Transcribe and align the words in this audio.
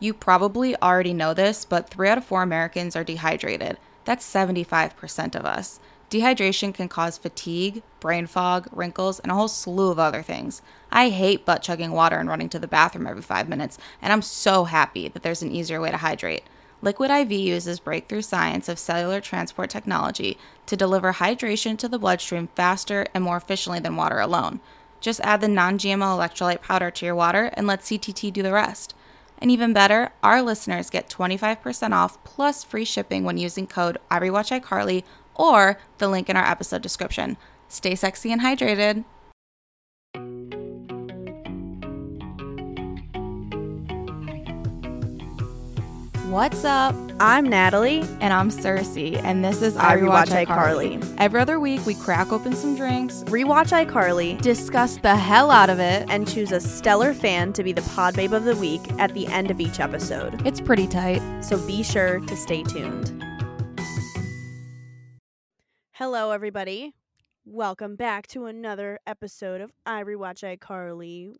You 0.00 0.14
probably 0.14 0.74
already 0.80 1.12
know 1.12 1.34
this, 1.34 1.66
but 1.66 1.90
three 1.90 2.08
out 2.08 2.18
of 2.18 2.24
four 2.24 2.42
Americans 2.42 2.96
are 2.96 3.04
dehydrated. 3.04 3.76
That's 4.06 4.26
75% 4.26 5.34
of 5.34 5.44
us. 5.44 5.78
Dehydration 6.08 6.74
can 6.74 6.88
cause 6.88 7.18
fatigue, 7.18 7.82
brain 8.00 8.26
fog, 8.26 8.66
wrinkles, 8.72 9.20
and 9.20 9.30
a 9.30 9.34
whole 9.34 9.46
slew 9.46 9.90
of 9.90 9.98
other 9.98 10.22
things. 10.22 10.62
I 10.90 11.10
hate 11.10 11.44
butt 11.44 11.62
chugging 11.62 11.92
water 11.92 12.16
and 12.16 12.28
running 12.28 12.48
to 12.48 12.58
the 12.58 12.66
bathroom 12.66 13.06
every 13.06 13.22
five 13.22 13.48
minutes, 13.48 13.78
and 14.02 14.12
I'm 14.12 14.22
so 14.22 14.64
happy 14.64 15.06
that 15.06 15.22
there's 15.22 15.42
an 15.42 15.52
easier 15.52 15.80
way 15.80 15.90
to 15.90 15.98
hydrate. 15.98 16.44
Liquid 16.82 17.10
IV 17.10 17.30
uses 17.30 17.78
breakthrough 17.78 18.22
science 18.22 18.68
of 18.68 18.78
cellular 18.78 19.20
transport 19.20 19.68
technology 19.68 20.38
to 20.64 20.76
deliver 20.76 21.12
hydration 21.12 21.76
to 21.76 21.88
the 21.88 21.98
bloodstream 21.98 22.48
faster 22.56 23.06
and 23.12 23.22
more 23.22 23.36
efficiently 23.36 23.80
than 23.80 23.96
water 23.96 24.18
alone. 24.18 24.60
Just 25.00 25.20
add 25.20 25.42
the 25.42 25.48
non 25.48 25.78
GMO 25.78 26.16
electrolyte 26.16 26.62
powder 26.62 26.90
to 26.90 27.06
your 27.06 27.14
water 27.14 27.50
and 27.52 27.66
let 27.66 27.82
CTT 27.82 28.32
do 28.32 28.42
the 28.42 28.52
rest. 28.52 28.94
And 29.40 29.50
even 29.50 29.72
better, 29.72 30.12
our 30.22 30.42
listeners 30.42 30.90
get 30.90 31.08
25% 31.08 31.92
off 31.92 32.22
plus 32.24 32.62
free 32.62 32.84
shipping 32.84 33.24
when 33.24 33.38
using 33.38 33.66
code 33.66 33.98
iRewatchICarly 34.10 35.04
or 35.34 35.78
the 35.98 36.08
link 36.08 36.28
in 36.28 36.36
our 36.36 36.44
episode 36.44 36.82
description. 36.82 37.36
Stay 37.68 37.94
sexy 37.94 38.32
and 38.32 38.42
hydrated. 38.42 39.04
What's 46.30 46.64
up? 46.64 46.94
I'm 47.18 47.44
Natalie. 47.48 48.02
And 48.20 48.32
I'm 48.32 48.52
Circe, 48.52 48.96
and 48.96 49.44
this 49.44 49.62
is 49.62 49.76
I 49.76 49.94
I 49.94 49.96
Rewatch 49.96 50.26
Rewatch 50.26 50.46
iCarly. 50.46 50.98
iCarly. 51.00 51.14
Every 51.18 51.40
other 51.40 51.58
week, 51.58 51.84
we 51.84 51.94
crack 51.94 52.30
open 52.30 52.54
some 52.54 52.76
drinks, 52.76 53.24
Rewatch 53.24 53.72
iCarly 53.84 54.40
discuss 54.40 54.98
the 54.98 55.16
hell 55.16 55.50
out 55.50 55.70
of 55.70 55.80
it. 55.80 56.08
and 56.08 56.28
choose 56.28 56.52
a 56.52 56.60
stellar 56.60 57.14
fan 57.14 57.52
to 57.54 57.64
be 57.64 57.72
the 57.72 57.82
pod 57.82 58.14
babe 58.14 58.32
of 58.32 58.44
the 58.44 58.54
week 58.54 58.80
at 59.00 59.12
the 59.12 59.26
end 59.26 59.50
of 59.50 59.58
each 59.58 59.80
episode. 59.80 60.46
It's 60.46 60.60
pretty 60.60 60.86
tight. 60.86 61.20
So 61.42 61.58
be 61.66 61.82
sure 61.82 62.20
to 62.20 62.36
stay 62.36 62.62
tuned. 62.62 63.24
Hello, 65.90 66.30
everybody. 66.30 66.94
Welcome 67.44 67.96
back 67.96 68.28
to 68.28 68.44
another 68.44 69.00
episode 69.04 69.60
of 69.60 69.72
I 69.84 70.04
Rewatch 70.04 70.44
iCarly. 70.58 71.34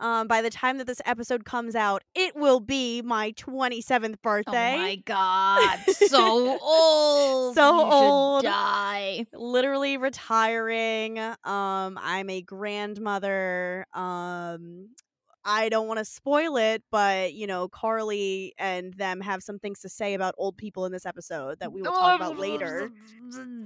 Um, 0.00 0.26
by 0.28 0.42
the 0.42 0.50
time 0.50 0.78
that 0.78 0.86
this 0.86 1.00
episode 1.06 1.44
comes 1.44 1.74
out, 1.74 2.02
it 2.14 2.34
will 2.36 2.60
be 2.60 3.02
my 3.02 3.32
27th 3.32 4.20
birthday. 4.22 4.74
Oh 4.74 4.78
my 4.78 4.96
god, 4.96 5.78
so 5.90 6.58
old. 6.62 7.54
So 7.54 7.76
You 7.78 7.92
old. 7.92 8.42
Die. 8.44 9.26
literally 9.32 9.96
retiring. 9.96 11.18
Um, 11.18 11.36
I'm 11.44 12.28
a 12.30 12.42
grandmother. 12.42 13.86
Um, 13.92 14.90
I 15.44 15.68
don't 15.68 15.86
want 15.86 15.98
to 15.98 16.04
spoil 16.06 16.56
it, 16.56 16.82
but 16.90 17.34
you 17.34 17.46
know, 17.46 17.68
Carly 17.68 18.54
and 18.58 18.94
them 18.94 19.20
have 19.20 19.42
some 19.42 19.58
things 19.58 19.80
to 19.80 19.88
say 19.88 20.14
about 20.14 20.34
old 20.38 20.56
people 20.56 20.86
in 20.86 20.92
this 20.92 21.04
episode 21.04 21.60
that 21.60 21.72
we 21.72 21.82
will 21.82 21.92
talk 21.92 22.16
about 22.16 22.38
later. 22.38 22.90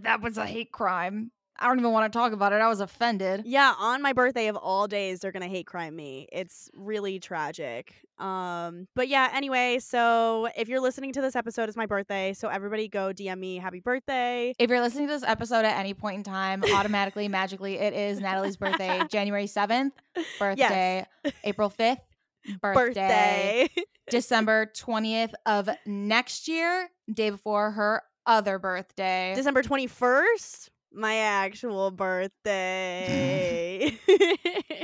That 0.03 0.20
was 0.20 0.39
a 0.39 0.47
hate 0.47 0.73
crime. 0.73 1.31
I 1.59 1.67
don't 1.67 1.78
even 1.78 1.92
want 1.92 2.12
to 2.12 2.17
talk 2.17 2.33
about 2.33 2.53
it. 2.53 2.61
I 2.61 2.69
was 2.69 2.81
offended. 2.81 3.42
Yeah, 3.45 3.75
on 3.78 4.01
my 4.03 4.12
birthday 4.12 4.48
of 4.48 4.56
all 4.56 4.87
days, 4.87 5.20
they're 5.20 5.33
gonna 5.33 5.48
hate 5.48 5.67
crime 5.67 5.97
me. 5.97 6.28
It's 6.33 6.70
really 6.75 7.19
tragic. 7.19 7.95
Um, 8.19 8.89
but 8.95 9.09
yeah, 9.09 9.31
anyway, 9.33 9.79
so 9.81 10.48
if 10.56 10.69
you're 10.69 10.81
listening 10.81 11.12
to 11.12 11.20
this 11.20 11.36
episode, 11.36 11.69
it's 11.69 11.77
my 11.77 11.86
birthday. 11.86 12.33
So 12.33 12.48
everybody 12.48 12.89
go 12.89 13.12
DM 13.12 13.39
me 13.39 13.56
happy 13.56 13.81
birthday. 13.81 14.55
If 14.59 14.70
you're 14.70 14.81
listening 14.81 15.06
to 15.09 15.14
this 15.14 15.23
episode 15.25 15.64
at 15.64 15.79
any 15.79 15.95
point 15.95 16.17
in 16.17 16.23
time, 16.25 16.64
automatically, 16.75 17.29
magically, 17.29 17.79
it 17.79 17.92
is 17.92 18.20
Natalie's 18.20 18.56
birthday, 18.56 19.03
January 19.11 19.47
7th, 19.47 19.92
birthday, 20.39 21.06
April 21.45 21.70
5th, 21.70 21.98
birthday, 22.61 23.69
Birthday. 23.69 23.69
December 24.11 24.67
20th 24.75 25.33
of 25.47 25.69
next 25.86 26.48
year, 26.48 26.89
day 27.12 27.31
before 27.31 27.73
her 27.73 28.03
other 28.27 28.59
birthday. 28.59 29.33
December 29.34 29.62
21st, 29.62 30.69
my 30.93 31.17
actual 31.17 31.91
birthday. 31.91 33.93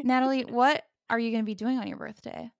Natalie, 0.02 0.44
what 0.48 0.82
are 1.10 1.18
you 1.18 1.30
going 1.30 1.42
to 1.42 1.46
be 1.46 1.54
doing 1.54 1.78
on 1.78 1.86
your 1.86 1.98
birthday? 1.98 2.50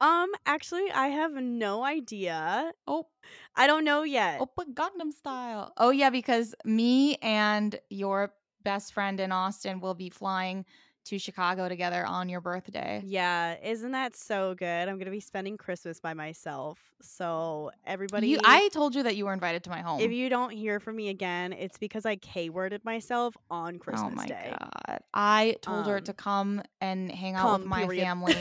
um, 0.00 0.30
actually, 0.46 0.90
I 0.90 1.08
have 1.08 1.32
no 1.32 1.84
idea. 1.84 2.72
Oh, 2.88 3.06
I 3.54 3.68
don't 3.68 3.84
know 3.84 4.02
yet. 4.02 4.38
oh, 4.40 4.48
but 4.56 4.74
Gangnam 4.74 5.12
style. 5.12 5.72
Oh, 5.76 5.90
yeah, 5.90 6.10
because 6.10 6.56
me 6.64 7.16
and 7.22 7.78
your 7.88 8.34
best 8.64 8.92
friend 8.92 9.20
in 9.20 9.30
Austin 9.30 9.80
will 9.80 9.94
be 9.94 10.10
flying 10.10 10.64
to 11.04 11.18
Chicago 11.18 11.68
together 11.68 12.04
on 12.06 12.28
your 12.28 12.40
birthday. 12.40 13.02
Yeah, 13.04 13.56
isn't 13.62 13.90
that 13.92 14.14
so 14.16 14.54
good? 14.54 14.88
I'm 14.88 14.98
gonna 14.98 15.10
be 15.10 15.20
spending 15.20 15.56
Christmas 15.56 15.98
by 16.00 16.14
myself. 16.14 16.78
So 17.00 17.70
everybody, 17.84 18.28
You, 18.28 18.38
I 18.44 18.68
told 18.72 18.94
you 18.94 19.02
that 19.02 19.16
you 19.16 19.24
were 19.24 19.32
invited 19.32 19.64
to 19.64 19.70
my 19.70 19.80
home. 19.80 20.00
if 20.00 20.12
you 20.12 20.28
don't 20.28 20.50
hear 20.50 20.78
from 20.80 20.96
me 20.96 21.08
again, 21.08 21.52
it's 21.52 21.76
because 21.78 22.06
I 22.06 22.16
k-worded 22.16 22.84
myself 22.84 23.36
on 23.50 23.78
Christmas 23.78 24.12
day. 24.12 24.12
oh 24.12 24.16
my 24.16 24.26
Day. 24.26 24.56
god! 24.58 25.00
I 25.12 25.56
told 25.62 25.86
her 25.86 25.96
Um, 25.98 26.04
to 26.04 26.12
come 26.12 26.62
and 26.80 27.10
hang 27.10 27.34
out 27.34 27.58
with 27.60 27.66
my 27.68 27.82
period. 27.84 28.02
family. 28.04 28.36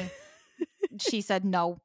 she 1.00 1.22
said 1.30 1.44
no. 1.44 1.80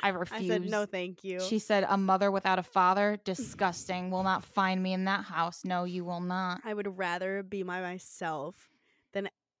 I 0.00 0.06
I 0.06 0.10
refuse. 0.10 0.46
said 0.46 0.70
no, 0.70 0.86
thank 0.86 1.24
you. 1.24 1.40
She 1.40 1.58
said, 1.58 1.84
"A 1.88 1.96
mother 1.98 2.30
without 2.30 2.60
a 2.60 2.62
father, 2.62 3.18
disgusting. 3.24 4.12
Will 4.12 4.22
not 4.22 4.44
find 4.44 4.80
me 4.80 4.92
in 4.92 5.06
that 5.06 5.24
house. 5.24 5.64
No, 5.64 5.82
you 5.82 6.04
will 6.04 6.20
not." 6.20 6.60
I 6.64 6.72
would 6.72 6.96
rather 6.96 7.42
be 7.42 7.64
by 7.64 7.80
myself 7.80 8.68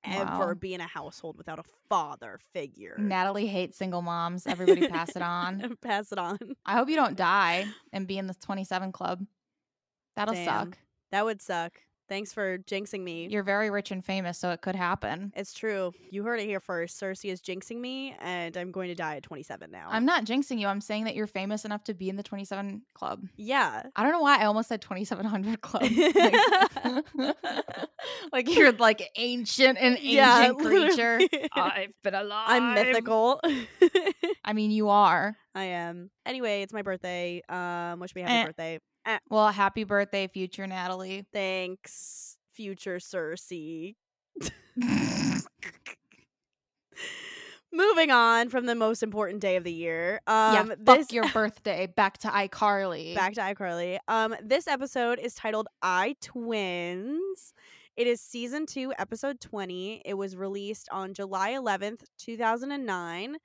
than 0.04 0.26
Wow. 0.26 0.42
ever 0.42 0.54
be 0.54 0.74
in 0.74 0.80
a 0.80 0.86
household 0.86 1.36
without 1.36 1.58
a 1.58 1.64
father 1.88 2.38
figure. 2.52 2.96
Natalie 2.98 3.46
hates 3.46 3.76
single 3.78 4.02
moms. 4.02 4.46
Everybody 4.46 4.88
pass 4.88 5.14
it 5.14 5.22
on. 5.22 5.76
Pass 5.82 6.12
it 6.12 6.18
on. 6.18 6.38
I 6.66 6.74
hope 6.74 6.88
you 6.88 6.96
don't 6.96 7.16
die 7.16 7.66
and 7.92 8.06
be 8.06 8.18
in 8.18 8.26
the 8.26 8.34
27 8.34 8.92
club. 8.92 9.24
That'll 10.16 10.34
Damn. 10.34 10.46
suck. 10.70 10.78
That 11.10 11.24
would 11.24 11.40
suck. 11.42 11.80
Thanks 12.12 12.30
for 12.34 12.58
jinxing 12.58 13.00
me. 13.02 13.26
You're 13.30 13.42
very 13.42 13.70
rich 13.70 13.90
and 13.90 14.04
famous, 14.04 14.36
so 14.38 14.50
it 14.50 14.60
could 14.60 14.76
happen. 14.76 15.32
it's 15.34 15.54
true. 15.54 15.92
You 16.10 16.22
heard 16.24 16.40
it 16.40 16.44
here 16.44 16.60
first. 16.60 16.98
Circe 16.98 17.24
is 17.24 17.40
jinxing 17.40 17.78
me, 17.80 18.14
and 18.20 18.54
I'm 18.54 18.70
going 18.70 18.88
to 18.88 18.94
die 18.94 19.16
at 19.16 19.22
27 19.22 19.70
now. 19.70 19.88
I'm 19.90 20.04
not 20.04 20.26
jinxing 20.26 20.58
you. 20.60 20.66
I'm 20.66 20.82
saying 20.82 21.04
that 21.04 21.14
you're 21.14 21.26
famous 21.26 21.64
enough 21.64 21.84
to 21.84 21.94
be 21.94 22.10
in 22.10 22.16
the 22.16 22.22
27 22.22 22.82
club. 22.92 23.22
Yeah. 23.38 23.84
I 23.96 24.02
don't 24.02 24.12
know 24.12 24.20
why 24.20 24.36
I 24.42 24.44
almost 24.44 24.68
said 24.68 24.82
2700 24.82 25.62
club. 25.62 25.84
Like, 25.84 27.06
like 28.32 28.54
you're 28.54 28.72
like 28.72 29.08
ancient 29.16 29.78
and 29.80 29.94
ancient 30.02 30.04
Yeah, 30.04 30.52
creature. 30.52 31.18
I've 31.54 31.92
been 32.02 32.14
alive. 32.14 32.44
I'm 32.48 32.74
mythical. 32.74 33.40
I 34.44 34.52
mean, 34.52 34.70
you 34.70 34.90
are. 34.90 35.34
I 35.54 35.64
am. 35.64 36.10
Anyway, 36.26 36.60
it's 36.60 36.74
my 36.74 36.82
birthday. 36.82 37.40
Um, 37.48 38.00
wish 38.00 38.14
me 38.14 38.20
happy 38.20 38.34
Eh. 38.34 38.44
birthday. 38.46 38.78
Well, 39.28 39.48
happy 39.48 39.84
birthday, 39.84 40.26
future 40.28 40.66
Natalie. 40.66 41.26
Thanks, 41.32 42.36
future 42.52 43.00
Circe. 43.00 43.50
Moving 47.74 48.10
on 48.10 48.50
from 48.50 48.66
the 48.66 48.74
most 48.74 49.02
important 49.02 49.40
day 49.40 49.56
of 49.56 49.64
the 49.64 49.72
year. 49.72 50.20
Um, 50.26 50.54
yeah, 50.54 50.64
fuck 50.84 50.98
this, 50.98 51.12
your 51.12 51.26
birthday. 51.30 51.86
Back 51.86 52.18
to 52.18 52.28
iCarly. 52.28 53.14
back 53.14 53.32
to 53.34 53.40
iCarly. 53.40 53.98
Um, 54.08 54.36
this 54.42 54.68
episode 54.68 55.18
is 55.18 55.34
titled 55.34 55.68
"I 55.80 56.16
Twins." 56.20 57.54
It 57.96 58.06
is 58.06 58.20
season 58.20 58.66
two, 58.66 58.92
episode 58.98 59.40
twenty. 59.40 60.02
It 60.04 60.14
was 60.14 60.36
released 60.36 60.90
on 60.92 61.14
July 61.14 61.50
eleventh, 61.50 62.04
two 62.18 62.36
thousand 62.36 62.72
and 62.72 62.84
nine, 62.84 63.38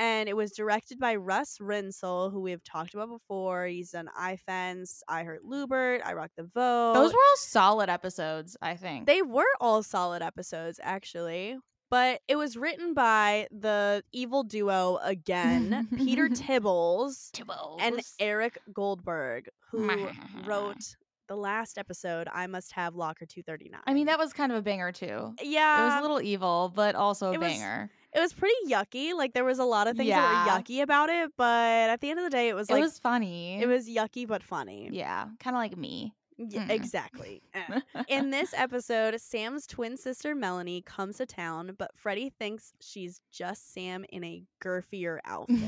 and 0.00 0.28
it 0.28 0.36
was 0.36 0.50
directed 0.52 0.98
by 0.98 1.14
Russ 1.14 1.58
Reinsel, 1.60 2.32
who 2.32 2.40
we 2.40 2.50
have 2.50 2.64
talked 2.64 2.94
about 2.94 3.10
before. 3.10 3.66
He's 3.66 3.90
done 3.90 4.08
iFence, 4.18 5.02
I 5.06 5.22
Hurt 5.24 5.44
Lewbert, 5.44 6.00
I 6.04 6.14
Rock 6.14 6.30
the 6.36 6.44
Vote. 6.44 6.94
Those 6.94 7.12
were 7.12 7.18
all 7.18 7.36
solid 7.36 7.88
episodes, 7.90 8.56
I 8.62 8.74
think. 8.76 9.06
They 9.06 9.22
were 9.22 9.44
all 9.60 9.82
solid 9.82 10.22
episodes, 10.22 10.80
actually. 10.82 11.56
But 11.90 12.20
it 12.28 12.36
was 12.36 12.56
written 12.56 12.94
by 12.94 13.48
the 13.50 14.02
evil 14.12 14.42
duo 14.44 14.98
again, 15.02 15.88
Peter 15.96 16.28
Tibbles 16.32 17.30
and 17.80 18.00
Eric 18.18 18.58
Goldberg, 18.72 19.48
who 19.70 20.08
wrote 20.46 20.96
the 21.28 21.36
last 21.36 21.78
episode, 21.78 22.26
I 22.32 22.46
Must 22.46 22.72
Have 22.72 22.94
Locker 22.94 23.26
239. 23.26 23.80
I 23.86 23.92
mean, 23.94 24.06
that 24.06 24.18
was 24.18 24.32
kind 24.32 24.50
of 24.52 24.58
a 24.58 24.62
banger 24.62 24.92
too. 24.92 25.34
yeah, 25.42 25.82
it 25.82 25.84
was 25.86 25.98
a 25.98 26.02
little 26.02 26.22
evil, 26.22 26.72
but 26.74 26.94
also 26.94 27.30
a 27.30 27.32
it 27.34 27.40
was- 27.40 27.52
banger. 27.52 27.90
It 28.14 28.20
was 28.20 28.32
pretty 28.32 28.54
yucky. 28.66 29.14
Like, 29.14 29.32
there 29.34 29.44
was 29.44 29.58
a 29.58 29.64
lot 29.64 29.86
of 29.86 29.96
things 29.96 30.10
that 30.10 30.46
were 30.46 30.52
yucky 30.52 30.82
about 30.82 31.08
it, 31.10 31.30
but 31.36 31.90
at 31.90 32.00
the 32.00 32.10
end 32.10 32.18
of 32.18 32.24
the 32.24 32.30
day, 32.30 32.48
it 32.48 32.54
was 32.54 32.68
like, 32.70 32.78
it 32.78 32.82
was 32.82 32.98
funny. 32.98 33.60
it 33.60 33.66
was 33.66 33.88
yucky 33.88 34.26
but 34.26 34.42
funny. 34.42 34.88
yeah, 34.92 35.26
kind 35.38 35.54
of 35.56 35.60
like 35.60 35.76
me. 35.76 36.14
Y- 36.38 36.46
Mm. 36.46 36.70
exactly. 36.70 37.42
Eh. 37.54 37.80
In 38.08 38.30
this 38.30 38.54
episode, 38.56 39.20
Sam's 39.20 39.66
twin 39.66 39.98
sister 39.98 40.34
Melanie 40.34 40.80
comes 40.80 41.18
to 41.18 41.26
town, 41.26 41.74
but 41.78 41.90
Freddie 41.94 42.30
thinks 42.30 42.72
she's 42.80 43.20
just 43.30 43.74
Sam 43.74 44.06
in 44.08 44.24
a 44.24 44.42
girthier 44.64 45.18
outfit. 45.26 45.58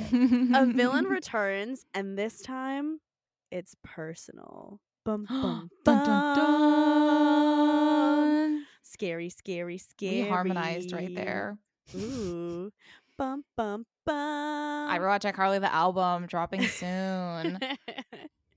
a 0.54 0.64
villain 0.66 1.04
returns, 1.18 1.84
and 1.92 2.16
this 2.16 2.40
time 2.40 3.00
it's 3.50 3.74
personal. 3.84 4.80
Bum, 5.04 5.26
bum, 5.28 5.68
dun, 5.84 6.04
dun, 6.06 6.36
dun. 7.32 8.66
Scary, 8.82 9.28
scary, 9.30 9.78
scary. 9.78 10.22
We 10.22 10.28
harmonized 10.28 10.92
right 10.92 11.14
there. 11.14 11.58
Ooh. 11.94 12.70
Bum, 13.19 13.44
bum, 13.56 13.87
bum. 14.05 14.17
I 14.90 14.99
rewatch 14.99 15.31
iCarly 15.31 15.61
the 15.61 15.73
album 15.73 16.26
dropping 16.26 16.62
soon. 16.67 17.58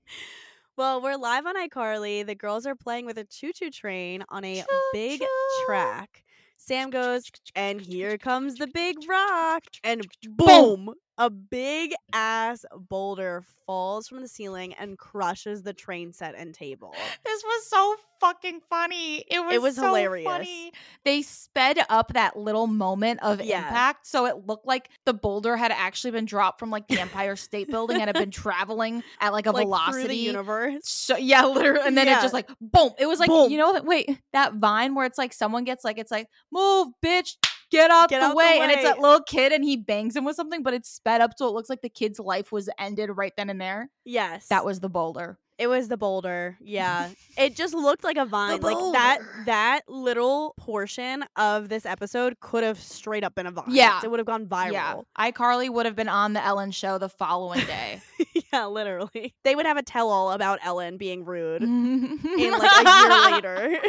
well, 0.76 1.00
we're 1.02 1.16
live 1.16 1.46
on 1.46 1.54
iCarly. 1.56 2.26
The 2.26 2.34
girls 2.34 2.66
are 2.66 2.74
playing 2.74 3.06
with 3.06 3.18
a 3.18 3.24
choo 3.24 3.52
choo 3.52 3.70
train 3.70 4.24
on 4.30 4.44
a 4.44 4.64
big 4.92 5.20
Choo-choo. 5.20 5.66
track. 5.66 6.24
Sam 6.56 6.90
goes, 6.90 7.24
and 7.54 7.80
here 7.80 8.16
comes 8.18 8.56
the 8.56 8.66
big 8.66 8.96
rock. 9.08 9.64
And 9.84 10.02
boom! 10.36 10.94
A 11.18 11.30
big 11.30 11.92
ass 12.12 12.64
boulder 12.90 13.42
falls 13.64 14.06
from 14.06 14.20
the 14.20 14.28
ceiling 14.28 14.74
and 14.74 14.98
crushes 14.98 15.62
the 15.62 15.72
train 15.72 16.12
set 16.12 16.34
and 16.36 16.52
table. 16.54 16.94
This 17.24 17.42
was 17.42 17.66
so 17.66 17.96
fucking 18.20 18.60
funny. 18.68 19.24
It 19.28 19.40
was, 19.44 19.60
was 19.60 19.76
so 19.76 19.86
hilarious. 19.86 20.26
funny. 20.26 20.72
They 21.04 21.22
sped 21.22 21.78
up 21.88 22.12
that 22.12 22.36
little 22.38 22.66
moment 22.66 23.20
of 23.22 23.40
Yeah. 23.40 23.66
impact 23.66 24.06
so 24.06 24.26
it 24.26 24.46
looked 24.46 24.66
like 24.66 24.90
the 25.06 25.14
boulder 25.14 25.56
had 25.56 25.72
actually 25.72 26.10
been 26.10 26.26
dropped 26.26 26.58
from 26.60 26.70
like 26.70 26.86
the 26.86 26.98
Empire 27.00 27.34
State 27.36 27.70
Building 27.70 27.96
and 27.96 28.08
had 28.08 28.14
been 28.16 28.30
traveling 28.30 29.02
at 29.20 29.32
like 29.32 29.46
a 29.46 29.52
like 29.52 29.64
velocity. 29.64 30.16
universe. 30.16 30.80
So 30.88 31.16
yeah, 31.16 31.46
literally, 31.46 31.80
and 31.86 31.96
then 31.96 32.06
Yeah. 32.08 32.18
it 32.18 32.22
just 32.22 32.34
like 32.34 32.48
boom. 32.60 32.90
It 32.98 33.06
was 33.06 33.18
like 33.20 33.28
Boom. 33.30 33.50
you 33.50 33.56
know 33.58 33.72
that 33.72 33.84
wait 33.86 34.20
that 34.32 34.54
vine 34.54 34.94
where 34.94 35.06
it's 35.06 35.18
like 35.18 35.32
someone 35.32 35.64
gets 35.64 35.82
like 35.84 35.98
it's 35.98 36.10
like 36.10 36.28
move 36.52 36.88
bitch 37.04 37.36
get 37.76 37.90
out, 37.90 38.08
Get 38.10 38.20
the, 38.20 38.26
out 38.26 38.30
the 38.30 38.36
way. 38.36 38.58
and 38.60 38.70
it's 38.70 38.78
way. 38.78 38.84
that 38.84 38.98
little 39.00 39.22
kid 39.22 39.52
and 39.52 39.64
he 39.64 39.76
bangs 39.76 40.16
him 40.16 40.24
with 40.24 40.36
something, 40.36 40.62
but 40.62 40.74
it's 40.74 40.88
sped 40.88 41.20
up 41.20 41.32
so 41.36 41.46
it 41.48 41.52
looks 41.52 41.68
like 41.70 41.82
the 41.82 41.88
kid's 41.88 42.18
life 42.18 42.50
was 42.52 42.68
ended 42.78 43.10
right 43.14 43.32
then 43.36 43.50
and 43.50 43.60
there. 43.60 43.90
Yes. 44.04 44.46
That 44.48 44.64
was 44.64 44.80
the 44.80 44.88
boulder. 44.88 45.38
It 45.58 45.68
was 45.68 45.88
the 45.88 45.96
boulder. 45.96 46.58
Yeah. 46.60 47.08
it 47.38 47.56
just 47.56 47.72
looked 47.72 48.04
like 48.04 48.18
a 48.18 48.26
vine. 48.26 48.60
Like 48.60 48.76
that 48.92 49.20
that 49.46 49.80
little 49.88 50.54
portion 50.58 51.24
of 51.36 51.70
this 51.70 51.86
episode 51.86 52.38
could 52.40 52.62
have 52.62 52.78
straight 52.78 53.24
up 53.24 53.34
been 53.34 53.46
a 53.46 53.50
vine. 53.50 53.64
Yeah. 53.68 54.00
It 54.04 54.10
would 54.10 54.18
have 54.20 54.26
gone 54.26 54.48
Yeah, 54.50 54.96
viral. 54.96 55.04
iCarly 55.18 55.70
would 55.70 55.86
have 55.86 55.96
been 55.96 56.10
on 56.10 56.34
the 56.34 56.44
Ellen 56.44 56.72
show 56.72 56.98
the 56.98 57.08
following 57.08 57.64
day. 57.66 58.02
Yeah, 58.52 58.66
literally. 58.66 59.34
They 59.44 59.54
would 59.56 59.66
have 59.66 59.76
a 59.76 59.82
tell 59.82 60.08
all 60.08 60.30
about 60.30 60.60
Ellen 60.62 60.98
being 60.98 61.24
rude 61.24 61.62
in 61.62 62.18
like 62.52 62.86
a 62.86 63.00
year 63.00 63.32
later. 63.32 63.80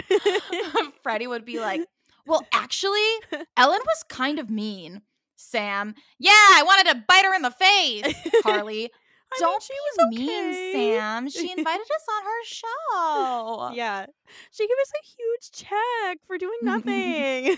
Freddie 1.04 1.28
would 1.28 1.46
be 1.46 1.60
like, 1.60 1.82
"Well, 2.28 2.46
actually, 2.54 3.00
Ellen 3.56 3.82
was 3.86 4.04
kind 4.10 4.40
of 4.40 4.50
mean." 4.50 5.02
Sam, 5.40 5.94
yeah, 6.18 6.32
I 6.32 6.64
wanted 6.66 6.92
to 6.92 7.04
bite 7.08 7.24
her 7.24 7.36
in 7.36 7.44
the 7.44 7.52
face. 7.52 8.16
Carly, 8.42 8.90
I 9.34 9.36
don't 9.40 9.62
she 9.62 9.74
be 9.74 9.78
was 9.98 10.18
mean, 10.18 10.30
okay. 10.30 10.72
Sam. 10.74 11.30
She 11.30 11.52
invited 11.58 11.82
us 11.82 12.06
on 12.10 12.24
her 12.24 12.44
show. 12.46 13.72
Yeah. 13.76 14.06
She 14.52 14.68
gave 14.68 14.78
us 14.82 14.92
a 14.96 15.06
huge 15.06 15.52
check 15.52 16.18
for 16.26 16.38
doing 16.38 16.58
nothing. 16.64 17.58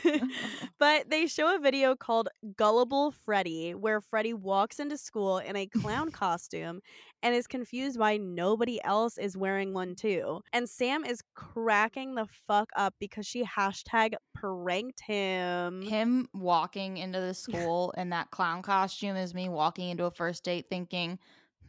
but 0.79 1.09
they 1.09 1.27
show 1.27 1.55
a 1.55 1.59
video 1.59 1.95
called 1.95 2.29
Gullible 2.57 3.11
Freddie, 3.11 3.73
where 3.73 4.01
Freddie 4.01 4.33
walks 4.33 4.79
into 4.79 4.97
school 4.97 5.37
in 5.37 5.55
a 5.55 5.67
clown 5.67 6.11
costume 6.11 6.81
and 7.21 7.35
is 7.35 7.47
confused 7.47 7.99
why 7.99 8.17
nobody 8.17 8.83
else 8.83 9.17
is 9.17 9.37
wearing 9.37 9.73
one 9.73 9.95
too. 9.95 10.41
And 10.53 10.69
Sam 10.69 11.05
is 11.05 11.21
cracking 11.35 12.15
the 12.15 12.27
fuck 12.47 12.69
up 12.75 12.93
because 12.99 13.25
she 13.25 13.43
hashtag 13.43 14.13
pranked 14.33 15.01
him. 15.01 15.81
Him 15.81 16.27
walking 16.33 16.97
into 16.97 17.19
the 17.19 17.33
school 17.35 17.93
in 17.97 18.09
that 18.09 18.31
clown 18.31 18.61
costume 18.61 19.15
is 19.15 19.33
me 19.33 19.49
walking 19.49 19.89
into 19.89 20.05
a 20.05 20.11
first 20.11 20.43
date 20.43 20.65
thinking, 20.69 21.19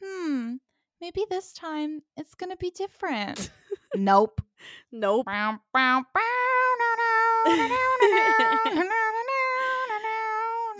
hmm, 0.02 0.54
maybe 1.00 1.24
this 1.30 1.52
time 1.52 2.02
it's 2.16 2.34
gonna 2.34 2.56
be 2.56 2.70
different. 2.70 3.50
nope. 3.94 4.40
Nope. 4.92 5.26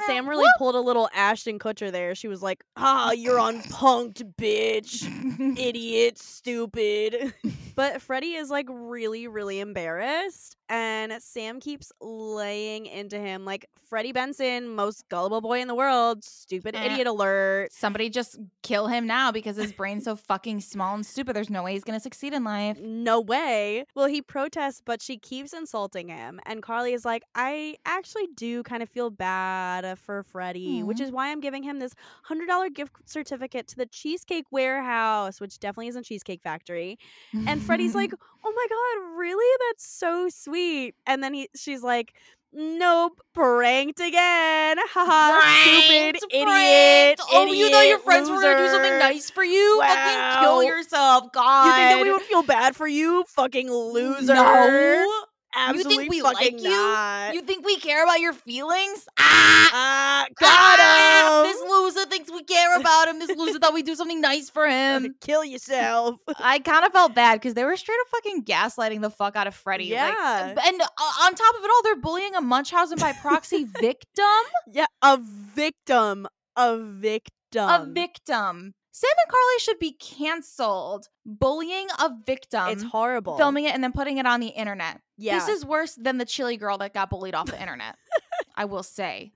Sam 0.07 0.29
really 0.29 0.47
pulled 0.59 0.75
a 0.75 0.81
little 0.81 1.09
Ashton 1.15 1.59
Kutcher 1.59 1.91
there. 1.93 2.15
She 2.15 2.29
was 2.29 2.43
like, 2.43 2.65
ah, 2.77 3.13
you're 3.13 3.39
unpunked, 3.39 4.23
bitch. 4.37 5.59
Idiot, 5.59 6.19
stupid. 6.19 7.35
but 7.75 8.03
Freddie 8.03 8.35
is 8.35 8.51
like 8.51 8.67
really, 8.71 9.27
really 9.29 9.61
embarrassed. 9.61 10.57
And 10.69 11.13
Sam 11.21 11.59
keeps 11.59 11.91
laying 12.01 12.87
into 12.87 13.19
him 13.19 13.45
like 13.45 13.67
Freddie 13.89 14.13
Benson, 14.13 14.69
most 14.69 15.09
gullible 15.09 15.41
boy 15.41 15.61
in 15.61 15.67
the 15.67 15.75
world, 15.75 16.23
stupid 16.23 16.77
Eh. 16.77 16.85
idiot 16.85 17.09
alert. 17.09 17.73
Somebody 17.73 18.09
just 18.09 18.39
kill 18.63 18.87
him 18.87 19.05
now 19.05 19.33
because 19.33 19.57
his 19.57 19.73
brain's 19.73 20.05
so 20.05 20.15
fucking 20.15 20.61
small 20.61 20.95
and 20.95 21.05
stupid. 21.05 21.35
There's 21.35 21.51
no 21.51 21.65
way 21.65 21.73
he's 21.73 21.83
gonna 21.83 21.99
succeed 21.99 22.33
in 22.35 22.45
life. 22.45 22.79
No 22.79 23.21
way. 23.21 23.85
Well, 23.97 24.07
he 24.07 24.23
protests, 24.23 24.81
but 24.85 25.03
she 25.03 25.19
keeps 25.19 25.53
insulting 25.53 26.09
him. 26.09 26.39
And 26.47 26.63
Carly 26.63 26.93
is 26.93 27.05
like, 27.05 27.25
I 27.35 27.77
actually 27.85 28.29
do 28.37 28.63
kind 28.63 28.81
of 28.81 28.89
feel 28.89 29.11
bad 29.11 29.90
for 29.99 30.23
Freddie, 30.23 30.83
which 30.83 30.99
mm-hmm. 30.99 31.05
is 31.05 31.11
why 31.11 31.31
I'm 31.31 31.41
giving 31.41 31.63
him 31.63 31.79
this 31.79 31.95
$100 32.29 32.75
gift 32.75 32.93
certificate 33.07 33.69
to 33.69 33.77
the 33.77 33.87
Cheesecake 33.87 34.47
Warehouse, 34.51 35.41
which 35.41 35.59
definitely 35.59 35.89
isn't 35.89 36.05
Cheesecake 36.05 36.43
Factory. 36.43 36.99
And 37.47 37.63
Freddie's 37.63 37.95
like, 37.95 38.13
"Oh 38.45 38.53
my 38.55 38.67
god, 38.69 39.19
really? 39.19 39.59
That's 39.69 39.87
so 39.87 40.29
sweet." 40.29 40.95
And 41.07 41.23
then 41.23 41.35
he 41.35 41.49
she's 41.55 41.83
like, 41.83 42.15
"Nope, 42.53 43.21
pranked 43.35 44.01
again. 44.01 44.77
Haha, 44.93 45.41
stupid 45.63 46.19
Pranked, 46.21 46.25
idiot. 46.31 47.21
Oh, 47.33 47.47
you 47.47 47.71
thought 47.71 47.87
your 47.87 47.99
idiot, 47.99 48.03
friends 48.05 48.31
were 48.31 48.41
gonna 48.41 48.59
do 48.59 48.69
something 48.71 48.99
nice 48.99 49.31
for 49.31 49.45
you? 49.45 49.81
Fucking 49.81 50.43
kill 50.43 50.63
yourself, 50.63 51.33
God. 51.33 51.67
You 51.67 51.73
think 51.73 51.99
that 51.99 52.03
we 52.03 52.13
would 52.13 52.23
feel 52.23 52.43
bad 52.43 52.77
for 52.77 52.87
you, 52.89 53.25
fucking 53.29 53.71
loser? 53.71 54.35
No. 54.35 55.25
Absolutely 55.55 55.93
you 55.95 56.01
think 56.01 56.11
we 56.11 56.23
like 56.23 56.61
you? 56.63 56.69
not. 56.71 57.35
You 57.35 57.43
think 57.43 57.67
we 57.67 57.77
care 57.79 58.05
about 58.05 58.21
your 58.21 58.33
feelings? 58.33 59.07
Ah! 59.19 59.71
Ah, 59.73 60.27
Ah! 60.43 61.43
got 61.43 61.47
him. 61.47 61.53
This 61.53 61.61
loser 61.71 62.07
thinks 62.09 62.31
we 62.31 62.45
care 62.45 62.77
about 62.81 63.09
him. 63.09 63.19
This 63.19 63.37
loser 63.37 63.59
thought 63.59 63.75
we'd 63.75 63.87
do 63.87 63.95
something 63.95 64.21
nice 64.21 64.49
for 64.51 64.69
him. 64.69 65.15
Kill 65.21 65.45
yourself. 65.45 66.17
I 66.39 66.59
kind 66.61 66.85
of 66.85 66.93
felt 66.93 67.15
bad 67.15 67.35
because 67.41 67.55
they 67.55 67.65
were 67.65 67.77
straight 67.77 67.99
up 68.03 68.09
fucking 68.09 68.45
gaslighting 68.45 69.01
the 69.01 69.11
fuck 69.11 69.37
out 69.37 69.47
of 69.47 69.55
Freddie. 69.55 69.91
Like, 69.95 70.15
Yeah. 70.15 70.55
and 70.67 70.81
uh, 70.83 70.87
on 71.23 71.35
top 71.35 71.55
of 71.57 71.65
it 71.65 71.71
all, 71.75 71.83
they're 71.83 71.97
bullying 71.97 72.35
a 72.37 72.41
Munchausen 72.41 72.99
by 72.99 73.13
proxy 73.13 73.65
victim. 73.65 74.25
yeah, 74.73 74.87
a 75.03 75.19
victim. 75.21 76.29
A 76.57 76.77
victim. 76.79 77.69
a 77.69 77.87
victim. 77.91 78.75
Sam 78.93 79.11
and 79.25 79.31
Carly 79.31 79.59
should 79.61 79.79
be 79.79 79.93
canceled. 79.93 81.09
Bullying 81.25 81.87
a 81.99 82.11
victim. 82.27 82.69
It's 82.69 82.83
horrible. 82.83 83.37
Filming 83.37 83.65
it 83.65 83.75
and 83.75 83.83
then 83.85 83.93
putting 83.93 84.19
it 84.19 84.27
on 84.27 84.41
the 84.41 84.49
internet. 84.49 85.01
Yeah. 85.17 85.39
This 85.39 85.49
is 85.49 85.65
worse 85.65 85.95
than 85.95 86.19
the 86.19 86.25
chili 86.25 86.57
girl 86.57 86.79
that 86.79 86.93
got 86.95 87.11
bullied 87.11 87.35
off 87.35 87.47
the 87.47 87.61
internet. 87.61 87.97
I 88.57 88.65
will 88.65 88.83
say. 88.83 89.33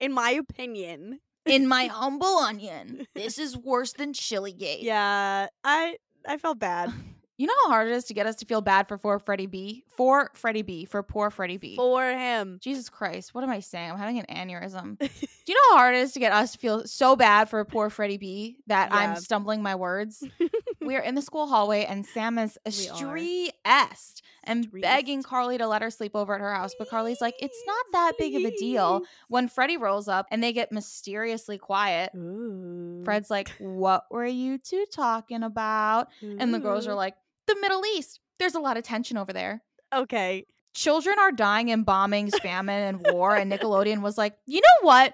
in 0.00 0.12
my 0.12 0.30
opinion. 0.30 1.20
In 1.44 1.66
my 1.66 1.86
humble 1.92 2.36
onion, 2.38 3.06
this 3.14 3.38
is 3.38 3.56
worse 3.56 3.92
than 3.94 4.12
Chilligate. 4.12 4.82
Yeah, 4.82 5.48
I 5.64 5.96
I 6.26 6.36
felt 6.38 6.58
bad 6.60 6.92
You 7.42 7.48
know 7.48 7.54
how 7.64 7.70
hard 7.70 7.88
it 7.88 7.94
is 7.94 8.04
to 8.04 8.14
get 8.14 8.24
us 8.26 8.36
to 8.36 8.46
feel 8.46 8.60
bad 8.60 8.86
for 8.86 8.96
poor 8.96 9.18
Freddie 9.18 9.46
B? 9.48 9.82
For 9.96 10.30
Freddie 10.32 10.62
B. 10.62 10.84
For 10.84 11.02
poor 11.02 11.28
Freddie 11.28 11.56
B. 11.56 11.74
for 11.74 12.08
him. 12.08 12.60
Jesus 12.62 12.88
Christ, 12.88 13.34
what 13.34 13.42
am 13.42 13.50
I 13.50 13.58
saying? 13.58 13.90
I'm 13.90 13.98
having 13.98 14.20
an 14.20 14.26
aneurysm. 14.26 14.96
Do 15.00 15.08
you 15.48 15.54
know 15.56 15.70
how 15.72 15.78
hard 15.78 15.96
it 15.96 16.02
is 16.02 16.12
to 16.12 16.20
get 16.20 16.30
us 16.30 16.52
to 16.52 16.58
feel 16.58 16.86
so 16.86 17.16
bad 17.16 17.48
for 17.48 17.64
poor 17.64 17.90
Freddie 17.90 18.16
B 18.16 18.58
that 18.68 18.90
Yeah. 18.92 18.96
I'm 18.96 19.16
stumbling 19.16 19.60
my 19.60 19.74
words? 19.74 20.22
we 20.80 20.94
are 20.94 21.00
in 21.00 21.16
the 21.16 21.20
school 21.20 21.48
hallway 21.48 21.84
and 21.84 22.06
Sam 22.06 22.38
is 22.38 22.56
stressed 22.70 24.22
and 24.44 24.70
begging 24.80 25.24
Carly 25.24 25.58
to 25.58 25.66
let 25.66 25.82
her 25.82 25.90
sleep 25.90 26.14
over 26.14 26.36
at 26.36 26.40
her 26.40 26.54
house. 26.54 26.76
But 26.78 26.90
Carly's 26.90 27.20
like, 27.20 27.34
it's 27.40 27.60
not 27.66 27.86
that 27.90 28.12
big 28.20 28.36
of 28.36 28.44
a 28.44 28.56
deal. 28.56 29.02
When 29.26 29.48
Freddie 29.48 29.78
rolls 29.78 30.06
up 30.06 30.28
and 30.30 30.40
they 30.40 30.52
get 30.52 30.70
mysteriously 30.70 31.58
quiet, 31.58 32.12
Ooh. 32.14 33.02
Fred's 33.04 33.30
like, 33.30 33.48
What 33.58 34.04
were 34.12 34.24
you 34.26 34.58
two 34.58 34.86
talking 34.92 35.42
about? 35.42 36.06
And 36.20 36.54
the 36.54 36.60
girls 36.60 36.86
are 36.86 36.94
like, 36.94 37.16
The 37.46 37.56
Middle 37.60 37.84
East. 37.96 38.20
There's 38.38 38.54
a 38.54 38.60
lot 38.60 38.76
of 38.76 38.82
tension 38.84 39.16
over 39.16 39.32
there. 39.32 39.62
okay. 39.94 40.46
Children 40.74 41.18
are 41.18 41.30
dying 41.32 41.68
in 41.68 41.84
bombings, 41.84 42.34
famine, 42.40 42.82
and 42.82 43.06
war. 43.12 43.36
And 43.36 43.52
Nickelodeon 43.52 44.00
was 44.00 44.16
like, 44.16 44.34
You 44.46 44.62
know 44.62 44.86
what? 44.86 45.12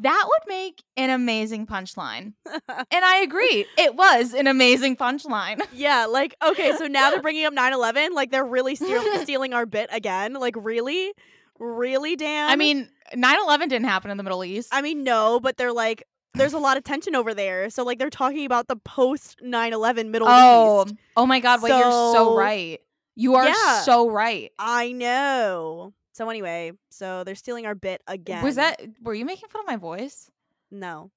That 0.00 0.24
would 0.26 0.48
make 0.48 0.82
an 0.96 1.10
amazing 1.10 1.68
punchline. 1.68 2.32
And 2.90 3.04
I 3.04 3.18
agree. 3.18 3.66
It 3.78 3.94
was 3.94 4.34
an 4.34 4.48
amazing 4.48 4.96
punchline. 4.96 5.60
yeah, 5.72 6.06
like 6.06 6.34
okay, 6.44 6.72
so 6.76 6.88
now 6.88 7.10
they're 7.10 7.22
bringing 7.22 7.44
up 7.44 7.54
9/11, 7.54 8.14
like 8.14 8.32
they're 8.32 8.44
really 8.44 8.74
steal- 8.74 9.04
stealing 9.22 9.54
our 9.54 9.64
bit 9.64 9.88
again. 9.92 10.32
Like 10.34 10.56
really? 10.58 11.12
Really, 11.60 12.16
Dan? 12.16 12.50
I 12.50 12.56
mean, 12.56 12.88
9 13.14 13.38
11 13.44 13.68
didn't 13.68 13.86
happen 13.86 14.10
in 14.10 14.16
the 14.16 14.24
Middle 14.24 14.44
East. 14.44 14.70
I 14.72 14.82
mean 14.82 15.04
no, 15.04 15.38
but 15.38 15.56
they're 15.56 15.72
like 15.72 16.02
there's 16.34 16.52
a 16.52 16.58
lot 16.58 16.76
of 16.76 16.84
tension 16.84 17.14
over 17.16 17.34
there. 17.34 17.70
So 17.70 17.82
like 17.84 17.98
they're 17.98 18.10
talking 18.10 18.44
about 18.44 18.68
the 18.68 18.76
post 18.76 19.38
9/11 19.42 20.10
Middle 20.10 20.28
oh, 20.30 20.84
East. 20.86 20.94
oh 21.16 21.26
my 21.26 21.40
God. 21.40 21.62
Wait, 21.62 21.70
you're 21.70 21.82
so 21.82 22.12
So- 22.14 22.36
right. 22.36 22.80
You 23.18 23.34
are 23.36 23.46
Yeah. 23.46 23.80
so 23.80 24.10
right. 24.10 24.52
I 24.58 24.92
know. 24.92 25.94
So 26.12 26.28
anyway, 26.28 26.72
so 26.90 27.24
they're 27.24 27.34
stealing 27.34 27.64
our 27.66 27.74
bit 27.74 28.02
again. 28.06 28.42
Was 28.44 28.56
that, 28.56 28.80
were 29.02 29.14
you 29.14 29.24
making 29.24 29.48
fun 29.48 29.60
of 29.62 29.66
my 29.66 29.76
voice? 29.76 30.30
No. 30.70 31.10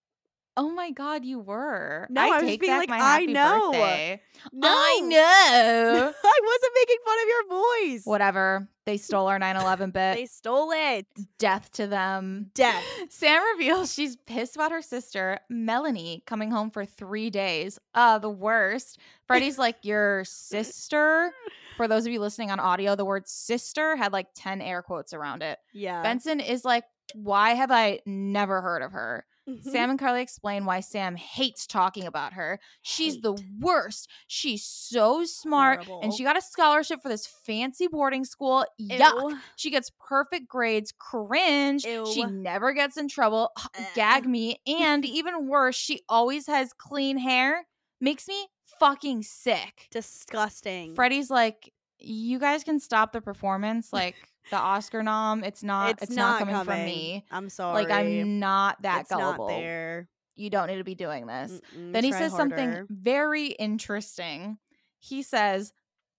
Oh 0.61 0.69
my 0.69 0.91
god, 0.91 1.23
you 1.23 1.39
were. 1.39 2.05
No, 2.09 2.21
I 2.21 2.25
was 2.25 2.41
just 2.41 2.47
take 2.47 2.59
being 2.59 2.75
like, 2.75 2.89
my 2.89 2.99
I 2.99 3.25
know. 3.25 3.71
birthday. 3.71 4.21
No, 4.51 4.67
I 4.67 4.99
know. 5.05 6.13
I 6.23 6.39
wasn't 6.43 6.73
making 6.75 6.97
fun 7.05 7.17
of 7.21 7.27
your 7.29 7.93
voice. 7.93 8.01
Whatever. 8.03 8.67
They 8.85 8.97
stole 8.97 9.27
our 9.27 9.39
9/11 9.39 9.93
bit. 9.93 10.15
They 10.17 10.25
stole 10.25 10.71
it. 10.75 11.05
Death 11.37 11.71
to 11.73 11.87
them. 11.87 12.51
Death. 12.53 12.83
Sam 13.09 13.41
reveals 13.53 13.93
she's 13.93 14.17
pissed 14.17 14.55
about 14.57 14.73
her 14.73 14.81
sister, 14.81 15.39
Melanie, 15.49 16.23
coming 16.25 16.51
home 16.51 16.71
for 16.71 16.83
three 16.83 17.29
days. 17.29 17.79
Uh, 17.95 18.19
the 18.19 18.29
worst. 18.29 18.99
Freddie's 19.27 19.57
like, 19.57 19.77
Your 19.83 20.25
sister? 20.25 21.31
For 21.77 21.87
those 21.87 22.05
of 22.05 22.11
you 22.11 22.19
listening 22.19 22.51
on 22.51 22.59
audio, 22.59 22.97
the 22.97 23.05
word 23.05 23.29
sister 23.29 23.95
had 23.95 24.11
like 24.11 24.27
10 24.35 24.59
air 24.59 24.81
quotes 24.81 25.13
around 25.13 25.41
it. 25.41 25.57
Yeah. 25.71 26.03
Benson 26.03 26.41
is 26.41 26.65
like, 26.65 26.83
Why 27.13 27.51
have 27.51 27.71
I 27.71 28.01
never 28.05 28.59
heard 28.59 28.81
of 28.81 28.91
her? 28.91 29.25
Sam 29.63 29.89
and 29.89 29.99
Carly 29.99 30.21
explain 30.21 30.65
why 30.65 30.79
Sam 30.79 31.15
hates 31.15 31.67
talking 31.67 32.05
about 32.05 32.33
her. 32.33 32.59
She's 32.81 33.21
the 33.21 33.41
worst. 33.59 34.09
She's 34.27 34.63
so 34.63 35.25
smart. 35.25 35.87
And 36.01 36.13
she 36.13 36.23
got 36.23 36.37
a 36.37 36.41
scholarship 36.41 37.01
for 37.01 37.09
this 37.09 37.25
fancy 37.25 37.87
boarding 37.87 38.25
school. 38.25 38.65
Yuck. 38.79 39.31
Ew. 39.31 39.37
She 39.55 39.71
gets 39.71 39.91
perfect 39.99 40.47
grades. 40.47 40.93
Cringe. 40.97 41.85
Ew. 41.85 42.05
She 42.13 42.23
never 42.25 42.73
gets 42.73 42.97
in 42.97 43.07
trouble. 43.07 43.51
Uh. 43.55 43.83
Gag 43.95 44.27
me. 44.27 44.59
And 44.67 45.05
even 45.05 45.47
worse, 45.47 45.75
she 45.75 46.01
always 46.09 46.47
has 46.47 46.73
clean 46.73 47.17
hair. 47.17 47.65
Makes 48.01 48.27
me 48.27 48.47
fucking 48.79 49.23
sick. 49.23 49.87
Disgusting. 49.91 50.95
Freddie's 50.95 51.29
like, 51.29 51.73
you 51.99 52.39
guys 52.39 52.63
can 52.63 52.79
stop 52.79 53.11
the 53.11 53.21
performance. 53.21 53.91
Like 53.91 54.15
the 54.49 54.57
Oscar 54.57 55.03
nom, 55.03 55.43
it's 55.43 55.63
not. 55.63 56.01
It's, 56.01 56.11
not, 56.11 56.39
coming, 56.39 56.55
from 56.63 56.85
me. 56.85 57.25
I'm 57.31 57.49
sorry. 57.49 57.83
Like 57.83 57.91
I'm 57.91 58.39
not 58.39 58.81
that 58.81 59.01
it's 59.01 59.09
gullible. 59.09 59.47
not 59.47 59.55
there. 59.57 60.09
You 60.35 60.49
don't 60.49 60.67
need 60.67 60.77
to 60.77 60.83
be 60.83 60.95
doing 60.95 61.25
this. 61.27 61.59
Mm-mm, 61.77 61.91
Then 61.93 62.03
he 62.03 62.11
says 62.13 62.31
something 62.31 62.85
very 62.89 63.47
interesting. 63.47 64.57
He 64.99 65.21
says, 65.21 65.73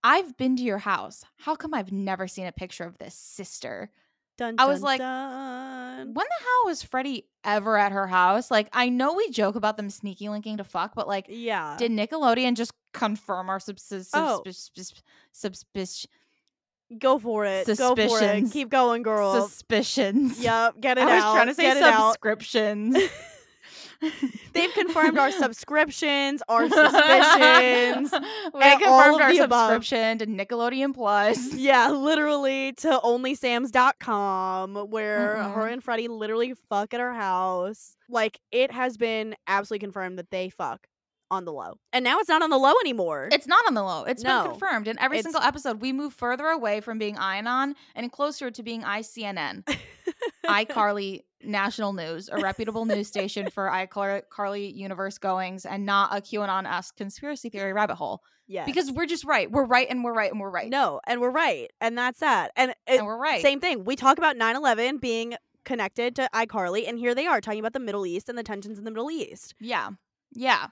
I've 0.05 0.37
been 0.37 0.57
to 0.57 0.63
your 0.63 0.79
house. 0.79 1.25
How 1.39 1.55
come 1.55 1.73
I've 1.75 1.91
never 1.93 2.27
seen 2.29 2.47
a 2.47 2.53
picture 2.53 2.85
of 2.85 2.99
this 2.99 3.15
sister? 3.15 3.91
Dun, 4.39 4.57
I 4.59 4.65
was 4.67 4.83
like, 4.83 4.99
dun. 5.01 6.15
When 6.15 6.15
the 6.15 6.45
hell 6.45 6.67
was 6.67 6.83
Freddie 6.83 7.29
ever 7.45 7.77
at 7.77 7.93
her 7.93 8.07
house? 8.07 8.51
Like, 8.51 8.69
I 8.73 8.89
know 8.89 9.15
we 9.15 9.29
joke 9.31 9.55
about 9.55 9.77
them 9.77 9.91
sneaky 9.91 10.29
linking 10.31 10.57
to 10.59 10.65
fuck, 10.65 10.95
but 10.95 11.07
like, 11.07 11.27
Yeah. 11.29 11.77
did 11.79 11.91
Nickelodeon 11.91 12.55
just 12.57 12.73
confirm 12.95 13.49
our 13.51 13.61
subs- 13.61 14.11
Oh. 14.15 14.43
subs- 14.45 15.03
subs- 15.33 16.07
Go 16.99 17.19
for 17.19 17.45
it. 17.47 17.67
Go 17.79 17.95
for 17.95 18.23
it. 18.23 18.51
Keep 18.51 18.69
going, 18.71 19.03
girl. 19.03 19.41
suspicions? 19.49 20.41
Yep. 20.41 20.81
Get 20.81 20.99
it 20.99 21.05
I 21.05 21.15
was 21.17 21.35
trying 21.35 21.47
to 21.47 21.55
say 21.55 21.63
Get 21.63 21.83
subscriptions. 21.83 22.97
They've 24.53 24.73
confirmed 24.73 25.19
our 25.19 25.31
subscriptions, 25.31 26.43
our 26.49 26.63
suspicions. 26.71 28.13
we 28.55 28.61
confirmed 28.79 29.17
of 29.17 29.21
our 29.21 29.33
the 29.33 29.39
above. 29.41 29.71
subscription 29.85 30.19
to 30.19 30.27
Nickelodeon 30.27 30.95
Plus. 30.95 31.55
Yeah, 31.55 31.91
literally 31.91 32.73
to 32.79 33.01
onlysams.com 33.05 34.75
where 34.91 35.37
Mm-mm. 35.37 35.55
her 35.55 35.67
and 35.67 35.85
Freddie 35.85 36.09
literally 36.09 36.55
fuck 36.69 36.95
at 36.95 37.01
our 37.01 37.13
house. 37.15 37.97
Like 38.09 38.41
it 38.51 38.73
has 38.73 38.97
been 38.97 39.35
absolutely 39.47 39.81
confirmed 39.85 40.19
that 40.19 40.31
they 40.31 40.49
fuck 40.49 40.87
on 41.31 41.45
the 41.45 41.53
low. 41.53 41.79
And 41.93 42.03
now 42.05 42.19
it's 42.19 42.29
not 42.29 42.43
on 42.43 42.51
the 42.51 42.59
low 42.59 42.75
anymore. 42.83 43.29
It's 43.33 43.47
not 43.47 43.65
on 43.67 43.75
the 43.75 43.83
low. 43.83 44.05
It's 44.05 44.23
No. 44.23 44.43
been 44.43 44.51
confirmed. 44.53 44.89
In 44.89 44.99
every 44.99 45.19
It's- 45.19 45.33
single 45.33 45.47
episode, 45.47 45.81
we 45.81 45.93
move 45.93 46.13
further 46.15 46.47
away 46.47 46.81
from 46.81 46.99
being 46.99 47.17
Ion 47.19 47.75
and 47.95 48.11
closer 48.13 48.51
to 48.51 48.63
being 48.63 48.83
ICNN. 48.83 49.65
iCarly 50.47 51.21
National 51.43 51.93
News, 51.93 52.29
a 52.31 52.39
reputable 52.39 52.85
news 52.85 53.09
station 53.09 53.49
for 53.51 53.69
iCarly 53.69 54.75
universe 54.75 55.19
goings 55.19 55.65
and 55.65 55.87
not 55.87 56.17
a 56.17 56.21
QAnon-esque 56.21 56.97
conspiracy 56.97 57.49
theory 57.49 57.73
rabbit 57.73 57.95
hole. 57.97 58.23
yeah. 58.47 58.65
Because 58.67 58.91
we're 58.91 59.07
just 59.07 59.25
right. 59.25 59.51
We're 59.51 59.65
right 59.65 59.87
and 59.89 60.03
we're 60.05 60.13
right 60.13 60.31
and 60.31 60.41
we're 60.41 60.51
right. 60.51 60.69
no, 60.69 61.01
and 61.07 61.21
we're 61.21 61.31
right. 61.31 61.71
And 61.81 61.97
that's 61.97 62.21
that. 62.21 62.51
And, 62.57 62.73
it, 62.73 62.77
And 62.99 63.07
we're 63.07 63.17
right. 63.17 63.41
same 63.41 63.61
thing. 63.61 63.85
We 63.85 63.97
talk 63.97 64.19
about 64.19 64.37
9/11 64.37 65.01
being 65.01 65.35
connected 65.65 66.17
to 66.17 66.29
iCarly 66.35 66.89
and 66.89 66.99
here 66.99 67.15
they 67.15 67.27
are 67.27 67.41
talking 67.41 67.61
about 67.61 67.75
the 67.75 67.79
Middle 67.81 68.05
East 68.07 68.29
and 68.29 68.37
the 68.37 68.43
tensions 68.43 68.79
in 68.79 68.85
the 68.85 68.91
Middle 68.91 69.11
East. 69.11 69.55
Yeah. 69.61 69.91
Yeah. 70.33 70.69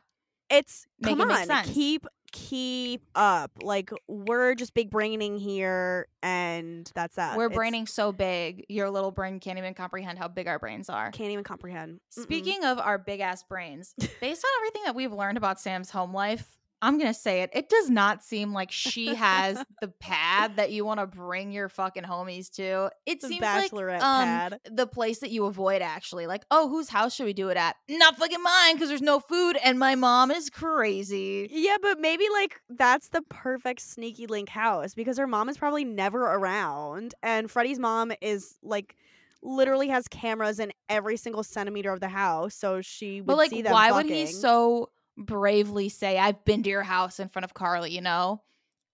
It's 0.50 0.86
Make 1.00 1.16
come 1.18 1.30
it 1.30 1.32
on, 1.34 1.46
sense. 1.46 1.70
keep 1.70 2.06
keep 2.30 3.02
up. 3.14 3.50
Like 3.62 3.90
we're 4.06 4.54
just 4.54 4.74
big 4.74 4.90
braining 4.90 5.38
here, 5.38 6.08
and 6.22 6.90
that's 6.94 7.16
that. 7.16 7.36
we're 7.36 7.46
It's- 7.46 7.56
braining 7.56 7.86
so 7.86 8.12
big, 8.12 8.66
your 8.68 8.90
little 8.90 9.10
brain 9.10 9.40
can't 9.40 9.58
even 9.58 9.72
comprehend 9.74 10.18
how 10.18 10.28
big 10.28 10.46
our 10.46 10.58
brains 10.58 10.90
are. 10.90 11.10
Can't 11.10 11.30
even 11.30 11.44
comprehend. 11.44 12.00
Mm-mm. 12.14 12.22
Speaking 12.22 12.64
of 12.64 12.78
our 12.78 12.98
big 12.98 13.20
ass 13.20 13.42
brains, 13.44 13.94
based 14.20 14.44
on 14.44 14.50
everything 14.60 14.82
that 14.84 14.94
we've 14.94 15.12
learned 15.12 15.38
about 15.38 15.58
Sam's 15.60 15.90
home 15.90 16.12
life, 16.12 16.57
I'm 16.80 16.98
gonna 16.98 17.14
say 17.14 17.42
it. 17.42 17.50
It 17.52 17.68
does 17.68 17.90
not 17.90 18.22
seem 18.22 18.52
like 18.52 18.70
she 18.70 19.14
has 19.14 19.62
the 19.80 19.88
pad 19.88 20.56
that 20.56 20.70
you 20.70 20.84
want 20.84 21.00
to 21.00 21.06
bring 21.06 21.50
your 21.50 21.68
fucking 21.68 22.04
homies 22.04 22.50
to. 22.52 22.90
It 23.04 23.20
the 23.20 23.28
seems 23.28 23.42
like 23.42 23.70
bachelorette 23.70 24.00
um, 24.00 24.24
pad. 24.24 24.60
the 24.70 24.86
place 24.86 25.18
that 25.20 25.30
you 25.30 25.46
avoid. 25.46 25.82
Actually, 25.82 26.26
like, 26.26 26.44
oh, 26.50 26.68
whose 26.68 26.88
house 26.88 27.14
should 27.14 27.26
we 27.26 27.32
do 27.32 27.48
it 27.48 27.56
at? 27.56 27.76
Not 27.88 28.16
fucking 28.16 28.42
mine 28.42 28.74
because 28.74 28.88
there's 28.88 29.02
no 29.02 29.20
food 29.20 29.56
and 29.62 29.78
my 29.78 29.94
mom 29.94 30.30
is 30.30 30.50
crazy. 30.50 31.48
Yeah, 31.50 31.76
but 31.82 32.00
maybe 32.00 32.24
like 32.32 32.60
that's 32.70 33.08
the 33.08 33.22
perfect 33.22 33.80
sneaky 33.80 34.26
link 34.26 34.48
house 34.48 34.94
because 34.94 35.18
her 35.18 35.26
mom 35.26 35.48
is 35.48 35.58
probably 35.58 35.84
never 35.84 36.22
around, 36.22 37.14
and 37.22 37.50
Freddie's 37.50 37.78
mom 37.78 38.12
is 38.20 38.56
like 38.62 38.94
literally 39.42 39.88
has 39.88 40.08
cameras 40.08 40.58
in 40.58 40.72
every 40.88 41.16
single 41.16 41.42
centimeter 41.42 41.92
of 41.92 42.00
the 42.00 42.08
house, 42.08 42.54
so 42.54 42.80
she 42.80 43.20
would 43.20 43.26
But 43.26 43.36
like, 43.36 43.52
why 43.64 43.92
would 43.92 44.06
he 44.06 44.26
so 44.26 44.90
bravely 45.18 45.88
say, 45.88 46.18
"I've 46.18 46.44
been 46.44 46.62
to 46.62 46.70
your 46.70 46.82
house" 46.82 47.20
in 47.20 47.28
front 47.28 47.44
of 47.44 47.54
Carly? 47.54 47.90
You 47.90 48.00
know, 48.00 48.42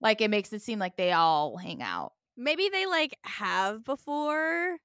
like 0.00 0.21
it 0.21 0.31
makes 0.31 0.52
it 0.52 0.62
seem 0.62 0.78
like 0.78 0.97
they 0.97 1.12
all 1.12 1.57
hang 1.57 1.83
out. 1.83 2.12
Maybe 2.37 2.69
they 2.69 2.87
like 2.87 3.16
have 3.23 3.85
before, 3.85 4.78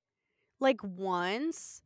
like 0.59 0.83
once, 0.83 1.81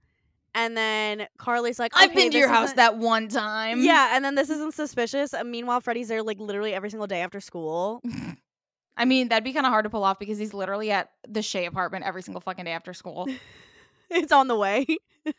and 0.55 0.77
then 0.77 1.27
Carly's 1.38 1.79
like, 1.79 1.93
I've 1.95 2.13
been 2.13 2.31
to 2.31 2.38
your 2.38 2.50
house 2.50 2.74
that 2.74 2.98
one 2.98 3.27
time. 3.27 3.81
Yeah, 3.81 4.15
and 4.15 4.24
then 4.24 4.36
this 4.36 4.50
isn't 4.50 4.74
suspicious. 4.74 5.33
And 5.33 5.50
meanwhile, 5.50 5.81
Freddie's 5.81 6.10
there 6.10 6.22
like 6.22 6.39
literally 6.39 6.74
every 6.74 6.89
single 6.89 7.07
day 7.07 7.22
after 7.22 7.39
school. 7.39 8.01
I 8.98 9.05
mean, 9.05 9.29
that'd 9.29 9.43
be 9.43 9.53
kind 9.53 9.65
of 9.65 9.72
hard 9.72 9.86
to 9.86 9.89
pull 9.89 10.03
off 10.03 10.19
because 10.19 10.38
he's 10.38 10.53
literally 10.53 10.91
at 10.91 11.10
the 11.27 11.41
Shay 11.41 11.65
apartment 11.65 12.05
every 12.05 12.22
single 12.22 12.41
fucking 12.41 12.65
day 12.65 12.72
after 12.72 12.93
school. 12.93 13.27
it's 14.10 14.31
on 14.31 14.48
the 14.48 14.55
way. 14.55 14.86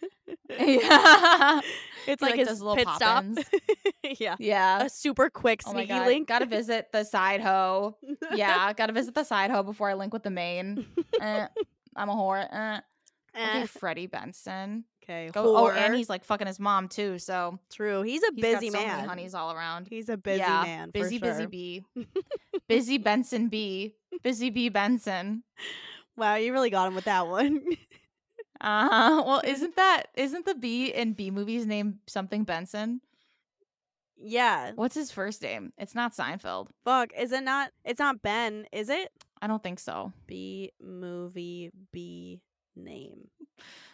yeah. 0.59 1.61
It's 2.07 2.21
like, 2.21 2.37
like, 2.37 2.47
his 2.47 2.61
little 2.61 2.77
pit 2.77 2.87
stop. 2.97 3.25
yeah, 4.19 4.37
Yeah. 4.39 4.83
a 4.83 4.91
super 4.91 5.31
quick 5.31 5.63
Oh 5.67 5.73
sneaky 5.73 5.95
link. 5.95 6.29
Gotta 6.29 6.45
visit 6.45 6.93
the 6.93 7.03
side 7.03 7.41
hoe. 7.41 7.97
Yeah, 8.35 8.75
gotta 8.75 8.93
visit 8.93 9.15
the 9.15 9.25
side 9.25 9.51
hoe 9.51 9.63
before 9.63 9.89
I 9.89 9.95
link 9.95 10.13
with 10.13 10.23
the 10.23 10.31
main. 10.31 10.87
Eh, 11.21 11.47
I'm 11.97 12.09
a 12.11 12.15
whore. 12.15 12.47
Eh. 12.53 12.81
Okay, 13.35 13.63
Eh, 13.63 13.67
Freddie 13.67 14.07
Benson. 14.07 14.85
okay, 15.03 15.31
Go, 15.33 15.57
oh, 15.57 15.71
and 15.71 15.95
he's 15.95 16.11
like 16.11 16.25
fucking 16.25 16.47
his 16.47 16.61
mom 16.61 16.89
too. 16.89 17.19
So 17.19 17.59
true. 17.73 18.03
He's 18.03 18.23
a 18.23 18.31
he's 18.35 18.43
busy 18.45 18.69
so 18.71 18.79
man. 18.79 19.09
honeys 19.09 19.35
all 19.35 19.51
around. 19.53 19.87
He's 19.89 20.11
a 20.11 20.19
busy 20.19 20.41
yeah, 20.41 20.63
man. 20.63 20.89
for 20.89 20.93
busy, 20.93 21.19
busy 21.19 21.47
bee, 21.47 21.85
busy 22.69 22.99
Benson 22.99 23.49
bee, 23.49 23.95
busy 24.23 24.51
bee 24.51 24.69
Benson. 24.69 25.43
Wow, 26.19 26.35
you 26.35 26.53
really 26.53 26.71
got 26.71 26.87
him 26.89 26.95
with 26.95 27.05
that 27.07 27.27
one. 27.29 27.65
Uh 28.65 28.89
huh. 28.89 29.23
Well, 29.27 29.43
isn't 29.45 29.77
that 29.77 30.05
isn't 30.17 30.47
the 30.47 30.55
B 30.55 30.87
in 30.87 31.13
B 31.13 31.31
movies 31.31 31.67
named 31.67 31.99
something 32.07 32.45
Benson? 32.45 33.01
yeah. 34.17 34.73
What's 34.75 34.95
his 34.95 35.11
first 35.11 35.43
name? 35.43 35.73
It's 35.77 35.95
not 35.95 36.15
Seinfeld. 36.17 36.69
Fuck. 36.85 37.11
Is 37.19 37.33
it 37.33 37.43
not? 37.45 37.73
It's 37.85 37.99
not 37.99 38.23
Ben, 38.23 38.67
is 38.73 38.89
it? 38.89 39.11
I 39.43 39.47
don't 39.47 39.63
think 39.63 39.79
so. 39.79 40.13
B 40.27 40.73
movie 40.81 41.71
B 41.93 42.41
name. 42.75 43.29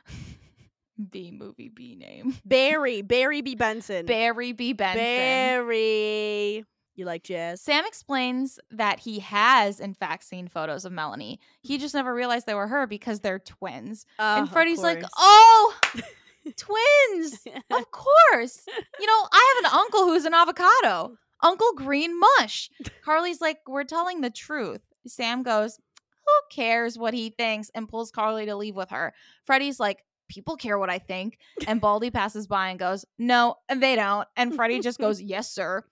B 1.10 1.32
movie 1.32 1.70
B 1.70 1.96
name. 1.96 2.36
Barry. 2.44 3.02
Barry 3.02 3.40
B 3.40 3.54
Benson. 3.56 4.06
Barry 4.06 4.52
B 4.52 4.72
Benson. 4.72 5.00
Barry. 5.02 6.64
You 6.96 7.04
like 7.06 7.22
jazz? 7.22 7.62
Sam 7.62 7.84
explains 7.86 8.58
that 8.70 8.98
he 9.00 9.20
has, 9.20 9.80
in 9.80 9.94
fact, 9.94 10.24
seen 10.24 10.48
photos 10.48 10.84
of 10.84 10.92
Melanie. 10.92 11.40
He 11.62 11.78
just 11.78 11.94
never 11.94 12.12
realized 12.14 12.46
they 12.46 12.54
were 12.54 12.66
her 12.66 12.86
because 12.86 13.20
they're 13.20 13.38
twins. 13.38 14.04
Oh, 14.18 14.38
and 14.38 14.50
Freddie's 14.50 14.82
like, 14.82 15.02
oh, 15.16 15.74
twins. 16.56 17.44
Of 17.70 17.90
course. 17.90 18.64
You 18.98 19.06
know, 19.06 19.28
I 19.32 19.54
have 19.62 19.72
an 19.72 19.78
uncle 19.78 20.04
who's 20.04 20.24
an 20.24 20.34
avocado. 20.34 21.16
Uncle 21.42 21.72
Green 21.76 22.18
Mush. 22.18 22.70
Carly's 23.04 23.40
like, 23.40 23.58
we're 23.66 23.84
telling 23.84 24.20
the 24.20 24.30
truth. 24.30 24.80
Sam 25.06 25.42
goes, 25.42 25.78
who 26.26 26.54
cares 26.54 26.98
what 26.98 27.14
he 27.14 27.30
thinks? 27.30 27.70
And 27.74 27.88
pulls 27.88 28.10
Carly 28.10 28.46
to 28.46 28.56
leave 28.56 28.76
with 28.76 28.90
her. 28.90 29.14
Freddie's 29.46 29.80
like, 29.80 30.04
people 30.28 30.56
care 30.56 30.78
what 30.78 30.90
I 30.90 30.98
think. 30.98 31.38
And 31.66 31.80
Baldy 31.80 32.10
passes 32.10 32.46
by 32.46 32.68
and 32.68 32.78
goes, 32.78 33.04
no, 33.18 33.56
and 33.68 33.82
they 33.82 33.96
don't. 33.96 34.28
And 34.36 34.54
Freddie 34.54 34.80
just 34.80 34.98
goes, 34.98 35.20
yes, 35.22 35.50
sir. 35.50 35.84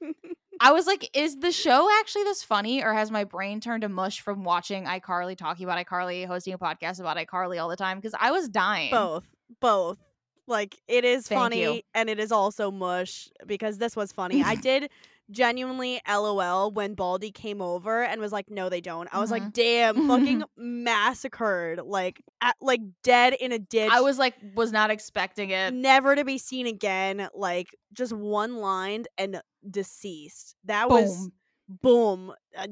I 0.60 0.72
was 0.72 0.86
like, 0.86 1.08
is 1.16 1.36
the 1.36 1.52
show 1.52 1.88
actually 2.00 2.24
this 2.24 2.42
funny, 2.42 2.82
or 2.82 2.92
has 2.94 3.10
my 3.10 3.24
brain 3.24 3.60
turned 3.60 3.82
to 3.82 3.88
mush 3.88 4.20
from 4.20 4.44
watching 4.44 4.84
iCarly 4.84 5.36
talking 5.36 5.64
about 5.64 5.84
iCarly, 5.84 6.26
hosting 6.26 6.54
a 6.54 6.58
podcast 6.58 7.00
about 7.00 7.16
iCarly 7.16 7.60
all 7.60 7.68
the 7.68 7.76
time? 7.76 7.98
Because 7.98 8.14
I 8.18 8.30
was 8.30 8.48
dying. 8.48 8.90
both. 8.90 9.24
Both. 9.60 9.98
Like 10.46 10.76
it 10.88 11.04
is 11.04 11.26
Thank 11.28 11.40
funny 11.40 11.62
you. 11.62 11.82
and 11.94 12.08
it 12.08 12.18
is 12.18 12.32
also 12.32 12.70
mush 12.70 13.28
because 13.46 13.78
this 13.78 13.94
was 13.94 14.12
funny. 14.12 14.42
I 14.42 14.54
did 14.68 14.90
genuinely 15.30 16.00
LOL 16.08 16.70
when 16.70 16.94
Baldy 16.94 17.30
came 17.30 17.60
over 17.60 18.02
and 18.02 18.20
was 18.20 18.32
like, 18.32 18.50
"No, 18.50 18.68
they 18.68 18.80
don't." 18.80 19.08
I 19.12 19.20
was 19.20 19.30
like, 19.30 19.42
Mhm. 19.42 19.52
"Damn, 19.52 20.08
fucking 20.08 20.42
massacred, 20.56 21.80
like 21.84 22.22
at, 22.40 22.56
like 22.60 22.80
dead 23.02 23.34
in 23.34 23.52
a 23.52 23.58
ditch." 23.58 23.90
I 23.92 24.00
was 24.00 24.18
like, 24.18 24.34
was 24.54 24.72
not 24.72 24.90
expecting 24.90 25.50
it. 25.50 25.72
never 25.74 26.14
to 26.16 26.24
be 26.24 26.38
seen 26.38 26.66
again. 26.66 27.28
Like 27.34 27.68
just 27.92 28.12
one 28.12 28.56
lined 28.56 29.08
and 29.16 29.40
deceased. 29.68 30.56
That 30.64 30.88
was 30.90 31.30
Boom. 31.68 32.28
boom. 32.28 32.32
Uh, 32.56 32.62
uh, 32.62 32.66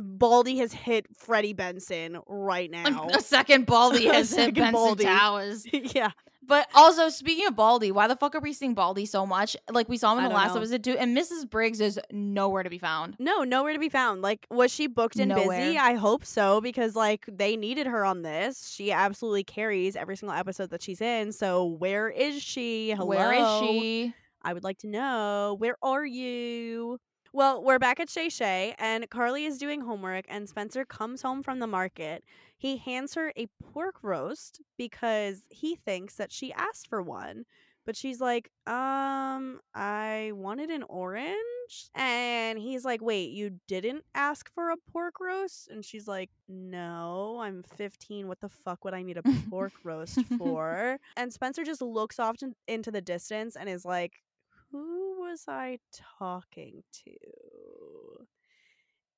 Baldy 0.00 0.58
has 0.58 0.72
hit 0.72 1.06
Freddie 1.16 1.52
Benson 1.52 2.18
right 2.26 2.70
now. 2.70 3.08
A 3.08 3.20
second 3.20 3.66
Baldy 3.66 4.06
has 4.12 4.34
hit 4.34 4.54
Benson 4.54 4.72
Baldy. 4.72 5.04
Towers. 5.04 5.66
yeah. 5.72 6.10
But 6.44 6.66
also, 6.74 7.08
speaking 7.08 7.46
of 7.46 7.54
Baldy, 7.54 7.92
why 7.92 8.08
the 8.08 8.16
fuck 8.16 8.34
are 8.34 8.40
we 8.40 8.52
seeing 8.52 8.74
Baldy 8.74 9.06
so 9.06 9.24
much? 9.24 9.56
Like 9.70 9.88
we 9.88 9.96
saw 9.96 10.12
him 10.12 10.18
I 10.18 10.24
in 10.24 10.28
the 10.30 10.34
last 10.34 10.54
know. 10.54 10.60
episode 10.60 10.82
too, 10.82 10.96
and 10.98 11.16
Mrs. 11.16 11.48
Briggs 11.48 11.80
is 11.80 12.00
nowhere 12.10 12.64
to 12.64 12.70
be 12.70 12.78
found. 12.78 13.14
No, 13.20 13.44
nowhere 13.44 13.72
to 13.72 13.78
be 13.78 13.88
found. 13.88 14.22
Like, 14.22 14.46
was 14.50 14.72
she 14.72 14.88
booked 14.88 15.16
and 15.20 15.32
busy? 15.32 15.78
I 15.78 15.94
hope 15.94 16.24
so 16.24 16.60
because 16.60 16.96
like 16.96 17.24
they 17.28 17.56
needed 17.56 17.86
her 17.86 18.04
on 18.04 18.22
this. 18.22 18.68
She 18.68 18.90
absolutely 18.90 19.44
carries 19.44 19.94
every 19.94 20.16
single 20.16 20.36
episode 20.36 20.70
that 20.70 20.82
she's 20.82 21.00
in. 21.00 21.30
So 21.30 21.64
where 21.64 22.08
is 22.08 22.42
she? 22.42 22.90
Hello? 22.90 23.06
Where 23.06 23.32
is 23.32 23.60
she? 23.60 24.14
I 24.42 24.52
would 24.52 24.64
like 24.64 24.78
to 24.78 24.88
know. 24.88 25.54
Where 25.60 25.76
are 25.80 26.04
you? 26.04 26.98
Well, 27.34 27.62
we're 27.64 27.78
back 27.78 27.98
at 27.98 28.10
Shay 28.10 28.28
Shay, 28.28 28.74
and 28.78 29.08
Carly 29.08 29.46
is 29.46 29.56
doing 29.56 29.80
homework, 29.80 30.26
and 30.28 30.46
Spencer 30.46 30.84
comes 30.84 31.22
home 31.22 31.42
from 31.42 31.60
the 31.60 31.66
market. 31.66 32.24
He 32.58 32.76
hands 32.76 33.14
her 33.14 33.32
a 33.38 33.46
pork 33.72 34.02
roast 34.02 34.60
because 34.76 35.40
he 35.48 35.74
thinks 35.74 36.16
that 36.16 36.30
she 36.30 36.52
asked 36.52 36.88
for 36.88 37.00
one. 37.02 37.44
But 37.86 37.96
she's 37.96 38.20
like, 38.20 38.50
um, 38.66 39.60
I 39.74 40.30
wanted 40.34 40.70
an 40.70 40.84
orange. 40.84 41.36
And 41.94 42.58
he's 42.58 42.84
like, 42.84 43.00
wait, 43.00 43.30
you 43.30 43.58
didn't 43.66 44.04
ask 44.14 44.52
for 44.54 44.70
a 44.70 44.76
pork 44.92 45.14
roast? 45.18 45.68
And 45.68 45.82
she's 45.84 46.06
like, 46.06 46.30
no, 46.48 47.40
I'm 47.42 47.64
15. 47.76 48.28
What 48.28 48.40
the 48.40 48.50
fuck 48.50 48.84
would 48.84 48.94
I 48.94 49.02
need 49.02 49.16
a 49.16 49.22
pork 49.50 49.72
roast 49.82 50.20
for? 50.38 50.98
And 51.16 51.32
Spencer 51.32 51.64
just 51.64 51.80
looks 51.82 52.20
off 52.20 52.36
in- 52.42 52.54
into 52.68 52.90
the 52.90 53.00
distance 53.00 53.56
and 53.56 53.68
is 53.68 53.84
like, 53.84 54.12
who 54.72 55.20
was 55.20 55.44
I 55.48 55.78
talking 56.18 56.82
to? 57.04 57.12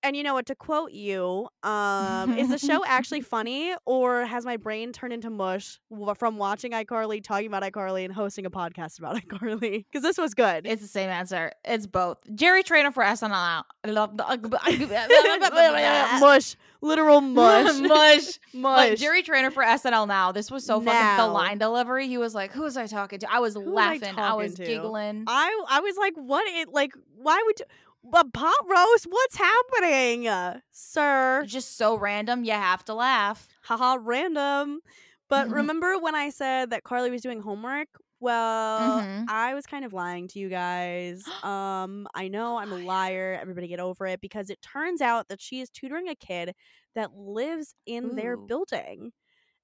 And 0.05 0.15
you 0.15 0.23
know 0.23 0.35
what? 0.35 0.45
To 0.47 0.55
quote 0.55 0.93
you, 0.93 1.49
um, 1.63 2.37
is 2.37 2.51
the 2.51 2.59
show 2.59 2.85
actually 2.87 3.21
funny, 3.23 3.75
or 3.87 4.27
has 4.27 4.45
my 4.45 4.59
brain 4.59 4.93
turned 4.93 5.15
into 5.15 5.31
mush 5.31 5.81
from 6.17 6.37
watching 6.37 6.73
iCarly, 6.73 7.25
talking 7.25 7.47
about 7.47 7.63
iCarly, 7.63 8.05
and 8.05 8.13
hosting 8.13 8.45
a 8.45 8.51
podcast 8.51 8.99
about 8.99 9.17
iCarly? 9.29 9.87
Because 9.91 10.03
this 10.03 10.19
was 10.19 10.35
good. 10.35 10.67
It's 10.67 10.83
the 10.83 10.89
same 10.89 11.09
answer. 11.09 11.53
It's 11.65 11.87
both. 11.87 12.19
Jerry 12.35 12.63
Trainer 12.63 12.93
for 12.93 13.03
SNL. 13.03 13.31
I 13.33 13.63
love 13.87 14.11
mush, 16.21 16.57
literal 16.83 17.23
mush, 17.23 17.81
mush. 17.81 18.39
mush. 18.53 18.91
Like 18.91 18.99
Jerry 18.99 19.23
Trainer 19.23 19.51
for 19.51 19.65
SNL 19.65 20.07
now. 20.07 20.33
This 20.33 20.51
was 20.51 20.67
so 20.67 20.81
fucking 20.81 20.93
Now. 20.93 21.27
the 21.27 21.33
line 21.33 21.57
delivery. 21.57 22.09
He 22.09 22.19
was 22.19 22.35
like, 22.35 22.53
"Who 22.53 22.63
was 22.63 22.77
I 22.77 22.87
talking 22.87 23.21
to?" 23.21 23.33
I 23.33 23.39
was 23.39 23.57
I 23.57 23.61
laughing. 23.61 24.19
I, 24.19 24.35
was 24.35 24.55
to? 24.57 24.67
giggling. 24.67 25.25
I 25.27 25.65
I 25.71 25.81
was 25.81 25.97
like, 25.97 26.13
what? 26.17 26.47
It 26.47 26.69
like, 26.73 26.93
why 27.17 27.43
would 27.47 27.59
you? 27.59 27.65
A 28.13 28.25
pot 28.29 28.55
roast? 28.69 29.07
What's 29.09 29.37
happening, 29.37 30.29
sir? 30.71 31.45
Just 31.47 31.77
so 31.77 31.97
random. 31.97 32.45
You 32.45 32.53
have 32.53 32.85
to 32.85 32.95
laugh. 32.95 33.49
haha 33.63 33.97
random 34.01 34.81
but 35.31 35.49
Mhm. 35.49 35.55
remember 35.55 35.99
when 35.99 36.15
i 36.15 36.29
said 36.29 36.69
that 36.71 36.85
carly 36.85 37.11
was 37.11 37.23
doing 37.23 37.41
homework 37.41 37.89
well 38.21 39.07
Mhm. 39.07 39.27
i 39.27 39.55
was 39.55 39.65
kind 39.67 39.87
of 39.87 39.95
lying 39.95 40.29
to 40.29 40.39
you 40.39 40.51
guys 40.51 41.25
um 41.43 42.07
i 42.15 42.29
know 42.29 42.59
i'm 42.59 42.73
a 42.73 42.77
liar 42.77 43.39
everybody 43.41 43.67
get 43.69 43.81
over 43.81 44.07
it 44.07 44.21
because 44.21 44.51
it 44.51 44.61
turns 44.61 45.01
out 45.01 45.29
that 45.29 45.41
she 45.41 45.61
is 45.61 45.71
tutoring 45.71 46.09
a 46.09 46.15
kid 46.15 46.55
that 46.95 47.15
lives 47.15 47.75
in 47.87 48.17
their 48.17 48.37
building 48.37 49.13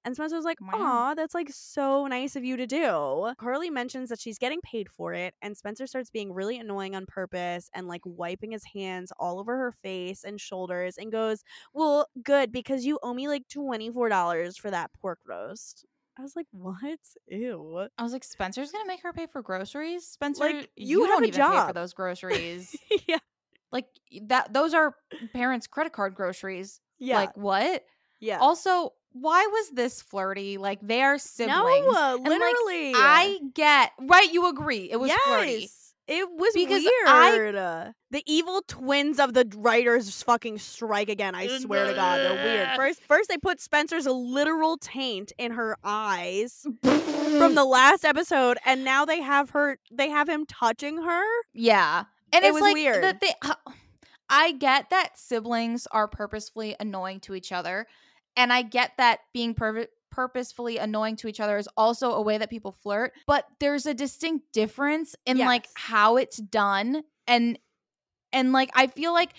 and 0.03 0.15
Spencer 0.15 0.35
was 0.35 0.45
like, 0.45 0.57
"Aw, 0.73 1.13
that's 1.15 1.33
like 1.35 1.49
so 1.51 2.07
nice 2.07 2.35
of 2.35 2.43
you 2.43 2.57
to 2.57 2.65
do." 2.67 3.33
Carly 3.37 3.69
mentions 3.69 4.09
that 4.09 4.19
she's 4.19 4.37
getting 4.37 4.61
paid 4.61 4.89
for 4.89 5.13
it, 5.13 5.33
and 5.41 5.55
Spencer 5.57 5.87
starts 5.87 6.09
being 6.09 6.33
really 6.33 6.57
annoying 6.57 6.95
on 6.95 7.05
purpose 7.05 7.69
and 7.73 7.87
like 7.87 8.01
wiping 8.05 8.51
his 8.51 8.63
hands 8.73 9.11
all 9.19 9.39
over 9.39 9.57
her 9.57 9.71
face 9.83 10.23
and 10.23 10.39
shoulders, 10.39 10.97
and 10.97 11.11
goes, 11.11 11.43
well, 11.73 12.07
good 12.23 12.51
because 12.51 12.85
you 12.85 12.99
owe 13.03 13.13
me 13.13 13.27
like 13.27 13.47
twenty 13.47 13.89
four 13.91 14.09
dollars 14.09 14.57
for 14.57 14.71
that 14.71 14.91
pork 14.99 15.19
roast. 15.27 15.85
I 16.19 16.23
was 16.23 16.35
like, 16.35 16.47
what? 16.51 16.99
Ew. 17.27 17.87
I 17.97 18.03
was 18.03 18.11
like, 18.11 18.23
Spencer's 18.23 18.71
gonna 18.71 18.85
make 18.87 19.01
her 19.03 19.13
pay 19.13 19.27
for 19.27 19.41
groceries. 19.41 20.05
Spencer, 20.05 20.43
Like, 20.43 20.69
you, 20.75 20.99
you 20.99 21.01
have 21.05 21.09
don't 21.09 21.23
a 21.23 21.27
even 21.27 21.41
pay 21.51 21.67
for 21.67 21.73
those 21.73 21.93
groceries. 21.95 22.75
yeah. 23.07 23.17
like 23.71 23.85
that. 24.23 24.51
Those 24.53 24.73
are 24.73 24.93
parents' 25.33 25.67
credit 25.67 25.93
card 25.93 26.13
groceries. 26.13 26.81
Yeah. 26.99 27.15
Like 27.15 27.37
what? 27.37 27.85
yeah. 28.19 28.37
Also, 28.39 28.91
why 29.13 29.47
was 29.51 29.69
this 29.71 30.01
flirty? 30.01 30.57
Like 30.57 30.79
they 30.81 31.01
are 31.01 31.17
siblings. 31.17 31.57
no, 31.59 32.15
And, 32.15 32.23
like, 32.23 32.29
literally. 32.29 32.93
I 32.95 33.39
get 33.53 33.91
right. 33.99 34.31
You 34.31 34.47
agree? 34.49 34.89
It 34.91 34.99
was 34.99 35.09
yes. 35.09 35.19
flirty. 35.25 35.69
It 36.07 36.27
was 36.29 36.51
Because 36.53 36.83
I- 37.07 37.31
weird. 37.31 37.55
the 38.09 38.23
evil 38.25 38.61
twins 38.67 39.17
of 39.19 39.33
the 39.33 39.49
writers 39.55 40.21
fucking 40.23 40.57
strike 40.57 41.07
again. 41.07 41.35
I 41.35 41.47
swear 41.59 41.87
to 41.87 41.93
God, 41.93 42.17
they're 42.19 42.43
weird. 42.43 42.69
First, 42.75 43.01
first 43.03 43.29
they 43.29 43.37
put 43.37 43.61
Spencer's 43.61 44.07
literal 44.07 44.77
taint 44.77 45.31
in 45.37 45.51
her 45.53 45.77
eyes 45.83 46.65
from 46.81 46.81
the 47.55 47.63
last 47.63 48.03
episode, 48.03 48.57
and 48.65 48.83
now 48.83 49.05
they 49.05 49.21
have 49.21 49.51
her. 49.51 49.77
They 49.89 50.09
have 50.09 50.27
him 50.27 50.45
touching 50.47 51.01
her. 51.01 51.23
Yeah. 51.53 52.05
And 52.33 52.43
It 52.43 52.47
it's 52.47 52.53
was 52.55 52.61
like 52.61 52.73
weird. 52.73 53.03
that 53.03 53.21
they 53.21 53.33
I 54.29 54.53
get 54.53 54.89
that 54.89 55.17
siblings 55.17 55.87
are 55.91 56.07
purposefully 56.07 56.75
annoying 56.79 57.19
to 57.21 57.35
each 57.35 57.51
other. 57.51 57.87
And 58.35 58.51
I 58.51 58.61
get 58.61 58.93
that 58.97 59.19
being 59.33 59.55
purposefully 60.11 60.77
annoying 60.77 61.15
to 61.17 61.27
each 61.27 61.39
other 61.39 61.57
is 61.57 61.69
also 61.75 62.11
a 62.11 62.21
way 62.21 62.37
that 62.37 62.49
people 62.49 62.71
flirt, 62.71 63.13
but 63.27 63.45
there's 63.59 63.85
a 63.85 63.93
distinct 63.93 64.51
difference 64.53 65.15
in 65.25 65.37
like 65.37 65.67
how 65.75 66.17
it's 66.17 66.37
done 66.37 67.03
and 67.27 67.57
and 68.33 68.53
like 68.53 68.71
I 68.73 68.87
feel 68.87 69.13
like 69.13 69.33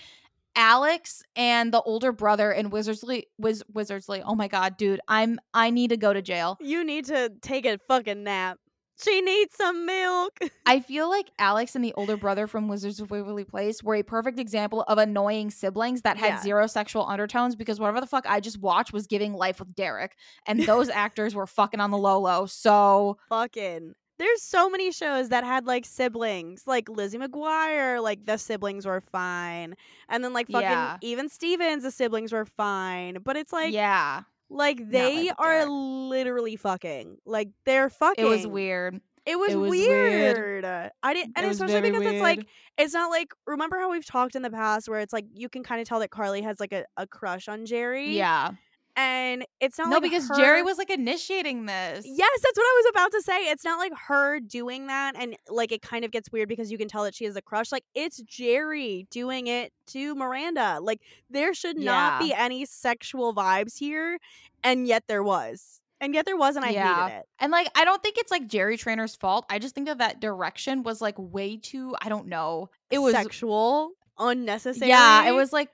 Alex 0.55 1.23
and 1.35 1.73
the 1.73 1.81
older 1.81 2.11
brother 2.11 2.51
in 2.51 2.69
Wizardsley 2.69 3.23
Wiz 3.37 3.63
Wizardsley. 3.73 4.21
Oh 4.25 4.35
my 4.35 4.47
god, 4.47 4.77
dude. 4.77 4.99
I'm 5.07 5.39
I 5.53 5.71
need 5.71 5.89
to 5.89 5.97
go 5.97 6.13
to 6.13 6.21
jail. 6.21 6.57
You 6.61 6.83
need 6.83 7.05
to 7.05 7.31
take 7.41 7.65
a 7.65 7.79
fucking 7.87 8.23
nap. 8.23 8.59
She 9.01 9.21
needs 9.21 9.55
some 9.55 9.85
milk. 9.85 10.37
I 10.65 10.79
feel 10.79 11.09
like 11.09 11.31
Alex 11.39 11.75
and 11.75 11.83
the 11.83 11.93
older 11.93 12.15
brother 12.17 12.47
from 12.47 12.67
Wizards 12.67 12.99
of 12.99 13.09
Waverly 13.11 13.43
Place 13.43 13.81
were 13.83 13.95
a 13.95 14.03
perfect 14.03 14.39
example 14.39 14.83
of 14.83 14.97
annoying 14.97 15.49
siblings 15.51 16.03
that 16.03 16.17
had 16.17 16.27
Yeah. 16.27 16.41
zero 16.41 16.67
sexual 16.67 17.05
undertones 17.07 17.55
because 17.55 17.79
whatever 17.79 17.99
the 18.01 18.07
fuck 18.07 18.25
I 18.27 18.39
just 18.39 18.59
watched 18.59 18.93
was 18.93 19.07
giving 19.07 19.33
life 19.33 19.59
with 19.59 19.73
Derek. 19.75 20.15
And 20.45 20.63
those 20.65 20.89
actors 20.89 21.33
were 21.35 21.47
fucking 21.47 21.79
on 21.79 21.91
the 21.91 21.97
low 21.97 22.19
low. 22.19 22.45
So 22.45 23.17
fucking. 23.29 23.93
There's 24.19 24.43
so 24.43 24.69
many 24.69 24.91
shows 24.91 25.29
that 25.29 25.43
had 25.43 25.65
like 25.65 25.85
siblings, 25.85 26.63
like 26.67 26.87
Lizzie 26.87 27.17
McGuire, 27.17 28.01
like 28.01 28.25
the 28.27 28.37
siblings 28.37 28.85
were 28.85 29.01
fine, 29.01 29.73
and 30.07 30.23
then 30.23 30.33
like 30.33 30.47
fucking 30.49 30.61
Yeah. 30.69 30.97
even 31.01 31.29
Stevens, 31.29 31.81
the 31.83 31.89
siblings 31.91 32.31
were 32.31 32.45
fine. 32.45 33.17
But 33.23 33.37
it's 33.37 33.51
like, 33.51 33.73
yeah. 33.73 34.21
Like 34.49 34.79
like 34.79 34.89
they 34.89 35.23
with 35.25 35.35
are 35.39 35.65
literally 35.65 36.55
fucking, 36.55 37.17
like 37.25 37.49
they're 37.65 37.89
fucking. 37.89 38.23
It 38.23 38.27
was 38.27 38.47
weird. 38.47 39.01
It 39.25 39.39
was, 39.39 39.53
It 39.53 39.55
was 39.55 39.69
weird. 39.71 40.37
weird. 40.37 40.91
I 41.01 41.13
didn't, 41.13 41.33
and 41.37 41.45
especially 41.45 41.81
because 41.81 42.03
it's 42.03 42.21
like 42.21 42.45
it's 42.77 42.93
not 42.93 43.09
like 43.09 43.29
remember 43.47 43.79
how 43.79 43.89
we've 43.89 44.05
talked 44.05 44.35
in 44.35 44.41
the 44.41 44.49
past 44.49 44.89
where 44.89 44.99
it's 44.99 45.13
like 45.13 45.25
you 45.33 45.47
can 45.47 45.63
kind 45.63 45.79
of 45.81 45.87
tell 45.87 45.99
that 45.99 46.11
Carly 46.11 46.41
has 46.41 46.59
like 46.59 46.73
a, 46.73 46.83
a 46.97 47.07
crush 47.07 47.47
on 47.47 47.65
Jerry. 47.65 48.17
Yeah. 48.17 48.51
And 48.95 49.45
it's 49.59 49.77
not 49.77 49.89
No, 49.89 49.95
like 49.97 50.03
because 50.03 50.29
Jerry 50.37 50.61
was 50.61 50.77
like 50.77 50.89
initiating 50.89 51.65
this. 51.65 52.05
Yes, 52.07 52.39
that's 52.41 52.57
what 52.57 52.63
I 52.63 52.81
was 52.83 52.85
about 52.91 53.11
to 53.13 53.21
say. 53.21 53.49
It's 53.49 53.63
not 53.63 53.79
like 53.79 53.91
her 54.07 54.39
doing 54.39 54.87
that 54.87 55.15
and 55.17 55.35
like 55.49 55.71
it 55.71 55.81
kind 55.81 56.05
of 56.05 56.11
gets 56.11 56.31
weird 56.31 56.47
because 56.49 56.71
you 56.71 56.77
can 56.77 56.87
tell 56.87 57.03
that 57.03 57.15
she 57.15 57.25
has 57.25 57.35
a 57.35 57.41
crush. 57.41 57.71
Like 57.71 57.85
it's 57.95 58.21
Jerry 58.21 59.07
doing 59.09 59.47
it 59.47 59.73
to 59.87 60.13
Miranda. 60.15 60.79
Like 60.81 61.01
there 61.29 61.53
should 61.53 61.77
not 61.77 62.21
Yeah. 62.21 62.27
be 62.27 62.33
any 62.33 62.65
sexual 62.65 63.33
vibes 63.33 63.77
here 63.77 64.19
and 64.63 64.87
yet 64.87 65.03
there 65.07 65.23
was. 65.23 65.79
And 65.99 66.13
yet 66.13 66.25
there 66.25 66.37
was 66.37 66.55
and 66.55 66.65
I 66.65 66.69
Yeah. 66.71 67.05
hated 67.07 67.17
it. 67.19 67.25
And 67.39 67.51
like, 67.51 67.69
I 67.75 67.85
don't 67.85 68.03
think 68.03 68.17
it's 68.17 68.29
like 68.29 68.47
Jerry 68.47 68.77
Trainer's 68.77 69.15
fault. 69.15 69.45
I 69.49 69.57
just 69.57 69.73
think 69.73 69.87
that 69.87 69.99
that 69.99 70.19
direction 70.19 70.83
was 70.83 71.01
like 71.01 71.15
way 71.17 71.57
too, 71.57 71.95
I 72.01 72.09
don't 72.09 72.27
know. 72.27 72.69
It 72.91 72.99
was 72.99 73.13
sexual, 73.13 73.91
unnecessary. 74.19 74.89
Yeah, 74.89 75.25
it 75.27 75.31
was 75.31 75.51
like 75.53 75.69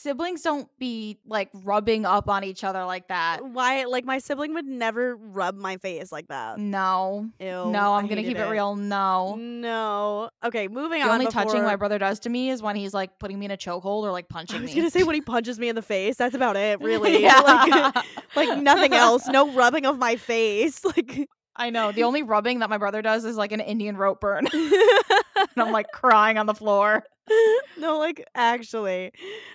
siblings 0.00 0.42
don't 0.42 0.68
be 0.78 1.18
like 1.26 1.48
rubbing 1.52 2.04
up 2.06 2.28
on 2.28 2.44
each 2.44 2.62
other 2.64 2.84
like 2.84 3.08
that. 3.08 3.40
why 3.44 3.84
like 3.84 4.04
my 4.04 4.18
sibling 4.18 4.54
would 4.54 4.64
never 4.66 5.16
rub 5.16 5.56
my 5.56 5.76
face 5.78 6.12
like 6.12 6.28
that. 6.28 6.58
No. 6.58 7.28
Ew, 7.40 7.46
no, 7.46 7.92
I 7.92 7.98
I'm 7.98 8.06
gonna 8.06 8.22
keep 8.22 8.36
it. 8.38 8.48
real. 8.48 8.76
No. 8.76 9.34
No. 9.36 10.30
Okay, 10.44 10.68
moving 10.68 11.00
The 11.00 11.08
on. 11.08 11.08
The 11.08 11.14
only 11.14 11.26
touching 11.26 11.62
my 11.62 11.76
brother 11.76 11.98
does 11.98 12.20
to 12.20 12.28
me 12.30 12.50
is 12.50 12.62
when 12.62 12.76
he's 12.76 12.94
like 12.94 13.18
putting 13.18 13.38
me 13.38 13.46
in 13.46 13.50
a 13.50 13.56
chokehold 13.56 14.02
or 14.04 14.12
like 14.12 14.28
punching. 14.28 14.58
I 14.58 14.62
was 14.62 14.70
me. 14.70 14.76
gonna 14.76 14.90
say 14.90 15.02
when 15.02 15.14
he 15.14 15.20
punches 15.20 15.58
me 15.58 15.68
in 15.68 15.74
the 15.74 15.82
face. 15.82 16.16
That's 16.16 16.34
about 16.34 16.56
it, 16.56 16.80
really. 16.82 17.22
Yeah. 17.22 17.40
Like, 17.40 18.06
like 18.36 18.58
nothing 18.58 18.92
else. 18.94 19.26
No 19.28 19.52
rubbing 19.52 19.84
of 19.86 19.98
my 19.98 20.16
face. 20.16 20.84
Like 20.84 21.28
I 21.58 21.70
know. 21.70 21.92
The 21.92 22.04
only 22.04 22.22
rubbing 22.24 22.60
that 22.60 22.70
my 22.70 22.78
brother 22.78 23.02
does 23.02 23.24
is 23.24 23.36
like 23.36 23.52
an 23.52 23.60
Indian 23.60 23.96
rope 23.96 24.20
burn. 24.20 24.46
and 24.52 25.56
I'm 25.56 25.72
like 25.72 25.90
crying 25.92 26.38
on 26.38 26.46
the 26.46 26.54
floor. 26.54 27.04
no, 27.78 27.98
like 27.98 28.24
actually. 28.34 29.12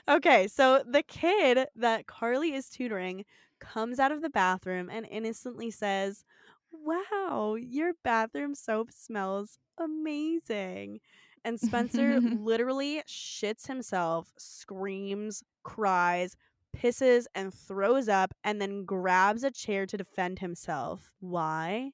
Okay, 0.08 0.48
so 0.48 0.84
the 0.86 1.04
kid 1.04 1.68
that 1.76 2.06
Carly 2.08 2.54
is 2.54 2.70
tutoring 2.70 3.26
comes 3.60 4.00
out 4.00 4.12
of 4.12 4.22
the 4.22 4.30
bathroom 4.30 4.90
and 4.92 5.08
innocently 5.10 5.72
says, 5.72 6.26
Wow, 6.72 7.56
your 7.60 7.94
bathroom 8.04 8.56
soap 8.56 8.92
smells 8.92 9.58
amazing. 9.80 11.00
And 11.46 11.60
Spencer 11.60 12.20
literally 12.22 13.04
shits 13.08 13.68
himself, 13.68 14.32
screams, 14.38 15.44
cries, 15.64 16.36
pisses, 16.76 17.26
and 17.36 17.54
throws 17.54 18.10
up, 18.10 18.34
and 18.44 18.62
then 18.62 18.86
grabs 18.86 19.44
a 19.44 19.52
chair 19.52 19.86
to 19.86 19.98
defend 19.98 20.40
himself. 20.40 21.12
Why? 21.20 21.92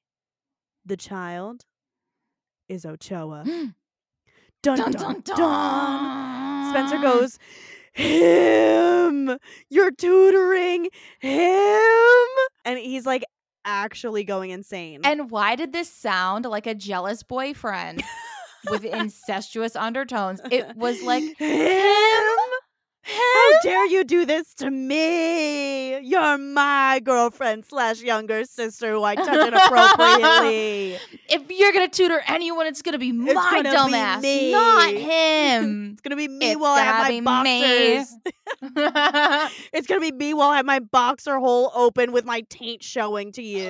The 0.84 0.96
child 0.96 1.64
is 2.68 2.86
Ochoa. 2.86 3.44
dun, 4.62 4.78
dun, 4.78 4.92
dun, 4.92 5.20
dun. 5.24 6.70
Spencer 6.70 6.98
goes, 6.98 7.38
Him! 7.92 9.38
You're 9.68 9.90
tutoring 9.90 10.88
him! 11.18 12.28
And 12.64 12.78
he's 12.78 13.06
like 13.06 13.24
actually 13.64 14.24
going 14.24 14.50
insane. 14.50 15.00
And 15.04 15.30
why 15.30 15.56
did 15.56 15.72
this 15.72 15.92
sound 15.92 16.44
like 16.44 16.66
a 16.66 16.74
jealous 16.74 17.22
boyfriend 17.22 18.02
with 18.70 18.84
incestuous 18.84 19.76
undertones? 19.76 20.40
It 20.50 20.76
was 20.76 21.02
like 21.02 21.36
him? 21.36 22.39
How 23.16 23.50
dare 23.62 23.86
you 23.86 24.04
do 24.04 24.24
this 24.24 24.54
to 24.54 24.70
me? 24.70 25.98
You're 26.00 26.38
my 26.38 27.00
girlfriend 27.04 27.64
slash 27.66 28.00
younger 28.02 28.44
sister 28.44 28.92
who 28.92 29.02
I 29.02 29.14
touch 29.16 29.48
inappropriately. 29.48 30.98
if 31.28 31.42
you're 31.50 31.72
gonna 31.72 31.88
tutor 31.88 32.20
anyone, 32.28 32.66
it's 32.66 32.82
gonna 32.82 32.98
be 32.98 33.08
It's 33.10 33.34
my 33.34 33.62
gonna 33.62 33.70
dumbass, 33.74 34.50
not 34.52 34.92
him. 34.94 35.92
it's 35.92 36.00
gonna 36.00 36.16
be 36.16 36.28
me 36.28 36.52
It's 36.52 36.60
while 36.60 36.72
I 36.72 36.80
have 36.82 37.08
my 37.08 37.20
boxers. 37.20 38.16
It's 39.72 39.86
gonna 39.86 40.00
be 40.00 40.12
me 40.12 40.34
while 40.34 40.50
I 40.50 40.56
have 40.56 40.66
my 40.66 40.78
boxer 40.80 41.38
hole 41.38 41.70
open 41.74 42.12
with 42.12 42.24
my 42.24 42.42
taint 42.50 42.82
showing 42.82 43.32
to 43.32 43.42
you. 43.42 43.68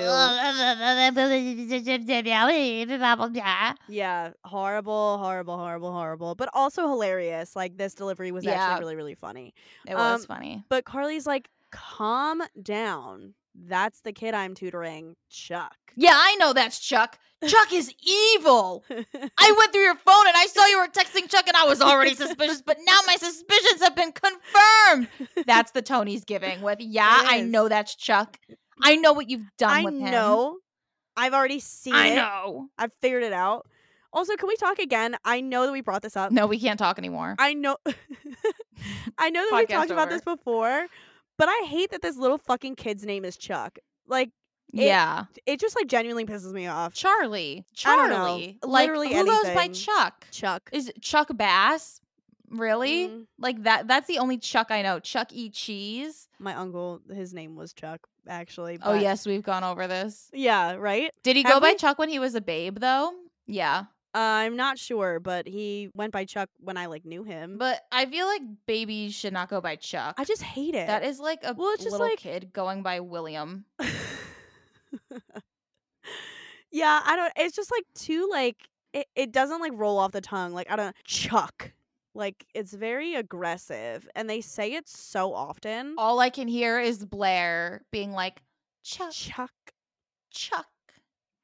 Yeah, 3.89 4.31
horrible, 4.45 5.19
horrible, 5.19 5.57
horrible, 5.59 5.93
horrible, 5.93 6.35
but 6.35 6.49
also 6.53 6.89
hilarious. 6.89 7.55
Like 7.57 7.77
this 7.77 7.95
delivery 7.95 8.33
was 8.33 8.45
Yeah. 8.45 8.53
actually 8.53 8.81
really, 8.81 8.97
really 8.97 9.15
funny. 9.31 9.55
it 9.87 9.95
was 9.95 10.23
Um, 10.23 10.27
funny. 10.27 10.65
But 10.69 10.85
Carly's 10.85 11.27
like, 11.27 11.49
calm 11.71 12.43
down. 12.63 13.35
That's 13.55 14.01
the 14.03 14.13
kid 14.13 14.33
I'm 14.35 14.55
tutoring, 14.55 15.17
Chuck. 15.29 15.77
Yeah, 15.97 16.13
I 16.15 16.37
know 16.37 16.53
that's 16.53 16.79
Chuck. 16.79 17.19
Chuck 17.47 17.73
is 17.73 17.93
evil. 18.37 18.85
I 18.91 19.53
went 19.59 19.73
through 19.73 19.83
your 19.83 19.95
phone 19.97 20.27
and 20.27 20.37
I 20.37 20.47
saw 20.47 20.65
you 20.67 20.79
were 20.79 20.87
texting 20.89 21.29
Chuck 21.29 21.49
and 21.49 21.57
I 21.57 21.65
was 21.65 21.81
already 21.81 22.15
suspicious, 22.15 22.63
but 22.63 22.77
now 22.87 22.99
my 23.07 23.17
suspicions 23.17 23.81
have 23.83 23.97
been 23.97 24.13
confirmed. 24.13 25.09
That's 25.47 25.73
the 25.73 25.83
Tony's 25.83 26.25
giving 26.25 26.61
with, 26.63 26.79
yeah, 26.81 27.09
I 27.25 27.41
know 27.41 27.69
that's 27.69 27.95
Chuck. 27.97 28.39
I 28.83 28.97
know 28.97 29.13
what 29.15 29.29
you've 29.31 29.51
done 29.59 29.71
I 29.71 29.85
with 29.85 29.95
him. 29.95 30.05
I 30.05 30.11
know. 30.11 30.59
I've 31.17 31.35
already 31.35 31.61
seen 31.61 31.95
I 31.95 32.07
it. 32.09 32.17
know. 32.17 32.69
I've 32.79 32.93
figured 33.01 33.25
it 33.25 33.33
out. 33.33 33.67
Also, 34.13 34.35
can 34.37 34.49
we 34.49 34.57
talk 34.57 34.79
again? 34.79 35.17
I 35.25 35.41
know 35.41 35.67
that 35.67 35.73
we 35.73 35.81
brought 35.83 36.03
this 36.03 36.17
up. 36.17 36.31
No, 36.33 36.47
we 36.47 36.59
can't 36.59 36.79
talk 36.79 36.99
anymore. 36.99 37.37
I 37.39 37.55
know 37.55 37.77
I 39.19 39.31
know 39.31 39.45
that 39.51 39.57
we've 39.57 39.69
Podcast 39.69 39.73
talked 39.73 39.91
about 39.91 40.11
this 40.11 40.23
before, 40.23 40.87
but 41.39 41.49
I 41.49 41.65
hate 41.67 41.91
that 41.91 42.03
this 42.03 42.17
little 42.17 42.39
fucking 42.39 42.77
kid's 42.77 43.05
name 43.05 43.25
is 43.25 43.37
Chuck. 43.37 43.79
Like 44.07 44.31
it- 44.73 44.83
yeah. 44.85 45.25
it 45.47 45.59
just 45.61 45.75
like 45.77 45.87
genuinely 45.89 46.25
pisses 46.25 46.53
me 46.53 46.67
off. 46.67 46.95
Charlie. 46.95 47.65
I 47.85 47.97
don't 47.97 48.11
know. 48.11 48.17
Charlie. 48.17 48.59
Like, 48.63 48.83
Literally 48.87 49.15
who 49.15 49.25
goes 49.27 49.51
by. 49.55 49.69
Chuck? 49.69 50.27
Chuck. 50.31 50.69
Is 50.73 50.93
Chuck 51.01 51.29
Bass? 51.37 52.01
Really? 52.51 53.09
Mm, 53.09 53.27
Like 53.39 53.63
that 53.63 53.87
that's 53.89 54.07
the 54.09 54.19
only 54.19 54.37
Chuck 54.39 54.71
I 54.71 54.83
know. 54.83 54.99
Chuck 54.99 55.33
E. 55.33 55.51
Cheese. 55.51 56.29
my 56.41 56.55
uncle, 56.55 57.01
his 57.13 57.33
name 57.33 57.55
was 57.55 57.73
Chuck, 57.73 58.01
actually. 58.29 58.79
Oh 58.83 58.95
yes, 58.95 59.25
we've 59.27 59.43
gone 59.45 59.63
over 59.65 59.87
this. 59.87 60.29
Yeah, 60.33 60.73
right? 60.75 61.13
Did 61.23 61.37
he 61.37 61.43
Have 61.45 61.55
go 61.55 61.61
by? 61.61 61.75
Chuck 61.75 61.99
when 61.99 62.09
he 62.09 62.19
was 62.19 62.35
a 62.35 62.41
babe 62.41 62.79
though? 62.81 63.13
Yeah. 63.47 63.85
Uh, 64.13 64.19
I'm 64.19 64.57
not 64.57 64.77
sure, 64.79 65.21
but 65.21 65.47
he 65.47 65.89
went 65.95 66.13
by 66.13 66.25
Chuck 66.25 66.49
when 66.59 66.77
I 66.77 66.87
like 66.87 67.05
knew 67.05 67.23
him. 67.23 67.59
But 67.59 67.81
I 67.93 68.07
feel 68.07 68.27
like 68.27 68.43
babies 68.67 69.15
should 69.15 69.33
not 69.33 69.49
go 69.49 69.61
by 69.61 69.77
Chuck. 69.77 70.17
I 70.19 70.25
just 70.25 70.43
hate 70.43 70.75
it. 70.75 70.89
that 70.89 71.05
is 71.05 71.21
like 71.21 71.41
a 71.45 71.55
Well, 71.55 71.71
it's 71.75 71.85
just 71.85 71.93
little 71.93 72.09
like- 72.09 72.19
kid 72.19 72.53
going 72.53 72.83
by 72.83 72.99
William. 73.01 73.65
yeah, 76.71 77.01
I 77.05 77.17
don't. 77.17 77.33
It's 77.37 77.55
just 77.57 77.71
like 77.71 77.85
too 77.95 78.29
like 78.31 78.57
it. 78.93 79.07
It 79.15 79.33
doesn't 79.33 79.61
like 79.61 79.73
roll 79.75 79.99
off 79.99 80.13
the 80.13 80.21
tongue. 80.21 80.53
Like 80.53 80.71
I 80.71 80.77
don't 80.77 80.97
Chuck. 81.05 81.73
Like 82.15 82.45
it's 82.55 82.73
very 82.73 83.15
aggressive, 83.15 84.09
and 84.17 84.29
they 84.29 84.41
say 84.41 84.73
it 84.75 84.89
so 84.89 85.33
often. 85.35 85.95
All 85.99 86.19
I 86.19 86.31
can 86.31 86.49
hear 86.49 86.81
is 86.81 87.05
Blair 87.05 87.83
being 87.93 88.11
like 88.13 88.43
Chuck, 88.83 89.13
Chuck, 89.13 89.53
Chuck, 90.31 90.67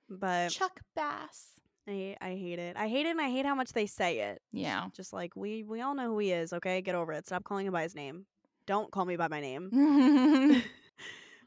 but 0.09 0.49
Chuck 0.51 0.81
Bass. 0.97 1.56
I 1.89 2.17
I 2.21 2.31
hate 2.31 2.59
it. 2.59 2.77
I 2.77 2.89
hate 2.89 3.07
it, 3.07 3.11
and 3.11 3.21
I 3.21 3.29
hate 3.31 3.47
how 3.47 3.55
much 3.55 3.73
they 3.73 3.87
say 3.87 4.21
it. 4.21 4.43
Yeah. 4.53 4.89
Just 4.95 5.13
like 5.13 5.37
we 5.37 5.63
we 5.63 5.81
all 5.81 5.95
know 5.95 6.09
who 6.09 6.19
he 6.19 6.33
is. 6.33 6.53
Okay, 6.53 6.81
get 6.83 6.95
over 6.95 7.13
it. 7.13 7.27
Stop 7.27 7.45
calling 7.45 7.67
him 7.67 7.73
by 7.73 7.83
his 7.83 7.95
name. 7.95 8.27
Don't 8.67 8.91
call 8.91 9.05
me 9.05 9.17
by 9.17 9.29
my 9.29 9.41
name. 9.41 9.71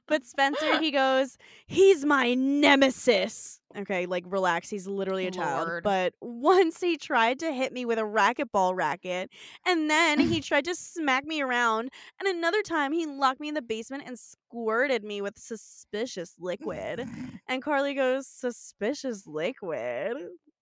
But 0.09 0.25
Spencer, 0.25 0.79
he 0.81 0.91
goes, 0.91 1.37
he's 1.67 2.03
my 2.03 2.33
nemesis. 2.33 3.61
Okay, 3.77 4.07
like 4.07 4.23
relax. 4.27 4.67
He's 4.69 4.87
literally 4.87 5.27
a 5.27 5.31
child. 5.31 5.67
Lord. 5.67 5.83
But 5.83 6.13
once 6.21 6.81
he 6.81 6.97
tried 6.97 7.37
to 7.39 7.51
hit 7.53 7.71
me 7.71 7.85
with 7.85 7.99
a 7.99 8.03
racquetball 8.03 8.75
racket, 8.75 9.29
and 9.65 9.89
then 9.89 10.19
he 10.19 10.41
tried 10.49 10.65
to 10.65 10.73
smack 10.73 11.23
me 11.23 11.39
around, 11.41 11.89
and 12.19 12.27
another 12.27 12.63
time 12.63 12.91
he 12.91 13.05
locked 13.05 13.39
me 13.39 13.47
in 13.47 13.53
the 13.53 13.61
basement 13.61 14.03
and 14.07 14.17
squirted 14.17 15.03
me 15.03 15.21
with 15.21 15.37
suspicious 15.37 16.33
liquid. 16.39 17.07
And 17.51 17.63
Carly 17.63 17.95
goes, 17.95 18.27
suspicious 18.27 19.25
liquid. 19.25 20.15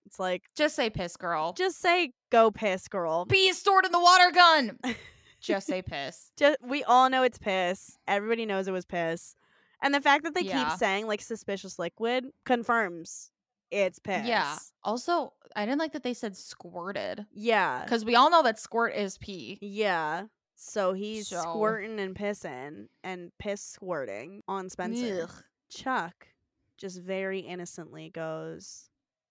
It's 0.06 0.18
like, 0.22 0.44
Just 0.56 0.74
say 0.74 0.90
piss 0.90 1.18
girl. 1.18 1.52
just 1.52 1.82
say 1.82 2.12
go 2.32 2.50
piss, 2.50 2.88
girl. 2.88 3.26
Be 3.26 3.52
stored 3.52 3.86
in 3.86 3.92
the 3.92 4.00
water 4.00 4.32
gun. 4.32 4.80
Just 5.39 5.67
say 5.67 5.82
piss. 5.82 6.32
Just 6.38 6.58
we 6.63 6.84
all 6.84 7.10
know 7.10 7.23
it's 7.23 7.38
piss. 7.38 7.97
Everybody 8.08 8.45
knows 8.45 8.67
it 8.67 8.71
was 8.71 8.86
piss. 8.86 9.36
And 9.82 9.93
the 9.93 10.02
fact 10.02 10.23
that 10.23 10.34
they 10.34 10.41
Yeah. 10.41 10.69
keep 10.69 10.78
saying 10.80 11.06
like 11.08 11.21
suspicious 11.21 11.78
liquid 11.78 12.26
confirms 12.45 13.32
it's 13.69 14.00
piss. 14.00 14.26
Yeah. 14.26 14.58
Also, 14.84 15.34
I 15.56 15.65
didn't 15.65 15.80
like 15.80 15.91
that 15.93 16.04
they 16.04 16.13
said 16.13 16.36
squirted 16.36 17.26
Yeah. 17.32 17.84
because 17.84 18.04
we 18.06 18.15
all 18.15 18.30
know 18.32 18.41
that 18.43 18.60
squirt 18.60 18.95
is 18.95 19.17
pee. 19.17 19.60
Yeah. 19.62 20.28
So 20.56 20.93
he's 20.93 21.28
So- 21.28 21.41
squirting 21.41 22.00
and 22.00 22.15
pissing 22.15 22.88
and 23.04 23.32
piss 23.38 23.62
squirting 23.62 24.41
on 24.47 24.69
Spencer. 24.69 25.23
Ugh. 25.23 25.43
Chuck 25.69 26.30
just 26.78 27.00
very 27.02 27.39
innocently 27.41 28.10
goes, 28.10 28.89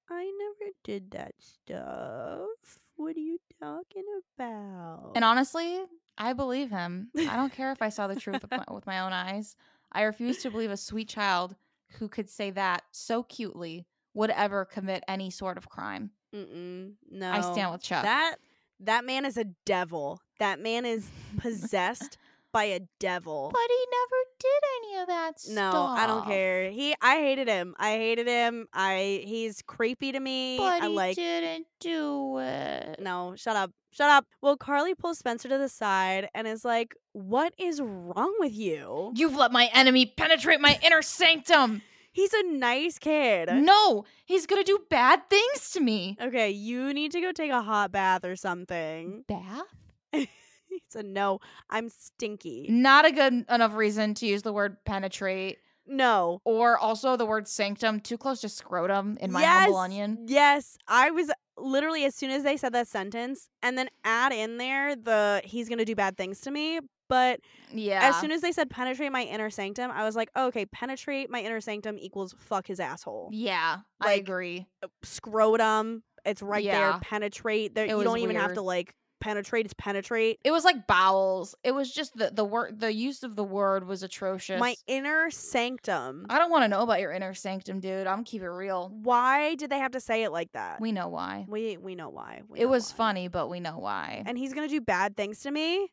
I 0.08 0.30
never 0.38 0.72
did 0.84 1.10
that 1.12 1.34
stuff. 1.40 2.80
What 2.96 3.16
are 3.16 3.20
you 3.20 3.38
talking 3.60 4.04
about? 4.38 5.12
And 5.14 5.24
honestly, 5.24 5.80
I 6.18 6.32
believe 6.32 6.70
him. 6.70 7.10
I 7.16 7.36
don't 7.36 7.52
care 7.52 7.72
if 7.72 7.82
I 7.82 7.88
saw 7.90 8.06
the 8.06 8.16
truth 8.16 8.42
with 8.42 8.50
my, 8.50 8.64
with 8.70 8.86
my 8.86 9.00
own 9.00 9.12
eyes. 9.12 9.56
I 9.92 10.02
refuse 10.02 10.42
to 10.42 10.50
believe 10.50 10.70
a 10.70 10.76
sweet 10.76 11.08
child 11.08 11.56
who 11.98 12.08
could 12.08 12.28
say 12.28 12.50
that 12.50 12.82
so 12.92 13.22
cutely 13.22 13.86
would 14.14 14.30
ever 14.30 14.64
commit 14.64 15.04
any 15.06 15.30
sort 15.30 15.58
of 15.58 15.68
crime. 15.68 16.10
Mm-mm, 16.34 16.94
no. 17.10 17.30
I 17.30 17.40
stand 17.40 17.70
with 17.70 17.82
Chuck. 17.82 18.02
That 18.02 18.36
that 18.80 19.04
man 19.04 19.24
is 19.24 19.36
a 19.36 19.44
devil. 19.64 20.20
That 20.38 20.60
man 20.60 20.84
is 20.84 21.08
possessed 21.38 22.18
by 22.56 22.64
a 22.64 22.80
devil. 22.98 23.50
but 23.52 23.60
he 23.68 23.86
never 23.92 24.22
did 24.40 24.62
any 24.78 25.02
of 25.02 25.06
that 25.08 25.32
no, 25.48 25.70
stuff. 25.70 25.74
No, 25.74 25.82
I 25.82 26.06
don't 26.06 26.26
care. 26.26 26.70
He 26.70 26.94
I 27.02 27.16
hated 27.16 27.48
him. 27.48 27.74
I 27.78 27.90
hated 27.90 28.26
him. 28.26 28.66
I 28.72 29.22
he's 29.26 29.60
creepy 29.60 30.12
to 30.12 30.20
me. 30.20 30.56
But 30.56 30.82
I 30.82 30.88
he 30.88 30.94
like 30.94 31.16
didn't 31.16 31.66
do 31.80 32.38
it. 32.38 32.98
No, 33.00 33.34
shut 33.36 33.56
up. 33.56 33.72
Shut 33.90 34.08
up. 34.08 34.26
Well, 34.40 34.56
Carly 34.56 34.94
pulls 34.94 35.18
Spencer 35.18 35.50
to 35.50 35.58
the 35.58 35.68
side 35.68 36.30
and 36.34 36.46
is 36.46 36.64
like, 36.64 36.94
"What 37.12 37.52
is 37.58 37.80
wrong 37.82 38.34
with 38.38 38.54
you?" 38.54 39.12
You've 39.14 39.36
let 39.36 39.52
my 39.52 39.68
enemy 39.74 40.06
penetrate 40.06 40.60
my 40.60 40.78
inner 40.82 41.02
sanctum. 41.02 41.82
He's 42.12 42.32
a 42.32 42.42
nice 42.44 42.98
kid. 42.98 43.50
No, 43.52 44.06
he's 44.24 44.46
gonna 44.46 44.64
do 44.64 44.78
bad 44.88 45.28
things 45.28 45.70
to 45.72 45.80
me. 45.80 46.16
Okay, 46.18 46.50
you 46.50 46.94
need 46.94 47.12
to 47.12 47.20
go 47.20 47.32
take 47.32 47.50
a 47.50 47.60
hot 47.60 47.92
bath 47.92 48.24
or 48.24 48.34
something. 48.36 49.24
Bath? 49.28 49.66
he 50.92 50.98
a 50.98 51.02
"No, 51.02 51.40
I'm 51.70 51.88
stinky." 51.88 52.66
Not 52.68 53.04
a 53.06 53.12
good 53.12 53.44
enough 53.48 53.74
reason 53.74 54.14
to 54.14 54.26
use 54.26 54.42
the 54.42 54.52
word 54.52 54.76
penetrate 54.84 55.58
No, 55.86 56.40
or 56.44 56.78
also 56.78 57.16
the 57.16 57.26
word 57.26 57.48
sanctum. 57.48 58.00
Too 58.00 58.18
close 58.18 58.40
to 58.42 58.48
scrotum 58.48 59.16
in 59.20 59.30
my 59.32 59.40
yes, 59.40 59.62
humble 59.64 59.78
onion. 59.78 60.18
Yes, 60.26 60.76
I 60.88 61.10
was 61.10 61.30
literally 61.56 62.04
as 62.04 62.14
soon 62.14 62.30
as 62.30 62.42
they 62.42 62.56
said 62.56 62.72
that 62.74 62.88
sentence, 62.88 63.48
and 63.62 63.78
then 63.78 63.88
add 64.04 64.32
in 64.32 64.58
there 64.58 64.94
the 64.96 65.40
he's 65.44 65.68
gonna 65.68 65.84
do 65.84 65.94
bad 65.94 66.16
things 66.16 66.40
to 66.42 66.50
me. 66.50 66.80
But 67.08 67.38
Yeah. 67.72 68.08
as 68.08 68.16
soon 68.20 68.32
as 68.32 68.40
they 68.40 68.50
said 68.50 68.68
penetrate 68.68 69.12
my 69.12 69.22
inner 69.22 69.48
sanctum, 69.48 69.92
I 69.92 70.02
was 70.02 70.16
like, 70.16 70.28
oh, 70.34 70.46
okay, 70.48 70.66
penetrate 70.66 71.30
my 71.30 71.40
inner 71.40 71.60
sanctum 71.60 71.98
equals 72.00 72.34
fuck 72.36 72.66
his 72.66 72.80
asshole. 72.80 73.28
yeah, 73.32 73.78
I 74.00 74.14
agree. 74.14 74.66
Uh, 74.82 74.88
scrotum, 75.04 76.02
it's 76.24 76.42
right 76.42 76.64
there. 76.64 76.98
Penetrate. 77.00 77.76
There, 77.76 77.84
It 77.86 77.90
you 77.90 78.02
don't 78.02 78.18
even 78.18 78.34
have 78.34 78.54
to 78.54 78.62
like 78.62 78.94
penetrate. 79.20 79.64
It's 79.66 79.74
penetrate. 79.78 80.38
It 80.44 80.50
was 80.50 80.64
like 80.64 80.86
bowels. 80.86 81.54
It 81.64 81.72
was 81.72 81.90
just 81.92 82.16
the 82.16 82.30
the 82.32 82.44
word 82.44 82.80
the 82.80 82.92
use 82.92 83.22
of 83.22 83.36
the 83.36 83.44
word 83.44 83.86
was 83.86 84.02
atrocious. 84.02 84.60
My 84.60 84.74
inner 84.86 85.30
sanctum. 85.30 86.26
I 86.28 86.38
don't 86.38 86.50
want 86.50 86.64
to 86.64 86.68
know 86.68 86.82
about 86.82 87.00
your 87.00 87.12
inner 87.12 87.34
sanctum, 87.34 87.80
dude. 87.80 88.06
I'm 88.06 88.24
keep 88.24 88.42
it 88.42 88.48
real. 88.50 88.90
Why 89.02 89.54
did 89.54 89.70
they 89.70 89.78
have 89.78 89.92
to 89.92 90.00
say 90.00 90.22
it 90.24 90.30
like 90.30 90.52
that? 90.52 90.80
We 90.80 90.92
know 90.92 91.08
why. 91.08 91.46
we 91.48 91.76
we 91.76 91.94
know 91.94 92.08
why. 92.10 92.42
We 92.48 92.60
It 92.60 92.64
know 92.64 92.70
was 92.70 92.90
why. 92.92 92.96
funny, 92.96 93.28
but 93.28 93.48
we 93.48 93.60
know 93.60 93.78
why. 93.78 94.22
And 94.26 94.36
he's 94.38 94.52
gonna 94.54 94.68
do 94.68 94.80
bad 94.80 95.16
things 95.16 95.40
to 95.40 95.50
me. 95.50 95.88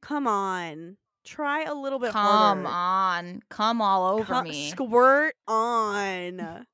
Come 0.00 0.26
on, 0.28 0.96
try 1.24 1.64
a 1.64 1.74
little 1.74 1.98
bit 1.98 2.12
Come 2.12 2.64
harder. 2.64 2.66
on. 2.68 3.42
Come 3.50 3.82
all 3.82 4.14
over 4.18 4.32
Co- 4.34 4.42
me. 4.42 4.70
Squirt 4.70 5.34
on. 5.48 6.64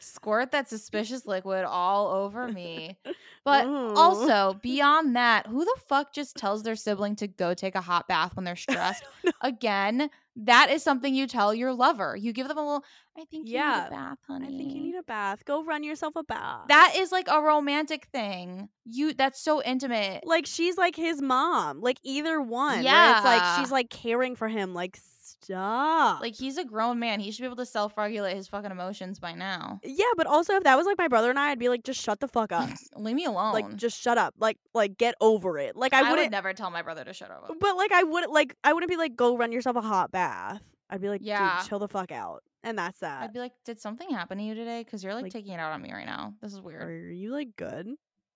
Squirt 0.00 0.52
that 0.52 0.68
suspicious 0.68 1.26
liquid 1.26 1.64
all 1.64 2.08
over 2.08 2.48
me. 2.48 2.98
But 3.44 3.64
Ooh. 3.66 3.94
also, 3.94 4.58
beyond 4.60 5.16
that, 5.16 5.46
who 5.46 5.64
the 5.64 5.76
fuck 5.86 6.12
just 6.12 6.36
tells 6.36 6.64
their 6.64 6.76
sibling 6.76 7.16
to 7.16 7.26
go 7.26 7.54
take 7.54 7.76
a 7.76 7.80
hot 7.80 8.06
bath 8.06 8.36
when 8.36 8.44
they're 8.44 8.56
stressed? 8.66 9.02
Again, 9.40 10.10
that 10.36 10.68
is 10.70 10.82
something 10.82 11.14
you 11.14 11.26
tell 11.26 11.54
your 11.54 11.72
lover. 11.72 12.14
You 12.14 12.34
give 12.34 12.46
them 12.48 12.58
a 12.58 12.60
little, 12.60 12.84
I 13.16 13.20
think 13.20 13.32
you 13.32 13.44
need 13.44 13.50
Yeah, 13.52 13.86
a 13.86 13.90
bath, 13.90 14.18
honey. 14.26 14.46
I 14.46 14.50
think 14.50 14.74
you 14.74 14.82
need 14.82 14.96
a 14.96 15.02
bath. 15.02 15.46
Go 15.46 15.64
run 15.64 15.82
yourself 15.82 16.14
a 16.16 16.24
bath. 16.24 16.66
that 16.68 16.94
is 16.98 17.10
like 17.10 17.28
a 17.30 17.40
romantic 17.40 18.08
thing. 18.12 18.68
You 18.84 19.14
that's 19.14 19.40
so 19.40 19.62
intimate. 19.62 20.26
like 20.26 20.44
she's 20.44 20.76
like 20.76 20.94
his 20.94 21.22
mom. 21.22 21.80
Like 21.80 21.98
either 22.02 22.42
one. 22.42 22.82
Yeah. 22.82 23.16
it's 23.16 23.24
like 23.24 23.58
she's 23.60 23.72
like 23.72 23.88
caring 23.88 24.36
for 24.36 24.48
him. 24.48 24.74
Like 24.74 24.98
stop. 25.42 26.20
Like 26.20 26.34
he's 26.34 26.58
a 26.58 26.64
grown 26.64 26.98
man. 26.98 27.20
He 27.20 27.30
should 27.30 27.42
be 27.42 27.46
able 27.46 27.56
to 27.56 27.66
self-regulate 27.66 28.34
his 28.36 28.48
fucking 28.48 28.70
emotions 28.70 29.18
by 29.18 29.34
now. 29.34 29.80
yeah, 29.84 30.04
but 30.16 30.26
also 30.26 30.54
if 30.54 30.64
that 30.64 30.76
was 30.76 30.86
like 30.86 30.98
my 30.98 31.08
brother 31.08 31.30
and 31.30 31.38
I, 31.38 31.50
I'd 31.50 31.58
be 31.58 31.68
like, 31.68 31.84
just 31.84 32.00
shut 32.00 32.20
the 32.20 32.28
fuck 32.28 32.52
up. 32.52 32.68
Leave 32.96 33.16
me 33.16 33.24
alone. 33.24 33.52
like 33.52 33.76
just 33.76 34.00
shut 34.00 34.18
up. 34.18 34.34
Like 34.38 34.58
like 34.74 34.98
get 34.98 35.14
over 35.20 35.58
it. 35.58 35.76
Like 35.76 35.92
I, 35.92 36.00
I, 36.00 36.02
would 36.02 36.10
wouldn't. 36.12 36.30
never 36.32 36.52
tell 36.52 36.70
my 36.70 36.82
brother 36.82 37.04
to 37.04 37.12
shut 37.12 37.30
up. 37.30 37.50
but 37.60 37.76
like 37.76 37.92
I 37.92 38.02
wouldn't 38.02 38.32
like 38.32 38.54
I 38.64 38.72
wouldn't 38.72 38.90
be 38.90 38.96
like 38.96 39.16
go 39.16 39.36
run 39.36 39.52
yourself 39.52 39.76
a 39.76 39.80
hot 39.82 40.10
bath. 40.12 40.62
I'd 40.90 41.00
be 41.00 41.08
like, 41.08 41.20
Yeah. 41.22 41.58
dude, 41.60 41.68
chill 41.68 41.78
the 41.78 41.88
fuck 41.88 42.10
out. 42.12 42.42
And 42.64 42.76
that's 42.78 42.98
that. 43.00 43.22
I'd 43.22 43.32
be 43.32 43.38
like, 43.38 43.52
"Did 43.64 43.80
something 43.80 44.10
happen 44.10 44.38
to 44.38 44.44
you 44.44 44.54
today? 44.54 44.82
Because 44.82 45.04
you're 45.04 45.14
like, 45.14 45.22
Like- 45.24 45.32
taking 45.32 45.52
it 45.52 45.60
out 45.60 45.72
on 45.72 45.80
me 45.80 45.92
right 45.92 46.06
now. 46.06 46.34
This 46.42 46.52
is 46.52 46.60
weird. 46.60 46.82
Are 46.82 47.12
you 47.12 47.30
like 47.30 47.54
good? 47.56 47.88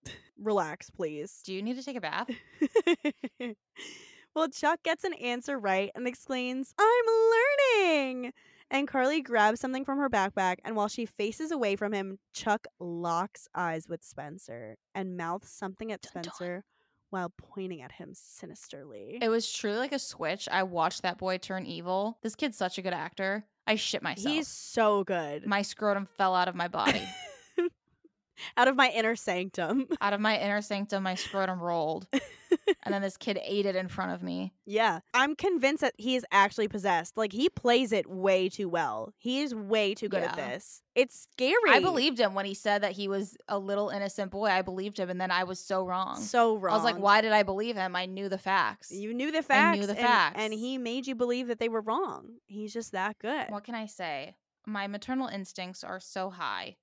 Relax, 0.39 0.91
please. 0.91 1.41
Do 1.45 1.53
you 1.53 1.61
need 1.63 1.77
to 1.77 1.83
take 1.83 1.97
a 1.97 2.01
bath?" 2.01 2.29
well, 4.35 4.49
Chuck 4.49 4.83
gets 4.83 5.05
an 5.05 5.15
answer 5.15 5.59
right 5.59 5.91
and 5.95 6.07
exclaims, 6.07 6.75
I'm 6.79 7.05
learning. 7.79 8.33
And 8.71 8.89
Carly 8.89 9.21
grabs 9.21 9.61
something 9.61 9.85
from 9.85 9.99
her 9.99 10.09
backpack, 10.09 10.57
and 10.65 10.75
while 10.75 10.89
she 10.89 11.05
faces 11.05 11.51
away 11.51 11.77
from 11.77 11.93
him, 11.93 12.19
Chuck 12.33 12.67
locks 12.81 13.47
eyes 13.55 13.87
with 13.87 14.03
Spencer 14.03 14.77
and 14.95 15.17
mouths 15.17 15.51
something 15.51 15.93
at 15.93 16.01
Dun, 16.01 16.11
dun. 16.15 16.25
Spencer 16.25 16.65
while 17.11 17.31
pointing 17.37 17.83
at 17.83 17.93
him 17.93 18.13
sinisterly. 18.15 19.19
It 19.21 19.29
was 19.29 19.53
truly 19.53 19.77
like 19.77 19.93
a 19.93 19.99
switch. 19.99 20.49
I 20.51 20.63
watched 20.63 21.03
that 21.03 21.19
boy 21.19 21.37
turn 21.37 21.67
evil. 21.67 22.17
This 22.23 22.35
kid's 22.35 22.57
such 22.57 22.79
a 22.79 22.83
good 22.83 22.95
actor. 22.95 23.45
I 23.67 23.75
shit 23.75 24.03
myself. 24.03 24.35
He's 24.35 24.49
so 24.49 25.05
good. 25.05 25.47
my 25.47 25.61
scrotum 25.61 26.07
fell 26.17 26.35
out 26.35 26.49
of 26.49 26.55
my 26.55 26.69
body. 26.69 27.07
Out 28.57 28.69
of 28.69 28.77
my 28.77 28.89
inner 28.91 29.17
sanctum. 29.17 29.89
out 30.01 30.13
of 30.13 30.21
my 30.21 30.39
inner 30.39 30.61
sanctum, 30.63 31.03
my 31.03 31.15
scrotum 31.15 31.61
rolled. 31.61 32.07
and 32.13 32.93
then 32.93 33.03
this 33.03 33.17
kid 33.17 33.39
ate 33.45 33.67
it 33.67 33.77
in 33.77 33.89
front 33.89 34.13
of 34.13 34.23
me. 34.23 34.53
Yeah. 34.65 35.01
I'm 35.13 35.35
convinced 35.37 35.83
that 35.83 35.93
he 35.99 36.15
is 36.15 36.25
actually 36.33 36.69
possessed. 36.69 37.17
Like, 37.17 37.33
he 37.33 37.51
plays 37.51 37.93
it 37.93 38.09
way 38.09 38.49
too 38.49 38.69
well. 38.69 39.13
He 39.19 39.41
is 39.41 39.55
way 39.55 39.95
too 39.95 40.09
good 40.09 40.23
at 40.23 40.37
this. 40.37 40.83
It's 40.95 41.27
scary. 41.31 41.57
I 41.69 41.81
believed 41.81 42.19
him 42.19 42.33
when 42.33 42.47
he 42.47 42.55
said 42.55 42.83
that 42.83 42.93
he 42.93 43.07
was 43.07 43.37
a 43.49 43.59
little 43.59 43.91
innocent 43.91 44.31
boy. 44.31 44.47
I 44.47 44.63
believed 44.63 44.99
him, 44.99 45.11
and 45.11 45.21
then 45.21 45.31
I 45.31 45.45
was 45.45 45.59
so 45.59 45.85
wrong. 45.85 46.21
So 46.21 46.57
wrong. 46.57 46.73
I 46.73 46.77
was 46.77 46.85
like, 46.85 46.97
why 46.99 47.21
did 47.21 47.33
I 47.33 47.43
believe 47.43 47.77
him? 47.77 47.95
I 47.95 48.07
knew 48.07 48.29
the 48.31 48.39
facts. 48.39 48.91
You 48.91 49.13
knew 49.13 49.31
the 49.31 49.43
facts. 49.43 49.77
I 49.77 49.81
knew 49.81 49.87
the 49.87 49.93
and- 49.93 50.01
facts. 50.01 50.37
And, 50.39 50.53
he 50.55 50.79
made 50.79 51.07
you 51.07 51.15
believe 51.15 51.49
that 51.49 51.59
they 51.59 51.69
were 51.69 51.83
wrong. 51.83 52.37
He's 52.47 52.73
just 52.73 52.93
that 52.93 53.19
good. 53.19 53.51
what 53.51 53.65
can 53.65 53.75
I 53.75 53.87
say? 53.87 54.37
My 54.67 54.87
maternal 54.87 55.29
instincts 55.29 55.83
are 55.85 56.01
so 56.01 56.31
high. 56.31 56.77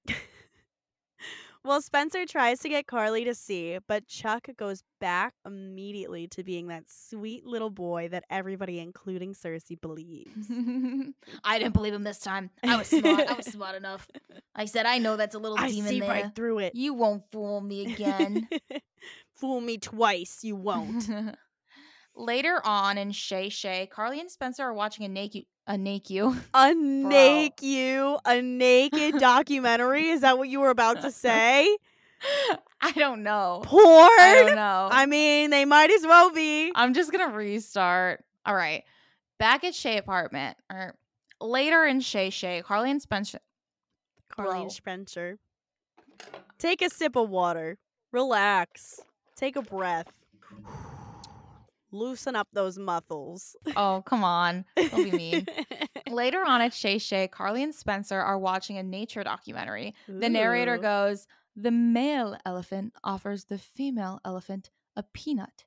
Well, 1.65 1.81
Spencer 1.81 2.25
tries 2.25 2.59
to 2.61 2.69
get 2.69 2.87
Carly 2.87 3.25
to 3.25 3.35
see, 3.35 3.77
but 3.85 4.07
Chuck 4.07 4.47
goes 4.57 4.81
back 5.01 5.33
immediately 5.45 6.25
to 6.29 6.43
being 6.43 6.67
that 6.67 6.85
sweet 6.87 7.45
little 7.45 7.69
boy 7.69 8.07
that 8.09 8.23
everybody, 8.29 8.79
including 8.79 9.33
Circe, 9.33 9.65
believes. 9.81 10.49
I 11.43 11.59
didn't 11.59 11.73
believe 11.73 11.93
him 11.93 12.03
this 12.03 12.19
time. 12.19 12.49
I 12.63 12.77
was 12.77 12.87
smart. 12.87 13.29
I 13.29 13.33
was 13.33 13.45
smart 13.51 13.75
enough. 13.75 14.07
I 14.55 14.65
said, 14.65 14.85
I 14.85 14.99
know 14.99 15.17
that's 15.17 15.35
a 15.35 15.39
little 15.39 15.59
I 15.59 15.69
demon 15.69 15.89
see 15.89 15.99
there. 15.99 16.09
right 16.09 16.33
through 16.33 16.59
it. 16.59 16.75
You 16.75 16.93
won't 16.93 17.23
fool 17.31 17.59
me 17.61 17.91
again. 17.91 18.47
Fool 19.35 19.61
me 19.61 19.77
twice, 19.77 20.39
you 20.43 20.57
won't. 20.57 21.09
Later 22.13 22.61
on 22.65 22.97
in 22.97 23.11
Shay 23.11 23.47
Shay, 23.47 23.87
Carly 23.89 24.19
and 24.19 24.29
Spencer 24.29 24.63
are 24.63 24.73
watching 24.73 25.05
a 25.05 25.07
naked 25.07 25.45
a 25.69 25.77
naked 25.77 26.35
a 26.53 26.73
naked 26.75 27.63
you, 27.65 28.17
a 28.25 28.41
naked 28.41 29.19
documentary. 29.19 30.07
Is 30.09 30.21
that 30.21 30.37
what 30.37 30.49
you 30.49 30.59
were 30.59 30.71
about 30.71 31.01
to 31.03 31.11
say? 31.25 31.77
I 32.81 32.91
don't 32.91 33.23
know. 33.23 33.61
Porn. 33.63 33.79
I 33.85 34.43
don't 34.45 34.55
know. 34.55 34.89
I 34.91 35.05
mean, 35.05 35.51
they 35.51 35.63
might 35.63 35.89
as 35.91 36.03
well 36.05 36.31
be. 36.31 36.71
I'm 36.75 36.93
just 36.93 37.11
gonna 37.13 37.33
restart. 37.33 38.25
All 38.45 38.55
right. 38.55 38.83
Back 39.37 39.63
at 39.63 39.73
Shay 39.73 39.97
apartment, 39.97 40.57
or 40.69 40.95
later 41.39 41.85
in 41.85 42.01
Shay 42.01 42.29
Shay, 42.29 42.61
Carly 42.65 42.91
and 42.91 43.01
Spencer 43.01 43.39
Carly 44.29 44.51
Bro. 44.55 44.61
and 44.63 44.71
Spencer. 44.71 45.37
Take 46.57 46.81
a 46.81 46.89
sip 46.89 47.15
of 47.15 47.29
water. 47.29 47.77
Relax. 48.11 48.99
Take 49.37 49.55
a 49.55 49.61
breath. 49.61 50.11
Loosen 51.91 52.35
up 52.35 52.47
those 52.53 52.77
muscles. 52.77 53.55
Oh, 53.75 54.03
come 54.05 54.23
on. 54.23 54.65
Don't 54.75 55.03
be 55.03 55.11
mean. 55.11 55.45
Later 56.09 56.43
on 56.45 56.61
at 56.61 56.73
Shay 56.73 56.97
Shay, 56.97 57.27
Carly 57.27 57.63
and 57.63 57.73
Spencer 57.73 58.19
are 58.19 58.37
watching 58.37 58.77
a 58.77 58.83
nature 58.83 59.23
documentary. 59.23 59.95
The 60.07 60.29
narrator 60.29 60.77
goes, 60.77 61.27
The 61.55 61.71
male 61.71 62.37
elephant 62.45 62.93
offers 63.03 63.45
the 63.45 63.57
female 63.57 64.19
elephant 64.23 64.69
a 64.95 65.03
peanut. 65.03 65.65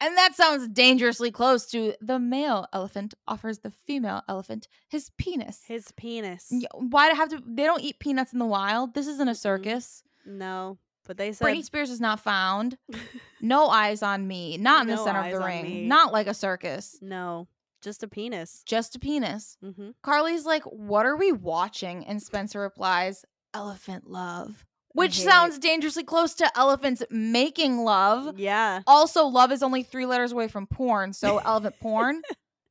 And 0.00 0.16
that 0.16 0.34
sounds 0.34 0.66
dangerously 0.66 1.30
close 1.30 1.66
to 1.66 1.94
the 2.00 2.18
male 2.18 2.66
elephant 2.72 3.14
offers 3.28 3.60
the 3.60 3.70
female 3.70 4.22
elephant 4.28 4.66
his 4.88 5.10
penis. 5.16 5.62
His 5.68 5.92
penis. 5.92 6.52
Why 6.74 7.06
do 7.06 7.12
I 7.12 7.16
have 7.16 7.28
to? 7.28 7.42
They 7.46 7.64
don't 7.64 7.82
eat 7.82 8.00
peanuts 8.00 8.32
in 8.32 8.40
the 8.40 8.44
wild. 8.44 8.94
This 8.94 9.06
isn't 9.06 9.28
a 9.28 9.34
circus. 9.34 10.02
No, 10.26 10.78
but 11.06 11.16
they 11.16 11.32
said 11.32 11.46
Britney 11.46 11.64
Spears 11.64 11.90
is 11.90 12.00
not 12.00 12.20
found. 12.20 12.76
No 13.44 13.66
eyes 13.66 14.04
on 14.04 14.28
me. 14.28 14.56
Not 14.56 14.82
in 14.82 14.86
the 14.86 14.94
No 14.94 15.04
center 15.04 15.18
of 15.18 15.24
eyes 15.24 15.32
the 15.34 15.40
on 15.40 15.46
ring. 15.48 15.62
me. 15.64 15.86
Not 15.88 16.12
like 16.12 16.28
a 16.28 16.34
circus. 16.34 16.96
no, 17.02 17.48
just 17.80 18.04
a 18.04 18.08
penis. 18.08 18.62
Just 18.64 18.94
a 18.94 19.00
penis. 19.00 19.56
hmm 19.60 19.90
Carly's 20.00 20.46
like, 20.46 20.62
What 20.62 21.06
are 21.06 21.16
we 21.16 21.32
watching? 21.32 22.06
And 22.06 22.22
Spencer 22.22 22.60
replies, 22.60 23.24
Elephant 23.52 24.08
love. 24.08 24.64
Which 24.94 25.16
hate 25.16 25.22
it. 25.22 25.30
sounds 25.30 25.58
dangerously 25.58 26.04
close 26.04 26.34
to 26.34 26.56
elephants 26.56 27.02
making 27.10 27.78
love. 27.78 28.38
Yeah. 28.38 28.82
Also, 28.86 29.24
love 29.24 29.50
is 29.50 29.62
only 29.64 29.82
three 29.82 30.06
letters 30.06 30.30
away 30.30 30.46
from 30.46 30.66
porn. 30.68 31.12
So, 31.12 31.38
elephant 31.44 31.74
porn. 31.80 32.22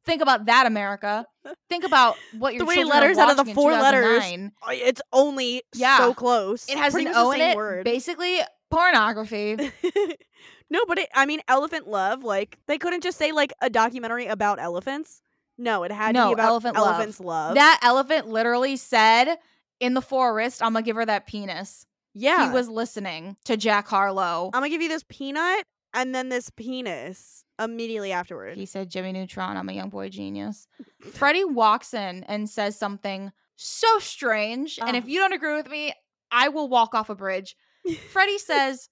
Think 0.05 0.21
about 0.21 0.45
that, 0.45 0.65
America. 0.65 1.25
Think 1.69 1.83
about 1.83 2.15
what 2.39 2.53
your 2.55 2.65
Three 2.65 2.83
letters 2.83 3.17
out 3.17 3.37
of 3.37 3.45
the 3.45 3.53
four 3.53 3.71
letters. 3.71 4.23
2009. 4.23 4.51
It's 4.71 5.01
only 5.13 5.61
Yeah. 5.75 5.97
so 5.97 6.13
close. 6.13 6.67
It 6.69 6.77
has 6.77 6.93
Pretty 6.93 7.07
an 7.07 7.13
O 7.15 7.31
in 7.31 7.41
it. 7.41 7.55
word. 7.55 7.83
Basically, 7.85 8.39
pornography. 8.71 9.55
no, 10.69 10.79
but 10.87 10.99
it, 10.99 11.09
I 11.13 11.25
mean, 11.25 11.41
elephant 11.47 11.87
love. 11.87 12.23
Like 12.23 12.57
they 12.67 12.77
couldn't 12.77 13.03
just 13.03 13.17
say 13.17 13.31
like 13.31 13.53
a 13.61 13.69
documentary 13.69 14.25
about 14.27 14.59
elephants. 14.59 15.21
No, 15.57 15.83
it 15.83 15.91
had 15.91 16.15
to 16.15 16.27
be 16.27 16.33
about 16.33 16.47
elephant 16.49 16.75
love. 16.77 17.19
love. 17.19 17.55
that 17.55 17.79
elephant 17.83 18.27
literally 18.27 18.77
said 18.77 19.35
in 19.79 19.93
the 19.93 20.01
forest, 20.01 20.63
I'm 20.63 20.73
gonna 20.73 20.83
give 20.83 20.95
her 20.95 21.05
that 21.05 21.27
penis. 21.27 21.85
yeah, 22.15 22.47
He 22.47 22.53
was 22.53 22.67
listening 22.69 23.35
to 23.45 23.55
Jack 23.57 23.87
Harlow. 23.87 24.49
I'm 24.53 24.61
gonna 24.61 24.69
give 24.69 24.81
you 24.81 24.89
this 24.89 25.05
peanut 25.07 25.65
and 25.93 26.15
then 26.15 26.29
this 26.29 26.49
penis 26.49 27.43
immediately 27.63 28.11
afterward. 28.11 28.57
He 28.57 28.65
said, 28.65 28.89
Jimmy 28.89 29.11
Neutron, 29.11 29.57
I'm 29.57 29.69
a 29.69 29.73
young 29.73 29.89
boy 29.89 30.09
genius. 30.09 30.67
Freddie 31.13 31.45
walks 31.45 31.93
in 31.93 32.23
and 32.25 32.49
says 32.49 32.77
something 32.77 33.31
so 33.55 33.99
strange. 33.99 34.79
And 34.81 34.95
if 34.97 35.03
Oh. 35.05 35.07
you 35.07 35.19
don't 35.19 35.33
agree 35.33 35.55
with 35.55 35.69
me, 35.69 35.93
I 36.31 36.49
will 36.49 36.69
walk 36.69 36.95
off 36.95 37.09
a 37.09 37.15
bridge. 37.15 37.55
Freddie 38.11 38.37
says, 38.37 38.89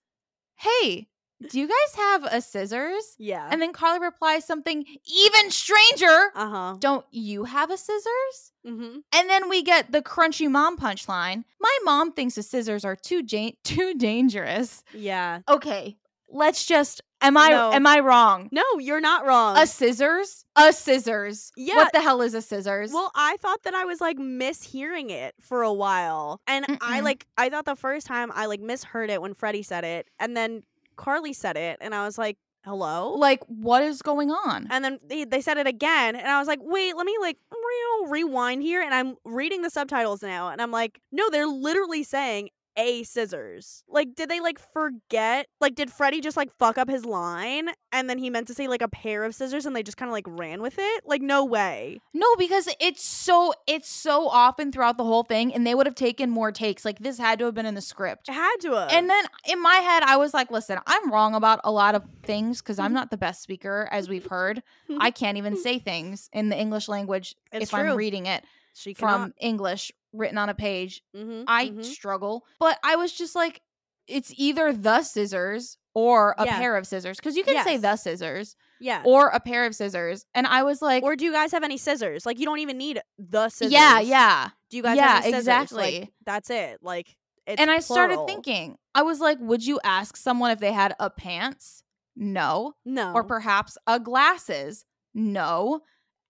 Hey, 0.56 1.08
do 1.50 1.58
you 1.58 1.68
guys 1.68 1.96
have 1.96 2.26
a 2.26 2.42
scissors? 2.42 3.16
yeah. 3.18 3.48
And 3.50 3.62
then 3.62 3.72
Carly 3.72 4.00
replies 4.02 4.44
something 4.46 4.84
even 5.08 5.52
stranger. 5.52 6.32
uh 6.36 6.50
huh. 6.50 6.76
Don't 6.80 7.06
you 7.12 7.46
have 7.46 7.72
a 7.72 7.78
scissors? 7.78 8.52
Mm-hmm. 8.68 8.98
And 9.14 9.30
then 9.30 9.48
we 9.48 9.64
get 9.64 9.92
the 9.94 10.02
crunchy 10.02 10.52
mom 10.52 10.78
punchline. 10.78 11.46
My 11.62 11.78
mom 11.86 12.12
thinks 12.12 12.36
the 12.36 12.44
scissors 12.44 12.84
are 12.84 12.98
too 12.98 13.24
ja- 13.26 13.52
too 13.64 13.94
dangerous. 13.96 14.84
Yeah. 14.94 15.40
Okay, 15.48 15.98
let's 16.32 16.66
just 16.66 17.02
am 17.22 17.36
I 17.38 17.50
No. 17.50 17.72
am 17.74 17.86
I 17.88 18.00
wrong? 18.00 18.50
No, 18.52 18.64
you're 18.80 19.02
not 19.02 19.26
wrong. 19.26 19.58
A 19.58 19.66
scissors? 19.68 20.46
A 20.56 20.72
scissors. 20.74 21.52
Yeah. 21.58 21.76
What 21.76 21.92
the 21.94 22.02
hell 22.02 22.22
is 22.22 22.34
a 22.34 22.42
scissors? 22.42 22.92
Well, 22.94 23.12
I 23.16 23.38
thought 23.38 23.64
that 23.64 23.74
I 23.74 23.86
was 23.86 24.00
like 24.02 24.18
mishearing 24.18 25.10
it 25.12 25.36
for 25.42 25.62
a 25.64 25.74
while. 25.74 26.42
And 26.48 26.66
I 26.82 27.00
Mm-mm. 27.00 27.04
like 27.04 27.28
I 27.38 27.50
thought 27.50 27.66
the 27.66 27.76
first 27.76 28.08
time 28.08 28.32
I 28.34 28.46
like 28.46 28.62
misheard 28.62 29.10
it 29.10 29.22
when 29.22 29.34
Freddie 29.34 29.64
said 29.64 29.84
it 29.84 30.08
and 30.20 30.36
then 30.36 30.64
Carly 30.96 31.34
said 31.34 31.58
it 31.58 31.78
and 31.82 31.96
I 31.96 32.06
was 32.06 32.18
like, 32.18 32.38
"Hello?" 32.66 33.14
like 33.14 33.42
what 33.48 33.84
is 33.84 34.02
going 34.02 34.32
on? 34.32 34.68
and 34.70 34.84
then 34.84 35.00
they, 35.08 35.24
they 35.24 35.42
said 35.42 35.58
it 35.58 35.68
again 35.68 36.16
and 36.16 36.28
I 36.28 36.40
was 36.40 36.48
like, 36.48 36.60
"Wait, 36.62 36.96
let 36.96 37.06
me 37.06 37.16
like 37.22 37.38
real 37.52 38.10
rewind 38.12 38.62
here." 38.64 38.82
And 38.82 38.94
I'm 38.94 39.16
reading 39.24 39.62
the 39.62 39.70
subtitles 39.70 40.22
now 40.22 40.50
and 40.50 40.62
I'm 40.62 40.72
like, 40.72 41.00
"No, 41.12 41.30
they're 41.30 41.48
literally 41.48 42.04
saying 42.04 42.50
a 42.80 43.04
scissors. 43.04 43.84
Like, 43.88 44.16
did 44.16 44.30
they 44.30 44.40
like 44.40 44.58
forget? 44.74 45.48
Like, 45.60 45.76
did 45.76 45.92
Freddie 45.92 46.22
just 46.22 46.38
like 46.38 46.50
fuck 46.58 46.78
up 46.78 46.90
his 46.90 47.06
line 47.06 47.70
and 47.92 48.10
then 48.10 48.18
he 48.18 48.30
meant 48.30 48.48
to 48.48 48.54
say 48.54 48.68
like 48.68 48.82
a 48.82 48.88
pair 48.88 49.26
of 49.26 49.36
scissors 49.36 49.66
and 49.66 49.76
they 49.76 49.84
just 49.84 49.98
kind 49.98 50.10
of 50.10 50.14
like 50.14 50.26
ran 50.28 50.62
with 50.62 50.76
it? 50.78 51.04
Like, 51.06 51.22
no 51.22 51.44
way. 51.44 52.00
No, 52.14 52.28
because 52.38 52.70
it's 52.80 53.04
so 53.04 53.54
it's 53.68 53.90
so 53.90 54.30
often 54.30 54.72
throughout 54.72 54.98
the 54.98 55.04
whole 55.04 55.24
thing, 55.24 55.54
and 55.54 55.68
they 55.68 55.76
would 55.76 55.86
have 55.86 55.96
taken 55.96 56.30
more 56.30 56.52
takes. 56.52 56.86
Like 56.86 57.00
this 57.00 57.18
had 57.18 57.40
to 57.40 57.46
have 57.46 57.54
been 57.54 57.66
in 57.66 57.76
the 57.76 57.82
script. 57.82 58.30
It 58.30 58.34
had 58.34 58.56
to 58.62 58.72
have. 58.74 58.92
And 58.92 59.10
then 59.10 59.26
in 59.48 59.62
my 59.62 59.76
head, 59.76 60.04
I 60.04 60.18
was 60.18 60.34
like, 60.34 60.50
listen, 60.50 60.80
I'm 60.88 61.12
wrong 61.12 61.36
about 61.36 61.60
a 61.64 61.72
lot 61.72 61.96
of 61.96 62.04
things 62.24 62.62
because 62.62 62.80
I'm 62.80 62.88
mm-hmm. 62.88 62.96
not 62.96 63.12
the 63.12 63.18
best 63.18 63.42
speaker, 63.42 63.90
as 63.92 64.08
we've 64.08 64.26
heard. 64.26 64.64
Mm-hmm. 64.90 65.02
I 65.02 65.12
can't 65.12 65.38
even 65.38 65.58
say 65.58 65.80
things 65.80 66.30
in 66.32 66.50
the 66.50 66.58
English 66.58 66.88
language 66.88 67.36
It's 67.52 67.64
if 67.64 67.70
true. 67.72 67.80
I'm 67.80 67.98
reading 67.98 68.26
it 68.26 68.44
she 68.80 68.94
from 68.94 69.34
English 69.40 69.92
written 70.14 70.38
on 70.38 70.50
a 70.50 70.54
page. 70.56 71.02
mm-hmm, 71.16 71.44
I 71.48 71.74
struggle. 71.82 72.46
But 72.60 72.78
I 72.84 72.96
was 72.96 73.12
just 73.12 73.36
like, 73.36 73.62
it's 74.08 74.34
either 74.38 74.74
the 74.74 75.04
scissors 75.04 75.78
or 75.94 76.34
a 76.38 76.46
Yeah. 76.46 76.58
pair 76.58 76.78
of 76.78 76.88
scissors. 76.88 77.18
Because 77.18 77.36
you 77.36 77.44
can 77.44 77.64
say 77.64 77.78
the 77.78 77.96
scissors 77.96 78.56
yeah. 78.80 79.04
or 79.06 79.28
a 79.28 79.40
pair 79.40 79.66
of 79.66 79.76
scissors. 79.76 80.26
And 80.34 80.48
I 80.48 80.64
was 80.64 80.82
like, 80.82 81.04
Or 81.04 81.16
do 81.16 81.26
you 81.26 81.32
guys 81.32 81.52
have 81.52 81.64
any 81.64 81.78
scissors? 81.78 82.26
Like, 82.26 82.40
you 82.40 82.46
don't 82.46 82.60
even 82.60 82.78
need 82.78 83.02
the 83.20 83.50
scissors. 83.50 83.72
yeah, 83.74 84.00
yeah. 84.00 84.50
Do 84.72 84.78
you 84.78 84.84
guys 84.84 84.98
Yeah, 84.98 85.08
have 85.08 85.24
any 85.24 85.32
scissors? 85.34 85.40
exactly. 85.42 86.00
Like, 86.02 86.10
that's 86.26 86.50
it. 86.50 86.80
Like, 86.82 87.16
it's 87.46 87.62
and 87.62 87.70
I 87.72 87.80
started 87.80 88.20
thinking, 88.28 88.78
I 88.96 89.02
was 89.04 89.20
like, 89.20 89.38
would 89.42 89.66
you 89.66 89.80
ask 89.84 90.16
someone 90.18 90.52
if 90.52 90.60
they 90.60 90.72
had 90.72 90.96
a 91.00 91.10
pants? 91.10 91.84
No. 92.16 92.74
no, 92.86 93.14
Or 93.14 93.24
perhaps 93.24 93.78
a 93.88 94.00
glasses? 94.00 94.86
No. 95.14 95.82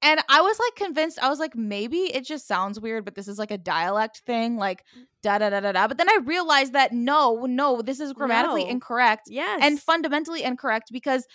And 0.01 0.21
I 0.29 0.41
was 0.41 0.57
like 0.57 0.75
convinced, 0.75 1.19
I 1.21 1.29
was 1.29 1.39
like, 1.39 1.55
maybe 1.55 1.97
it 1.97 2.25
just 2.25 2.47
sounds 2.47 2.79
weird, 2.79 3.03
but 3.03 3.15
this 3.15 3.27
is 3.27 3.37
like 3.37 3.51
a 3.51 3.57
dialect 3.57 4.21
thing, 4.25 4.55
like 4.55 4.83
mm. 4.97 5.03
da 5.21 5.37
da 5.39 5.49
da 5.49 5.59
da 5.59 5.73
da. 5.73 5.87
But 5.87 5.97
then 5.97 6.09
I 6.09 6.19
realized 6.23 6.73
that 6.73 6.93
no, 6.93 7.45
no, 7.45 7.81
this 7.81 7.99
is 7.99 8.13
grammatically 8.13 8.63
No. 8.63 8.69
incorrect 8.69 9.23
yes, 9.27 9.59
and 9.61 9.79
fundamentally 9.79 10.43
incorrect 10.43 10.89
because 10.93 11.27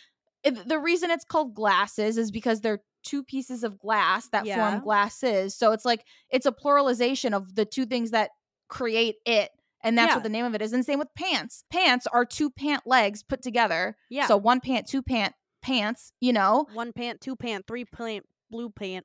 it, 0.42 0.66
the 0.66 0.79
reason 0.79 1.11
it's 1.11 1.24
called 1.24 1.55
glasses 1.55 2.16
is 2.16 2.31
because 2.31 2.61
they're 2.61 2.81
two 3.03 3.22
pieces 3.22 3.64
of 3.64 3.79
glass 3.79 4.29
that 4.31 4.46
Yeah. 4.46 4.70
form 4.70 4.83
glasses. 4.83 5.55
So 5.55 5.72
it's 5.72 5.85
like 5.85 6.05
it's 6.31 6.46
a 6.46 6.53
pluralization 6.53 7.35
of 7.35 7.55
the 7.55 7.66
two 7.66 7.85
things 7.85 8.12
that 8.12 8.31
create 8.68 9.16
it. 9.27 9.50
And 9.83 9.98
that's 9.98 10.12
Yeah. 10.12 10.14
what 10.16 10.22
the 10.22 10.31
name 10.31 10.46
of 10.46 10.55
it 10.55 10.62
is. 10.62 10.72
And 10.72 10.83
same 10.87 10.98
with 10.98 11.09
pants. 11.14 11.64
Pants 11.70 12.07
are 12.07 12.24
two 12.24 12.48
pant 12.50 12.87
legs 12.87 13.22
put 13.22 13.42
together. 13.42 13.96
yeah. 14.09 14.27
So 14.27 14.38
one 14.38 14.61
pant, 14.61 14.88
two 14.88 15.03
pant 15.03 15.35
pants, 15.61 16.12
you 16.20 16.33
know? 16.33 16.66
one 16.72 16.92
pant, 16.94 17.20
two 17.20 17.37
pant, 17.37 17.66
three 17.66 17.85
pant, 17.85 18.24
blue 18.54 18.70
pant, 18.70 19.04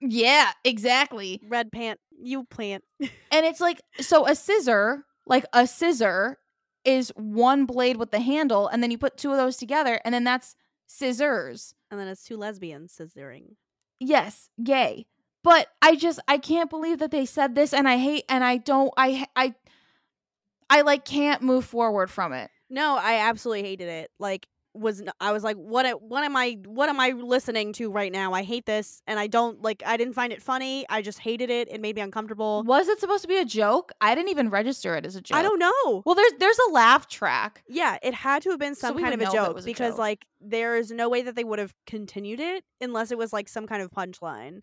Yeah, 0.00 0.50
exactly. 0.64 1.40
red 1.48 1.72
pant, 1.72 1.98
you 2.10 2.44
plant. 2.44 2.84
And 3.32 3.46
it's 3.46 3.60
like 3.60 3.80
so 4.00 4.26
a 4.26 4.34
scissor, 4.34 5.04
like 5.26 5.44
a 5.54 5.66
scissor 5.66 6.38
is 6.84 7.12
one 7.16 7.64
blade 7.66 7.96
with 7.96 8.10
the 8.10 8.20
handle 8.20 8.68
and 8.68 8.82
then 8.82 8.90
you 8.90 8.98
put 8.98 9.16
two 9.16 9.30
of 9.30 9.36
those 9.38 9.56
together 9.56 10.00
and 10.04 10.12
then 10.14 10.24
that's 10.24 10.54
scissors. 10.86 11.74
and 11.90 11.98
then 11.98 12.08
it's 12.08 12.24
two 12.24 12.36
lesbians 12.36 12.94
scissoring. 12.98 13.54
yes, 14.00 14.48
gay. 14.62 15.06
But 15.42 15.68
I 15.80 15.96
just 15.96 16.20
I 16.28 16.36
can't 16.36 16.68
believe 16.68 16.98
that 16.98 17.10
they 17.10 17.24
said 17.24 17.54
this 17.54 17.72
and 17.72 17.88
I 17.88 17.96
hate 17.96 18.24
and 18.28 18.44
I 18.44 18.58
don't 18.58 18.92
I 18.98 19.26
I 19.34 19.54
I 20.68 20.82
like 20.82 21.04
can't 21.06 21.40
move 21.42 21.64
forward 21.64 22.10
from 22.10 22.32
it. 22.34 22.50
No, 22.68 22.96
I 22.96 23.28
absolutely 23.28 23.62
hated 23.68 23.88
it. 23.88 24.10
Like, 24.20 24.46
was 24.80 25.02
I 25.20 25.32
was 25.32 25.44
like, 25.44 25.56
what? 25.56 26.02
What 26.02 26.24
am 26.24 26.36
I? 26.36 26.58
What 26.64 26.88
am 26.88 26.98
I 26.98 27.10
listening 27.10 27.72
to 27.74 27.90
right 27.90 28.10
now? 28.10 28.32
I 28.32 28.42
hate 28.42 28.66
this, 28.66 29.02
and 29.06 29.18
I 29.18 29.26
don't 29.26 29.62
like. 29.62 29.82
I 29.86 29.96
didn't 29.96 30.14
find 30.14 30.32
it 30.32 30.42
funny. 30.42 30.86
I 30.88 31.02
just 31.02 31.18
hated 31.18 31.50
it. 31.50 31.68
It 31.70 31.80
made 31.80 31.96
me 31.96 32.02
uncomfortable. 32.02 32.64
Was 32.64 32.88
it 32.88 32.98
supposed 32.98 33.22
to 33.22 33.28
be 33.28 33.38
a 33.38 33.44
joke? 33.44 33.92
I 34.00 34.14
didn't 34.14 34.30
even 34.30 34.50
register 34.50 34.96
it 34.96 35.06
as 35.06 35.16
a 35.16 35.20
joke. 35.20 35.36
I 35.36 35.42
don't 35.42 35.58
know. 35.58 36.02
Well, 36.04 36.14
there's 36.14 36.32
there's 36.38 36.58
a 36.68 36.72
laugh 36.72 37.06
track. 37.08 37.62
Yeah, 37.68 37.98
it 38.02 38.14
had 38.14 38.42
to 38.42 38.50
have 38.50 38.58
been 38.58 38.74
some 38.74 38.96
we 38.96 39.02
kind 39.02 39.14
of 39.14 39.20
a 39.20 39.24
know 39.24 39.30
if 39.30 39.34
it 39.34 39.36
joke 39.36 39.60
a 39.60 39.62
because 39.62 39.92
joke. 39.92 39.98
like 39.98 40.26
there's 40.40 40.90
no 40.90 41.08
way 41.08 41.22
that 41.22 41.36
they 41.36 41.44
would 41.44 41.58
have 41.58 41.74
continued 41.86 42.40
it 42.40 42.64
unless 42.80 43.10
it 43.10 43.18
was 43.18 43.32
like 43.32 43.48
some 43.48 43.66
kind 43.66 43.82
of 43.82 43.90
punchline. 43.90 44.62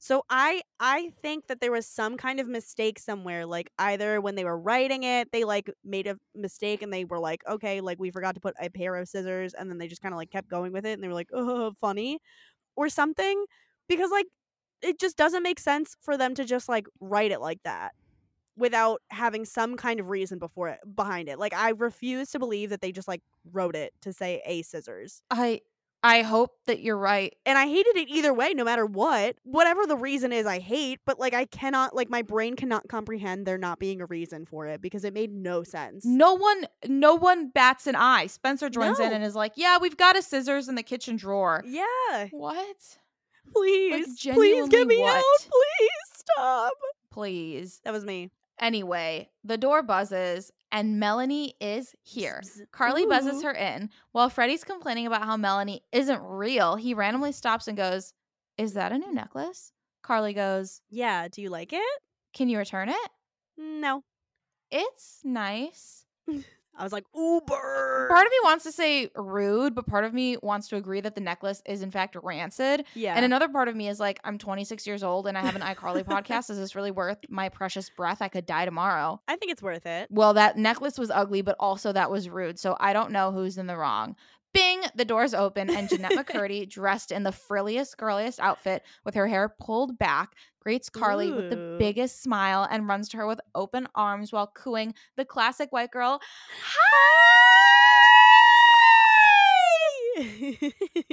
So 0.00 0.22
I 0.30 0.62
I 0.78 1.10
think 1.22 1.48
that 1.48 1.60
there 1.60 1.72
was 1.72 1.86
some 1.86 2.16
kind 2.16 2.38
of 2.40 2.46
mistake 2.48 2.98
somewhere 3.00 3.46
like 3.46 3.70
either 3.78 4.20
when 4.20 4.36
they 4.36 4.44
were 4.44 4.58
writing 4.58 5.02
it 5.02 5.32
they 5.32 5.44
like 5.44 5.70
made 5.84 6.06
a 6.06 6.16
mistake 6.34 6.82
and 6.82 6.92
they 6.92 7.04
were 7.04 7.18
like 7.18 7.42
okay 7.48 7.80
like 7.80 7.98
we 7.98 8.10
forgot 8.10 8.34
to 8.36 8.40
put 8.40 8.54
a 8.60 8.70
pair 8.70 8.94
of 8.94 9.08
scissors 9.08 9.54
and 9.54 9.68
then 9.68 9.78
they 9.78 9.88
just 9.88 10.00
kind 10.02 10.14
of 10.14 10.16
like 10.16 10.30
kept 10.30 10.48
going 10.48 10.72
with 10.72 10.86
it 10.86 10.92
and 10.92 11.02
they 11.02 11.08
were 11.08 11.14
like 11.14 11.30
oh 11.32 11.72
funny 11.80 12.20
or 12.76 12.88
something 12.88 13.44
because 13.88 14.10
like 14.10 14.26
it 14.82 15.00
just 15.00 15.16
doesn't 15.16 15.44
make 15.44 15.60
sense 15.60 15.96
for 16.02 16.16
them 16.18 16.34
to 16.34 16.44
just 16.44 16.68
like 16.68 16.86
write 17.00 17.32
it 17.32 17.40
like 17.40 17.62
that 17.64 17.94
without 18.56 19.02
having 19.10 19.44
some 19.44 19.76
kind 19.76 20.00
of 20.00 20.08
reason 20.08 20.38
before 20.38 20.68
it 20.68 20.80
behind 20.96 21.28
it. 21.28 21.38
Like 21.38 21.54
I 21.54 21.70
refuse 21.70 22.30
to 22.32 22.38
believe 22.38 22.70
that 22.70 22.80
they 22.80 22.92
just 22.92 23.08
like 23.08 23.22
wrote 23.52 23.76
it 23.76 23.92
to 24.02 24.12
say 24.12 24.42
a 24.44 24.62
scissors. 24.62 25.22
I 25.30 25.60
I 26.02 26.22
hope 26.22 26.52
that 26.66 26.80
you're 26.80 26.96
right. 26.96 27.34
And 27.44 27.58
I 27.58 27.66
hated 27.66 27.96
it 27.96 28.08
either 28.08 28.32
way, 28.32 28.54
no 28.54 28.64
matter 28.64 28.86
what. 28.86 29.36
Whatever 29.42 29.84
the 29.86 29.96
reason 29.96 30.32
is, 30.32 30.46
I 30.46 30.60
hate, 30.60 31.00
but 31.04 31.18
like 31.18 31.34
I 31.34 31.44
cannot 31.44 31.94
like 31.94 32.08
my 32.08 32.22
brain 32.22 32.54
cannot 32.54 32.88
comprehend 32.88 33.46
there 33.46 33.58
not 33.58 33.80
being 33.80 34.00
a 34.00 34.06
reason 34.06 34.46
for 34.46 34.66
it 34.66 34.80
because 34.80 35.04
it 35.04 35.12
made 35.12 35.32
no 35.32 35.64
sense. 35.64 36.04
No 36.04 36.34
one 36.34 36.66
no 36.86 37.14
one 37.14 37.50
bats 37.50 37.86
an 37.86 37.96
eye. 37.96 38.28
Spencer 38.28 38.70
joins 38.70 39.00
in 39.00 39.12
and 39.12 39.24
is 39.24 39.34
like, 39.34 39.52
"Yeah, 39.56 39.78
we've 39.80 39.96
got 39.96 40.16
a 40.16 40.22
scissors 40.22 40.68
in 40.68 40.76
the 40.76 40.82
kitchen 40.84 41.16
drawer." 41.16 41.62
Yeah. 41.66 42.28
What? 42.30 42.76
Please. 43.52 44.06
please 44.06 44.18
genuinely 44.18 44.68
get 44.68 44.86
me 44.86 45.00
what? 45.00 45.16
out. 45.16 45.24
Please 45.40 45.90
stop. 46.14 46.72
Please. 47.10 47.80
That 47.84 47.92
was 47.92 48.04
me. 48.04 48.30
Anyway, 48.60 49.30
the 49.44 49.56
door 49.56 49.82
buzzes 49.82 50.52
and 50.70 51.00
Melanie 51.00 51.54
is 51.60 51.94
here. 52.02 52.42
Carly 52.72 53.06
buzzes 53.06 53.42
her 53.42 53.52
in. 53.52 53.90
While 54.12 54.28
Freddie's 54.28 54.64
complaining 54.64 55.06
about 55.06 55.24
how 55.24 55.36
Melanie 55.36 55.82
isn't 55.92 56.20
real, 56.22 56.76
he 56.76 56.94
randomly 56.94 57.32
stops 57.32 57.68
and 57.68 57.76
goes, 57.76 58.12
Is 58.56 58.74
that 58.74 58.92
a 58.92 58.98
new 58.98 59.12
necklace? 59.12 59.72
Carly 60.02 60.34
goes, 60.34 60.80
Yeah, 60.90 61.28
do 61.28 61.42
you 61.42 61.50
like 61.50 61.72
it? 61.72 62.00
Can 62.34 62.48
you 62.48 62.58
return 62.58 62.88
it? 62.88 63.10
No. 63.56 64.02
It's 64.70 65.20
nice. 65.24 66.04
I 66.78 66.84
was 66.84 66.92
like, 66.92 67.04
Uber. 67.14 68.06
Part 68.08 68.26
of 68.26 68.30
me 68.30 68.38
wants 68.44 68.64
to 68.64 68.72
say 68.72 69.10
rude, 69.16 69.74
but 69.74 69.86
part 69.86 70.04
of 70.04 70.14
me 70.14 70.36
wants 70.42 70.68
to 70.68 70.76
agree 70.76 71.00
that 71.00 71.14
the 71.14 71.20
necklace 71.20 71.62
is 71.66 71.82
in 71.82 71.90
fact 71.90 72.16
rancid. 72.22 72.84
yeah. 72.94 73.14
And 73.14 73.24
another 73.24 73.48
part 73.48 73.68
of 73.68 73.76
me 73.76 73.88
is 73.88 73.98
like, 74.00 74.20
I'm 74.24 74.38
26 74.38 74.86
years 74.86 75.02
old 75.02 75.26
and 75.26 75.36
I 75.36 75.42
have 75.42 75.56
an 75.56 75.62
iCarly 75.62 76.04
podcast. 76.04 76.50
Is 76.50 76.56
this 76.58 76.74
really 76.74 76.90
worth 76.90 77.18
my 77.28 77.48
precious 77.48 77.90
breath? 77.90 78.22
I 78.22 78.28
could 78.28 78.46
die 78.46 78.64
tomorrow. 78.64 79.20
I 79.28 79.36
think 79.36 79.52
it's 79.52 79.62
worth 79.62 79.86
it. 79.86 80.08
Well, 80.10 80.34
that 80.34 80.56
necklace 80.56 80.98
was 80.98 81.10
ugly, 81.10 81.42
but 81.42 81.56
also 81.58 81.92
that 81.92 82.10
was 82.10 82.28
rude. 82.28 82.58
So 82.58 82.76
I 82.78 82.92
don't 82.92 83.10
know 83.10 83.32
who's 83.32 83.58
in 83.58 83.66
the 83.66 83.76
wrong. 83.76 84.16
Bing, 84.54 84.80
the 84.94 85.04
doors 85.04 85.34
open, 85.34 85.68
and 85.68 85.90
Jennette 85.90 86.12
McCurdy, 86.26 86.68
dressed 86.68 87.12
in 87.12 87.22
the 87.22 87.32
frilliest, 87.32 87.98
girliest 87.98 88.40
outfit 88.40 88.82
with 89.04 89.14
her 89.14 89.26
hair 89.26 89.54
pulled 89.60 89.98
back, 89.98 90.30
greets 90.68 90.90
Carly 90.90 91.32
with 91.32 91.48
the 91.48 91.76
biggest 91.78 92.22
smile 92.22 92.68
and 92.70 92.86
runs 92.86 93.08
to 93.08 93.16
her 93.16 93.26
with 93.26 93.40
open 93.54 93.88
arms 93.94 94.34
while 94.34 94.52
cooing 94.54 94.92
the 95.16 95.24
classic 95.24 95.72
white 95.72 95.90
girl. 95.90 96.20
Hi! 96.62 97.38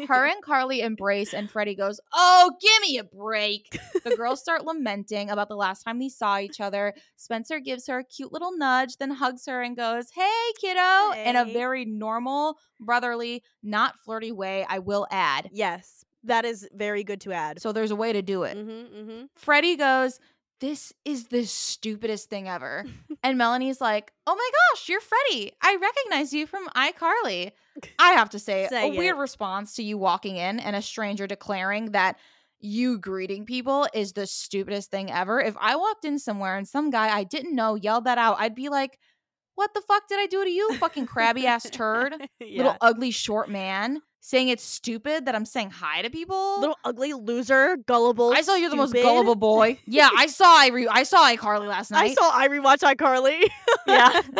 Her 0.10 0.26
and 0.30 0.44
Carly 0.44 0.82
embrace, 0.82 1.34
and 1.34 1.50
Freddie 1.50 1.74
goes, 1.74 2.02
Oh, 2.14 2.52
give 2.62 2.82
me 2.82 2.98
a 2.98 3.06
break. 3.06 3.80
The 4.04 4.18
girls 4.18 4.42
start 4.42 4.66
lamenting 4.66 5.30
about 5.30 5.48
the 5.48 5.56
last 5.56 5.84
time 5.84 6.00
they 6.00 6.10
saw 6.10 6.38
each 6.38 6.60
other. 6.60 6.94
Spencer 7.16 7.62
gives 7.62 7.88
her 7.88 8.00
a 8.00 8.04
cute 8.04 8.34
little 8.34 8.58
nudge, 8.58 8.98
then 8.98 9.12
hugs 9.12 9.46
her 9.46 9.62
and 9.62 9.78
goes, 9.78 10.08
Hey, 10.14 10.52
kiddo, 10.60 11.12
in 11.14 11.38
a 11.38 11.46
very 11.46 11.86
normal, 11.86 12.58
brotherly, 12.78 13.42
not 13.64 13.98
flirty 14.00 14.34
way, 14.34 14.66
I 14.68 14.80
will 14.80 15.08
add. 15.12 15.50
yes, 15.54 16.04
that 16.26 16.46
is 16.46 16.68
very 16.74 17.04
good 17.04 17.22
to 17.22 17.34
add. 17.34 17.62
So 17.62 17.72
there's 17.72 17.92
a 17.92 17.96
way 17.96 18.14
to 18.14 18.22
do 18.22 18.44
it. 18.44 18.58
mm-hmm, 18.58 18.98
mm-hmm. 18.98 19.26
Freddie 19.36 19.76
goes, 19.76 20.20
This 20.60 20.94
is 21.04 21.28
the 21.28 21.46
stupidest 21.46 22.30
thing 22.30 22.48
ever. 22.48 22.86
and 23.24 23.38
Melanie's 23.38 23.82
like, 23.82 24.12
Oh 24.28 24.36
my 24.36 24.50
gosh, 24.74 24.90
you're 24.90 25.02
Freddie. 25.02 25.54
I 25.62 25.78
recognize 25.82 26.34
you 26.34 26.48
from 26.48 26.68
iCarly. 26.70 27.52
I 28.00 28.12
have 28.14 28.30
to 28.32 28.40
say, 28.40 28.68
Say 28.70 28.90
a 28.90 28.98
weird 28.98 29.18
response 29.18 29.76
to 29.76 29.84
you 29.84 29.98
walking 29.98 30.38
in 30.38 30.60
and 30.60 30.76
a 30.76 30.82
stranger 30.82 31.28
declaring 31.28 31.92
that 31.92 32.18
you 32.60 32.98
greeting 32.98 33.46
people 33.46 33.88
is 33.94 34.14
the 34.14 34.26
stupidest 34.26 34.90
thing 34.90 35.12
ever. 35.12 35.40
If 35.40 35.56
I 35.60 35.76
walked 35.76 36.06
in 36.06 36.18
somewhere 36.18 36.58
and 36.58 36.68
some 36.68 36.90
guy 36.90 37.16
I 37.16 37.24
didn't 37.24 37.54
know 37.54 37.76
yelled 37.76 38.06
that 38.06 38.18
out, 38.18 38.38
I'd 38.40 38.56
be 38.56 38.70
like, 38.70 38.98
What 39.56 39.74
the 39.74 39.82
fuck 39.82 40.08
did 40.08 40.20
I 40.20 40.26
do 40.26 40.44
to 40.44 40.50
you, 40.50 40.74
fucking 40.76 41.06
crabby 41.06 41.46
ass 41.48 41.70
turd? 41.70 42.16
yeah. 42.40 42.58
Little 42.58 42.78
ugly 42.82 43.12
short 43.12 43.50
man 43.50 44.02
saying 44.22 44.50
it's 44.50 44.64
stupid 44.64 45.26
that 45.26 45.36
I'm 45.36 45.46
saying 45.46 45.70
hi 45.70 46.02
to 46.02 46.10
people. 46.10 46.60
little 46.60 46.78
ugly 46.84 47.14
loser, 47.14 47.78
gullible. 47.86 48.34
I 48.36 48.42
saw 48.42 48.56
you're 48.56 48.70
the 48.70 48.76
most 48.76 48.94
gullible 48.94 49.36
boy. 49.36 49.80
Yeah, 49.86 50.10
I 50.16 50.28
saw 50.28 50.46
I 50.48 50.70
re- 50.70 50.88
I 50.88 51.04
saw 51.04 51.28
iCarly 51.30 51.68
last 51.68 51.92
night. 51.92 52.12
I 52.12 52.14
saw 52.14 52.32
I 52.34 52.48
rewatched 52.48 52.96
iCarly. 52.96 53.50
yeah. 53.88 54.22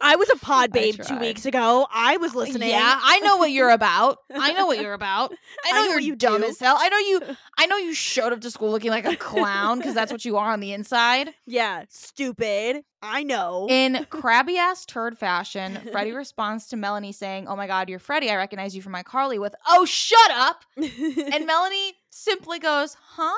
I 0.00 0.16
was 0.16 0.28
a 0.30 0.36
pod 0.36 0.72
babe 0.72 0.96
two 1.02 1.18
weeks 1.18 1.46
ago. 1.46 1.86
I 1.92 2.16
was 2.16 2.34
uh, 2.34 2.38
listening. 2.38 2.70
Yeah, 2.70 2.98
I 3.02 3.20
know 3.20 3.36
what 3.36 3.50
you're 3.50 3.70
about. 3.70 4.18
I 4.34 4.52
know 4.52 4.66
what 4.66 4.80
you're 4.80 4.94
about. 5.04 5.32
I 5.64 5.72
know, 5.72 5.78
I 5.78 5.84
know 5.84 5.90
you're 5.92 6.00
you 6.00 6.16
dumb 6.16 6.40
do. 6.40 6.48
as 6.48 6.58
hell. 6.58 6.76
I 6.78 6.88
know 6.88 6.98
you. 6.98 7.20
I 7.58 7.66
know 7.66 7.76
you 7.76 7.94
showed 7.94 8.32
up 8.32 8.40
to 8.42 8.50
school 8.50 8.70
looking 8.70 8.90
like 8.90 9.04
a 9.04 9.16
clown 9.16 9.78
because 9.78 9.94
that's 9.94 10.12
what 10.12 10.24
you 10.24 10.36
are 10.36 10.50
on 10.50 10.60
the 10.60 10.72
inside. 10.72 11.30
Yeah, 11.46 11.84
stupid. 11.88 12.84
I 13.04 13.22
know. 13.22 13.66
In 13.68 14.06
crabby 14.10 14.56
ass 14.56 14.86
turd 14.86 15.18
fashion, 15.18 15.78
Freddie 15.92 16.12
responds 16.16 16.66
to 16.68 16.76
Melanie 16.76 17.12
saying, 17.12 17.46
"Oh 17.48 17.54
my 17.56 17.66
God, 17.66 17.88
you're 17.88 17.98
Freddie. 17.98 18.30
I 18.30 18.36
recognize 18.36 18.74
you 18.74 18.82
from 18.82 18.92
my 18.92 19.02
Carly 19.02 19.38
With 19.38 19.54
"Oh, 19.68 19.84
shut 19.84 20.30
up!" 20.30 20.64
And 20.76 21.46
Melanie 21.46 21.94
simply 22.10 22.58
goes, 22.58 22.96
"Huh? 23.00 23.36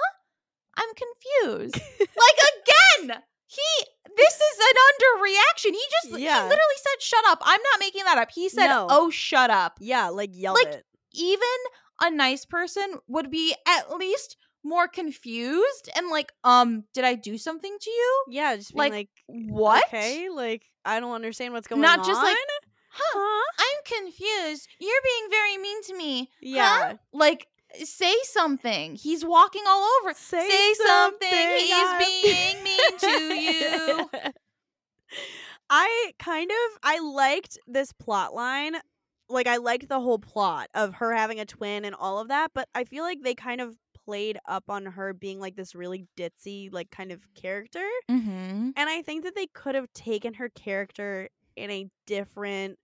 I'm 0.77 0.89
confused." 0.95 1.75
like 2.01 2.39
again, 3.09 3.23
he. 3.47 3.87
This 4.17 4.35
is 4.35 4.59
an 4.61 4.77
underreaction. 4.89 5.73
He 5.73 5.83
just 6.03 6.21
Yeah. 6.21 6.37
he 6.37 6.43
literally 6.43 6.79
said, 6.79 7.03
"Shut 7.03 7.25
up." 7.29 7.39
I'm 7.43 7.61
not 7.73 7.81
making 7.81 8.05
that 8.05 8.19
up. 8.19 8.31
He 8.33 8.49
said, 8.49 8.69
No. 8.69 8.87
"Oh, 8.89 9.11
shut 9.11 9.51
up." 9.51 9.79
yeah, 9.81 10.09
like 10.09 10.31
yelled 10.33 10.59
Like, 10.63 10.75
it. 10.75 10.87
even 11.13 11.41
a 12.01 12.11
nice 12.11 12.45
person 12.45 12.99
would 13.09 13.31
be 13.31 13.55
at 13.67 13.91
least 13.97 14.37
more 14.67 14.89
confused 14.89 15.91
and 15.97 16.09
like, 16.09 16.33
um, 16.45 16.85
did 16.95 17.05
I 17.05 17.15
do 17.15 17.39
something 17.39 17.77
to 17.81 17.91
you? 17.91 18.25
Yeah, 18.31 18.57
just 18.57 18.75
being 18.75 18.79
like, 18.93 18.93
like, 18.93 19.09
What? 19.49 19.85
Okay, 19.89 20.29
like 20.29 20.65
I 20.85 21.01
don't 21.01 21.13
understand 21.15 21.55
what's 21.55 21.69
going 21.69 21.81
Not 21.81 21.99
on. 21.99 21.99
Not 21.99 22.07
just 22.07 22.23
like, 22.23 22.37
huh? 22.91 23.03
huh? 23.15 23.53
I'm 23.59 24.05
confused. 24.05 24.69
You're 24.79 25.03
being 25.05 25.31
very 25.31 25.59
mean 25.59 25.83
to 25.85 25.97
me. 25.97 26.21
Huh? 26.21 26.27
Yeah. 26.41 26.93
Like, 27.13 27.47
say 27.83 28.15
something. 28.25 28.95
He's 28.97 29.25
walking 29.25 29.63
all 29.67 29.87
over. 30.03 30.15
Say, 30.15 30.49
something. 30.75 31.29
something, 31.31 31.59
He's 31.59 31.73
I'm- 31.73 32.03
being 32.23 32.65
mean 32.65 32.99
to 32.99 33.35
you. 33.35 34.11
I 35.69 36.13
kind 36.19 36.51
of 36.51 36.79
I 36.83 37.01
liked 37.01 37.59
this 37.67 37.93
plot 37.93 38.35
line. 38.35 38.75
Like 39.29 39.49
I 39.49 39.57
liked 39.57 39.89
the 39.89 39.99
whole 40.01 40.21
plot 40.21 40.69
of 40.75 40.95
her 40.95 41.13
having 41.13 41.41
a 41.41 41.45
twin 41.45 41.85
and 41.85 41.97
all 41.97 42.21
of 42.21 42.29
that, 42.29 42.53
but 42.55 42.69
I 42.75 42.85
feel 42.85 43.03
like 43.03 43.23
they 43.23 43.35
kind 43.35 43.61
of 43.61 43.75
played 44.07 44.39
up 44.47 44.65
on 44.69 44.87
her 44.87 45.13
being 45.13 45.41
like 45.41 45.57
this 45.57 45.75
really 45.75 46.07
ditzy 46.17 46.73
like 46.73 46.91
kind 46.91 47.13
of 47.13 47.21
character. 47.35 47.85
Mm-hmm. 48.11 48.71
And 48.77 48.89
I 48.91 49.03
think 49.03 49.25
that 49.25 49.35
they 49.35 49.47
could 49.49 49.75
have 49.75 49.93
taken 49.93 50.35
her 50.35 50.49
character 50.49 51.29
in 51.57 51.71
a 51.71 51.89
different 52.07 52.79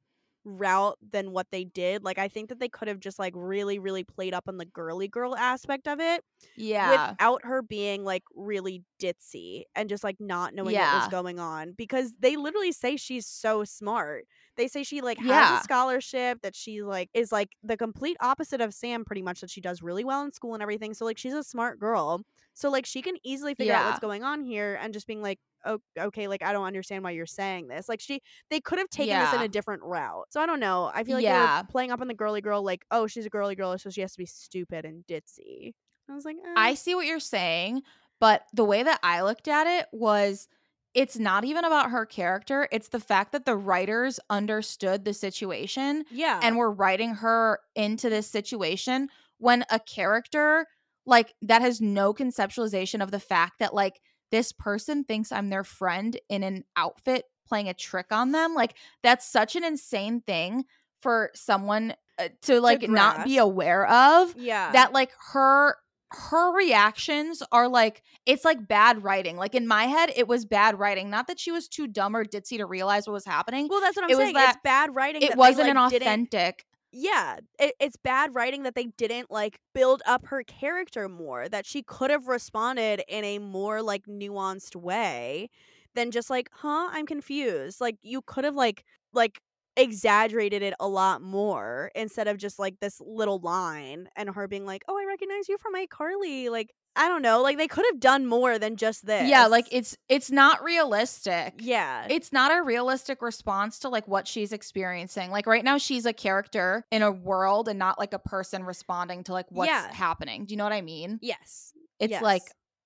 route 0.44 0.98
than 1.12 1.30
what 1.30 1.46
they 1.52 1.62
did. 1.64 2.02
Like 2.02 2.18
I 2.18 2.26
think 2.26 2.48
that 2.48 2.58
they 2.58 2.68
could 2.68 2.88
have 2.88 2.98
just 2.98 3.18
like 3.18 3.32
really 3.36 3.78
really 3.78 4.02
played 4.02 4.34
up 4.34 4.48
on 4.48 4.56
the 4.56 4.64
girly 4.64 5.06
girl 5.06 5.36
aspect 5.36 5.86
of 5.86 6.00
it 6.00 6.24
Yeah. 6.56 7.12
without 7.12 7.44
her 7.44 7.62
being 7.62 8.02
like 8.04 8.24
really 8.34 8.82
ditzy 9.00 9.62
and 9.76 9.88
just 9.88 10.02
like 10.02 10.16
not 10.18 10.52
knowing 10.52 10.74
what 10.74 10.94
was 11.00 11.08
going 11.08 11.38
on 11.38 11.74
because 11.76 12.12
they 12.18 12.36
literally 12.36 12.72
say 12.72 12.96
she's 12.96 13.26
so 13.26 13.62
smart. 13.62 14.24
They 14.57 14.68
say 14.68 14.82
she 14.82 15.00
like 15.00 15.18
has 15.18 15.50
Yeah. 15.50 15.57
a 15.57 15.59
scholarship 15.59 16.40
that 16.42 16.55
she 16.55 16.82
like 16.82 17.09
is 17.14 17.32
like 17.32 17.50
the 17.62 17.76
complete 17.76 18.16
opposite 18.20 18.61
of 18.61 18.74
Sam 18.74 19.05
pretty 19.05 19.22
much 19.22 19.40
that 19.40 19.50
she 19.50 19.61
does 19.61 19.82
really 19.82 20.05
well 20.05 20.22
in 20.22 20.32
school 20.32 20.55
and 20.55 20.62
everything. 20.62 20.94
So 20.94 21.05
like 21.05 21.18
she's 21.18 21.34
a 21.34 21.42
smart 21.42 21.78
girl. 21.78 22.22
So 22.55 22.70
like 22.70 22.86
she 22.86 23.03
can 23.03 23.16
easily 23.24 23.55
figure 23.55 23.74
out 23.74 23.84
what's 23.84 23.98
going 23.98 24.22
on 24.22 24.42
here 24.42 24.78
and 24.80 24.92
just 24.92 25.07
being 25.07 25.22
like 25.22 25.38
oh, 25.64 25.78
okay, 25.98 26.26
like 26.28 26.42
I 26.42 26.53
don't 26.53 26.66
understand 26.66 27.05
why 27.05 27.12
you're 27.12 27.24
saying 27.26 27.68
this. 27.68 27.88
Like 27.88 28.00
she 28.00 28.20
they 28.50 28.61
could 28.61 28.78
have 28.78 28.90
taken 28.90 29.18
this 29.18 29.32
in 29.32 29.40
a 29.40 29.48
different 29.48 29.82
route. 29.84 30.26
So 30.30 30.40
I 30.40 30.46
don't 30.46 30.61
know. 30.61 30.90
I 30.92 31.05
feel 31.05 31.16
like 31.16 31.22
Yeah. 31.22 31.62
playing 31.70 31.90
up 31.90 32.00
on 32.00 32.09
the 32.09 32.14
girly 32.14 32.40
girl 32.40 32.62
like, 32.62 32.84
oh, 32.90 33.07
she's 33.07 33.26
a 33.26 33.30
girly 33.30 33.55
girl, 33.55 33.78
so 33.78 33.90
she 33.90 34.00
has 34.03 34.12
to 34.12 34.18
be 34.18 34.26
stupid 34.26 34.84
and 34.84 35.05
ditzy. 35.07 35.72
I 36.09 36.14
was 36.14 36.24
like, 36.24 36.36
eh. 36.44 36.53
I 36.57 36.74
see 36.74 36.94
what 36.94 37.07
you're 37.07 37.20
saying, 37.20 37.82
but 38.20 38.46
the 38.53 38.64
way 38.64 38.82
that 38.82 39.00
I 39.03 39.22
looked 39.22 39.48
at 39.48 39.66
it 39.66 39.86
was 39.92 40.48
it's 40.95 41.18
not 41.18 41.45
even 41.45 41.64
about 41.64 41.90
her 41.90 42.05
character. 42.05 42.68
It's 42.70 42.88
the 42.88 43.01
fact 43.01 43.32
that 43.32 43.47
the 43.47 43.57
writers 43.57 44.20
understood 44.28 45.05
the 45.05 45.14
situation 45.14 46.05
yeah. 46.11 46.40
and 46.43 46.57
were 46.57 46.70
writing 46.70 47.14
her 47.16 47.61
into 47.74 48.11
this 48.11 48.26
situation 48.26 49.09
when 49.38 49.64
a 49.70 49.78
character 49.78 50.66
like 51.05 51.34
that 51.43 51.62
has 51.62 51.80
no 51.80 52.14
conceptualization 52.14 53.03
of 53.03 53.11
the 53.11 53.18
fact 53.18 53.59
that 53.59 53.74
like 53.74 54.01
this 54.30 54.53
person 54.53 55.05
thinks 55.05 55.32
I'm 55.32 55.51
their 55.51 55.64
friend 55.64 56.18
in 56.28 56.43
an 56.43 56.64
outfit 56.76 57.24
playing 57.47 57.68
a 57.68 57.74
trick 57.74 58.07
on 58.11 58.32
them. 58.32 58.55
Like 58.55 58.74
that's 59.03 59.26
such 59.26 59.57
an 59.57 59.64
insane 59.64 60.20
thing 60.20 60.64
for 61.01 61.30
someone 61.34 61.95
uh, 62.18 62.28
to 62.43 62.61
like 62.61 62.88
not 62.88 63.24
be 63.24 63.38
aware 63.38 63.86
of 63.86 64.34
yeah. 64.36 64.72
that 64.72 64.93
like 64.93 65.11
her 65.32 65.76
her 66.14 66.54
reactions 66.54 67.42
are 67.52 67.68
like 67.68 68.02
it's 68.26 68.44
like 68.44 68.68
bad 68.68 69.02
writing 69.02 69.36
like 69.36 69.54
in 69.54 69.66
my 69.66 69.84
head 69.84 70.12
it 70.14 70.28
was 70.28 70.44
bad 70.44 70.78
writing 70.78 71.10
not 71.10 71.26
that 71.26 71.38
she 71.38 71.50
was 71.50 71.68
too 71.68 71.86
dumb 71.86 72.14
or 72.14 72.24
ditzy 72.24 72.58
to 72.58 72.66
realize 72.66 73.06
what 73.06 73.14
was 73.14 73.24
happening 73.24 73.68
well, 73.68 73.80
that's 73.80 73.96
what 73.96 74.04
I'm 74.04 74.10
it 74.10 74.16
saying. 74.16 74.34
it's 74.36 74.58
bad 74.62 74.94
writing. 74.94 75.22
it 75.22 75.36
wasn't 75.36 75.68
like, 75.68 75.70
an 75.70 75.76
authentic 75.76 76.66
yeah, 76.92 77.38
it, 77.58 77.74
it's 77.80 77.96
bad 77.96 78.34
writing 78.34 78.64
that 78.64 78.74
they 78.74 78.84
didn't 78.98 79.30
like 79.30 79.58
build 79.74 80.02
up 80.06 80.26
her 80.26 80.42
character 80.42 81.08
more. 81.08 81.48
That 81.48 81.64
she 81.64 81.82
could 81.82 82.10
have 82.10 82.28
responded 82.28 83.02
in 83.08 83.24
a 83.24 83.38
more 83.38 83.80
like 83.80 84.04
nuanced 84.04 84.76
way 84.76 85.48
than 85.94 86.10
just 86.10 86.28
like, 86.28 86.50
huh, 86.52 86.90
I'm 86.92 87.06
confused. 87.06 87.80
Like 87.80 87.96
you 88.02 88.20
could 88.20 88.44
have 88.44 88.54
like 88.54 88.84
like 89.14 89.40
exaggerated 89.76 90.62
it 90.62 90.74
a 90.80 90.88
lot 90.88 91.22
more 91.22 91.90
instead 91.94 92.28
of 92.28 92.36
just 92.38 92.58
like 92.58 92.78
this 92.80 93.00
little 93.00 93.38
line 93.40 94.08
and 94.16 94.30
her 94.30 94.46
being 94.48 94.66
like, 94.66 94.82
oh, 94.88 94.96
I 94.98 95.04
recognize 95.06 95.48
you 95.48 95.58
from 95.58 95.74
iCarly. 95.74 96.50
Like 96.50 96.74
I 96.94 97.08
don't 97.08 97.22
know. 97.22 97.40
Like 97.42 97.56
they 97.56 97.68
could 97.68 97.86
have 97.90 98.00
done 98.00 98.26
more 98.26 98.58
than 98.58 98.76
just 98.76 99.06
this. 99.06 99.26
yeah 99.28 99.46
like 99.46 99.66
it's 99.72 99.96
it's 100.10 100.30
not 100.30 100.62
realistic 100.62 101.54
yeah. 101.60 102.06
it's 102.10 102.32
not 102.32 102.54
a 102.56 102.62
realistic 102.62 103.22
response 103.22 103.78
to 103.80 103.88
like 103.88 104.06
what 104.06 104.28
she's 104.28 104.52
experiencing 104.52 105.30
like 105.30 105.46
right 105.46 105.64
now 105.64 105.78
she's 105.78 106.04
a 106.04 106.12
character 106.12 106.84
in 106.90 107.00
a 107.02 107.10
world 107.10 107.68
and 107.68 107.78
not 107.78 107.98
like 107.98 108.12
a 108.12 108.18
person 108.18 108.64
responding 108.64 109.24
to 109.24 109.32
like 109.32 109.46
what's 109.50 109.68
Yeah. 109.70 109.90
happening 109.92 110.44
do 110.44 110.52
you 110.52 110.58
know 110.58 110.64
what 110.64 110.72
i 110.74 110.82
mean 110.82 111.18
yes. 111.22 111.72
it's 111.98 112.10
Yes. 112.10 112.22
like 112.22 112.42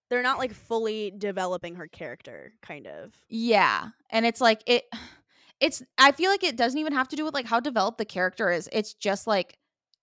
they're 0.08 0.22
not 0.22 0.38
like 0.38 0.54
fully 0.54 1.12
developing 1.18 1.74
her 1.74 1.88
character, 1.88 2.52
kind 2.62 2.86
of. 2.86 3.12
Yeah. 3.28 3.88
And 4.10 4.24
it's 4.24 4.40
like 4.40 4.62
it 4.66 4.84
it's 5.60 5.82
I 5.98 6.12
feel 6.12 6.30
like 6.30 6.44
it 6.44 6.56
doesn't 6.56 6.78
even 6.78 6.92
have 6.92 7.08
to 7.08 7.16
do 7.16 7.24
with 7.24 7.34
like 7.34 7.46
how 7.46 7.60
developed 7.60 7.98
the 7.98 8.04
character 8.04 8.50
is. 8.50 8.68
It's 8.72 8.94
just 8.94 9.26
like 9.26 9.58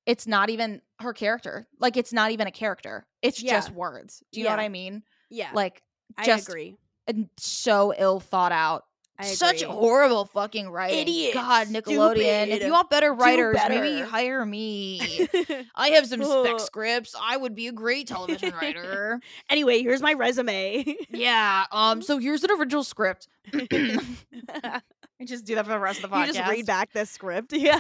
it's 0.06 0.28
not 0.28 0.50
even 0.50 0.82
her 1.00 1.14
character. 1.14 1.68
Like 1.80 1.96
it's 1.98 2.12
not 2.14 2.32
even 2.32 2.48
a 2.48 2.52
character. 2.52 3.06
It's 3.22 3.42
Yeah. 3.42 3.54
just 3.54 3.72
words. 3.72 4.24
Do 4.32 4.40
you 4.40 4.46
know 4.46 4.52
what 4.52 4.60
I 4.60 4.70
mean? 4.70 5.04
Yeah. 5.30 5.50
Like 5.54 5.82
I 6.18 6.26
just 6.26 6.48
agree. 6.50 6.76
and 7.08 7.30
so 7.38 7.94
ill 7.98 8.20
thought 8.20 8.52
out. 8.52 8.84
Such 9.22 9.64
horrible 9.64 10.26
fucking 10.26 10.70
writing. 10.70 11.00
Idiot. 11.00 11.34
God, 11.36 11.68
Nickelodeon. 11.68 12.48
If 12.48 12.64
you 12.64 12.72
want 12.72 12.90
better 12.90 13.14
writers, 13.14 13.58
maybe 13.70 14.02
hire 14.02 14.46
me. 14.46 15.28
I 15.76 15.90
have 15.90 16.08
some 16.08 16.24
spec 16.24 16.60
scripts. 16.60 17.16
I 17.22 17.38
would 17.38 17.56
be 17.56 17.68
a 17.68 17.72
great 17.72 18.08
television 18.08 18.54
writer. 18.60 19.20
anyway, 19.50 19.82
here's 19.82 20.02
my 20.02 20.14
resume. 20.14 20.84
yeah. 21.12 21.66
Um. 21.72 22.02
So 22.02 22.18
here's 22.18 22.44
an 22.44 22.52
original 22.52 22.84
script. 22.84 23.28
I 23.54 24.82
just 25.26 25.46
do 25.46 25.56
that 25.56 25.66
for 25.66 25.72
the 25.72 25.80
rest 25.80 26.04
of 26.04 26.10
the 26.10 26.16
podcast. 26.16 26.28
you 26.28 26.34
just 26.34 26.50
read 26.50 26.66
back 26.66 26.92
this 26.92 27.10
script. 27.10 27.54
Yeah. 27.54 27.80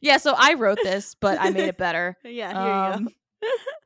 Yeah, 0.00 0.18
so 0.18 0.34
I 0.36 0.54
wrote 0.54 0.78
this, 0.82 1.16
but 1.18 1.38
I 1.40 1.50
made 1.50 1.66
it 1.68 1.78
better. 1.78 2.16
yeah, 2.24 2.50
here 2.92 2.96
Um, 2.96 3.08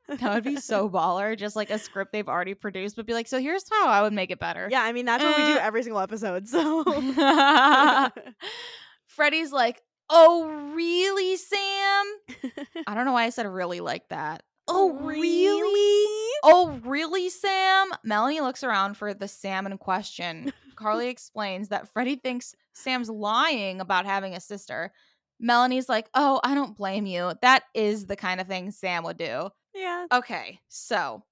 that 0.07 0.33
would 0.33 0.43
be 0.43 0.55
so 0.57 0.89
baller. 0.93 1.37
Just 1.37 1.55
like 1.55 1.69
a 1.69 1.77
script 1.79 2.11
they've 2.11 2.27
already 2.27 2.53
produced, 2.53 2.95
but 2.95 3.05
be 3.05 3.13
like, 3.13 3.27
so 3.27 3.39
here's 3.39 3.65
how 3.69 3.87
I 3.87 4.01
would 4.01 4.13
make 4.13 4.31
it 4.31 4.39
better. 4.39 4.67
Yeah, 4.71 4.81
I 4.83 4.91
mean 4.93 5.05
that's 5.05 5.23
what 5.23 5.37
we 5.37 5.43
do 5.43 5.53
Uh. 5.53 5.61
every 5.61 5.83
single 5.83 6.01
episode. 6.01 6.47
So 6.47 6.83
Freddie's 9.07 9.51
like, 9.51 9.81
oh, 10.09 10.45
really, 10.73 11.35
Sam? 11.37 12.05
I 12.87 12.93
don't 12.95 13.05
know 13.05 13.13
why 13.13 13.23
I 13.23 13.29
said 13.29 13.47
really 13.47 13.79
like 13.79 14.07
that. 14.09 14.43
Oh, 14.67 14.93
really? 14.93 16.29
Oh, 16.43 16.79
really, 16.83 17.29
Sam? 17.29 17.89
Melanie 18.03 18.41
looks 18.41 18.63
around 18.63 18.95
for 18.97 19.13
the 19.13 19.27
Sam 19.27 19.65
in 19.65 19.77
question. 19.77 20.51
Carly 20.75 21.07
explains 21.07 21.69
that 21.69 21.87
Freddie 21.93 22.17
thinks 22.17 22.53
Sam's 22.73 23.09
lying 23.09 23.79
about 23.81 24.05
having 24.05 24.33
a 24.35 24.39
sister. 24.41 24.91
Melanie's 25.39 25.87
like, 25.89 26.09
oh, 26.13 26.39
I 26.43 26.55
don't 26.55 26.75
blame 26.75 27.05
you. 27.05 27.33
That 27.41 27.63
is 27.73 28.05
the 28.05 28.15
kind 28.15 28.41
of 28.41 28.47
thing 28.47 28.71
Sam 28.71 29.03
would 29.03 29.17
do. 29.17 29.49
Yeah. 29.73 30.07
Okay, 30.11 30.59
so 30.67 31.23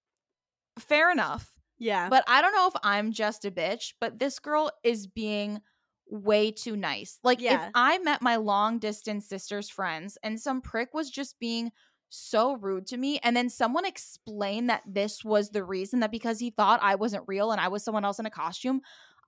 fair 0.80 1.12
enough. 1.12 1.52
Yeah. 1.80 2.10
But 2.10 2.24
I 2.28 2.42
don't 2.42 2.54
know 2.54 2.68
if 2.68 2.74
I'm 2.84 3.12
just 3.12 3.46
a 3.46 3.52
bitch, 3.52 3.94
but 4.00 4.20
this 4.20 4.40
girl 4.40 4.72
is 4.84 5.08
being 5.08 5.62
way 6.08 6.52
too 6.52 6.76
nice. 6.76 7.18
Like 7.24 7.42
Yeah. 7.42 7.66
if 7.66 7.72
I 7.74 7.98
met 8.00 8.22
my 8.22 8.36
long 8.36 8.80
distance 8.80 9.28
sister's 9.28 9.70
friends 9.70 10.18
and 10.24 10.40
some 10.40 10.62
prick 10.62 10.94
was 10.94 11.10
just 11.10 11.40
being 11.40 11.72
so 12.10 12.54
rude 12.54 12.86
to 12.88 12.98
me 12.98 13.20
and 13.24 13.36
then 13.36 13.50
someone 13.50 13.86
explained 13.86 14.70
that 14.70 14.84
this 14.86 15.26
was 15.26 15.50
the 15.50 15.64
reason 15.64 16.00
that 16.02 16.12
because 16.12 16.40
he 16.40 16.52
thought 16.52 16.80
I 16.84 16.96
wasn't 16.96 17.24
real 17.28 17.52
and 17.52 17.60
I 17.60 17.68
was 17.70 17.84
someone 17.84 18.06
else 18.06 18.20
in 18.20 18.26
a 18.28 18.32
costume, 18.32 18.82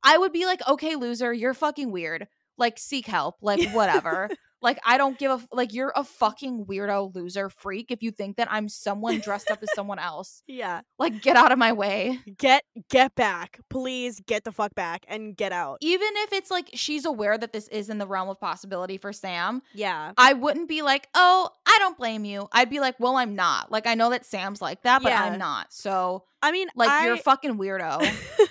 I 0.03 0.17
would 0.17 0.31
be 0.31 0.45
like, 0.45 0.65
okay, 0.67 0.95
loser, 0.95 1.33
you're 1.33 1.55
fucking 1.55 1.91
weird. 1.91 2.27
Like, 2.57 2.77
seek 2.79 3.05
help. 3.07 3.35
Like, 3.41 3.69
whatever. 3.71 4.29
like, 4.61 4.79
I 4.85 4.97
don't 4.97 5.17
give 5.19 5.29
a 5.29 5.39
like. 5.55 5.73
You're 5.73 5.93
a 5.95 6.03
fucking 6.03 6.65
weirdo, 6.65 7.13
loser, 7.13 7.49
freak. 7.49 7.91
If 7.91 8.01
you 8.01 8.09
think 8.11 8.37
that 8.37 8.47
I'm 8.51 8.67
someone 8.67 9.19
dressed 9.19 9.51
up 9.51 9.59
as 9.61 9.69
someone 9.75 9.99
else, 9.99 10.41
Yeah. 10.47 10.81
like, 10.97 11.21
get 11.21 11.35
out 11.35 11.51
of 11.51 11.59
my 11.59 11.73
way. 11.73 12.19
Get 12.37 12.63
get 12.89 13.13
back. 13.13 13.59
Please 13.69 14.19
get 14.25 14.43
the 14.43 14.51
fuck 14.51 14.73
back 14.73 15.05
and 15.07 15.37
get 15.37 15.51
out. 15.51 15.77
Even 15.81 16.07
if 16.15 16.33
it's 16.33 16.49
like 16.49 16.69
she's 16.73 17.05
aware 17.05 17.37
that 17.37 17.53
this 17.53 17.67
is 17.67 17.89
in 17.89 17.99
the 17.99 18.07
realm 18.07 18.29
of 18.29 18.39
possibility 18.39 18.97
for 18.97 19.13
Sam, 19.13 19.61
Yeah. 19.75 20.13
I 20.17 20.33
wouldn't 20.33 20.67
be 20.67 20.81
like, 20.81 21.07
oh, 21.13 21.49
I 21.67 21.77
don't 21.79 21.97
blame 21.97 22.25
you. 22.25 22.47
I'd 22.51 22.69
be 22.71 22.79
like, 22.79 22.99
well, 22.99 23.17
I'm 23.17 23.35
not. 23.35 23.71
Like, 23.71 23.85
I 23.85 23.93
know 23.93 24.09
that 24.09 24.25
Sam's 24.25 24.61
like 24.61 24.81
that, 24.81 25.03
but 25.03 25.09
Yeah. 25.09 25.23
I'm 25.23 25.37
not. 25.37 25.71
So, 25.71 26.23
I 26.41 26.51
mean, 26.51 26.67
like, 26.75 26.89
I, 26.89 27.05
you're 27.05 27.13
a 27.13 27.17
fucking 27.17 27.57
weirdo. 27.59 28.01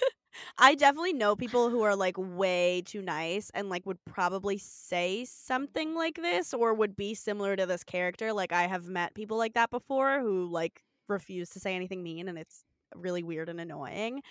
I 0.59 0.75
definitely 0.75 1.13
know 1.13 1.37
people 1.37 1.71
who 1.71 1.83
are 1.83 1.97
like 1.97 2.17
way 2.19 2.83
too 2.85 3.03
nice 3.03 3.51
and 3.55 3.69
like 3.69 3.85
would 3.87 4.05
probably 4.05 4.59
say 4.59 5.25
something 5.25 5.95
like 5.95 6.17
this 6.17 6.55
or 6.55 6.75
would 6.75 6.97
be 6.97 7.15
similar 7.15 7.57
to 7.57 7.67
this 7.67 7.85
character. 7.85 8.33
Like 8.33 8.53
I 8.53 8.67
have 8.67 8.87
met 8.89 9.15
people 9.15 9.37
like 9.39 9.55
that 9.55 9.71
before 9.71 10.21
who 10.21 10.47
like 10.47 10.83
refuse 11.09 11.51
to 11.51 11.61
say 11.61 11.75
anything 11.75 12.03
mean 12.03 12.29
and 12.29 12.39
it's 12.39 12.65
really 12.95 13.23
weird 13.23 13.49
and 13.49 13.61
annoying. 13.61 14.23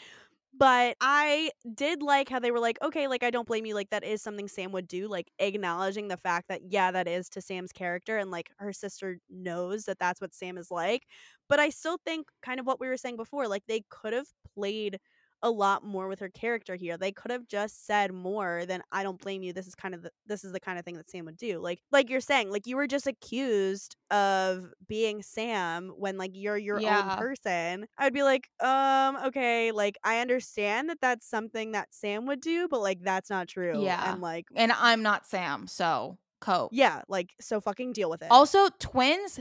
But 0.58 0.96
I 1.02 1.52
did 1.74 2.02
like 2.02 2.30
how 2.30 2.40
they 2.40 2.52
were 2.52 2.62
like, 2.62 2.78
okay, 2.82 3.08
like 3.10 3.24
I 3.24 3.30
don't 3.30 3.48
blame 3.48 3.66
you. 3.66 3.76
Like 3.76 3.90
that 3.90 4.06
is 4.06 4.22
something 4.22 4.48
Sam 4.48 4.72
would 4.72 4.88
do, 4.88 5.08
like 5.10 5.30
acknowledging 5.38 6.08
the 6.08 6.16
fact 6.18 6.48
that, 6.48 6.62
yeah, 6.72 6.92
that 6.92 7.10
is 7.10 7.28
to 7.30 7.42
Sam's 7.42 7.74
character. 7.74 8.18
And 8.18 8.32
like 8.32 8.52
her 8.58 8.72
sister 8.72 9.20
knows 9.30 9.84
that 9.86 10.00
that's 10.00 10.22
what 10.22 10.34
Sam 10.34 10.58
is 10.58 10.72
like. 10.72 11.08
But 11.50 11.60
I 11.60 11.70
still 11.70 11.98
think, 12.06 12.30
kind 12.42 12.60
of 12.60 12.66
what 12.66 12.80
we 12.80 12.88
were 12.88 12.96
saying 12.98 13.18
before, 13.18 13.48
like 13.50 13.64
they 13.68 13.84
could 13.90 14.14
have 14.14 14.28
played 14.56 15.00
a 15.46 15.50
lot 15.52 15.84
more 15.86 16.08
with 16.08 16.20
her 16.20 16.30
character 16.30 16.76
here. 16.76 16.98
They 16.98 17.12
could 17.12 17.30
have 17.32 17.48
just 17.48 17.86
said 17.86 18.12
more 18.12 18.66
than 18.66 18.82
I 18.92 19.04
don't 19.04 19.22
blame 19.22 19.44
you. 19.44 19.54
This 19.54 19.68
is 19.68 19.76
kind 19.76 19.94
of 19.94 20.02
the, 20.02 20.12
this 20.26 20.44
is 20.44 20.52
the 20.52 20.60
kind 20.60 20.80
of 20.80 20.84
thing 20.86 20.96
that 20.96 21.10
Sam 21.10 21.26
would 21.26 21.38
do. 21.38 21.60
Like 21.60 21.80
like 21.92 22.10
you're 22.10 22.20
saying, 22.20 22.50
like 22.50 22.66
you 22.68 22.76
were 22.76 22.88
just 22.88 23.06
accused 23.08 23.96
of 24.12 24.74
being 24.88 25.22
Sam 25.22 25.90
when 25.98 26.18
like 26.18 26.32
you're 26.34 26.58
your 26.58 26.80
Yeah. 26.80 27.12
own 27.14 27.18
person. 27.18 27.86
I'd 27.98 28.14
be 28.14 28.24
like, 28.24 28.50
um, 28.60 29.18
okay, 29.28 29.72
like 29.72 29.98
I 30.04 30.20
understand 30.20 30.90
that 30.90 31.00
that's 31.02 31.28
something 31.30 31.72
that 31.74 31.94
Sam 31.94 32.26
would 32.26 32.42
do, 32.42 32.68
but 32.68 32.82
like 32.82 33.02
that's 33.02 33.30
not 33.30 33.48
true. 33.48 33.84
Yeah. 33.84 34.12
and 34.14 34.22
like 34.22 34.48
and 34.56 34.72
I'm 34.72 35.04
not 35.04 35.28
Sam, 35.28 35.68
so 35.68 36.18
cope. 36.46 36.70
yeah, 36.74 37.02
like 37.08 37.32
so 37.40 37.60
fucking 37.60 37.94
deal 37.94 38.10
with 38.10 38.22
it. 38.22 38.28
Also, 38.30 38.70
twins 38.80 39.40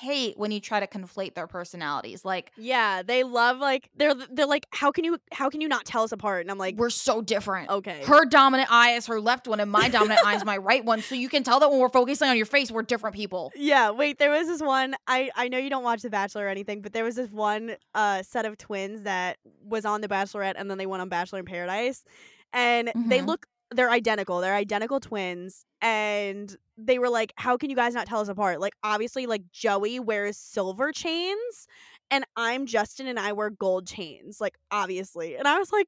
hate 0.00 0.38
when 0.38 0.50
you 0.50 0.60
try 0.60 0.80
to 0.80 0.86
conflate 0.86 1.34
their 1.34 1.46
personalities. 1.46 2.24
Like, 2.24 2.52
yeah, 2.56 3.02
they 3.02 3.22
love 3.22 3.58
like 3.58 3.90
they're 3.96 4.14
they're 4.14 4.46
like, 4.46 4.66
how 4.70 4.90
can 4.90 5.04
you 5.04 5.18
how 5.32 5.48
can 5.50 5.60
you 5.60 5.68
not 5.68 5.84
tell 5.84 6.02
us 6.02 6.12
apart? 6.12 6.42
And 6.42 6.50
I'm 6.50 6.58
like, 6.58 6.76
we're 6.76 6.90
so 6.90 7.22
different. 7.22 7.70
okay, 7.70 8.02
Her 8.04 8.24
dominant 8.24 8.70
eye 8.72 8.92
is 8.92 9.06
her 9.06 9.20
left 9.20 9.46
one, 9.48 9.60
and 9.60 9.70
my 9.70 9.88
dominant 9.88 10.20
eye 10.24 10.34
is 10.36 10.44
my 10.44 10.56
right 10.70 10.84
one. 10.84 11.02
So 11.02 11.14
you 11.14 11.28
can 11.28 11.42
tell 11.42 11.60
that 11.60 11.70
when 11.70 11.78
we're 11.80 11.88
focusing 11.88 12.28
on 12.28 12.36
your 12.36 12.46
face, 12.46 12.70
we're 12.70 12.82
different 12.82 13.14
people. 13.16 13.52
Yeah, 13.54 13.90
wait, 13.90 14.18
there 14.18 14.30
was 14.30 14.46
this 14.48 14.60
one 14.60 14.94
I 15.06 15.30
I 15.36 15.48
know 15.48 15.58
you 15.58 15.70
don't 15.70 15.84
watch 15.84 16.02
The 16.02 16.10
Bachelor 16.10 16.46
or 16.46 16.48
anything, 16.48 16.82
but 16.82 16.92
there 16.92 17.04
was 17.04 17.16
this 17.16 17.30
one 17.30 17.76
uh 17.94 18.22
set 18.22 18.44
of 18.46 18.58
twins 18.58 19.02
that 19.02 19.38
was 19.64 19.84
on 19.84 20.00
The 20.00 20.08
Bachelorette 20.08 20.54
and 20.56 20.70
then 20.70 20.78
they 20.78 20.86
went 20.86 21.00
on 21.02 21.08
Bachelor 21.08 21.38
in 21.40 21.44
Paradise. 21.44 22.04
And 22.52 22.92
they 22.96 23.20
Mhm. 23.20 23.26
look 23.26 23.46
they're 23.72 23.90
identical. 23.90 24.40
They're 24.40 24.54
identical 24.54 25.00
twins 25.00 25.64
and 25.80 26.54
they 26.76 26.98
were 26.98 27.08
like, 27.08 27.32
"How 27.36 27.56
can 27.56 27.70
you 27.70 27.76
guys 27.76 27.94
not 27.94 28.06
tell 28.06 28.20
us 28.20 28.28
apart?" 28.28 28.60
Like 28.60 28.74
obviously 28.82 29.26
like 29.26 29.42
Joey 29.52 30.00
wears 30.00 30.36
silver 30.36 30.92
chains 30.92 31.66
and 32.10 32.24
I'm 32.36 32.66
Justin 32.66 33.06
and 33.06 33.18
I 33.18 33.32
wear 33.32 33.50
gold 33.50 33.86
chains, 33.86 34.40
like 34.40 34.56
obviously. 34.70 35.36
And 35.36 35.46
I 35.46 35.58
was 35.58 35.72
like, 35.72 35.86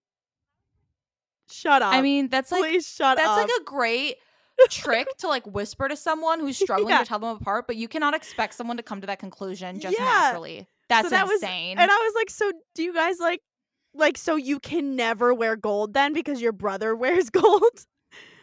"Shut 1.51 1.83
up." 1.83 1.93
I 1.95 2.03
mean, 2.03 2.29
that's 2.29 2.53
like 2.53 2.63
please 2.63 2.87
shut 2.87 3.17
that's 3.19 3.29
up. 3.29 3.37
like 3.37 3.51
a 3.61 3.65
great 3.65 4.17
trick 4.71 5.09
to 5.19 5.29
like 5.29 5.47
whisper 5.47 5.89
to 5.89 5.97
someone 5.97 6.41
who's 6.41 6.57
struggling 6.63 6.91
Yeah. 6.91 6.99
to 6.99 7.05
tell 7.05 7.19
them 7.19 7.37
apart, 7.37 7.67
but 7.67 7.77
you 7.77 7.89
cannot 7.89 8.15
expect 8.15 8.55
someone 8.55 8.77
to 8.77 8.83
come 8.83 9.01
to 9.01 9.07
that 9.09 9.19
conclusion 9.19 9.81
just 9.81 9.99
Yeah. 9.99 10.05
naturally. 10.05 10.69
That's 10.89 11.11
that 11.11 11.25
was- 11.27 11.43
insane. 11.43 11.79
And 11.79 11.91
I 11.91 11.95
was 11.97 12.13
like, 12.15 12.31
so 12.31 12.53
do 12.75 12.83
you 12.83 12.95
guys 12.95 13.19
like 13.19 13.41
like 13.95 14.17
so 14.19 14.37
you 14.37 14.59
can 14.59 14.97
never 14.97 15.35
wear 15.35 15.57
gold 15.57 15.95
then 15.95 16.13
because 16.13 16.41
your 16.41 16.53
brother 16.53 16.95
wears 16.97 17.31
gold? 17.31 17.87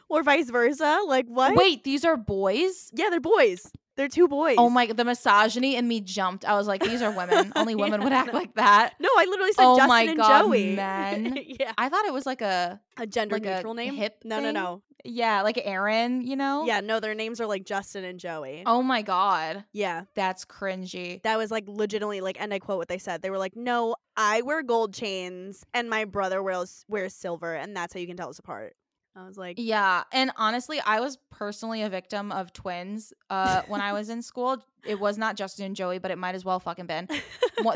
or 0.09 0.23
vice 0.23 0.49
versa? 0.49 0.99
Like 1.07 1.27
what? 1.27 1.55
Wait, 1.55 1.83
these 1.83 2.03
are 2.03 2.17
boys? 2.17 2.89
Yeah, 2.93 3.09
they're 3.09 3.19
boys. 3.19 3.71
They're 3.99 4.07
two 4.07 4.29
boys. 4.29 4.55
Oh 4.57 4.69
my, 4.69 4.85
the 4.85 5.03
misogyny 5.03 5.75
in 5.75 5.85
me 5.85 5.99
jumped. 5.99 6.45
I 6.45 6.55
was 6.55 6.67
like, 6.67 6.81
these 6.81 7.01
are 7.01 7.11
women. 7.11 7.51
Only 7.57 7.75
women 7.75 8.01
would 8.01 8.13
act 8.13 8.33
like 8.33 8.53
that. 8.55 8.93
No, 8.97 9.09
I 9.17 9.25
literally 9.25 9.51
said 9.51 9.65
Oh 9.65 9.75
Justin 9.75 9.89
my 9.89 10.01
and 10.03 10.17
God, 10.17 10.41
Joey. 10.43 10.73
men. 10.73 11.37
yeah. 11.59 11.73
I 11.77 11.89
thought 11.89 12.05
it 12.05 12.13
was 12.13 12.25
like 12.25 12.41
a, 12.41 12.79
A 12.97 13.05
gender 13.05 13.35
Like 13.35 13.45
a 13.45 13.55
neutral 13.55 13.73
name? 13.73 13.95
hip 13.95 14.19
no, 14.23 14.39
no, 14.39 14.51
no. 14.51 14.81
yeah, 15.03 15.41
like 15.41 15.59
Aaron, 15.61 16.21
you 16.25 16.37
know? 16.37 16.63
Yeah, 16.65 16.79
no, 16.79 17.01
their 17.01 17.13
names 17.13 17.41
are 17.41 17.45
like 17.45 17.65
Justin 17.65 18.05
and 18.05 18.21
Joey. 18.21 18.63
Oh 18.65 18.81
my 18.81 19.01
God. 19.01 19.65
Yeah. 19.73 20.05
That's 20.15 20.45
cringy. 20.45 21.21
That 21.23 21.37
was 21.37 21.51
like 21.51 21.65
legitimately 21.67 22.21
like 22.21 22.39
and 22.39 22.53
I 22.53 22.59
quote 22.59 22.77
what 22.77 22.87
they 22.87 22.99
said. 22.99 23.21
They 23.21 23.29
were 23.29 23.37
like, 23.37 23.57
"No, 23.57 23.95
I 24.15 24.43
wear 24.43 24.63
gold 24.63 24.93
chains 24.93 25.65
and 25.73 25.89
my 25.89 26.05
brother 26.05 26.41
wears 26.41 26.85
wears 26.87 27.13
silver 27.13 27.53
and 27.53 27.75
that's 27.75 27.93
how 27.93 27.99
you 27.99 28.07
can 28.07 28.15
tell 28.15 28.29
us 28.29 28.39
apart." 28.39 28.77
I 29.19 29.27
was 29.27 29.37
like, 29.37 29.55
Yeah, 29.59 30.03
and 30.11 30.31
honestly, 30.37 30.79
I 30.85 30.99
was 30.99 31.17
personally 31.31 31.81
a 31.83 31.89
victim 31.89 32.31
of 32.31 32.53
twins. 32.53 33.13
Uh, 33.29 33.61
when 33.67 33.81
I 33.81 33.93
was 33.93 34.09
in 34.09 34.21
school, 34.21 34.57
it 34.85 34.99
was 34.99 35.17
not 35.17 35.35
Justin 35.35 35.65
and 35.65 35.75
Joey, 35.75 35.97
but 35.99 36.09
it 36.09 36.17
might 36.17 36.35
as 36.35 36.45
well 36.45 36.59
fucking 36.59 36.85
been. 36.85 37.07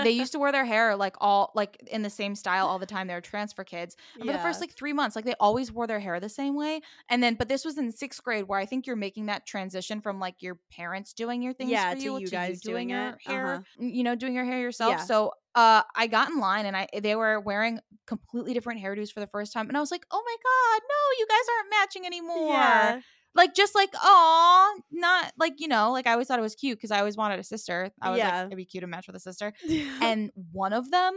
They 0.03 0.11
used 0.11 0.31
to 0.31 0.39
wear 0.39 0.51
their 0.53 0.63
hair 0.65 0.95
like 0.95 1.15
all 1.19 1.51
like 1.53 1.77
in 1.91 2.01
the 2.01 2.09
same 2.09 2.35
style 2.35 2.67
all 2.67 2.79
the 2.79 2.85
time. 2.85 3.07
They 3.07 3.13
were 3.13 3.21
transfer 3.21 3.63
kids, 3.65 3.97
and 4.15 4.25
for 4.25 4.31
the 4.31 4.39
first 4.39 4.61
like 4.61 4.71
three 4.71 4.93
months, 4.93 5.15
like 5.15 5.25
they 5.25 5.35
always 5.39 5.71
wore 5.71 5.85
their 5.87 5.99
hair 5.99 6.19
the 6.21 6.29
same 6.29 6.55
way. 6.55 6.79
And 7.09 7.21
then, 7.21 7.35
but 7.35 7.49
this 7.49 7.65
was 7.65 7.77
in 7.77 7.91
sixth 7.91 8.23
grade, 8.23 8.47
where 8.47 8.57
I 8.59 8.65
think 8.65 8.87
you're 8.87 8.95
making 8.95 9.25
that 9.25 9.45
transition 9.45 9.99
from 9.99 10.19
like 10.19 10.41
your 10.41 10.57
parents 10.71 11.13
doing 11.13 11.41
your 11.41 11.53
things 11.53 11.71
Yeah, 11.71 11.91
for 11.93 11.97
to 11.97 12.03
you, 12.03 12.17
you 12.19 12.25
to 12.27 12.31
guys 12.31 12.61
doing 12.61 12.87
doing 12.87 12.89
your 12.91 13.09
it. 13.09 13.21
hair, 13.27 13.45
Uh-huh. 13.55 13.61
you 13.79 14.03
know, 14.03 14.15
doing 14.15 14.33
your 14.33 14.45
hair 14.45 14.59
yourself. 14.59 14.91
Yeah. 14.91 15.03
So, 15.03 15.33
uh, 15.55 15.83
I 15.95 16.07
got 16.07 16.29
in 16.29 16.39
line, 16.39 16.65
and 16.65 16.75
I 16.75 16.87
they 17.01 17.15
were 17.15 17.39
wearing 17.39 17.79
completely 18.07 18.53
different 18.53 18.81
hairdos 18.81 19.11
for 19.11 19.19
the 19.19 19.27
first 19.27 19.53
time, 19.53 19.67
and 19.67 19.77
I 19.77 19.79
was 19.79 19.91
like, 19.91 20.05
oh 20.11 20.23
my 20.25 20.35
god, 20.43 20.81
no, 20.89 21.19
you 21.19 21.27
guys 21.27 21.45
aren't 21.57 21.69
matching 21.69 22.05
anymore. 22.05 22.53
Yeah. 22.53 22.99
like 23.35 23.55
just 23.55 23.73
like 23.75 23.89
oh 24.03 24.79
not 24.91 25.31
like 25.39 25.53
you 25.57 25.67
know 25.67 25.91
like 25.91 26.05
i 26.05 26.11
always 26.11 26.27
thought 26.27 26.37
it 26.37 26.43
was 26.43 26.53
cute 26.53 26.77
because 26.77 26.91
i 26.91 26.99
always 26.99 27.17
wanted 27.17 27.39
a 27.39 27.43
sister. 27.43 27.89
I 28.01 28.11
was 28.11 28.19
Yeah. 28.19 28.37
like 28.37 28.45
it'd 28.47 28.57
be 28.57 28.65
cute 28.65 28.81
to 28.83 28.87
match 28.87 29.07
with 29.07 29.15
a 29.15 29.19
sister. 29.19 29.53
And 30.01 30.29
one 30.51 30.71
of 30.73 30.91
them 30.91 31.13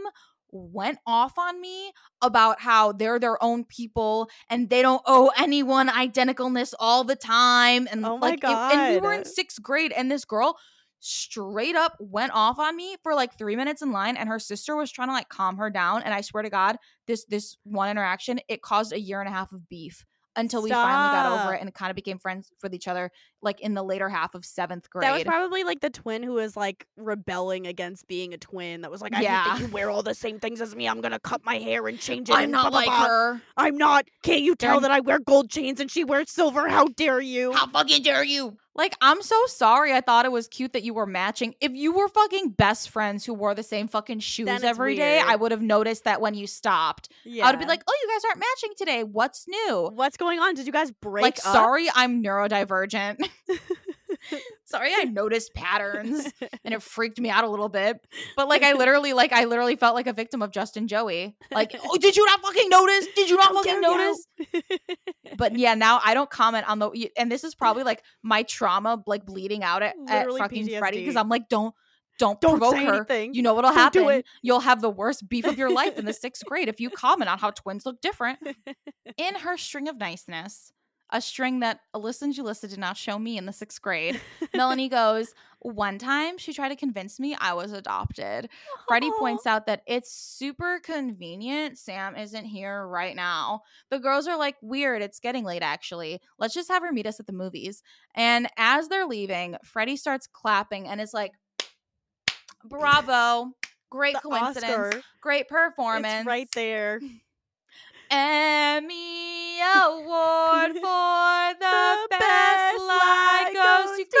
went 0.49 0.97
off 1.05 1.37
on 1.37 1.59
me 1.61 1.91
about 2.21 2.59
how 2.61 2.91
they're 2.93 3.19
their 3.19 3.37
own 3.43 3.65
people 3.65 4.29
and 4.49 4.69
they 4.69 4.81
don't 4.81 5.01
owe 5.05 5.29
anyone 5.37 5.89
identicalness 5.89 6.73
all 6.79 7.03
the 7.03 7.17
time 7.17 7.87
and 7.91 8.03
Oh 8.05 8.17
my 8.17 8.29
like 8.29 8.43
it- 8.43 8.49
and 8.49 8.95
we 8.95 8.99
were 9.01 9.13
in 9.13 9.25
sixth 9.25 9.61
grade 9.61 9.91
and 9.91 10.09
this 10.09 10.25
girl 10.25 10.57
straight 10.99 11.75
up 11.75 11.95
went 11.99 12.31
off 12.33 12.59
on 12.59 12.75
me 12.75 12.95
for 13.03 13.13
like 13.13 13.37
three 13.37 13.55
minutes 13.55 13.81
in 13.81 13.91
line 13.91 14.17
and 14.17 14.27
her 14.29 14.39
sister 14.39 14.75
was 14.75 14.91
trying 14.91 15.07
to 15.07 15.13
like 15.13 15.29
calm 15.29 15.57
her 15.57 15.69
down 15.69 16.01
and 16.03 16.13
i 16.13 16.21
swear 16.21 16.43
to 16.43 16.49
god 16.49 16.75
this 17.05 17.23
this 17.25 17.57
one 17.63 17.89
interaction 17.89 18.39
it 18.47 18.61
caused 18.61 18.91
a 18.93 18.99
year 18.99 19.19
and 19.19 19.29
a 19.29 19.31
half 19.31 19.51
of 19.51 19.69
beef 19.69 20.03
until 20.35 20.61
we 20.61 20.69
finally 20.69 21.15
got 21.15 21.45
over 21.45 21.55
it 21.55 21.61
and 21.61 21.73
kind 21.73 21.89
of 21.89 21.95
became 21.95 22.19
friends 22.19 22.51
with 22.61 22.71
each 22.75 22.87
other 22.87 23.09
like 23.41 23.59
in 23.61 23.73
the 23.73 23.81
later 23.81 24.07
half 24.07 24.35
of 24.35 24.45
seventh 24.45 24.87
grade 24.91 25.03
That 25.03 25.13
was 25.13 25.23
probably 25.23 25.63
like 25.63 25.79
the 25.79 25.89
twin 25.89 26.21
who 26.21 26.33
was 26.33 26.55
like 26.55 26.85
rebelling 26.95 27.65
against 27.65 28.07
being 28.07 28.35
a 28.35 28.37
twin. 28.37 28.81
That 28.81 28.91
was 28.91 29.01
like, 29.01 29.15
I 29.15 29.21
Yeah. 29.21 29.57
you 29.57 29.65
wear 29.67 29.89
all 29.89 30.03
the 30.03 30.13
same 30.13 30.39
things 30.39 30.61
as 30.61 30.75
me. 30.75 30.87
I'm 30.87 31.01
gonna 31.01 31.19
cut 31.19 31.43
my 31.43 31.55
hair 31.57 31.87
and 31.87 31.99
change 31.99 32.29
it. 32.29 32.35
i'm 32.35 32.51
not 32.51 32.69
blah, 32.69 32.79
like 32.81 32.85
blah. 32.87 33.07
her 33.07 33.41
I'm 33.57 33.77
not. 33.77 34.05
Can't 34.21 34.41
you 34.41 34.55
tell 34.55 34.73
I'm- 34.73 34.81
that 34.83 34.91
I 34.91 34.99
wear 34.99 35.17
gold 35.17 35.49
chains 35.49 35.79
and 35.79 35.89
she 35.89 36.03
wears 36.03 36.29
silver? 36.29 36.69
How 36.69 36.85
dare 36.85 37.19
you? 37.19 37.51
How 37.53 37.65
fucking 37.65 38.03
dare 38.03 38.23
you? 38.23 38.57
Like, 38.77 38.95
I'm 39.01 39.21
so 39.23 39.35
sorry. 39.47 39.91
I 39.93 40.01
thought 40.01 40.25
it 40.25 40.31
was 40.31 40.47
cute 40.47 40.73
that 40.73 40.83
you 40.83 40.93
were 40.93 41.07
matching. 41.07 41.55
If 41.59 41.71
you 41.73 41.91
were 41.91 42.07
fucking 42.07 42.51
best 42.51 42.89
friends 42.89 43.25
who 43.25 43.33
wore 43.33 43.55
the 43.55 43.63
same 43.63 43.87
fucking 43.87 44.19
shoes 44.19 44.63
every 44.63 44.95
day. 44.95 45.19
I 45.19 45.35
would 45.35 45.51
have 45.51 45.61
noticed 45.61 46.03
that 46.03 46.21
when 46.21 46.35
you 46.35 46.45
stopped. 46.47 47.09
yeah. 47.23 47.47
I 47.47 47.51
would 47.51 47.59
be 47.59 47.65
like, 47.65 47.81
oh, 47.87 47.93
you 48.01 48.09
guys 48.13 48.23
aren't 48.25 48.39
matching 48.39 48.75
today. 48.77 49.03
What's 49.03 49.47
new? 49.47 49.91
What's 49.93 50.17
going 50.17 50.39
on? 50.39 50.53
Did 50.53 50.67
you 50.67 50.71
guys 50.71 50.91
break 50.91 51.23
like, 51.23 51.39
up? 51.39 51.53
sorry, 51.53 51.87
I'm 51.93 52.23
neurodivergent. 52.23 53.27
sorry, 54.65 54.91
I 54.95 55.03
noticed 55.03 55.53
patterns 55.53 56.31
and 56.63 56.73
it 56.73 56.81
freaked 56.81 57.19
me 57.19 57.29
out 57.29 57.43
a 57.43 57.49
little 57.49 57.69
bit. 57.69 57.99
But 58.35 58.47
like, 58.47 58.63
I 58.63 58.73
literally, 58.77 59.13
like, 59.13 59.33
I 59.33 59.45
literally 59.45 59.75
felt 59.75 59.95
like 59.95 60.07
a 60.07 60.13
victim 60.13 60.41
of 60.41 60.51
Justin 60.51 60.87
Joey. 60.87 61.35
Like, 61.51 61.75
oh, 61.83 61.97
did 61.97 62.15
you 62.15 62.25
not 62.25 62.41
fucking 62.41 62.69
notice? 62.69 63.07
Did 63.15 63.29
you 63.29 63.37
not 63.37 63.53
fucking 63.53 63.81
notice? 63.81 64.27
but 65.37 65.57
yeah, 65.57 65.73
now 65.73 65.99
I 66.03 66.13
don't 66.13 66.29
comment 66.29 66.69
on 66.69 66.79
the 66.79 67.11
and 67.17 67.31
this 67.31 67.43
is 67.43 67.55
probably 67.55 67.83
like 67.83 68.03
my 68.23 68.43
trauma 68.43 69.01
like 69.05 69.25
bleeding 69.25 69.63
out 69.63 69.83
at, 69.83 69.95
at 70.07 70.27
fucking 70.29 70.69
Freddie 70.77 70.99
because 70.99 71.15
I'm 71.15 71.29
like, 71.29 71.49
don't 71.49 71.73
don't, 72.19 72.41
Don't 72.41 72.57
provoke 72.57 72.77
her. 72.77 72.95
anything. 72.95 73.33
You 73.35 73.43
know 73.43 73.53
what'll 73.53 73.73
Don't 73.73 73.93
do 73.93 74.07
happen? 74.07 74.23
You'll 74.41 74.61
have 74.61 74.81
the 74.81 74.89
worst 74.89 75.29
beef 75.29 75.45
of 75.45 75.57
your 75.57 75.69
life 75.69 75.99
in 75.99 76.05
the 76.05 76.13
sixth 76.13 76.43
grade 76.45 76.67
if 76.67 76.79
you 76.79 76.89
comment 76.89 77.29
on 77.29 77.37
how 77.37 77.51
twins 77.51 77.85
look 77.85 78.01
different. 78.01 78.39
In 79.17 79.35
her 79.35 79.57
string 79.57 79.87
of 79.87 79.97
niceness, 79.97 80.71
a 81.11 81.21
string 81.21 81.61
that 81.61 81.79
Alyssa 81.95 82.23
and 82.23 82.35
Julissa 82.35 82.69
did 82.69 82.79
not 82.79 82.97
show 82.97 83.17
me 83.17 83.37
in 83.37 83.45
the 83.45 83.53
sixth 83.53 83.81
grade. 83.81 84.19
Melanie 84.55 84.89
goes, 84.89 85.33
One 85.59 85.97
time 85.97 86.37
she 86.37 86.53
tried 86.53 86.69
to 86.69 86.75
convince 86.75 87.19
me 87.19 87.35
I 87.39 87.53
was 87.53 87.71
adopted. 87.71 88.49
Freddie 88.87 89.11
points 89.17 89.45
out 89.45 89.65
that 89.67 89.83
it's 89.87 90.11
super 90.11 90.79
convenient 90.83 91.77
Sam 91.77 92.15
isn't 92.15 92.45
here 92.45 92.85
right 92.85 93.15
now. 93.15 93.61
The 93.89 93.99
girls 93.99 94.27
are 94.27 94.37
like, 94.37 94.55
Weird, 94.61 95.01
it's 95.01 95.19
getting 95.19 95.45
late 95.45 95.63
actually. 95.63 96.19
Let's 96.39 96.53
just 96.53 96.69
have 96.69 96.83
her 96.83 96.91
meet 96.91 97.07
us 97.07 97.19
at 97.19 97.27
the 97.27 97.33
movies. 97.33 97.83
And 98.15 98.47
as 98.57 98.87
they're 98.89 99.07
leaving, 99.07 99.55
Freddie 99.63 99.97
starts 99.97 100.27
clapping 100.27 100.87
and 100.87 100.99
is 100.99 101.13
like, 101.13 101.31
Bravo. 102.65 103.51
Great 103.89 104.15
The 104.15 104.21
coincidence. 104.29 104.71
Oscar. 104.73 105.01
Great 105.21 105.47
performance. 105.47 106.19
It's 106.19 106.27
right 106.27 106.49
there. 106.53 106.99
Emmy 108.09 109.59
Award 109.61 110.71
for 110.75 111.53
the, 111.59 111.59
The 111.59 112.07
best, 112.09 112.19
best 112.19 112.77
lie 112.79 113.51
goes, 113.53 113.89
goes 113.89 113.97
to, 113.97 114.03
to 114.11 114.17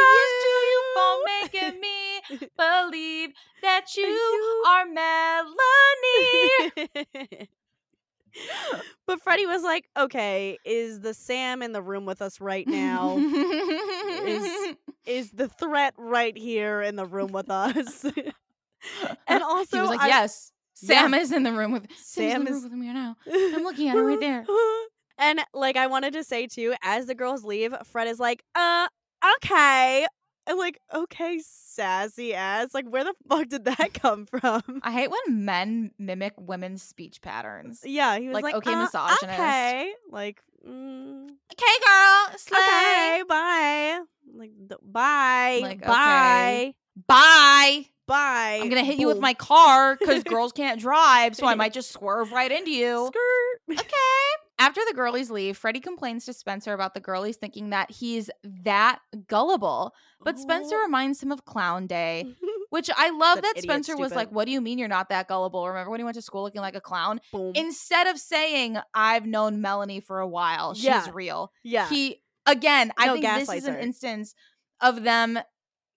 you 0.67 0.81
for 0.95 1.13
making 1.41 1.79
me 1.81 2.21
believe 2.57 3.29
that 3.61 3.95
you, 3.95 4.03
you 4.05 4.63
are 4.67 4.85
Melanie. 4.85 6.49
but 9.07 9.21
Freddie 9.21 9.45
was 9.45 9.63
like, 9.63 9.85
"Okay, 9.97 10.57
is 10.65 10.99
the 10.99 11.13
Sam 11.13 11.61
in 11.61 11.71
the 11.71 11.81
room 11.81 12.05
with 12.05 12.21
us 12.21 12.39
right 12.41 12.67
now? 12.67 13.17
is 15.05 15.31
the 15.31 15.47
threat 15.47 15.93
right 15.97 16.37
here 16.37 16.81
in 16.81 16.95
the 16.97 17.05
room 17.05 17.31
with 17.31 17.49
us?" 17.49 18.05
and 19.27 19.43
also, 19.43 19.77
he 19.77 19.81
was 19.81 19.89
like, 19.89 20.01
I- 20.01 20.07
"Yes, 20.07 20.51
Sam 20.85 21.13
is 21.13 21.31
in 21.31 21.43
the 21.43 21.51
room 21.53 21.71
with 21.71 21.87
Sam's 21.97 22.27
is 22.27 22.33
in 22.35 22.45
the 22.45 22.51
room 22.51 22.63
with 22.63 22.71
me 22.73 22.93
now. 22.93 23.15
I'm 23.55 23.63
looking 23.63 23.89
at 23.89 23.97
it 23.97 24.01
right 24.01 24.19
there. 24.19 24.45
And 25.19 25.39
like 25.51 25.77
I 25.77 25.87
wanted 25.87 26.13
to 26.13 26.23
say 26.23 26.45
too, 26.45 26.75
as 26.83 27.07
the 27.07 27.15
girls 27.15 27.43
leave, 27.43 27.75
Fred 27.85 28.07
is 28.07 28.19
like, 28.19 28.43
"Uh, 28.53 28.87
okay." 29.37 30.05
And 30.45 30.59
like, 30.59 30.79
okay, 30.93 31.39
sassy 31.43 32.35
ass. 32.35 32.73
Like, 32.75 32.85
where 32.87 33.03
the 33.03 33.15
fuck 33.27 33.47
did 33.49 33.65
that 33.65 33.93
come 34.01 34.27
from? 34.27 34.61
I 34.83 34.91
hate 34.91 35.09
when 35.09 35.43
men 35.43 35.91
mimic 35.97 36.33
women's 36.37 36.83
speech 36.83 37.19
patterns. 37.21 37.81
Yeah, 37.83 38.19
he 38.19 38.27
was 38.27 38.35
Like, 38.35 38.43
like, 38.43 38.55
okay, 38.57 38.73
"Uh, 38.73 38.83
misogynist." 38.83 39.23
Okay, 39.39 39.91
like, 40.11 40.41
mm, 40.65 41.29
Okay, 41.51 41.75
girl, 41.85 42.37
slay. 42.37 42.59
okay, 42.59 43.23
bye. 43.27 43.99
Like, 44.35 44.51
bye, 44.83 45.59
Like, 45.63 45.81
bye, 45.81 46.73
Bye. 47.07 47.85
Bye. 48.07 48.59
I'm 48.61 48.69
gonna 48.69 48.83
hit 48.83 48.97
you 48.97 49.07
with 49.07 49.19
my 49.19 49.33
car 49.33 49.95
because 49.95 50.23
girls 50.23 50.51
can't 50.51 50.79
drive, 50.79 51.35
so 51.35 51.45
I 51.45 51.55
might 51.55 51.73
just 51.73 51.91
swerve 51.91 52.31
right 52.31 52.51
into 52.51 52.71
you. 52.71 53.07
skirt. 53.07 53.77
Okay. 53.79 53.93
After 54.59 54.81
the 54.87 54.93
girlies 54.95 55.29
leave, 55.29 55.55
Freddie 55.55 55.79
complains 55.81 56.25
to 56.25 56.33
Spencer 56.33 56.73
about 56.73 56.95
the 56.95 56.99
girlies 56.99 57.37
thinking 57.37 57.69
that 57.69 57.91
he's 57.91 58.31
that 58.63 58.99
gullible. 59.27 59.93
But 60.23 60.39
Spencer 60.39 60.77
Oh. 60.77 60.83
reminds 60.83 61.21
him 61.21 61.31
of 61.31 61.45
Clown 61.45 61.85
Day, 61.85 62.25
which 62.71 62.89
I 62.95 63.11
love 63.11 63.35
that 63.35 63.51
idiot, 63.55 63.63
Spencer 63.63 63.95
was 63.95 64.13
like. 64.15 64.31
What 64.31 64.45
do 64.45 64.51
you 64.51 64.59
mean 64.61 64.79
you're 64.79 64.87
not 64.87 65.09
that 65.09 65.27
gullible? 65.27 65.67
Remember 65.67 65.91
when 65.91 65.99
he 65.99 66.03
went 66.03 66.15
to 66.15 66.23
school 66.23 66.41
looking 66.41 66.61
like 66.61 66.75
a 66.75 66.81
clown? 66.81 67.21
Boom. 67.31 67.51
Instead 67.55 68.07
of 68.07 68.17
saying, 68.17 68.77
I've 68.95 69.27
known 69.27 69.61
Melanie 69.61 69.99
for 69.99 70.19
a 70.21 70.27
while, 70.27 70.73
she's 70.73 70.85
Yeah. 70.85 71.07
real. 71.13 71.51
yeah, 71.63 71.87
He, 71.89 72.23
again, 72.47 72.91
I 72.97 73.05
No, 73.07 73.13
think 73.13 73.25
this 73.25 73.49
is 73.53 73.65
an 73.65 73.75
her. 73.75 73.79
instance 73.79 74.33
of 74.81 75.03
them 75.03 75.37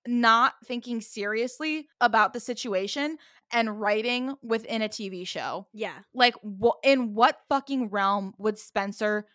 not 0.06 0.54
thinking 0.64 1.00
seriously 1.00 1.88
about 2.00 2.32
the 2.32 2.40
situation 2.40 3.18
and 3.52 3.80
writing 3.80 4.34
within 4.42 4.80
a 4.82 4.88
TV 4.88 5.26
show. 5.26 5.66
yeah, 5.72 5.98
Like, 6.14 6.34
wh- 6.44 6.78
in 6.84 7.14
what 7.14 7.40
fucking 7.48 7.88
realm 7.90 8.32
would 8.38 8.58
Spencer 8.58 9.26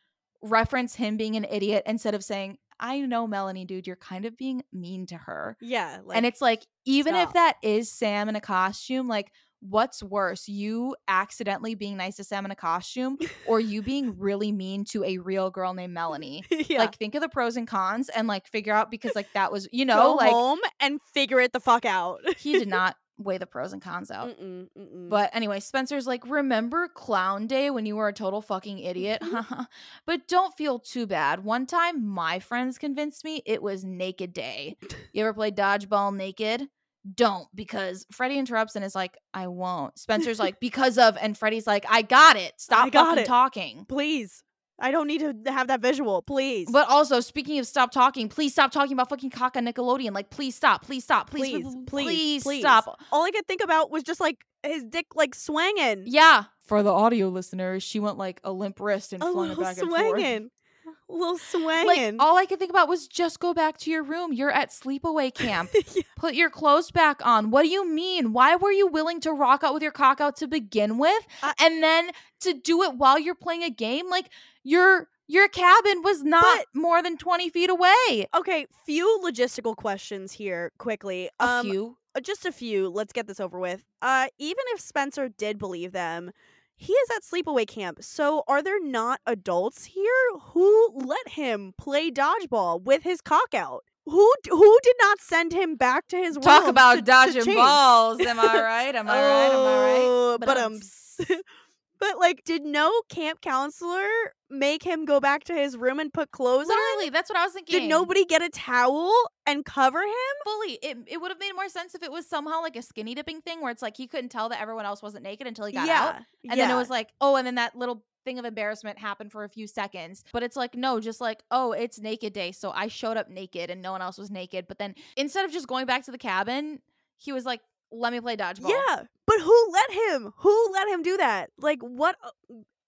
reference 0.41 0.95
him 0.95 1.17
being 1.17 1.35
an 1.35 1.45
idiot 1.49 1.83
instead 1.85 2.13
of 2.15 2.23
saying, 2.23 2.57
I 2.79 2.99
know 3.01 3.25
Melanie, 3.27 3.65
dude, 3.65 3.87
you're 3.87 3.95
kind 3.95 4.25
of 4.25 4.37
being 4.37 4.63
mean 4.73 5.05
to 5.07 5.15
her. 5.17 5.57
yeah. 5.61 5.99
Like, 6.03 6.17
and 6.17 6.25
it's 6.25 6.41
like, 6.41 6.65
even 6.85 7.15
if 7.15 7.33
that 7.33 7.55
is 7.61 7.91
Sam 7.91 8.27
in 8.29 8.35
a 8.35 8.41
costume, 8.41 9.07
like, 9.07 9.31
what's 9.69 10.03
worse, 10.03 10.47
you 10.47 10.95
accidentally 11.07 11.75
being 11.75 11.97
nice 11.97 12.15
to 12.17 12.23
Sam 12.23 12.45
in 12.45 12.51
a 12.51 12.55
costume 12.55 13.17
or 13.47 13.59
you 13.59 13.81
being 13.81 14.15
really 14.19 14.51
mean 14.51 14.85
to 14.85 15.03
a 15.03 15.17
real 15.17 15.49
girl 15.49 15.73
named 15.73 15.93
Melanie? 15.93 16.43
yeah. 16.49 16.79
Like, 16.79 16.97
think 16.97 17.15
of 17.15 17.21
the 17.21 17.29
pros 17.29 17.57
and 17.57 17.67
cons 17.67 18.09
and 18.09 18.27
like 18.27 18.47
figure 18.47 18.73
out 18.73 18.91
because, 18.91 19.15
like, 19.15 19.31
that 19.33 19.51
was, 19.51 19.67
you 19.71 19.85
know, 19.85 19.95
Go 19.95 20.13
like, 20.15 20.31
home 20.31 20.59
and 20.79 20.99
figure 21.13 21.39
it 21.39 21.53
the 21.53 21.59
fuck 21.59 21.85
out. 21.85 22.21
he 22.37 22.53
did 22.53 22.67
not 22.67 22.95
weigh 23.17 23.37
the 23.37 23.45
pros 23.45 23.73
and 23.73 23.81
cons 23.81 24.11
out. 24.11 24.29
Mm-mm, 24.29 24.67
mm-mm. 24.77 25.09
But 25.09 25.29
anyway, 25.33 25.59
Spencer's 25.59 26.07
like, 26.07 26.27
remember 26.27 26.87
Clown 26.87 27.47
Day 27.47 27.69
when 27.69 27.85
you 27.85 27.95
were 27.95 28.07
a 28.07 28.13
total 28.13 28.41
fucking 28.41 28.79
idiot? 28.79 29.21
Mm-hmm. 29.21 29.61
but 30.05 30.27
don't 30.27 30.53
feel 30.55 30.79
too 30.79 31.07
bad. 31.07 31.43
One 31.43 31.65
time, 31.65 32.05
my 32.05 32.39
friends 32.39 32.77
convinced 32.77 33.23
me 33.23 33.41
it 33.45 33.61
was 33.61 33.83
Naked 33.83 34.33
Day. 34.33 34.77
You 35.13 35.23
ever 35.23 35.33
play 35.33 35.51
dodgeball 35.51 36.15
naked? 36.15 36.67
Don't, 37.13 37.47
because 37.53 38.05
Freddie 38.11 38.37
interrupts 38.37 38.75
and 38.75 38.83
is 38.83 38.95
like, 38.95 39.17
I 39.33 39.47
won't. 39.47 39.97
Spencer's 39.99 40.39
like, 40.45 40.59
because 40.59 40.97
of, 40.97 41.17
and 41.21 41.37
Freddie's 41.37 41.67
like, 41.67 41.85
I 41.89 42.01
got 42.01 42.35
it. 42.35 42.53
Stop 42.57 42.87
I 42.87 42.89
got 42.89 43.09
fucking 43.09 43.23
it." 43.23 43.27
talking. 43.27 43.85
please, 43.87 44.43
I 44.79 44.91
don't 44.91 45.07
need 45.07 45.19
to 45.19 45.51
have 45.51 45.67
that 45.67 45.81
visual. 45.81 46.21
Please, 46.21 46.67
But 46.69 46.89
also, 46.89 47.19
speaking 47.21 47.59
of 47.59 47.67
stop 47.67 47.91
talking, 47.91 48.27
please 48.27 48.51
stop 48.51 48.71
talking 48.71 48.93
about 48.93 49.09
fucking 49.09 49.29
cock 49.29 49.55
on 49.55 49.65
Nickelodeon. 49.65 50.13
Like, 50.13 50.29
please 50.29 50.55
stop, 50.55 50.83
please 50.83 51.03
stop, 51.03 51.29
please, 51.29 51.51
please, 51.51 51.63
please, 51.63 51.83
please, 51.87 52.43
please, 52.43 52.61
stop. 52.61 52.99
All 53.11 53.23
I 53.23 53.31
could 53.31 53.47
think 53.47 53.63
about 53.63 53.89
was 53.89 54.03
just 54.03 54.19
like 54.19 54.43
his 54.63 54.83
dick, 54.83 55.07
like 55.15 55.33
swinging. 55.35 56.03
Yeah. 56.07 56.45
For 56.67 56.83
the 56.83 56.91
audio 56.91 57.29
listeners, 57.29 57.83
she 57.83 57.99
went 57.99 58.17
like 58.17 58.41
a 58.43 58.51
limp 58.51 58.79
wrist 58.79 59.13
and 59.13 59.21
a 59.21 59.31
flung 59.31 59.45
it 59.45 59.49
little 59.49 59.63
back 59.63 59.77
and 59.77 59.89
forth. 59.89 60.49
A 60.87 60.91
little 61.13 61.37
swinging. 61.37 61.85
Like 61.87 62.15
all 62.19 62.37
I 62.37 62.45
could 62.45 62.59
think 62.59 62.69
about 62.71 62.87
was 62.87 63.07
just 63.07 63.39
go 63.39 63.53
back 63.53 63.77
to 63.79 63.91
your 63.91 64.03
room. 64.03 64.33
You're 64.33 64.51
at 64.51 64.69
sleepaway 64.71 65.33
camp. 65.33 65.69
Yeah. 65.95 66.01
Put 66.17 66.33
your 66.35 66.49
clothes 66.49 66.91
back 66.91 67.25
on. 67.25 67.51
What 67.51 67.63
do 67.63 67.69
you 67.69 67.87
mean? 67.87 68.33
Why 68.33 68.55
were 68.55 68.71
you 68.71 68.87
willing 68.87 69.19
to 69.21 69.31
rock 69.31 69.63
out 69.63 69.73
with 69.73 69.83
your 69.83 69.91
cock 69.91 70.19
out 70.19 70.35
to 70.37 70.47
begin 70.47 70.97
with, 70.97 71.23
I- 71.43 71.53
and 71.61 71.83
then 71.83 72.11
to 72.41 72.53
do 72.53 72.81
it 72.83 72.95
while 72.95 73.19
you're 73.19 73.35
playing 73.35 73.63
a 73.63 73.69
game? 73.69 74.09
Like 74.09 74.29
your 74.63 75.07
your 75.27 75.47
cabin 75.47 76.01
was 76.03 76.23
not 76.23 76.43
But- 76.43 76.65
more 76.73 77.01
than 77.03 77.17
twenty 77.17 77.49
feet 77.49 77.69
away. 77.69 78.27
Okay, 78.35 78.65
few 78.85 79.21
logistical 79.23 79.75
questions 79.75 80.31
here 80.33 80.71
quickly. 80.77 81.29
A 81.39 81.45
um, 81.47 81.65
few. 81.65 81.97
uh, 82.15 82.19
just 82.21 82.45
a 82.45 82.51
few. 82.51 82.89
Let's 82.89 83.13
get 83.13 83.27
this 83.27 83.39
over 83.39 83.59
with. 83.59 83.85
Uh, 84.01 84.27
even 84.39 84.63
if 84.69 84.79
Spencer 84.79 85.29
did 85.29 85.57
believe 85.59 85.91
them, 85.91 86.31
he 86.77 86.93
is 86.93 87.09
at 87.15 87.23
sleepaway 87.23 87.67
camp. 87.67 87.99
So 88.01 88.43
are 88.47 88.61
there 88.61 88.83
not 88.83 89.21
adults 89.25 89.85
here 89.85 90.11
who 90.51 90.91
let 90.93 91.29
him 91.29 91.73
play 91.77 92.11
dodgeball 92.11 92.81
with 92.83 93.03
his 93.03 93.21
cock 93.21 93.53
out? 93.53 93.83
Who 94.05 94.31
who 94.49 94.79
did 94.83 94.95
not 95.01 95.19
send 95.19 95.51
him 95.51 95.75
back 95.75 96.07
to 96.09 96.17
his 96.17 96.35
room? 96.35 96.43
Talk 96.43 96.67
about 96.67 96.93
to- 96.95 97.01
to 97.01 97.05
dodging 97.05 97.43
change? 97.43 97.57
balls. 97.57 98.19
Am 98.21 98.39
I 98.39 98.61
right? 98.61 98.95
Am 98.95 99.09
I 99.09 99.21
right? 99.21 99.51
Am 99.51 99.65
I 99.65 99.81
right? 99.93 100.05
Oh, 100.07 100.37
But 100.39 100.45
But 100.47 100.57
um, 100.57 100.73
um, 100.73 100.81
but 101.99 102.19
like, 102.19 102.43
did 102.43 102.63
no 102.63 103.01
camp 103.09 103.41
counselor 103.41 104.07
make 104.49 104.83
him 104.83 105.05
go 105.05 105.19
back 105.19 105.43
to 105.45 105.53
his 105.53 105.75
room 105.75 105.99
and 105.99 106.13
put 106.13 106.31
clothes 106.31 106.69
on? 106.69 106.75
literally, 106.75 107.09
that's 107.09 107.29
what 107.29 107.37
I 107.37 107.45
was 107.45 107.53
thinking. 107.53 107.81
Did 107.81 107.89
nobody 107.89 108.25
get 108.25 108.41
a 108.41 108.49
towel 108.49 109.11
and 109.45 109.65
cover 109.65 110.01
him? 110.01 110.35
fully 110.45 110.73
it, 110.81 110.97
it 111.07 111.21
would 111.21 111.31
have 111.31 111.39
made 111.39 111.53
more 111.55 111.67
sense 111.69 111.95
if 111.95 112.03
it 112.03 112.11
was 112.11 112.27
somehow 112.27 112.61
like 112.61 112.75
a 112.75 112.81
skinny 112.81 113.15
dipping 113.15 113.41
thing 113.41 113.61
where 113.61 113.71
it's 113.71 113.81
like 113.81 113.97
he 113.97 114.07
couldn't 114.07 114.29
tell 114.29 114.49
that 114.49 114.61
everyone 114.61 114.85
else 114.85 115.01
wasn't 115.01 115.23
naked 115.23 115.47
until 115.47 115.65
he 115.65 115.73
got 115.73 115.87
out 115.89 116.15
and 116.49 116.59
then 116.59 116.69
it 116.69 116.75
was 116.75 116.89
like 116.89 117.09
oh 117.19 117.35
and 117.35 117.45
then 117.47 117.55
that 117.55 117.75
little 117.75 118.03
thing 118.23 118.39
of 118.39 118.45
embarrassment 118.45 118.97
happened 118.97 119.31
for 119.31 119.43
a 119.43 119.49
few 119.49 119.67
seconds 119.67 120.23
but 120.31 120.43
it's 120.43 120.55
like 120.55 120.75
no 120.75 120.99
just 120.99 121.19
like 121.21 121.43
oh 121.51 121.71
it's 121.71 121.99
naked 121.99 122.33
day 122.33 122.51
so 122.51 122.71
i 122.71 122.87
showed 122.87 123.17
up 123.17 123.29
naked 123.29 123.69
and 123.69 123.81
no 123.81 123.91
one 123.91 124.01
else 124.01 124.17
was 124.17 124.31
naked 124.31 124.65
but 124.67 124.77
then 124.77 124.95
instead 125.15 125.45
of 125.45 125.51
just 125.51 125.67
going 125.67 125.85
back 125.85 126.03
to 126.03 126.11
the 126.11 126.17
cabin 126.17 126.79
he 127.17 127.31
was 127.31 127.45
like 127.45 127.61
let 127.99 128.13
me 128.13 128.21
play 128.21 128.35
dodgeball 128.35 128.69
Yeah, 128.69 129.03
but 129.25 129.39
who 129.41 129.69
let 129.71 129.91
him? 129.91 130.33
Who 130.37 130.69
let 130.73 130.87
him 130.87 131.01
do 131.01 131.17
that? 131.17 131.49
Like 131.59 131.79
what? 131.81 132.15
uh, 132.23 132.29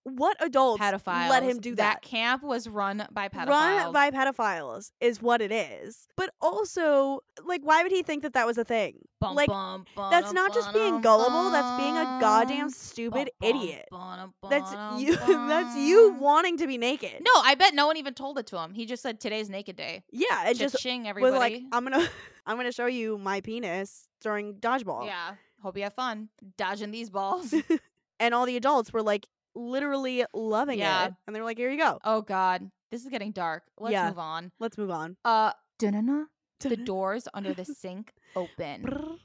What 0.03 0.38
adults 0.39 0.82
pedophiles 0.82 1.30
let 1.30 1.43
him 1.43 1.60
do 1.60 1.76
that? 1.76 1.95
That 1.95 2.01
camp 2.01 2.41
was 2.41 2.70
run 2.70 3.05
by 3.12 3.28
pedophiles 3.28 3.47
Run 3.49 3.91
by 3.93 4.10
pedophiles 4.10 4.91
is 5.01 5.22
what 5.22 5.41
it 5.41 5.51
is. 5.51 6.08
But 6.16 6.30
also, 6.39 7.20
like, 7.43 7.60
why 7.62 7.84
would 7.84 7.91
he 7.91 8.03
think 8.03 8.24
that 8.24 8.32
that 8.34 8.45
was 8.47 8.58
a 8.58 8.64
thing? 8.64 8.99
Bum, 9.20 9.36
like, 9.36 9.49
bum, 9.49 9.84
That's 9.97 10.32
ba-dum, 10.32 10.36
not 10.36 10.53
just 10.53 10.72
being 10.72 11.01
gullible. 11.01 11.51
That's 11.51 11.78
being 11.78 11.97
a 11.97 12.20
goddamn 12.22 12.70
stupid 12.70 13.32
bum, 13.41 13.49
idiot. 13.49 13.89
That's 14.49 14.72
you. 15.01 15.18
that's 15.18 15.76
you 15.76 16.16
wanting 16.20 16.58
to 16.60 16.68
be 16.68 16.78
naked. 16.78 17.22
No, 17.22 17.32
I 17.43 17.55
bet 17.55 17.74
no 17.76 17.88
one 17.88 17.97
even 17.97 18.14
told 18.14 18.39
it 18.39 18.47
to 18.47 18.58
him. 18.60 18.74
He 18.74 18.86
just 18.86 19.03
said 19.03 19.20
today's 19.20 19.49
naked 19.49 19.76
day. 19.76 20.03
Yeah, 20.12 20.49
it 20.49 20.58
just 20.58 20.76
was 20.76 20.86
everybody. 21.05 21.38
like, 21.38 21.64
I'm 21.74 21.84
gonna, 21.84 22.08
I'm 22.45 22.55
gonna 22.55 22.72
show 22.72 22.86
you 22.86 23.18
my 23.18 23.41
penis 23.41 24.07
during 24.22 24.55
dodgeball. 24.55 25.05
yeah. 25.05 25.36
Hope 25.63 25.76
you 25.78 25.84
have 25.84 25.93
fun 25.93 26.30
dodging 26.57 26.91
these 26.91 27.09
balls. 27.09 27.53
and 28.20 28.34
all 28.34 28.45
the 28.45 28.55
adults 28.57 28.93
were 28.93 29.01
like 29.01 29.28
literally 29.55 30.24
loving 30.34 30.80
Yeah. 30.80 31.05
it, 31.07 31.13
and 31.26 31.36
they 31.36 31.39
were 31.39 31.45
like, 31.45 31.57
"Here 31.57 31.70
you 31.72 31.78
go. 31.80 31.99
oh 32.03 32.22
God, 32.22 32.70
this 32.91 33.03
is 33.03 33.09
getting 33.09 33.32
dark. 33.32 33.63
Let's 33.80 33.91
Yeah. 33.93 34.07
move 34.09 34.20
on. 34.20 34.51
Let's 34.59 34.78
move 34.78 34.91
on." 34.91 35.18
Uh, 35.26 35.51
dun-dun-dun. 35.80 36.28
the 36.59 36.78
doors 36.91 37.28
under 37.34 37.53
the 37.53 37.65
sink 37.65 38.13
open. 38.36 38.86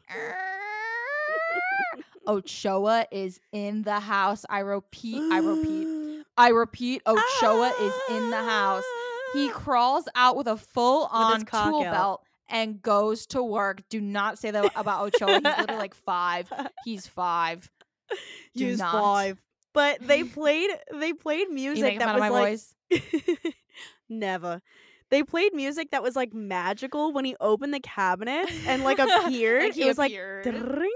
Ochoa 2.27 3.07
is 3.11 3.41
in 3.53 3.83
the 3.83 3.99
house. 4.01 4.45
I 4.49 4.61
repeat. 4.61 5.21
I 5.33 5.39
repeat. 5.39 6.25
I 6.37 6.49
repeat. 6.51 7.03
Ochoa 7.07 7.73
is 7.81 7.93
in 8.11 8.31
the 8.31 8.37
house. 8.43 8.85
he 9.35 9.49
crawls 9.51 10.09
out 10.15 10.37
with 10.37 10.47
a 10.47 10.57
full 10.57 11.07
on 11.07 11.45
tool 11.45 11.83
out. 11.85 11.93
belt 11.93 12.25
and 12.53 12.81
goes 12.81 13.27
to 13.29 13.43
work. 13.43 13.83
Do 13.89 14.01
not 14.01 14.39
say 14.39 14.53
that 14.53 14.71
about 14.77 15.03
Ochoa. 15.07 15.35
He's 15.35 15.43
literally 15.43 15.77
like 15.79 15.95
five. 15.95 16.53
He's 16.85 17.07
five. 17.07 17.69
Do 18.55 18.67
Use 18.67 18.79
not. 18.79 18.93
five. 18.93 19.43
But 19.73 20.07
they 20.07 20.23
played 20.39 20.71
they 20.93 21.13
played 21.15 21.49
music 21.51 21.99
that 21.99 22.15
was 22.15 22.21
like 22.21 22.31
voice? 22.31 22.75
never. 24.09 24.61
They 25.11 25.23
played 25.23 25.53
music 25.55 25.91
that 25.91 26.03
was 26.03 26.15
like 26.15 26.33
magical 26.33 27.13
when 27.13 27.25
he 27.25 27.35
opened 27.41 27.75
the 27.75 27.81
cabinet 27.81 28.51
and 28.67 28.85
like 28.85 28.99
appeared. 28.99 29.75
he 29.75 29.83
it 29.83 29.87
was 29.87 29.99
like 29.99 30.13
"Dring." 30.13 30.93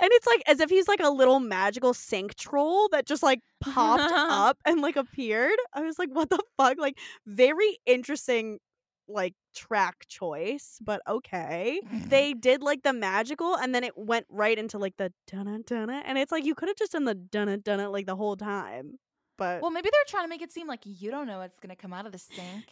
and 0.00 0.10
it's 0.12 0.26
like 0.26 0.42
as 0.46 0.60
if 0.60 0.70
he's 0.70 0.86
like 0.88 1.00
a 1.00 1.10
little 1.10 1.40
magical 1.40 1.92
sink 1.94 2.34
troll 2.36 2.88
that 2.90 3.06
just 3.06 3.22
like 3.22 3.40
popped 3.60 4.12
up 4.12 4.58
and 4.64 4.80
like 4.80 4.96
appeared. 4.96 5.58
I 5.72 5.82
was 5.82 5.98
like, 5.98 6.10
what 6.12 6.30
the 6.30 6.42
fuck? 6.56 6.78
Like 6.78 6.96
very 7.26 7.78
interesting 7.86 8.58
like 9.08 9.34
track 9.54 10.06
choice, 10.08 10.78
but 10.80 11.00
okay. 11.08 11.80
Mm-hmm. 11.84 12.08
They 12.08 12.34
did 12.34 12.62
like 12.62 12.82
the 12.82 12.92
magical 12.92 13.56
and 13.56 13.74
then 13.74 13.84
it 13.84 13.96
went 13.96 14.26
right 14.28 14.58
into 14.58 14.78
like 14.78 14.96
the 14.98 15.12
dunna 15.26 15.60
dunna 15.66 16.02
and 16.04 16.18
it's 16.18 16.30
like 16.32 16.44
you 16.44 16.54
could 16.54 16.68
have 16.68 16.76
just 16.76 16.92
done 16.92 17.04
the 17.04 17.14
dunna 17.14 17.58
dunna 17.58 17.90
like 17.90 18.06
the 18.06 18.16
whole 18.16 18.36
time. 18.36 18.98
But 19.36 19.62
Well, 19.62 19.70
maybe 19.70 19.88
they're 19.92 20.02
trying 20.08 20.24
to 20.24 20.28
make 20.28 20.42
it 20.42 20.50
seem 20.52 20.66
like 20.66 20.80
you 20.84 21.10
don't 21.12 21.26
know 21.28 21.38
what's 21.38 21.58
gonna 21.60 21.76
come 21.76 21.92
out 21.92 22.06
of 22.06 22.12
the 22.12 22.18
sink. 22.18 22.64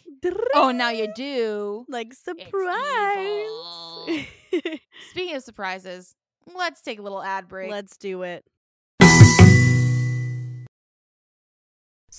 Oh, 0.55 0.73
now 0.73 0.91
you 0.91 1.09
do. 1.17 1.87
like 1.89 2.13
surprise. 2.13 3.49
Speaking 5.11 5.37
of 5.37 5.43
surprises, 5.43 6.15
let's 6.55 6.83
take 6.83 6.99
a 6.99 7.03
little 7.03 7.23
ad 7.23 7.49
break. 7.49 7.71
Let's 7.71 7.97
do 7.97 8.23
it. 8.23 8.45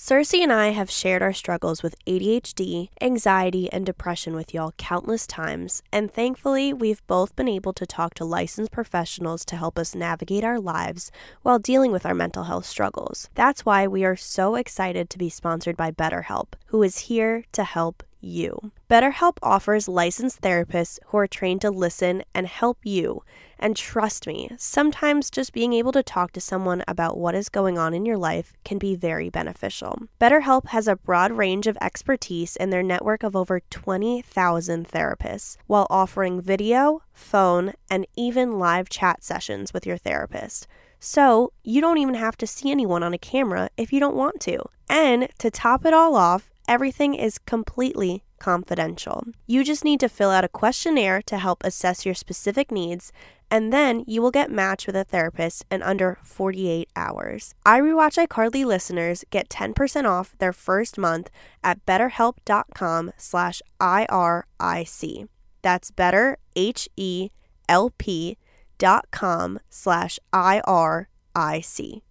Circe 0.08 0.32
and 0.32 0.50
I 0.50 0.68
have 0.68 0.90
shared 0.90 1.20
our 1.20 1.34
struggles 1.34 1.82
with 1.82 1.94
ADHD, 2.06 2.88
anxiety, 2.98 3.70
and 3.70 3.84
depression 3.84 4.34
with 4.34 4.54
y'all 4.54 4.72
countless 4.78 5.26
times, 5.26 5.82
and 5.92 6.10
thankfully, 6.10 6.72
we've 6.72 7.06
both 7.06 7.36
been 7.36 7.46
able 7.46 7.74
to 7.74 7.84
talk 7.84 8.14
to 8.14 8.24
licensed 8.24 8.72
professionals 8.72 9.44
to 9.44 9.56
help 9.56 9.78
us 9.78 9.94
navigate 9.94 10.44
our 10.44 10.58
lives 10.58 11.12
while 11.42 11.58
dealing 11.58 11.92
with 11.92 12.06
our 12.06 12.14
mental 12.14 12.44
health 12.44 12.64
struggles. 12.64 13.28
That's 13.34 13.66
why 13.66 13.86
we 13.86 14.02
are 14.02 14.16
so 14.16 14.54
excited 14.54 15.10
to 15.10 15.18
be 15.18 15.28
sponsored 15.28 15.76
by 15.76 15.90
BetterHelp, 15.90 16.54
who 16.68 16.82
is 16.82 17.00
here 17.10 17.44
to 17.52 17.64
help 17.64 18.02
you. 18.18 18.72
BetterHelp 18.88 19.36
offers 19.42 19.88
licensed 19.88 20.40
therapists 20.40 20.98
who 21.08 21.18
are 21.18 21.26
trained 21.26 21.60
to 21.60 21.70
listen 21.70 22.22
and 22.34 22.46
help 22.46 22.78
you. 22.82 23.24
And 23.58 23.76
trust 23.76 24.26
me, 24.26 24.50
sometimes 24.56 25.30
just 25.30 25.52
being 25.52 25.72
able 25.72 25.92
to 25.92 26.02
talk 26.02 26.32
to 26.32 26.40
someone 26.40 26.84
about 26.86 27.18
what 27.18 27.34
is 27.34 27.48
going 27.48 27.76
on 27.78 27.92
in 27.92 28.06
your 28.06 28.16
life 28.16 28.52
can 28.64 28.78
be 28.78 28.94
very 28.94 29.30
beneficial. 29.30 30.02
BetterHelp 30.20 30.68
has 30.68 30.86
a 30.86 30.96
broad 30.96 31.32
range 31.32 31.66
of 31.66 31.76
expertise 31.80 32.56
in 32.56 32.70
their 32.70 32.82
network 32.82 33.22
of 33.22 33.34
over 33.34 33.60
20,000 33.70 34.88
therapists, 34.88 35.56
while 35.66 35.86
offering 35.90 36.40
video, 36.40 37.02
phone, 37.12 37.72
and 37.90 38.06
even 38.16 38.58
live 38.58 38.88
chat 38.88 39.24
sessions 39.24 39.72
with 39.72 39.86
your 39.86 39.98
therapist. 39.98 40.68
So, 41.00 41.52
you 41.62 41.80
don't 41.80 41.98
even 41.98 42.14
have 42.14 42.36
to 42.38 42.46
see 42.46 42.70
anyone 42.70 43.02
on 43.02 43.14
a 43.14 43.18
camera 43.18 43.70
if 43.76 43.92
you 43.92 44.00
don't 44.00 44.16
want 44.16 44.40
to. 44.42 44.64
And 44.88 45.28
to 45.38 45.50
top 45.50 45.84
it 45.84 45.94
all 45.94 46.16
off, 46.16 46.50
everything 46.66 47.14
is 47.14 47.38
completely 47.38 48.24
confidential. 48.38 49.24
You 49.46 49.64
just 49.64 49.84
need 49.84 50.00
to 50.00 50.08
fill 50.08 50.30
out 50.30 50.44
a 50.44 50.48
questionnaire 50.48 51.22
to 51.22 51.38
help 51.38 51.62
assess 51.64 52.04
your 52.04 52.14
specific 52.14 52.70
needs, 52.70 53.12
and 53.50 53.72
then 53.72 54.04
you 54.06 54.20
will 54.22 54.30
get 54.30 54.50
matched 54.50 54.86
with 54.86 54.96
a 54.96 55.04
therapist 55.04 55.64
in 55.70 55.82
under 55.82 56.18
48 56.22 56.88
hours. 56.94 57.54
I 57.64 57.80
Rewatch 57.80 58.26
iCarly 58.26 58.64
listeners 58.64 59.24
get 59.30 59.48
10% 59.48 60.04
off 60.04 60.34
their 60.38 60.52
first 60.52 60.98
month 60.98 61.30
at 61.64 61.84
betterhelp.com 61.86 63.12
slash 63.16 63.62
IRIC. 63.80 65.28
That's 65.62 65.90
better, 65.90 66.38
H-E-L-P 66.56 68.36
dot 68.78 69.10
com 69.10 69.58
slash 69.68 70.18
IRIC. 70.32 72.02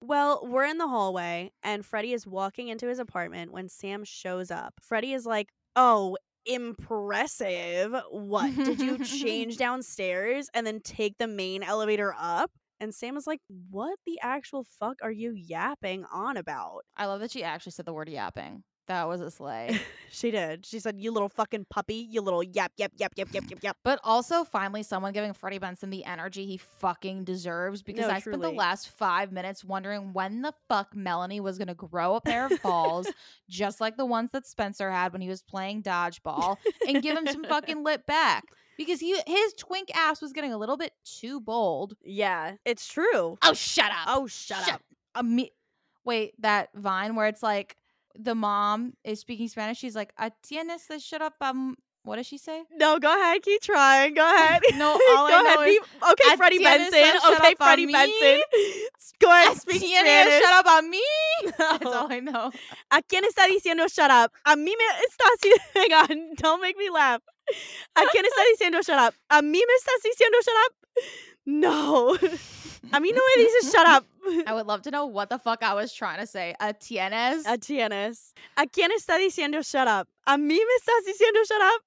Well, 0.00 0.46
we're 0.46 0.66
in 0.66 0.76
the 0.78 0.88
hallway 0.88 1.52
and 1.62 1.84
Freddie 1.84 2.12
is 2.12 2.26
walking 2.26 2.68
into 2.68 2.86
his 2.88 2.98
apartment 2.98 3.52
when 3.52 3.68
Sam 3.68 4.04
shows 4.04 4.50
up. 4.50 4.74
Freddie 4.80 5.14
is 5.14 5.24
like, 5.24 5.48
"Oh, 5.74 6.18
impressive. 6.46 7.94
What? 8.10 8.54
Did 8.54 8.80
you 8.80 8.98
change 9.04 9.56
downstairs 9.56 10.48
and 10.54 10.66
then 10.66 10.80
take 10.80 11.18
the 11.18 11.26
main 11.26 11.62
elevator 11.62 12.14
up?" 12.18 12.50
And 12.80 12.94
Sam 12.94 13.14
was 13.14 13.26
like, 13.26 13.40
"What 13.70 13.98
the 14.06 14.18
actual 14.22 14.64
fuck 14.64 14.98
are 15.02 15.10
you 15.12 15.32
yapping 15.32 16.04
on 16.12 16.36
about?" 16.36 16.82
I 16.96 17.06
love 17.06 17.20
that 17.20 17.30
she 17.30 17.42
actually 17.44 17.72
said 17.72 17.86
the 17.86 17.92
word 17.92 18.08
yapping. 18.08 18.64
That 18.86 19.08
was 19.08 19.20
a 19.22 19.30
slay. 19.30 19.80
she 20.10 20.30
did. 20.30 20.66
She 20.66 20.78
said, 20.78 20.98
"You 20.98 21.10
little 21.10 21.28
fucking 21.30 21.66
puppy, 21.70 22.06
you 22.10 22.20
little 22.20 22.42
yap 22.42 22.72
yap 22.76 22.92
yap 22.96 23.12
yap 23.16 23.28
yap 23.32 23.44
yap 23.48 23.62
yap." 23.62 23.76
But 23.82 23.98
also, 24.04 24.44
finally, 24.44 24.82
someone 24.82 25.12
giving 25.12 25.32
Freddie 25.32 25.58
Benson 25.58 25.90
the 25.90 26.04
energy 26.04 26.44
he 26.44 26.58
fucking 26.58 27.24
deserves 27.24 27.82
because 27.82 28.08
No, 28.08 28.12
I 28.14 28.20
spent 28.20 28.42
the 28.42 28.50
last 28.50 28.90
five 28.90 29.32
minutes 29.32 29.64
wondering 29.64 30.12
when 30.12 30.42
the 30.42 30.52
fuck 30.68 30.94
Melanie 30.94 31.40
was 31.40 31.56
going 31.56 31.68
to 31.68 31.74
grow 31.74 32.14
a 32.16 32.20
pair 32.20 32.46
of 32.46 32.60
balls, 32.62 33.06
just 33.48 33.80
like 33.80 33.96
the 33.96 34.06
ones 34.06 34.30
that 34.32 34.46
Spencer 34.46 34.90
had 34.90 35.12
when 35.12 35.22
he 35.22 35.28
was 35.28 35.42
playing 35.42 35.82
dodgeball, 35.82 36.58
and 36.86 37.02
give 37.02 37.16
him 37.16 37.26
some 37.26 37.44
fucking 37.44 37.82
lip 37.84 38.06
back. 38.06 38.44
Because 38.76 39.00
he 39.00 39.16
his 39.26 39.52
twink 39.54 39.88
ass 39.96 40.20
was 40.20 40.32
getting 40.32 40.52
a 40.52 40.58
little 40.58 40.76
bit 40.76 40.92
too 41.04 41.40
bold. 41.40 41.94
Yeah, 42.04 42.56
it's 42.64 42.86
true. 42.86 43.38
Oh, 43.42 43.54
shut 43.54 43.90
up. 43.90 44.08
Oh, 44.08 44.26
shut, 44.26 44.68
up. 44.68 44.82
A 45.14 45.22
me- 45.22 45.52
Wait, 46.04 46.34
that 46.42 46.68
vine 46.74 47.14
where 47.14 47.26
it's 47.28 47.42
like 47.42 47.76
the 48.18 48.34
mom 48.34 48.94
is 49.04 49.20
speaking 49.20 49.48
Spanish. 49.48 49.78
She's 49.78 49.96
like, 49.96 50.12
"Ah, 50.18 50.30
tienes 50.42 50.86
to 50.88 50.98
shut 50.98 51.22
up." 51.22 51.34
Um, 51.40 51.76
what 52.04 52.16
does 52.16 52.26
she 52.26 52.36
say? 52.38 52.62
No, 52.76 52.98
go 52.98 53.08
ahead. 53.08 53.42
Keep 53.42 53.62
trying. 53.62 54.14
Go 54.14 54.22
ahead. 54.34 54.60
No, 54.76 54.92
all 55.16 55.28
go 55.28 55.34
I 55.34 55.42
know 55.42 55.54
ahead. 55.54 55.66
Be, 55.66 55.78
okay, 56.12 56.24
"Ah, 56.28 56.36
Freddie 56.36 56.58
Benson. 56.58 57.32
Okay, 57.32 57.54
Freddie. 57.56 57.86
Benson. 57.86 58.40
Go 59.20 59.30
ahead. 59.30 59.56
Speak 59.56 59.80
Spanish. 59.80 60.42
shut 60.42 60.52
up 60.52 60.66
on 60.66 60.90
me. 60.90 61.02
That's 61.56 61.84
No. 61.84 61.92
all 61.92 62.12
I 62.12 62.20
know. 62.20 62.50
¿A 62.90 63.00
quién 63.02 63.22
está 63.24 63.46
diciendo 63.46 63.86
shut 63.88 64.10
up? 64.10 64.32
A 64.44 64.56
mí 64.56 64.72
me 64.76 64.84
está 65.08 65.24
haciendo. 65.32 65.62
Hang 65.74 65.92
on. 66.10 66.34
Don't 66.36 66.60
make 66.60 66.76
me 66.76 66.90
laugh. 66.90 67.22
¿A 67.96 68.02
quién 68.12 68.24
está 68.24 68.42
diciendo 68.52 68.82
shut 68.82 68.98
up? 68.98 69.14
¿A 69.30 69.40
mí 69.40 69.62
me 69.64 69.74
estás 69.78 70.02
diciendo 70.02 70.38
shut 70.42 70.54
up? 70.66 70.74
No. 71.46 72.16
A 72.92 73.00
mí 73.00 73.12
no 73.12 73.20
me 73.36 73.44
dices 73.44 73.72
shut 73.72 73.86
up. 73.86 74.06
I 74.46 74.54
would 74.54 74.66
love 74.66 74.82
to 74.82 74.90
know 74.90 75.06
what 75.06 75.28
the 75.28 75.38
fuck 75.38 75.62
I 75.62 75.74
was 75.74 75.92
trying 75.92 76.20
to 76.20 76.26
say. 76.26 76.54
A 76.60 76.72
tienes. 76.72 77.46
A 77.46 77.58
tienes. 77.58 78.32
¿A 78.56 78.66
quién 78.66 78.90
está 78.90 79.18
diciendo 79.18 79.62
shut 79.62 79.88
up? 79.88 80.08
¿A 80.26 80.36
mí 80.36 80.58
me 80.58 80.74
estás 80.80 81.04
diciendo 81.06 81.44
shut 81.44 81.62
up? 81.62 81.82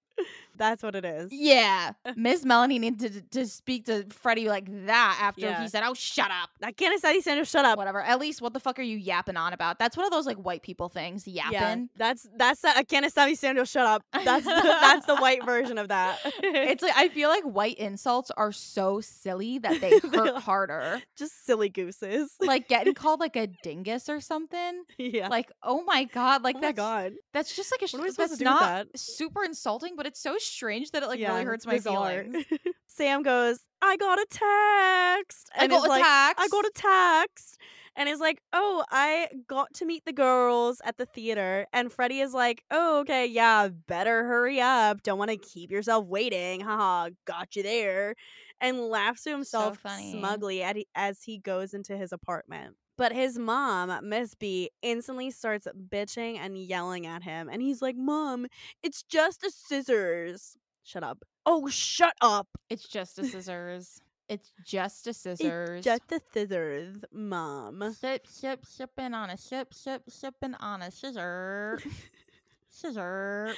That's 0.58 0.84
what 0.84 0.96
it 0.96 1.06
is. 1.06 1.30
yeah, 1.32 1.92
Miss 2.16 2.44
Melanie 2.46 2.80
needed 2.80 3.14
to, 3.32 3.40
to 3.40 3.48
speak 3.48 3.86
to 3.86 4.06
Freddie 4.10 4.50
like 4.50 4.68
that 4.88 5.18
after 5.22 5.42
Yeah. 5.42 5.62
he 5.62 5.68
said, 5.68 5.84
"Oh, 5.86 5.94
shut 5.94 6.30
up." 6.32 6.50
¿A 6.64 6.72
quién 6.74 6.92
está 6.94 7.14
diciendo 7.14 7.48
shut 7.50 7.66
up? 7.66 7.78
Whatever. 7.78 8.02
At 8.02 8.20
least, 8.20 8.42
what 8.42 8.54
the 8.54 8.60
fuck 8.60 8.80
are 8.80 8.84
you 8.84 8.98
yapping 8.98 9.38
on 9.38 9.54
about? 9.54 9.80
That's 9.80 9.96
one 9.96 10.06
of 10.06 10.12
those 10.12 10.26
like 10.26 10.38
white 10.38 10.62
people 10.64 10.90
things. 10.90 11.28
Yapping. 11.28 11.90
that's 11.96 12.28
that's 12.36 12.62
the, 12.62 12.70
a 12.78 12.84
está 12.84 13.28
diciendo 13.28 13.70
shut 13.70 13.86
up. 13.86 14.04
That's 14.24 14.46
the, 14.46 14.52
that's 14.82 15.06
the 15.06 15.16
white 15.18 15.46
version 15.46 15.78
of 15.78 15.90
that. 15.90 16.20
It's 16.68 16.82
like 16.84 16.94
I 16.98 17.10
feel 17.10 17.30
like 17.30 17.44
white 17.44 17.78
insults 17.78 18.32
are 18.32 18.52
so 18.52 19.00
silly 19.02 19.60
that 19.60 19.80
they 19.82 20.00
hurt 20.14 20.38
harder. 20.38 21.02
just 21.18 21.46
silly 21.46 21.70
gooses. 21.70 22.32
Like 22.42 22.68
getting 22.68 22.94
called 22.94 23.20
like 23.20 23.36
a 23.36 23.48
dingus 23.64 24.10
or 24.10 24.20
something. 24.22 24.84
yeah. 24.98 25.28
Like, 25.28 25.52
oh 25.64 25.84
my 25.84 26.04
god, 26.06 26.44
like 26.44 26.56
oh 26.56 26.60
my 26.60 26.68
that's 26.68 26.76
god. 26.78 27.14
that's 27.34 27.56
just 27.56 27.72
like 27.72 27.82
a 27.84 27.88
sh- 27.88 27.94
What 27.94 28.00
am 28.02 28.08
I 28.08 28.10
supposed 28.12 28.32
that's 28.32 28.40
to 28.40 28.44
do 28.44 28.50
not 28.50 28.62
that? 28.92 29.00
super 29.00 29.44
insulting, 29.44 29.96
but 29.96 30.06
it's 30.06 30.20
so 30.22 30.38
strange 30.48 30.92
that 30.92 31.04
it 31.04 31.08
like 31.08 31.20
Yeah, 31.20 31.34
really 31.34 31.46
hurts 31.46 31.66
my 31.66 31.74
bizarre. 31.76 32.24
feelings. 32.24 32.46
Sam 32.88 33.22
goes, 33.24 33.60
I 33.82 33.96
got 33.98 34.18
a 34.20 34.26
text. 34.30 35.50
I 35.56 35.64
And 35.64 35.72
got 35.72 35.86
a 35.86 35.90
like, 35.90 36.04
text. 36.04 36.44
I 36.44 36.48
got 36.50 36.66
a 36.66 36.72
text. 36.74 37.58
And 37.96 38.08
is 38.08 38.20
like, 38.20 38.40
oh, 38.54 38.86
I 38.92 39.28
got 39.48 39.74
to 39.76 39.86
meet 39.86 40.06
the 40.06 40.14
girls 40.14 40.82
at 40.86 40.98
the 40.98 41.08
theater. 41.08 41.66
And 41.74 41.92
Freddie 41.92 42.20
is 42.20 42.32
like, 42.32 42.64
oh, 42.70 43.00
okay, 43.00 43.26
yeah, 43.26 43.70
better 43.70 44.24
hurry 44.24 44.62
up. 44.62 45.02
Don't 45.02 45.18
want 45.18 45.32
to 45.32 45.38
keep 45.38 45.72
yourself 45.72 46.06
waiting. 46.06 46.62
Haha, 46.62 47.10
got 47.26 47.56
you 47.56 47.64
there. 47.64 48.14
And 48.62 48.80
laughs 48.82 49.24
to 49.24 49.32
himself 49.32 49.80
funny. 49.80 50.12
smugly 50.12 50.64
as 50.96 51.24
he 51.24 51.40
goes 51.40 51.74
into 51.74 51.98
his 51.98 52.12
apartment. 52.12 52.76
But 52.98 53.14
his 53.14 53.38
mom, 53.38 54.10
Miss 54.10 54.34
B, 54.34 54.72
instantly 54.82 55.30
starts 55.32 55.68
bitching 55.90 56.38
and 56.38 56.58
yelling 56.58 57.06
at 57.06 57.24
him. 57.24 57.48
And 57.48 57.62
he's 57.62 57.82
like, 57.82 57.96
Mom, 57.96 58.48
it's 58.82 59.04
just 59.04 59.44
a 59.44 59.52
scissors. 59.52 60.58
Shut 60.84 61.04
up. 61.04 61.24
Oh, 61.46 61.68
shut 61.70 62.14
up. 62.22 62.48
It's 62.70 62.88
just 62.88 63.20
a 63.20 63.26
scissors. 63.26 64.02
it's 64.30 64.52
just 64.66 65.06
a 65.08 65.14
scissors. 65.14 65.78
It's 65.78 65.86
just 65.86 66.12
a 66.12 66.20
scissors, 66.34 66.98
Mom. 67.14 67.94
Sip, 67.94 68.26
sip, 68.28 68.66
sipping 68.66 69.14
on 69.14 69.30
a 69.30 69.38
sip, 69.38 69.74
sip, 69.74 70.04
sipping 70.10 70.56
on 70.56 70.82
a 70.82 70.90
scissor. 70.92 71.80
scissor. 72.70 73.54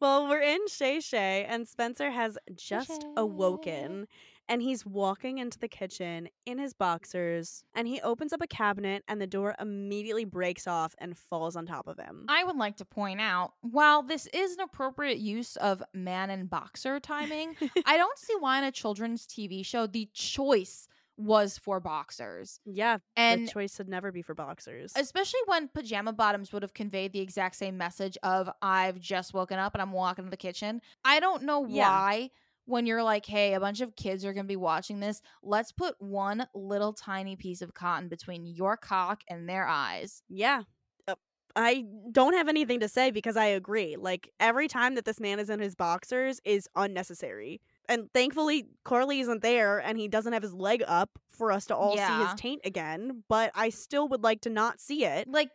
Well, 0.00 0.28
we're 0.28 0.42
in 0.42 0.66
Shay 0.68 1.00
Shay, 1.00 1.46
and 1.48 1.66
Spencer 1.66 2.10
has 2.10 2.38
just 2.54 2.88
Shay. 3.02 3.08
awoken. 3.16 4.06
And 4.48 4.60
he's 4.62 4.84
walking 4.84 5.38
into 5.38 5.58
the 5.58 5.68
kitchen 5.68 6.28
in 6.46 6.58
his 6.58 6.72
boxers 6.74 7.64
and 7.74 7.88
he 7.88 8.00
opens 8.02 8.32
up 8.32 8.40
a 8.42 8.46
cabinet 8.46 9.02
and 9.08 9.20
the 9.20 9.26
door 9.26 9.54
immediately 9.58 10.24
breaks 10.24 10.66
off 10.66 10.94
and 10.98 11.16
falls 11.16 11.56
on 11.56 11.66
top 11.66 11.86
of 11.86 11.98
him. 11.98 12.26
I 12.28 12.44
would 12.44 12.56
like 12.56 12.76
to 12.76 12.84
point 12.84 13.20
out 13.20 13.52
while 13.62 14.02
this 14.02 14.26
is 14.34 14.54
an 14.54 14.60
appropriate 14.60 15.18
use 15.18 15.56
of 15.56 15.82
man 15.94 16.30
and 16.30 16.48
boxer 16.50 17.00
timing, 17.00 17.56
I 17.86 17.96
don't 17.96 18.18
see 18.18 18.34
why 18.38 18.58
in 18.58 18.64
a 18.64 18.72
children's 18.72 19.26
TV 19.26 19.64
show 19.64 19.86
the 19.86 20.08
choice 20.12 20.88
was 21.16 21.56
for 21.58 21.78
boxers. 21.78 22.58
yeah, 22.64 22.98
And 23.16 23.46
the 23.46 23.52
choice 23.52 23.76
should 23.76 23.88
never 23.88 24.10
be 24.10 24.20
for 24.20 24.34
boxers. 24.34 24.92
especially 24.96 25.38
when 25.46 25.68
pajama 25.68 26.12
bottoms 26.12 26.52
would 26.52 26.62
have 26.62 26.74
conveyed 26.74 27.12
the 27.12 27.20
exact 27.20 27.54
same 27.54 27.76
message 27.78 28.18
of 28.24 28.50
I've 28.60 28.98
just 28.98 29.32
woken 29.32 29.60
up 29.60 29.74
and 29.74 29.80
I'm 29.82 29.92
walking 29.92 30.24
to 30.24 30.30
the 30.30 30.36
kitchen. 30.36 30.80
I 31.04 31.20
don't 31.20 31.44
know 31.44 31.64
Yeah. 31.68 31.88
why 31.88 32.30
when 32.66 32.86
you're 32.86 33.02
like, 33.02 33.26
hey, 33.26 33.54
a 33.54 33.60
bunch 33.60 33.80
of 33.80 33.96
kids 33.96 34.24
are 34.24 34.32
going 34.32 34.46
to 34.46 34.48
be 34.48 34.56
watching 34.56 35.00
this, 35.00 35.20
let's 35.42 35.72
put 35.72 35.94
one 35.98 36.46
little 36.54 36.92
tiny 36.92 37.36
piece 37.36 37.62
of 37.62 37.74
cotton 37.74 38.08
between 38.08 38.46
your 38.46 38.76
cock 38.76 39.22
and 39.28 39.48
their 39.48 39.66
eyes. 39.66 40.22
Yeah. 40.28 40.62
Uh, 41.06 41.14
I 41.56 41.84
don't 42.10 42.34
have 42.34 42.48
anything 42.48 42.80
to 42.80 42.88
say 42.88 43.10
because 43.10 43.36
I 43.36 43.46
agree. 43.46 43.96
Like 43.96 44.30
every 44.40 44.68
time 44.68 44.94
that 44.94 45.04
this 45.04 45.20
man 45.20 45.38
is 45.38 45.50
in 45.50 45.60
his 45.60 45.74
boxers 45.74 46.40
is 46.44 46.68
unnecessary. 46.74 47.60
And 47.88 48.08
thankfully 48.14 48.68
Carly 48.84 49.20
isn't 49.20 49.42
there 49.42 49.78
and 49.78 49.98
he 49.98 50.08
doesn't 50.08 50.32
have 50.32 50.42
his 50.42 50.54
leg 50.54 50.82
up 50.86 51.10
for 51.30 51.52
us 51.52 51.66
to 51.66 51.76
all 51.76 51.96
see 51.96 52.24
his 52.24 52.34
taint 52.36 52.62
again, 52.64 53.24
but 53.28 53.50
I 53.54 53.68
still 53.68 54.08
would 54.08 54.22
like 54.22 54.40
to 54.42 54.50
not 54.50 54.80
see 54.80 55.04
it. 55.04 55.28
Like 55.28 55.50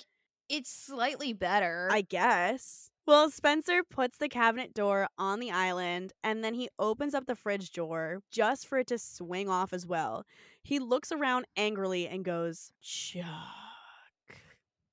it's 0.47 0.71
slightly 0.71 1.33
better. 1.33 1.89
I 1.91 2.01
guess. 2.01 2.91
Well, 3.09 3.31
Spencer 3.31 3.81
puts 3.83 4.19
the 4.19 4.29
cabinet 4.29 4.71
door 4.71 5.07
on 5.17 5.39
the 5.39 5.49
island 5.49 6.13
and 6.23 6.43
then 6.43 6.53
he 6.53 6.69
opens 6.77 7.15
up 7.15 7.25
the 7.25 7.35
fridge 7.35 7.71
door 7.71 8.21
just 8.29 8.67
for 8.67 8.77
it 8.77 8.85
to 8.85 8.99
swing 8.99 9.49
off 9.49 9.73
as 9.73 9.87
well. 9.87 10.25
He 10.61 10.77
looks 10.77 11.11
around 11.11 11.47
angrily 11.57 12.07
and 12.07 12.23
goes, 12.23 12.71
Chuck. 12.83 13.25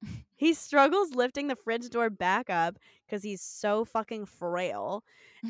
he 0.34 0.54
struggles 0.54 1.14
lifting 1.14 1.48
the 1.48 1.56
fridge 1.56 1.90
door 1.90 2.08
back 2.08 2.48
up 2.48 2.78
because 3.04 3.22
he's 3.22 3.42
so 3.42 3.84
fucking 3.84 4.24
frail. 4.24 5.04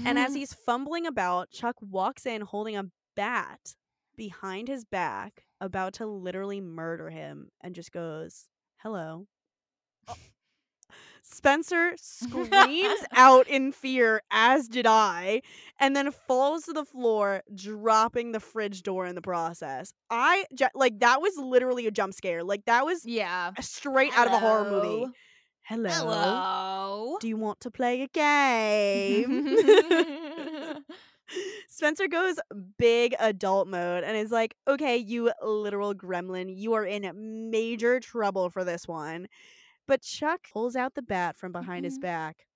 And 0.05 0.19
as 0.19 0.35
he's 0.35 0.53
fumbling 0.53 1.07
about, 1.07 1.53
Chuck 1.53 1.77
walks 1.81 2.27
in 2.27 2.41
holding 2.41 2.77
a 2.77 2.91
bat 3.15 3.77
behind 4.17 4.67
his 4.67 4.85
back, 4.85 5.45
about 5.61 5.93
to 5.95 6.07
literally 6.07 6.61
murder 6.61 7.11
him, 7.11 7.51
and 7.61 7.77
just 7.77 7.93
goes, 7.93 8.47
Hello. 8.79 9.29
Oh, 10.09 10.17
Spencer 11.29 11.95
screams 11.97 13.01
out 13.13 13.49
in 13.49 13.73
fear, 13.73 14.23
as 14.31 14.69
did 14.69 14.87
I, 14.87 15.43
and 15.79 15.97
then 15.97 16.13
falls 16.13 16.65
to 16.65 16.73
the 16.73 16.85
floor, 16.85 17.43
dropping 17.55 18.33
the 18.33 18.41
fridge 18.41 18.83
door 18.83 19.07
in 19.07 19.15
the 19.17 19.23
process. 19.23 19.93
I 20.09 20.47
like 20.75 21.01
that 21.01 21.21
was 21.21 21.37
literally 21.37 21.87
a 21.87 21.91
jump 21.91 22.15
scare. 22.15 22.45
Like 22.45 22.65
that 22.67 22.87
was 22.87 23.05
yeah. 23.05 23.53
straight 23.61 24.17
out 24.17 24.29
of 24.29 24.35
a 24.35 24.39
horror 24.39 24.71
movie. 24.71 25.07
Hello. 25.63 25.91
Hello. 25.91 27.17
Do 27.21 27.27
you 27.27 27.37
want 27.37 27.61
to 27.61 27.73
play 27.73 28.03
a 28.03 28.07
game? 28.07 29.57
Spencer 31.69 32.07
goes 32.07 32.37
big 32.79 33.15
adult 33.19 33.67
mode 33.69 34.05
and 34.05 34.17
is 34.17 34.31
like, 34.31 34.55
okay, 34.69 34.97
you 34.97 35.33
literal 35.45 35.93
gremlin, 35.93 36.57
you 36.57 36.75
are 36.75 36.85
in 36.85 37.51
major 37.51 37.99
trouble 38.01 38.51
for 38.51 38.65
this 38.65 38.87
one. 38.87 39.27
But 39.89 40.03
Chuck 40.03 40.49
pulls 40.53 40.77
out 40.77 40.95
the 40.95 41.03
bat 41.03 41.37
from 41.37 41.53
behind 41.53 41.85
his 41.85 41.99
Mhm. 41.99 42.01
back, 42.01 42.47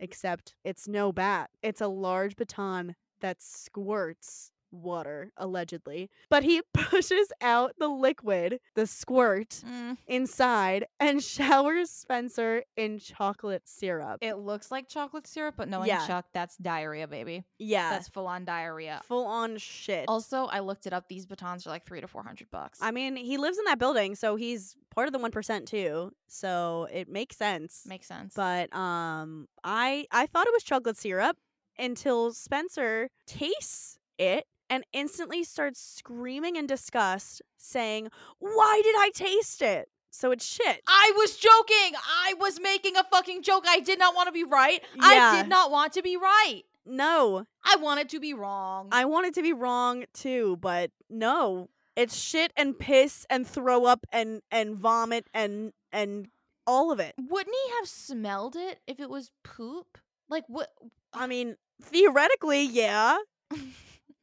except 0.00 0.56
it's 0.64 0.88
no 0.88 1.12
bat, 1.12 1.50
it's 1.62 1.80
a 1.82 1.88
large 1.88 2.36
baton 2.36 2.96
that 3.20 3.42
squirts 3.42 4.51
water, 4.72 5.30
allegedly. 5.36 6.10
But 6.30 6.42
he 6.42 6.62
pushes 6.74 7.30
out 7.40 7.74
the 7.78 7.88
liquid, 7.88 8.58
the 8.74 8.86
squirt, 8.86 9.62
Mm, 9.64 9.98
inside 10.06 10.86
and 10.98 11.22
showers 11.22 11.90
Spencer 11.90 12.64
in 12.76 12.98
chocolate 12.98 13.62
syrup. 13.68 14.18
it 14.22 14.34
looks 14.34 14.70
like 14.70 14.88
chocolate 14.88 15.26
syrup, 15.26 15.54
but 15.56 15.68
knowing 15.68 15.88
Yeah. 15.88 16.06
Chuck, 16.06 16.26
that's 16.32 16.56
diarrhea, 16.56 17.06
baby. 17.06 17.44
yeah. 17.58 17.90
That's 17.90 18.08
full 18.08 18.26
on 18.26 18.44
diarrhea. 18.44 19.00
full 19.04 19.26
on 19.26 19.58
shit. 19.58 20.06
Also, 20.08 20.46
I 20.46 20.60
looked 20.60 20.86
it 20.86 20.92
up. 20.92 21.08
These 21.08 21.26
batons 21.26 21.66
are 21.66 21.70
like 21.70 21.84
three 21.86 22.00
to 22.00 22.08
four 22.08 22.22
hundred 22.22 22.50
bucks. 22.50 22.78
I 22.82 22.90
mean, 22.90 23.16
he 23.16 23.36
lives 23.36 23.58
in 23.58 23.64
that 23.66 23.78
building, 23.78 24.14
so 24.14 24.36
he's 24.36 24.74
part 24.94 25.06
of 25.06 25.12
the 25.12 25.18
1% 25.18 25.66
too. 25.66 26.12
So 26.28 26.88
it 26.92 27.08
makes 27.08 27.36
sense. 27.36 27.84
Makes 27.86 28.06
sense. 28.08 28.32
but 28.34 28.74
um 28.74 29.48
I 29.64 30.06
I 30.10 30.26
thought 30.26 30.46
it 30.46 30.52
was 30.52 30.62
chocolate 30.62 30.96
syrup 30.96 31.36
until 31.78 32.32
Spencer 32.32 33.08
tastes 33.26 33.98
it 34.18 34.44
and 34.72 34.84
instantly 34.94 35.44
starts 35.44 35.78
screaming 35.80 36.56
in 36.56 36.66
disgust 36.66 37.42
saying, 37.58 38.08
"Why 38.38 38.80
did 38.82 38.96
I 38.96 39.10
taste 39.14 39.60
it?" 39.60 39.90
So 40.10 40.30
it's 40.30 40.46
shit. 40.46 40.80
I 40.86 41.12
was 41.16 41.36
joking. 41.36 41.94
I 41.94 42.34
was 42.40 42.58
making 42.58 42.96
a 42.96 43.04
fucking 43.04 43.42
joke. 43.42 43.64
I 43.68 43.80
did 43.80 43.98
not 43.98 44.14
want 44.14 44.28
to 44.28 44.32
be 44.32 44.44
right. 44.44 44.82
I 44.98 45.36
did 45.36 45.48
not 45.48 45.70
want 45.70 45.92
to 45.92 46.02
be 46.02 46.16
right. 46.16 46.62
No, 46.86 47.44
I 47.62 47.76
wanted 47.76 48.08
to 48.10 48.20
be 48.20 48.32
wrong. 48.32 48.88
I 48.92 49.04
wanted 49.04 49.34
to 49.34 49.42
be 49.42 49.52
wrong 49.52 50.04
too, 50.14 50.56
but 50.60 50.90
no. 51.10 51.68
It's 51.94 52.16
shit 52.16 52.52
and 52.56 52.78
piss 52.78 53.26
and 53.28 53.46
throw 53.46 53.84
up 53.84 54.06
and 54.10 54.40
and 54.50 54.76
vomit 54.76 55.26
and 55.34 55.72
and 55.92 56.28
all 56.66 56.90
of 56.90 56.98
it. 56.98 57.14
Wouldn't 57.18 57.54
he 57.66 57.72
have 57.74 57.88
smelled 57.88 58.56
it 58.56 58.80
if 58.86 59.00
it 59.00 59.10
was 59.10 59.30
poop? 59.44 59.98
Like 60.30 60.44
what? 60.46 60.70
I 61.12 61.26
mean, 61.26 61.56
theoretically, 61.82 62.62
yeah. 62.64 63.18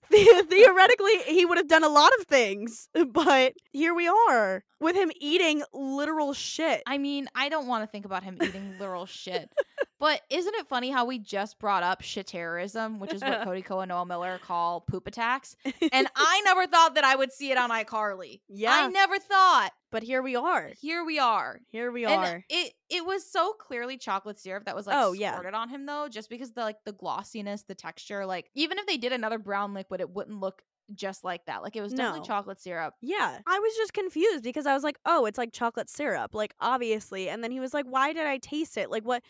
The- 0.09 0.45
theoretically, 0.49 1.17
he 1.27 1.45
would 1.45 1.57
have 1.57 1.67
done 1.67 1.83
a 1.83 1.89
lot 1.89 2.11
of 2.19 2.27
things, 2.27 2.89
but 3.11 3.53
here 3.71 3.93
we 3.93 4.07
are 4.07 4.63
with 4.79 4.95
him 4.95 5.11
eating 5.19 5.63
literal 5.73 6.33
shit. 6.33 6.81
I 6.87 6.97
mean, 6.97 7.27
I 7.35 7.49
don't 7.49 7.67
want 7.67 7.83
to 7.83 7.87
think 7.87 8.05
about 8.05 8.23
him 8.23 8.37
eating 8.41 8.75
literal 8.79 9.05
shit. 9.05 9.49
But 9.99 10.21
isn't 10.29 10.55
it 10.55 10.67
funny 10.67 10.89
how 10.91 11.03
we 11.05 11.19
just 11.19 11.59
brought 11.59 11.83
up 11.83 12.01
shit 12.01 12.27
terrorism, 12.27 12.99
which 12.99 13.13
is 13.13 13.21
what 13.21 13.41
Cody 13.43 13.61
Ko 13.61 13.81
and 13.81 13.89
Noel 13.89 14.05
Miller 14.05 14.39
call 14.41 14.81
poop 14.81 15.07
attacks? 15.07 15.55
And 15.91 16.07
I 16.15 16.41
never 16.45 16.67
thought 16.67 16.95
that 16.95 17.03
I 17.03 17.15
would 17.15 17.33
see 17.33 17.51
it 17.51 17.57
on 17.57 17.69
iCarly. 17.69 18.39
Yeah. 18.47 18.71
I 18.71 18.87
never 18.87 19.19
thought. 19.19 19.71
but 19.91 20.01
here 20.03 20.21
we 20.21 20.35
are. 20.37 20.71
Here 20.79 21.03
we 21.03 21.19
are. 21.19 21.59
Here 21.71 21.91
we 21.91 22.05
And 22.05 22.13
are. 22.13 22.45
it 22.49 22.73
it 22.89 23.05
was 23.05 23.29
so 23.29 23.53
clearly 23.53 23.97
chocolate 23.97 24.39
syrup 24.39 24.65
that 24.65 24.75
was 24.75 24.87
like 24.87 24.95
Oh, 24.97 25.11
yeah. 25.11 25.33
squirted 25.33 25.53
on 25.53 25.67
him 25.69 25.85
though, 25.85 26.07
just 26.09 26.29
because 26.29 26.51
the 26.53 26.61
like 26.61 26.77
the 26.85 26.93
glossiness, 26.93 27.63
the 27.63 27.75
texture, 27.75 28.25
like 28.25 28.49
even 28.55 28.77
if 28.77 28.85
they 28.87 28.97
did 28.97 29.11
another 29.11 29.37
brown 29.37 29.73
liquid, 29.73 29.99
it 30.01 30.09
wouldn't 30.09 30.39
look 30.39 30.61
just 30.95 31.23
like 31.23 31.45
that. 31.45 31.61
Like 31.61 31.75
it 31.75 31.81
was 31.81 31.91
definitely 31.93 32.21
No. 32.21 32.25
chocolate 32.25 32.59
syrup. 32.61 32.95
Yeah. 33.01 33.39
I 33.45 33.59
was 33.59 33.75
just 33.75 33.93
confused 33.93 34.43
because 34.43 34.65
I 34.65 34.73
was 34.73 34.83
like, 34.83 34.97
oh, 35.05 35.25
it's 35.25 35.37
like 35.37 35.51
chocolate 35.53 35.87
syrup, 35.89 36.33
like 36.33 36.55
obviously. 36.59 37.29
And 37.29 37.43
then 37.43 37.51
he 37.51 37.59
was 37.59 37.73
like, 37.75 37.85
why 37.85 38.13
did 38.13 38.25
I 38.25 38.37
taste 38.39 38.77
it? 38.77 38.89
Like 38.89 39.03
what? 39.03 39.21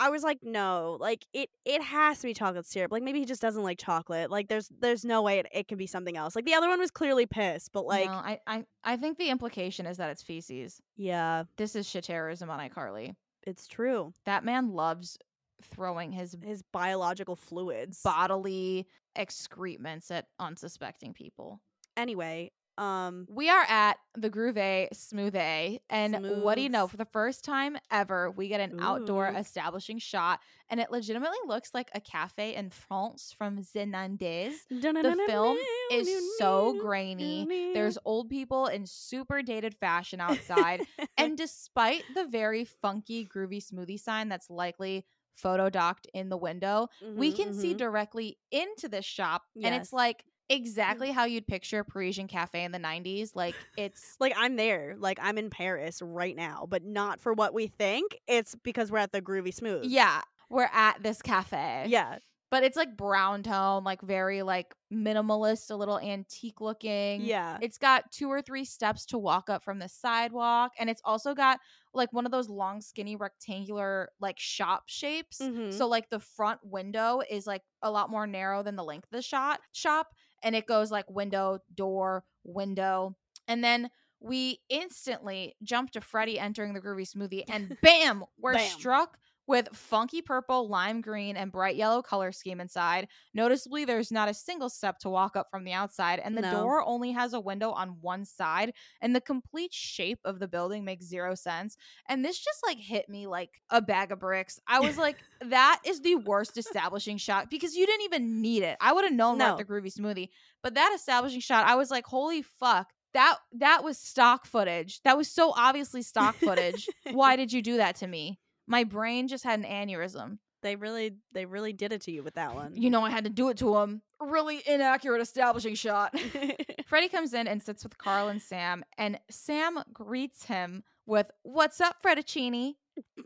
I 0.00 0.08
was 0.08 0.22
like, 0.22 0.38
no, 0.42 0.96
like 0.98 1.26
it 1.32 1.50
it 1.64 1.82
has 1.82 2.18
to 2.20 2.26
be 2.26 2.34
chocolate 2.34 2.66
syrup. 2.66 2.90
Like 2.90 3.02
maybe 3.02 3.18
he 3.20 3.24
just 3.26 3.42
doesn't 3.42 3.62
like 3.62 3.78
chocolate. 3.78 4.30
Like 4.30 4.48
there's 4.48 4.68
there's 4.80 5.04
no 5.04 5.20
way 5.22 5.38
it, 5.40 5.46
it 5.52 5.68
can 5.68 5.76
be 5.78 5.86
something 5.86 6.16
else. 6.16 6.34
Like 6.34 6.46
the 6.46 6.54
other 6.54 6.68
one 6.68 6.80
was 6.80 6.90
clearly 6.90 7.26
piss, 7.26 7.68
but 7.68 7.84
like 7.86 8.06
no, 8.06 8.12
I, 8.12 8.40
I 8.46 8.64
I 8.82 8.96
think 8.96 9.18
the 9.18 9.28
implication 9.28 9.86
is 9.86 9.98
that 9.98 10.10
it's 10.10 10.22
feces. 10.22 10.80
yeah, 10.96 11.44
This 11.58 11.76
is 11.76 11.88
shit 11.88 12.04
terrorism 12.04 12.48
on 12.50 12.58
iCarly. 12.58 13.14
it's 13.46 13.66
true. 13.66 14.12
That 14.24 14.42
man 14.44 14.72
loves 14.72 15.18
throwing 15.62 16.10
his 16.12 16.34
His 16.42 16.62
biological 16.72 17.36
fluids. 17.36 18.00
bodily 18.02 18.86
excrements 19.34 20.10
at 20.10 20.26
unsuspecting 20.38 21.12
people. 21.12 21.60
anyway, 21.96 22.50
um 22.78 23.28
We 23.28 23.48
are 23.48 23.64
at 23.68 23.98
the 24.14 24.30
Groovy 24.30 24.88
Smoothie, 24.92 25.80
and 25.88 26.18
what 26.26 26.56
do 26.56 26.62
you 26.62 26.68
know? 26.68 26.88
For 26.88 26.96
the 26.96 27.04
first 27.04 27.44
time 27.44 27.76
ever, 27.90 28.30
we 28.30 28.48
get 28.48 28.60
an 28.60 28.72
outdoor 28.78 29.28
establishing 29.28 29.98
shot, 29.98 30.40
and 30.68 30.80
it 30.80 30.90
legitimately 30.90 31.38
looks 31.46 31.72
like 31.74 31.90
a 31.94 32.00
cafe 32.00 32.54
in 32.54 32.70
France 32.70 33.32
from 33.36 33.58
Zenandes. 33.62 34.66
the 35.02 35.12
film 35.12 35.58
is 35.88 36.10
so 36.10 36.72
grainy. 36.74 37.48
There's 37.72 37.98
old 38.04 38.28
people 38.28 38.66
in 38.66 38.86
super 38.86 39.42
dated 39.42 39.74
fashion 39.76 40.20
outside, 40.20 40.82
and 41.16 41.36
despite 41.36 42.04
the 42.12 42.26
very 42.26 42.64
funky, 42.64 43.26
groovy 43.26 43.62
smoothie 43.62 44.00
sign 44.00 44.28
that's 44.28 44.50
likely 44.50 45.06
photo 45.36 45.70
docked 45.70 46.06
in 46.12 46.28
the 46.28 46.36
window, 46.36 46.88
we 47.14 47.32
Mhm, 47.32 47.32
can 47.32 47.52
see 47.52 47.74
mhm. 47.74 47.74
directly 47.74 48.38
into 48.50 48.88
this 48.88 49.04
shop, 49.04 49.42
and 49.62 49.74
it's 49.74 49.92
like 49.92 50.24
exactly 50.50 51.10
how 51.12 51.24
you'd 51.24 51.46
picture 51.46 51.78
a 51.80 51.84
Parisian 51.84 52.26
cafe 52.26 52.64
in 52.64 52.72
the 52.72 52.78
90s. 52.78 53.30
Like 53.34 53.54
it's 53.78 54.16
like 54.20 54.34
I'm 54.36 54.56
there, 54.56 54.96
like 54.98 55.18
I'm 55.22 55.38
in 55.38 55.48
Paris 55.48 56.02
right 56.02 56.36
now, 56.36 56.66
but 56.68 56.84
not 56.84 57.20
for 57.20 57.32
what 57.32 57.54
we 57.54 57.68
think. 57.68 58.18
It's 58.26 58.54
because 58.62 58.90
we're 58.92 58.98
at 58.98 59.12
the 59.12 59.22
Groovy 59.22 59.54
Smooth. 59.54 59.84
yeah, 59.84 60.20
we're 60.50 60.68
at 60.72 61.02
this 61.02 61.22
cafe. 61.22 61.84
yeah, 61.88 62.18
But 62.50 62.64
it's 62.64 62.76
like 62.76 62.96
brown 62.96 63.42
tone, 63.44 63.84
like 63.84 64.02
very 64.02 64.42
like 64.42 64.74
minimalist, 64.92 65.70
a 65.70 65.76
little 65.76 65.98
antique 66.00 66.60
looking. 66.60 67.22
yeah. 67.22 67.58
It's 67.62 67.78
got 67.78 68.10
two 68.10 68.28
or 68.28 68.42
three 68.42 68.64
steps 68.64 69.06
to 69.06 69.18
walk 69.18 69.48
up 69.48 69.62
from 69.62 69.78
the 69.78 69.88
sidewalk, 69.88 70.72
and 70.78 70.90
it's 70.90 71.00
also 71.04 71.32
got 71.34 71.60
like 71.94 72.12
one 72.12 72.26
of 72.26 72.32
those 72.32 72.48
long, 72.48 72.80
skinny, 72.80 73.14
rectangular 73.16 74.10
like 74.20 74.38
shop 74.38 74.84
shapes. 74.86 75.40
Mhm. 75.40 75.72
So 75.72 75.86
like 75.88 76.10
the 76.10 76.18
front 76.20 76.60
window 76.64 77.20
is 77.30 77.46
like 77.46 77.62
a 77.82 77.90
lot 77.90 78.10
more 78.10 78.26
narrow 78.26 78.62
than 78.62 78.76
the 78.76 78.84
length 78.84 79.04
of 79.04 79.10
the 79.16 79.22
shot 79.22 79.60
shop, 79.72 80.08
and 80.42 80.54
it 80.54 80.66
goes 80.66 80.90
like 80.90 81.08
window, 81.10 81.58
door, 81.74 82.24
window. 82.44 83.16
And 83.48 83.62
then 83.62 83.90
we 84.20 84.60
instantly 84.68 85.56
jump 85.62 85.92
to 85.92 86.00
Freddie 86.00 86.38
entering 86.38 86.74
the 86.74 86.80
groovy 86.80 87.08
smoothie, 87.10 87.44
and 87.48 87.76
bam, 87.82 88.24
we're 88.38 88.54
Bam. 88.54 88.68
struck 88.68 89.18
with 89.50 89.68
funky 89.76 90.22
purple, 90.22 90.68
lime 90.68 91.02
green, 91.02 91.36
and 91.36 91.52
bright 91.52 91.76
yellow 91.76 92.02
color 92.02 92.32
scheme 92.32 92.60
inside. 92.60 93.08
Noticeably, 93.34 93.84
there's 93.84 94.10
not 94.10 94.28
a 94.30 94.34
single 94.34 94.70
step 94.70 94.98
to 95.00 95.10
walk 95.10 95.36
up 95.36 95.50
from 95.50 95.64
the 95.64 95.72
outside, 95.74 96.20
and 96.20 96.38
the 96.38 96.42
No. 96.42 96.44
door 96.44 96.82
only 96.86 97.12
has 97.12 97.34
a 97.34 97.40
window 97.40 97.72
on 97.72 98.00
one 98.00 98.24
side, 98.24 98.72
and 99.02 99.14
the 99.14 99.20
complete 99.20 99.74
shape 99.74 100.20
of 100.24 100.38
the 100.38 100.48
building 100.48 100.84
makes 100.84 101.04
zero 101.06 101.34
sense. 101.34 101.76
And 102.08 102.24
this 102.24 102.38
just 102.38 102.60
like 102.66 102.78
hit 102.78 103.08
me 103.08 103.26
like 103.26 103.60
a 103.70 103.82
bag 103.82 104.12
of 104.12 104.20
bricks. 104.20 104.58
I 104.66 104.80
was 104.80 104.96
like, 104.96 105.24
that 105.40 105.80
is 105.84 106.00
the 106.00 106.16
worst 106.16 106.56
establishing 106.56 107.18
shot 107.18 107.50
because 107.50 107.74
you 107.74 107.86
didn't 107.86 108.04
even 108.04 108.40
need 108.40 108.62
it. 108.62 108.76
I 108.80 108.92
would 108.92 109.04
have 109.04 109.12
known 109.12 109.34
No. 109.34 109.40
about 109.40 109.56
the 109.56 109.64
groovy 109.64 109.92
smoothie, 109.92 110.28
but 110.62 110.74
that 110.74 110.92
establishing 110.94 111.40
shot, 111.40 111.66
I 111.66 111.76
was 111.76 111.90
like, 111.90 112.06
holy 112.06 112.42
fuck. 112.42 112.92
That 113.12 113.38
that 113.52 113.82
was 113.82 113.98
stock 113.98 114.46
footage. 114.46 115.02
That 115.02 115.16
was 115.16 115.28
so 115.28 115.52
obviously 115.56 116.02
stock 116.02 116.40
footage. 116.40 116.90
Why 117.10 117.34
did 117.36 117.52
you 117.52 117.60
do 117.62 117.78
that 117.78 117.96
to 117.96 118.06
me? 118.06 118.38
My 118.70 118.84
brain 118.84 119.26
just 119.26 119.42
had 119.42 119.58
an 119.58 119.66
aneurysm. 119.66 120.38
They 120.62 120.76
really 120.76 121.16
they 121.32 121.44
really 121.44 121.72
did 121.72 121.92
it 121.92 122.02
to 122.02 122.12
you 122.12 122.22
with 122.22 122.34
that 122.34 122.54
one. 122.54 122.74
You 122.76 122.88
know, 122.88 123.02
I 123.02 123.10
had 123.10 123.24
to 123.24 123.30
do 123.30 123.48
it 123.48 123.56
to 123.58 123.78
him. 123.78 124.02
Really 124.20 124.62
inaccurate 124.64 125.20
establishing 125.20 125.74
shot. 125.74 126.16
Freddie 126.86 127.08
comes 127.08 127.34
in 127.34 127.48
and 127.48 127.60
sits 127.60 127.82
with 127.82 127.98
Carl 127.98 128.28
and 128.28 128.40
Sam, 128.40 128.84
and 128.96 129.18
Sam 129.28 129.82
greets 129.92 130.44
him 130.44 130.84
with, 131.04 131.30
What's 131.42 131.80
up, 131.80 131.96
Frediccini? 132.00 132.76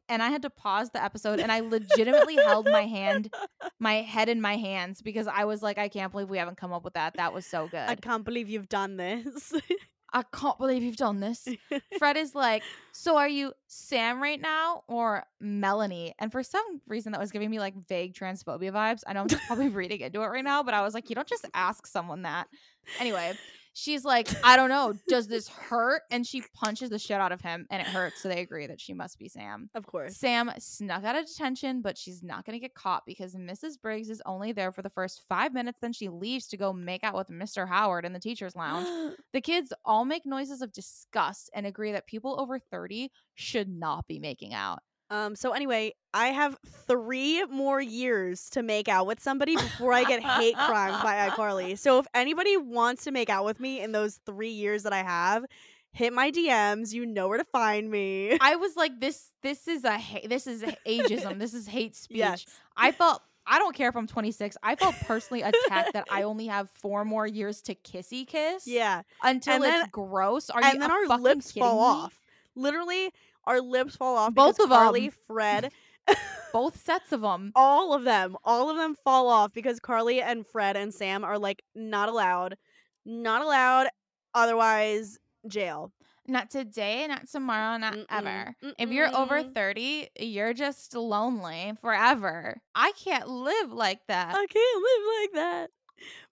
And 0.08 0.22
I 0.22 0.28
had 0.28 0.42
to 0.42 0.50
pause 0.50 0.90
the 0.90 1.02
episode 1.02 1.40
and 1.40 1.50
I 1.50 1.60
legitimately 1.60 2.36
held 2.36 2.68
my 2.70 2.86
hand, 2.86 3.34
my 3.80 3.96
head 3.96 4.28
in 4.28 4.40
my 4.40 4.56
hands 4.56 5.02
because 5.02 5.26
I 5.26 5.44
was 5.44 5.62
like, 5.62 5.78
I 5.78 5.88
can't 5.88 6.12
believe 6.12 6.30
we 6.30 6.38
haven't 6.38 6.58
come 6.58 6.72
up 6.72 6.84
with 6.84 6.94
that. 6.94 7.14
That 7.16 7.34
was 7.34 7.44
so 7.44 7.66
good. 7.68 7.88
I 7.88 7.96
can't 7.96 8.24
believe 8.24 8.48
you've 8.48 8.68
done 8.68 8.96
this. 8.96 9.52
I 10.14 10.22
can't 10.32 10.56
believe 10.58 10.82
you've 10.84 10.96
done 10.96 11.18
this. 11.18 11.46
Fred 11.98 12.16
is 12.16 12.34
like, 12.36 12.62
So 12.92 13.16
are 13.16 13.28
you 13.28 13.52
Sam 13.66 14.22
right 14.22 14.40
now 14.40 14.84
or 14.86 15.24
Melanie? 15.40 16.14
And 16.20 16.30
for 16.30 16.44
some 16.44 16.80
reason, 16.86 17.12
that 17.12 17.20
was 17.20 17.32
giving 17.32 17.50
me 17.50 17.58
like 17.58 17.74
vague 17.88 18.14
transphobia 18.14 18.72
vibes. 18.72 19.00
I 19.06 19.12
know 19.12 19.22
I'm 19.22 19.28
probably 19.46 19.68
reading 19.70 20.00
into 20.00 20.22
it 20.22 20.26
right 20.26 20.44
now, 20.44 20.62
but 20.62 20.72
I 20.72 20.82
was 20.82 20.94
like, 20.94 21.10
You 21.10 21.16
don't 21.16 21.28
just 21.28 21.46
ask 21.52 21.86
someone 21.86 22.22
that. 22.22 22.46
Anyway, 23.00 23.32
she's 23.74 24.04
like, 24.04 24.28
I 24.42 24.56
don't 24.56 24.70
know. 24.70 24.94
Does 25.08 25.28
this 25.28 25.48
hurt? 25.48 26.02
And 26.10 26.26
she 26.26 26.42
punches 26.54 26.88
the 26.88 26.98
shit 26.98 27.20
out 27.20 27.32
of 27.32 27.42
him 27.42 27.66
and 27.70 27.82
it 27.82 27.86
hurts. 27.86 28.22
So 28.22 28.28
they 28.28 28.40
agree 28.40 28.66
that 28.66 28.80
she 28.80 28.94
must 28.94 29.18
be 29.18 29.28
Sam. 29.28 29.68
of 29.74 29.86
course. 29.86 30.16
Sam 30.16 30.50
snuck 30.58 31.04
out 31.04 31.16
of 31.16 31.26
detention, 31.26 31.82
but 31.82 31.98
she's 31.98 32.22
not 32.22 32.46
going 32.46 32.54
to 32.54 32.60
get 32.60 32.74
caught 32.74 33.02
because 33.04 33.34
Mrs. 33.34 33.80
Briggs 33.80 34.08
is 34.08 34.22
only 34.24 34.52
there 34.52 34.72
for 34.72 34.82
the 34.82 34.88
first 34.88 35.22
five 35.28 35.52
minutes. 35.52 35.78
Then 35.82 35.92
she 35.92 36.08
leaves 36.08 36.46
to 36.48 36.56
go 36.56 36.72
make 36.72 37.04
out 37.04 37.16
with 37.16 37.28
Mr. 37.28 37.68
Howard 37.68 38.04
in 38.04 38.12
the 38.12 38.20
teacher's 38.20 38.56
lounge. 38.56 38.86
The 39.32 39.40
kids 39.40 39.72
all 39.84 40.04
make 40.04 40.24
noises 40.24 40.62
of 40.62 40.72
disgust 40.72 41.50
and 41.54 41.66
agree 41.66 41.90
that 41.90 42.06
people 42.06 42.38
over 42.38 42.60
30 42.60 43.10
should 43.34 43.68
not 43.68 44.06
be 44.06 44.20
making 44.20 44.54
out. 44.54 44.78
Um, 45.14 45.36
so 45.36 45.52
anyway, 45.52 45.94
I 46.12 46.28
have 46.28 46.56
three 46.88 47.44
more 47.46 47.80
years 47.80 48.50
to 48.50 48.62
make 48.62 48.88
out 48.88 49.06
with 49.06 49.20
somebody 49.20 49.54
before 49.54 49.92
I 49.92 50.04
get 50.04 50.22
hate 50.22 50.56
crime 50.56 51.00
by 51.02 51.28
iCarly. 51.30 51.78
So 51.78 51.98
if 52.00 52.06
anybody 52.14 52.56
wants 52.56 53.04
to 53.04 53.10
make 53.12 53.30
out 53.30 53.44
with 53.44 53.60
me 53.60 53.80
in 53.80 53.92
those 53.92 54.18
three 54.26 54.50
years 54.50 54.82
that 54.82 54.92
I 54.92 55.02
have, 55.02 55.44
hit 55.92 56.12
my 56.12 56.30
DMs. 56.32 56.92
You 56.92 57.06
know 57.06 57.28
where 57.28 57.38
to 57.38 57.44
find 57.44 57.90
me. 57.90 58.36
I 58.40 58.56
was 58.56 58.76
like, 58.76 58.98
this 59.00 59.30
this 59.42 59.68
is 59.68 59.84
a 59.84 59.98
ha- 59.98 60.26
this 60.28 60.46
is 60.48 60.62
ageism. 60.86 61.38
this 61.38 61.54
is 61.54 61.66
hate 61.68 61.94
speech. 62.04 62.18
Yes. 62.18 62.44
I 62.76 62.90
felt 62.90 63.22
I 63.46 63.58
don't 63.58 63.76
care 63.76 63.90
if 63.90 63.96
I'm 63.96 64.06
26. 64.08 64.56
I 64.62 64.74
felt 64.74 64.94
personally 65.02 65.42
attacked 65.42 65.92
that 65.92 66.06
I 66.10 66.22
only 66.30 66.46
have 66.46 66.70
four 66.70 67.04
more 67.04 67.26
years 67.26 67.62
to 67.62 67.74
kissy 67.76 68.26
kiss. 68.26 68.66
Yeah. 68.66 69.02
Until 69.22 69.54
And 69.56 69.64
it's 69.64 69.72
then- 69.82 69.88
gross. 69.92 70.50
Are 70.50 70.60
you 70.60 70.68
and 70.70 70.82
then 70.82 70.90
a 70.90 70.94
our 70.94 71.18
lips 71.18 71.52
fall 71.52 71.76
me? 71.76 71.84
off. 71.84 72.20
Literally, 72.56 73.12
our 73.46 73.60
lips 73.60 73.96
fall 73.96 74.16
off. 74.16 74.34
Both 74.34 74.58
of. 74.60 74.68
Carly, 74.68 75.10
Fred, 75.26 75.70
Both 76.52 76.84
sets 76.84 77.12
of 77.12 77.22
them. 77.22 77.52
all 77.54 77.94
of 77.94 78.04
them, 78.04 78.36
all 78.44 78.70
of 78.70 78.76
them 78.76 78.94
fall 79.04 79.28
off 79.28 79.52
because 79.52 79.80
Carly 79.80 80.20
and 80.22 80.46
Fred 80.46 80.76
and 80.76 80.92
Sam 80.92 81.24
are 81.24 81.38
like 81.38 81.62
not 81.74 82.08
allowed, 82.08 82.56
not 83.04 83.42
allowed. 83.42 83.88
Otherwise, 84.34 85.18
jail. 85.46 85.92
Not 86.26 86.50
today, 86.50 87.06
not 87.06 87.28
tomorrow, 87.28 87.76
not 87.76 87.94
Mm-mm. 87.94 88.06
ever. 88.10 88.56
If 88.78 88.90
you're 88.90 89.14
over 89.14 89.42
30, 89.42 90.08
you're 90.18 90.54
just 90.54 90.94
lonely 90.96 91.74
forever. 91.82 92.56
I 92.74 92.92
can't 92.92 93.28
live 93.28 93.70
like 93.72 94.00
that. 94.08 94.34
I 94.34 94.46
can't 94.46 94.82
live 94.82 95.20
like 95.20 95.32
that. 95.34 95.70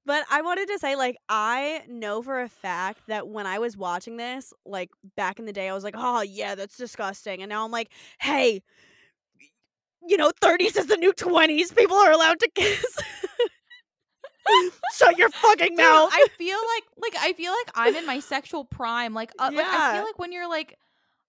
But 0.04 0.24
I 0.30 0.42
wanted 0.42 0.66
to 0.68 0.78
say, 0.78 0.96
like, 0.96 1.16
I 1.28 1.82
know 1.88 2.22
for 2.22 2.42
a 2.42 2.48
fact 2.48 3.02
that 3.06 3.28
when 3.28 3.46
I 3.46 3.58
was 3.60 3.76
watching 3.76 4.16
this, 4.16 4.52
like 4.66 4.90
back 5.16 5.38
in 5.38 5.44
the 5.46 5.52
day, 5.52 5.68
I 5.68 5.74
was 5.74 5.84
like, 5.84 5.94
oh, 5.96 6.22
yeah, 6.22 6.54
that's 6.56 6.76
disgusting. 6.76 7.40
And 7.42 7.48
now 7.50 7.64
I'm 7.64 7.70
like, 7.70 7.92
hey, 8.20 8.62
you 10.06 10.16
know, 10.16 10.32
30s 10.42 10.76
is 10.76 10.86
the 10.86 10.96
new 10.96 11.12
20s. 11.12 11.76
People 11.76 11.96
are 11.96 12.10
allowed 12.10 12.40
to 12.40 12.48
kiss. 12.54 12.84
Shut 14.96 15.16
your 15.18 15.30
fucking 15.30 15.68
Dude, 15.68 15.76
mouth. 15.78 16.10
I 16.12 16.26
feel 16.36 16.58
like 16.74 16.84
like 17.14 17.24
I 17.24 17.32
feel 17.32 17.52
like 17.52 17.70
I'm 17.74 17.94
in 17.94 18.04
my 18.06 18.18
sexual 18.18 18.64
prime. 18.64 19.14
Like 19.14 19.30
uh, 19.38 19.50
like 19.54 19.64
I 19.66 19.94
feel 19.94 20.04
like 20.04 20.18
when 20.18 20.32
you're 20.32 20.48
like 20.48 20.76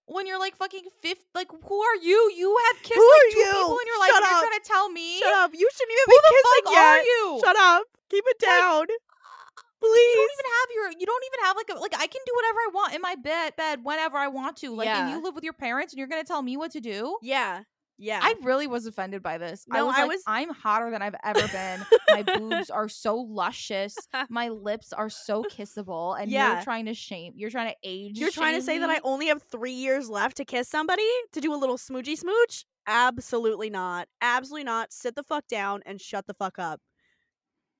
when 0.08 0.26
you're 0.28 0.40
like 0.40 0.56
fucking 0.58 0.84
fifth 1.02 1.24
like 1.36 1.48
who 1.64 1.80
are 1.80 1.96
you? 1.98 2.32
You 2.36 2.58
have 2.68 2.82
kissed 2.82 2.96
Who 2.96 3.02
like 3.02 3.34
two 3.34 3.40
you? 3.40 3.46
people 3.46 3.78
in 3.78 3.88
your 3.88 4.00
life 4.00 4.10
Shut 4.10 4.24
you're 4.24 4.34
up. 4.34 4.44
trying 4.44 4.60
to 4.62 4.68
tell 4.68 4.90
me 4.90 5.20
Shut 5.20 5.34
up. 5.34 5.52
You 5.54 5.70
shouldn't 5.74 5.92
even 5.94 6.04
who 6.08 6.12
be 6.12 6.18
the 6.18 6.34
kissing 6.34 6.64
fuck 6.66 6.74
are 6.76 6.98
you? 7.02 7.42
Shut 7.46 7.56
up. 7.56 7.84
Keep 8.14 8.26
it 8.28 8.40
down. 8.40 8.86
Please. 9.82 10.00
you 10.00 10.16
don't 10.16 10.32
even 10.32 10.52
have 10.52 10.70
your 10.76 11.00
you 11.00 11.06
don't 11.06 11.24
even 11.26 11.46
have 11.46 11.56
like 11.58 11.70
a 11.76 11.80
like 11.80 11.94
I 11.96 12.08
can 12.08 12.22
do 12.26 12.32
whatever 12.36 12.58
I 12.60 12.70
want 12.74 12.94
in 12.96 13.02
my 13.02 13.16
bed 13.16 13.54
bed 13.58 13.80
whenever 13.84 14.18
I 14.18 14.28
want 14.30 14.58
to. 14.58 14.74
Like 14.74 14.88
and 14.88 15.10
you 15.10 15.22
live 15.24 15.36
with 15.36 15.44
your 15.44 15.54
parents 15.54 15.94
and 15.94 15.98
you're 16.00 16.08
gonna 16.08 16.24
tell 16.24 16.42
me 16.42 16.56
what 16.58 16.72
to 16.72 16.80
do? 16.80 17.18
yeah. 17.22 17.64
Yeah. 18.00 18.20
I 18.22 18.34
really 18.42 18.66
was 18.66 18.88
offended 18.88 19.22
by 19.22 19.38
this. 19.38 19.66
I 19.72 19.84
was 19.84 19.94
I 19.96 20.02
like, 20.02 20.12
was... 20.12 20.24
I'm 20.26 20.50
hotter 20.50 20.90
than 20.90 21.04
I've 21.04 21.16
ever 21.24 21.48
been. 21.48 21.86
My 22.10 22.24
boobs 22.24 22.72
are 22.72 22.90
so 22.90 23.18
luscious. 23.18 23.96
My 24.30 24.50
lips 24.50 24.94
are 24.94 25.12
so 25.12 25.44
kissable. 25.44 26.20
And 26.20 26.30
Yeah. 26.32 26.56
you're 26.56 26.64
trying 26.64 26.88
to 26.88 26.96
shame. 26.96 27.34
You're 27.36 27.52
trying 27.52 27.70
to 27.70 27.76
age. 27.84 28.18
You're 28.18 28.32
trying 28.32 28.56
to 28.56 28.64
say 28.64 28.80
that 28.80 28.90
I 28.90 29.00
only 29.04 29.28
have 29.28 29.44
three 29.44 29.74
years 29.74 30.10
left 30.10 30.38
to 30.38 30.44
kiss 30.44 30.68
somebody 30.68 31.08
to 31.34 31.40
do 31.40 31.54
a 31.54 31.56
little 31.56 31.78
smoochy 31.78 32.18
smooch? 32.18 32.66
Absolutely 32.88 33.70
not. 33.70 34.08
Absolutely 34.22 34.66
not. 34.66 34.92
Sit 34.92 35.16
the 35.16 35.24
fuck 35.24 35.48
down 35.48 35.82
and 35.86 36.02
shut 36.02 36.26
the 36.26 36.34
fuck 36.34 36.58
up. 36.58 36.82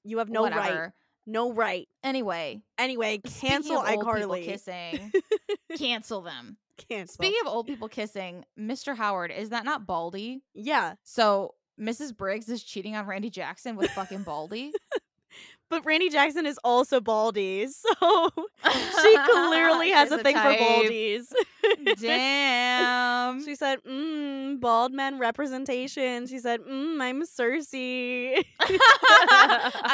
You 0.04 0.18
have 0.20 0.30
no 0.30 0.44
right. 0.50 0.92
No 1.26 1.54
right. 1.54 1.88
Anyway, 2.04 2.62
Anyway, 2.78 3.20
cancel 3.20 3.82
speaking 3.82 4.02
of 4.02 4.08
old 4.08 4.16
people 4.18 4.32
iCarly. 4.36 4.46
kissing. 4.46 5.12
cancel 5.78 6.22
them. 6.22 6.58
cancel. 6.90 7.14
Speaking 7.14 7.40
of 7.46 7.48
old 7.52 7.66
people 7.68 7.88
kissing, 7.88 8.44
Mr. 8.60 8.96
Howard 8.98 9.32
is 9.32 9.50
that 9.50 9.64
not 9.66 9.86
Baldy? 9.86 10.42
yeah, 10.54 10.96
So 11.04 11.56
Mrs. 11.80 12.16
Briggs 12.16 12.50
is 12.50 12.62
cheating 12.64 12.96
on 12.96 13.06
Randy 13.08 13.30
Jackson 13.30 13.76
with 13.78 13.90
fucking 13.92 14.24
Baldy. 14.24 14.74
but 15.70 15.86
Randy 15.86 16.10
Jackson 16.10 16.46
is 16.46 16.60
also 16.64 17.00
baldy, 17.00 17.66
so 17.68 18.30
she 18.64 19.18
clearly 19.32 19.90
has 19.92 20.12
a 20.12 20.18
thing 20.22 20.36
type. 20.36 20.60
for 20.60 20.64
baldies. 20.66 21.32
Damn. 22.00 23.44
She 23.44 23.56
said, 23.56 23.84
mm, 23.84 24.60
bald 24.60 24.94
men 24.94 25.20
representation. 25.20 26.28
She 26.28 26.40
said, 26.40 26.62
mm, 26.62 27.02
I'm 27.02 27.26
Circe. 27.26 27.74
I 27.74 28.44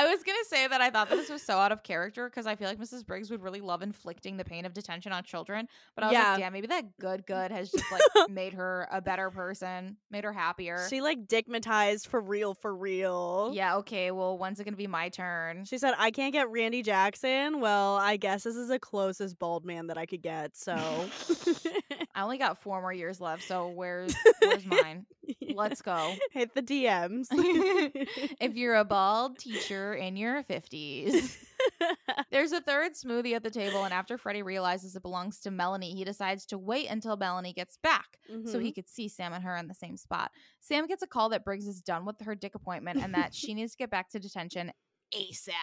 was 0.10 0.24
gonna 0.24 0.38
say 0.48 0.68
that 0.68 0.82
I 0.82 0.90
thought 0.90 1.10
that 1.10 1.16
this 1.16 1.30
was 1.30 1.42
so 1.42 1.58
out 1.58 1.72
of 1.72 1.84
character 1.84 2.30
because 2.30 2.46
I 2.46 2.56
feel 2.56 2.68
like 2.68 2.80
Mrs. 2.80 3.06
Briggs 3.06 3.30
would 3.32 3.42
really 3.42 3.62
love 3.62 3.82
inflicting 3.82 4.38
the 4.38 4.46
pain 4.46 4.66
of 4.66 4.74
detention 4.74 5.12
on 5.12 5.24
children. 5.24 5.68
But 5.96 6.04
I 6.04 6.08
was 6.08 6.14
Yeah. 6.14 6.32
like, 6.32 6.40
yeah, 6.40 6.50
maybe 6.50 6.68
that 6.68 6.98
good 7.00 7.26
good 7.26 7.52
has 7.52 7.72
just 7.72 7.92
like 7.92 8.02
made 8.30 8.54
her 8.54 8.88
a 8.92 9.02
better 9.02 9.30
person, 9.30 9.98
made 10.12 10.24
her 10.24 10.34
happier. 10.34 10.86
she 10.90 11.02
like 11.02 11.28
digmatized 11.28 12.08
for 12.08 12.20
real, 12.22 12.54
for 12.54 12.76
real. 12.76 13.52
yeah, 13.54 13.78
okay. 13.78 14.12
Well, 14.12 14.38
when's 14.38 14.60
it 14.60 14.66
gonna 14.66 14.78
be 14.78 14.88
my 14.88 15.10
turn? 15.10 15.66
She 15.66 15.78
said, 15.78 15.94
I 15.98 16.12
can't 16.12 16.34
get 16.34 16.50
Randy 16.50 16.82
Jackson. 16.82 17.60
Well, 17.62 17.96
I 17.98 18.18
guess 18.18 18.44
this 18.44 18.56
is 18.56 18.70
the 18.70 18.80
closest 18.80 19.40
bald 19.40 19.66
man 19.66 19.88
that 19.88 19.98
I 19.98 20.06
could 20.06 20.22
get. 20.22 20.56
So 20.58 20.76
I 22.16 22.22
only 22.24 22.38
got 22.38 22.62
four 22.62 22.82
more 22.82 22.94
years 22.94 23.20
left, 23.22 23.44
so 23.44 23.68
where's 23.70 24.14
where's 24.42 24.66
mine? 24.66 25.06
Let's 25.54 25.82
go. 25.82 26.14
hit 26.32 26.54
the 26.56 26.62
DMs. 26.62 27.28
if 27.32 28.56
you're 28.56 28.76
a 28.76 28.86
bald 28.86 29.38
teacher 29.40 29.94
in 29.94 30.18
your 30.18 30.44
50s. 30.44 31.38
There's 32.32 32.52
a 32.52 32.62
third 32.62 32.94
smoothie 32.94 33.34
at 33.36 33.44
the 33.44 33.50
table, 33.52 33.84
and 33.84 33.94
after 33.94 34.18
Freddie 34.18 34.44
realizes 34.44 34.96
it 34.96 35.02
belongs 35.02 35.40
to 35.42 35.52
Melanie, 35.52 35.94
he 35.94 36.04
decides 36.04 36.46
to 36.48 36.58
wait 36.58 36.88
until 36.90 37.18
Melanie 37.18 37.54
gets 37.54 37.78
back 37.78 38.18
so 38.28 38.58
Mhm. 38.58 38.64
he 38.64 38.72
could 38.72 38.88
see 38.90 39.08
Sam 39.10 39.34
and 39.34 39.44
her 39.44 39.56
in 39.58 39.68
the 39.68 39.74
same 39.74 39.98
spot. 39.98 40.32
Sam 40.62 40.88
gets 40.88 41.04
a 41.04 41.08
call 41.08 41.30
that 41.30 41.44
Briggs 41.44 41.68
is 41.68 41.82
done 41.82 42.06
with 42.06 42.22
her 42.22 42.34
dick 42.36 42.56
appointment 42.56 43.02
and 43.04 43.14
that 43.14 43.34
she 43.36 43.54
needs 43.54 43.74
to 43.74 43.78
get 43.78 43.90
back 43.90 44.10
to 44.12 44.20
detention 44.20 44.72
ASAP. 45.14 45.54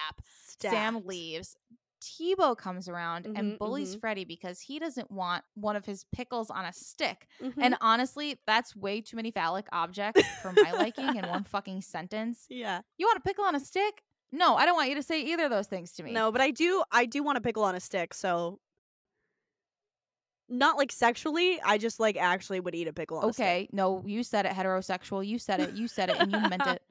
Sam 0.59 1.01
leaves. 1.05 1.55
T-Bo 1.99 2.55
comes 2.55 2.87
around 2.87 3.25
and 3.25 3.53
Mhm, 3.53 3.57
bullies 3.59 3.95
mhm. 3.95 3.99
Freddie 3.99 4.25
because 4.25 4.61
he 4.61 4.79
doesn't 4.79 5.09
want 5.11 5.43
one 5.55 5.75
of 5.75 5.85
his 5.85 6.05
pickles 6.11 6.49
on 6.49 6.65
a 6.65 6.73
stick. 6.73 7.27
Mhm. 7.41 7.53
And 7.57 7.77
honestly, 7.81 8.39
that's 8.45 8.75
way 8.75 9.01
too 9.01 9.15
many 9.15 9.31
phallic 9.31 9.67
objects 9.71 10.21
for 10.41 10.53
my 10.53 10.71
liking 10.71 11.15
in 11.15 11.27
one 11.27 11.43
fucking 11.43 11.81
sentence. 11.81 12.45
yeah. 12.49 12.81
You 12.97 13.07
want 13.07 13.17
a 13.17 13.21
pickle 13.21 13.45
on 13.45 13.55
a 13.55 13.59
stick? 13.59 14.03
No, 14.31 14.55
I 14.55 14.65
don't 14.65 14.75
want 14.75 14.89
you 14.89 14.95
to 14.95 15.03
say 15.03 15.21
either 15.21 15.45
of 15.45 15.49
those 15.51 15.67
things 15.67 15.93
to 15.93 16.03
me. 16.03 16.11
No, 16.11 16.31
but 16.31 16.41
I 16.41 16.51
do 16.51 16.83
I 16.91 17.05
do 17.05 17.23
want 17.23 17.37
a 17.37 17.41
pickle 17.41 17.63
on 17.63 17.75
a 17.75 17.79
stick, 17.79 18.13
so 18.13 18.59
not 20.49 20.77
like 20.77 20.91
sexually, 20.91 21.59
I 21.61 21.77
just 21.77 21.99
like 21.99 22.15
actually 22.17 22.59
would 22.59 22.75
eat 22.75 22.87
a 22.87 22.93
pickle 22.93 23.17
on 23.19 23.29
a 23.29 23.33
stick. 23.33 23.43
Okay, 23.43 23.69
no, 23.71 24.03
you 24.05 24.23
said 24.23 24.45
it 24.45 24.53
heterosexual. 24.53 25.25
You 25.25 25.39
said 25.39 25.59
it. 25.59 25.73
You 25.73 25.87
said 25.87 26.09
it, 26.09 26.17
and 26.17 26.31
you 26.31 26.39
meant 26.39 26.61
it. 26.67 26.81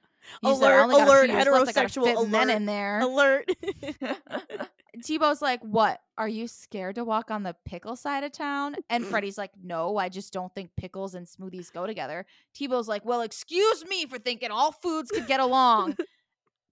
You 0.42 0.50
Alert, 0.50 0.90
said, 0.90 1.02
alert, 1.02 1.26
few 1.26 1.34
left, 1.34 1.48
I 1.48 1.72
gotta 1.72 1.88
heterosexual 1.90 2.04
fit 2.04 2.30
men 2.30 2.48
alert, 2.48 2.56
in 2.56 2.66
there. 2.66 3.00
Alert. 3.00 3.50
T-Bo's 5.02 5.42
like, 5.42 5.60
"What? 5.62 6.00
Are 6.16 6.28
you 6.28 6.48
scared 6.48 6.94
to 6.94 7.04
walk 7.04 7.30
on 7.30 7.42
the 7.42 7.54
pickle 7.64 7.96
side 7.96 8.24
of 8.24 8.32
town?" 8.32 8.76
And 8.88 9.04
mm-hmm. 9.04 9.10
Freddie's 9.10 9.38
like, 9.38 9.52
"No, 9.62 9.96
I 9.96 10.08
just 10.08 10.32
don't 10.32 10.54
think 10.54 10.70
pickles 10.76 11.14
and 11.14 11.26
smoothies 11.26 11.72
go 11.72 11.86
together." 11.86 12.26
T-Bo's 12.54 12.88
like, 12.88 13.04
"Well, 13.04 13.20
excuse 13.20 13.84
me 13.86 14.06
for 14.06 14.18
thinking 14.18 14.50
all 14.50 14.72
foods 14.72 15.10
could 15.10 15.26
get 15.26 15.40
along." 15.40 15.96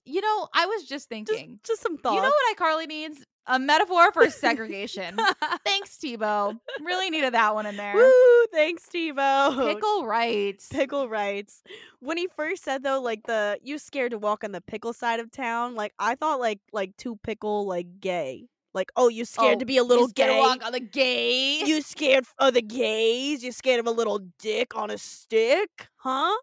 You 0.06 0.20
know, 0.20 0.48
I 0.54 0.66
was 0.66 0.82
just 0.82 0.90
just, 0.90 1.08
thinking. 1.08 1.58
just 1.64 1.80
some 1.82 1.96
thoughts. 1.98 2.16
you 2.16 2.22
know 2.22 2.30
what 2.30 2.56
iCarly 2.58 2.86
needs? 2.86 3.24
A 3.46 3.58
metaphor 3.58 4.10
for 4.12 4.30
segregation. 4.30 5.18
Thanks, 5.66 5.98
T-Bo. 5.98 6.54
Really 6.82 7.10
needed 7.10 7.34
that 7.34 7.54
one 7.54 7.66
in 7.66 7.76
there. 7.76 7.94
Woo! 7.94 8.46
Thanks, 8.52 8.86
Stevo. 8.88 9.66
Pickle 9.74 10.06
rights. 10.06 10.68
Pickle 10.70 11.08
rights. 11.10 11.62
when 12.00 12.16
he 12.16 12.26
first 12.36 12.64
said 12.64 12.82
though, 12.82 13.00
like 13.02 13.24
the 13.26 13.58
you 13.62 13.78
scared 13.78 14.12
to 14.12 14.18
walk 14.18 14.44
on 14.44 14.52
the 14.52 14.60
pickle 14.62 14.92
side 14.94 15.20
of 15.20 15.30
town. 15.30 15.74
Like 15.74 15.92
I 15.98 16.14
thought, 16.14 16.40
like 16.40 16.60
like 16.72 16.96
two 16.96 17.16
pickle 17.22 17.66
like 17.66 18.00
gay. 18.00 18.46
Like 18.72 18.90
oh, 18.96 19.08
you 19.08 19.24
scared 19.26 19.56
Oh, 19.56 19.58
to 19.60 19.66
be 19.66 19.76
a 19.76 19.84
little 19.84 20.04
you 20.04 20.08
scared 20.10 20.30
to 20.30 20.34
gay. 20.34 20.40
walk 20.40 20.64
on 20.64 20.72
the 20.72 20.80
gay. 20.80 21.60
you 21.64 21.82
scared 21.82 22.24
of 22.38 22.54
the 22.54 22.62
gays? 22.62 23.44
You 23.44 23.52
scared 23.52 23.78
of 23.80 23.86
a 23.86 23.90
little 23.90 24.20
dick 24.38 24.74
on 24.74 24.90
a 24.90 24.96
stick, 24.98 25.88
huh? 25.96 26.34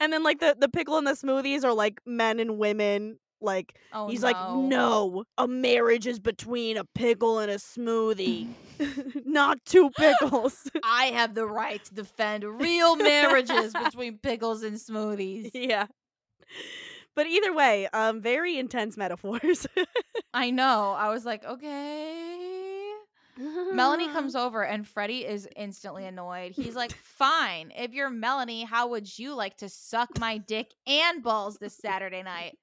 And 0.00 0.12
then 0.12 0.22
like 0.22 0.40
the 0.40 0.56
the 0.58 0.68
pickle 0.68 0.96
and 0.98 1.06
the 1.06 1.12
smoothies 1.12 1.64
are 1.64 1.74
like 1.74 2.00
men 2.06 2.40
and 2.40 2.58
women. 2.58 3.18
Like 3.38 3.78
oh, 3.92 4.08
he's 4.08 4.22
like, 4.22 4.36
no, 4.36 5.24
a 5.36 5.46
marriage 5.46 6.06
is 6.06 6.18
between 6.18 6.78
a 6.78 6.84
pickle 6.94 7.38
and 7.38 7.50
a 7.50 7.56
smoothie, 7.56 8.48
not 9.26 9.58
two 9.66 9.90
pickles. 9.90 10.70
I 10.82 11.06
have 11.06 11.34
the 11.34 11.46
right 11.46 11.84
to 11.84 11.94
defend 11.94 12.44
real 12.44 12.96
marriages 12.96 13.74
between 13.74 14.18
pickles 14.18 14.62
and 14.62 14.76
smoothies. 14.76 15.50
yeah. 15.52 15.86
But 17.14 17.26
either 17.26 17.52
way, 17.52 17.88
um, 17.88 18.20
very 18.20 18.58
intense 18.58 18.96
metaphors. 18.96 19.66
I 20.34 20.50
know. 20.50 20.92
I 20.92 21.08
was 21.10 21.24
like, 21.24 21.44
okay. 21.44 22.75
Melanie 23.38 24.08
comes 24.12 24.34
over 24.34 24.64
and 24.64 24.86
Freddie 24.86 25.24
is 25.24 25.48
instantly 25.56 26.06
annoyed. 26.06 26.52
He's 26.52 26.74
like, 26.74 26.92
fine. 27.02 27.72
If 27.76 27.92
you're 27.92 28.10
Melanie, 28.10 28.64
how 28.64 28.88
would 28.88 29.18
you 29.18 29.34
like 29.34 29.58
to 29.58 29.68
suck 29.68 30.18
my 30.18 30.38
dick 30.38 30.72
and 30.86 31.22
balls 31.22 31.58
this 31.58 31.76
Saturday 31.76 32.22
night? 32.22 32.58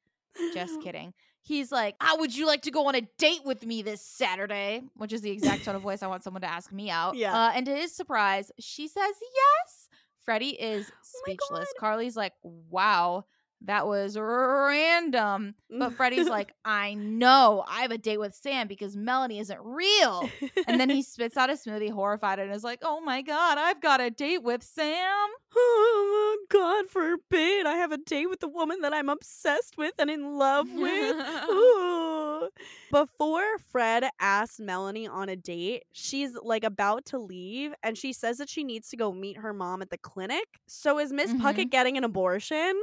Just 0.54 0.82
kidding. 0.84 1.14
He's 1.42 1.72
like, 1.72 1.96
how 2.00 2.20
would 2.20 2.36
you 2.36 2.48
like 2.48 2.62
to 2.64 2.72
go 2.72 2.88
on 2.88 2.96
a 2.96 3.02
date 3.18 3.42
with 3.44 3.66
me 3.66 3.82
this 3.82 4.02
Saturday? 4.02 4.82
Which 4.96 5.12
is 5.12 5.22
the 5.22 5.32
exact 5.32 5.66
tone 5.66 5.76
of 5.76 5.82
voice 5.82 6.02
I 6.02 6.08
want 6.08 6.24
someone 6.24 6.42
to 6.42 6.50
ask 6.50 6.72
me 6.72 6.90
out. 6.90 7.16
Yeah. 7.16 7.34
Uh, 7.34 7.52
and 7.54 7.66
to 7.66 7.76
his 7.76 7.94
surprise, 7.94 8.50
she 8.60 8.88
says 8.88 9.14
yes. 9.20 9.90
Freddie 10.24 10.52
is 10.52 10.90
Oh 10.90 10.96
speechless. 11.02 11.68
Carly's 11.78 12.16
like, 12.16 12.32
wow, 12.44 13.26
that 13.64 13.88
was 13.88 14.18
random. 14.18 15.56
But 15.70 15.94
Freddie's 15.94 16.28
like, 16.30 16.54
I 16.66 16.94
know. 16.94 17.64
I 17.68 17.82
have 17.82 17.92
a 17.92 17.98
date 17.98 18.20
with 18.20 18.36
Sam 18.36 18.68
because 18.68 18.96
Melanie 18.96 19.40
isn't 19.40 19.60
real. 19.62 20.30
And 20.68 20.80
then 20.80 20.90
he 20.90 21.02
spits 21.04 21.38
out 21.38 21.50
a 21.50 21.54
smoothie, 21.54 21.92
horrified, 21.92 22.40
and 22.40 22.52
is 22.54 22.64
like, 22.64 22.80
oh 22.84 23.00
my 23.02 23.22
God, 23.22 23.58
I've 23.58 23.82
got 23.82 24.02
a 24.02 24.10
date 24.10 24.44
with 24.44 24.64
Sam. 24.64 25.28
oh, 25.56 26.38
God 26.50 26.90
forbid 26.90 27.66
I 27.66 27.76
have 27.76 27.92
a 27.92 27.98
date 27.98 28.28
with 28.30 28.40
the 28.40 28.48
woman 28.50 28.82
that 28.82 28.94
I'm 28.94 29.10
obsessed 29.10 29.78
with 29.78 29.94
and 30.00 30.10
in 30.10 30.38
love 30.38 30.68
with. 30.72 31.16
Ooh. 31.50 32.50
Before 32.92 33.58
Fred 33.72 34.06
asks 34.20 34.60
Melanie 34.60 35.08
on 35.08 35.30
a 35.30 35.36
date, 35.36 35.84
she's 35.94 36.32
like 36.44 36.64
about 36.64 37.06
to 37.06 37.18
leave 37.20 37.74
and 37.82 37.98
she 37.98 38.14
says 38.14 38.38
that 38.38 38.50
she 38.50 38.64
needs 38.64 38.90
to 38.90 38.98
go 38.98 39.12
meet 39.12 39.38
her 39.38 39.54
mom 39.54 39.82
at 39.82 39.90
the 39.90 39.98
clinic. 39.98 40.46
So 40.68 41.00
is 41.00 41.12
Miss 41.14 41.32
Mhm. 41.32 41.40
Puckett 41.42 41.70
getting 41.72 41.98
an 41.98 42.04
abortion? 42.04 42.74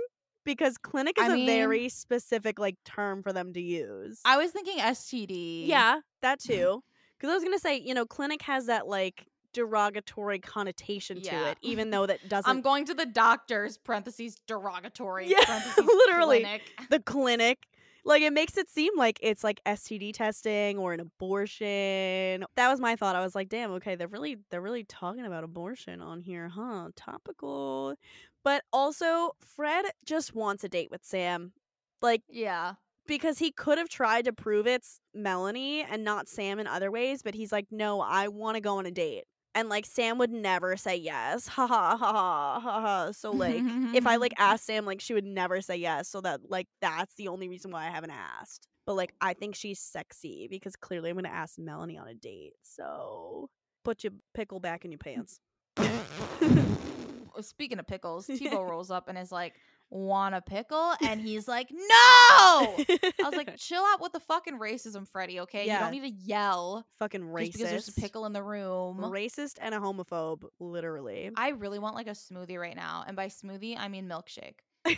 Because 0.44 0.78
clinic 0.78 1.18
is 1.18 1.28
I 1.28 1.32
a 1.32 1.34
mean- 1.34 1.46
very 1.46 1.88
specific 1.88 2.58
like 2.58 2.76
term 2.84 3.22
for 3.22 3.32
them 3.32 3.52
to 3.52 3.60
use. 3.60 4.20
I 4.24 4.38
was 4.38 4.50
thinking 4.50 4.78
STD. 4.78 5.66
yeah, 5.66 6.00
that 6.22 6.40
mm-hmm. 6.40 6.52
too. 6.52 6.84
Because 7.18 7.30
I 7.30 7.34
was 7.34 7.44
gonna 7.44 7.58
say, 7.58 7.78
you 7.78 7.94
know, 7.94 8.06
clinic 8.06 8.42
has 8.42 8.66
that 8.66 8.86
like 8.88 9.26
derogatory 9.52 10.38
connotation 10.38 11.20
to 11.22 11.48
it, 11.50 11.58
even 11.62 11.90
though 11.90 12.06
that 12.06 12.20
doesn't 12.28 12.48
I'm 12.48 12.62
going 12.62 12.84
to 12.86 12.94
the 12.94 13.06
doctor's, 13.06 13.78
parentheses, 13.78 14.36
derogatory. 14.46 15.28
Yeah, 15.28 15.38
parentheses, 15.44 15.84
literally. 15.84 16.40
clinic. 16.40 16.62
the 16.90 17.00
clinic. 17.00 17.66
Like 18.02 18.22
it 18.22 18.32
makes 18.32 18.56
it 18.56 18.70
seem 18.70 18.96
like 18.96 19.18
it's 19.22 19.44
like 19.44 19.60
STD 19.66 20.14
testing 20.14 20.78
or 20.78 20.94
an 20.94 21.00
abortion. 21.00 22.46
That 22.56 22.70
was 22.70 22.80
my 22.80 22.96
thought. 22.96 23.14
I 23.14 23.20
was 23.20 23.34
like, 23.34 23.50
damn, 23.50 23.72
okay, 23.72 23.94
they're 23.94 24.08
really 24.08 24.38
they're 24.50 24.62
really 24.62 24.84
talking 24.84 25.26
about 25.26 25.44
abortion 25.44 26.00
on 26.00 26.22
here, 26.22 26.48
huh? 26.48 26.88
Topical. 26.96 27.94
But 28.44 28.64
also, 28.72 29.32
Fred 29.40 29.84
just 30.04 30.34
wants 30.34 30.64
a 30.64 30.68
date 30.68 30.90
with 30.90 31.04
Sam. 31.04 31.52
Like 32.02 32.22
Yeah. 32.28 32.74
because 33.06 33.38
he 33.38 33.50
could 33.50 33.76
have 33.78 33.88
tried 33.88 34.24
to 34.24 34.32
prove 34.32 34.66
it's 34.66 35.00
Melanie 35.14 35.82
and 35.82 36.04
not 36.04 36.28
Sam 36.28 36.58
in 36.58 36.66
other 36.66 36.90
ways, 36.90 37.22
but 37.22 37.34
he's 37.34 37.52
like, 37.52 37.66
no, 37.70 38.00
I 38.00 38.28
want 38.28 38.54
to 38.56 38.60
go 38.60 38.78
on 38.78 38.86
a 38.86 38.90
date. 38.90 39.24
And 39.54 39.68
like 39.68 39.84
Sam 39.84 40.16
would 40.18 40.30
never 40.30 40.76
say 40.76 40.96
yes. 40.96 41.48
Ha 41.48 41.66
ha 41.66 41.96
ha 41.96 42.12
ha 42.12 42.60
ha 42.60 42.80
ha. 42.80 43.10
So 43.12 43.32
like 43.32 43.62
if 43.94 44.06
I 44.06 44.16
like 44.16 44.32
asked 44.38 44.64
Sam, 44.66 44.86
like 44.86 45.00
she 45.00 45.12
would 45.12 45.24
never 45.26 45.60
say 45.60 45.76
yes. 45.76 46.08
So 46.08 46.20
that 46.22 46.40
like 46.48 46.68
that's 46.80 47.14
the 47.16 47.28
only 47.28 47.48
reason 47.48 47.70
why 47.72 47.86
I 47.86 47.90
haven't 47.90 48.12
asked. 48.12 48.68
But 48.86 48.94
like 48.94 49.12
I 49.20 49.34
think 49.34 49.56
she's 49.56 49.80
sexy 49.80 50.46
because 50.48 50.76
clearly 50.76 51.10
I'm 51.10 51.16
gonna 51.16 51.28
ask 51.30 51.58
Melanie 51.58 51.98
on 51.98 52.06
a 52.08 52.14
date. 52.14 52.52
So 52.62 53.50
put 53.84 54.04
your 54.04 54.12
pickle 54.34 54.60
back 54.60 54.84
in 54.84 54.92
your 54.92 54.98
pants. 55.04 55.40
Speaking 57.42 57.78
of 57.78 57.86
pickles, 57.86 58.26
T-Bo 58.26 58.62
rolls 58.70 58.90
up 58.90 59.08
and 59.08 59.16
is 59.18 59.30
like, 59.32 59.54
"Want 59.90 60.34
a 60.34 60.40
pickle?" 60.40 60.94
And 61.02 61.20
he's 61.20 61.46
like, 61.48 61.68
"No!" 61.70 61.78
I 61.78 63.12
was 63.24 63.34
like, 63.36 63.56
"Chill 63.58 63.82
out 63.82 64.00
with 64.00 64.12
the 64.12 64.20
fucking 64.20 64.58
racism, 64.58 65.06
Freddie. 65.08 65.40
Okay, 65.40 65.66
you 65.66 65.78
don't 65.78 65.90
need 65.92 66.02
to 66.02 66.10
yell 66.10 66.86
fucking 66.98 67.20
just 67.22 67.32
racist. 67.32 67.52
because 67.52 67.70
there's 67.70 67.88
a 67.88 68.00
pickle 68.00 68.26
in 68.26 68.32
the 68.32 68.42
room." 68.42 68.98
Racist 68.98 69.56
and 69.60 69.74
a 69.74 69.78
homophobe, 69.78 70.44
literally. 70.58 71.30
I 71.36 71.50
really 71.50 71.78
want 71.78 71.94
like 71.94 72.06
a 72.08 72.10
smoothie 72.10 72.58
right 72.58 72.76
now, 72.76 73.04
and 73.06 73.16
by 73.16 73.26
smoothie 73.28 73.76
I 73.78 73.88
mean 73.88 74.08
milkshake. 74.08 74.56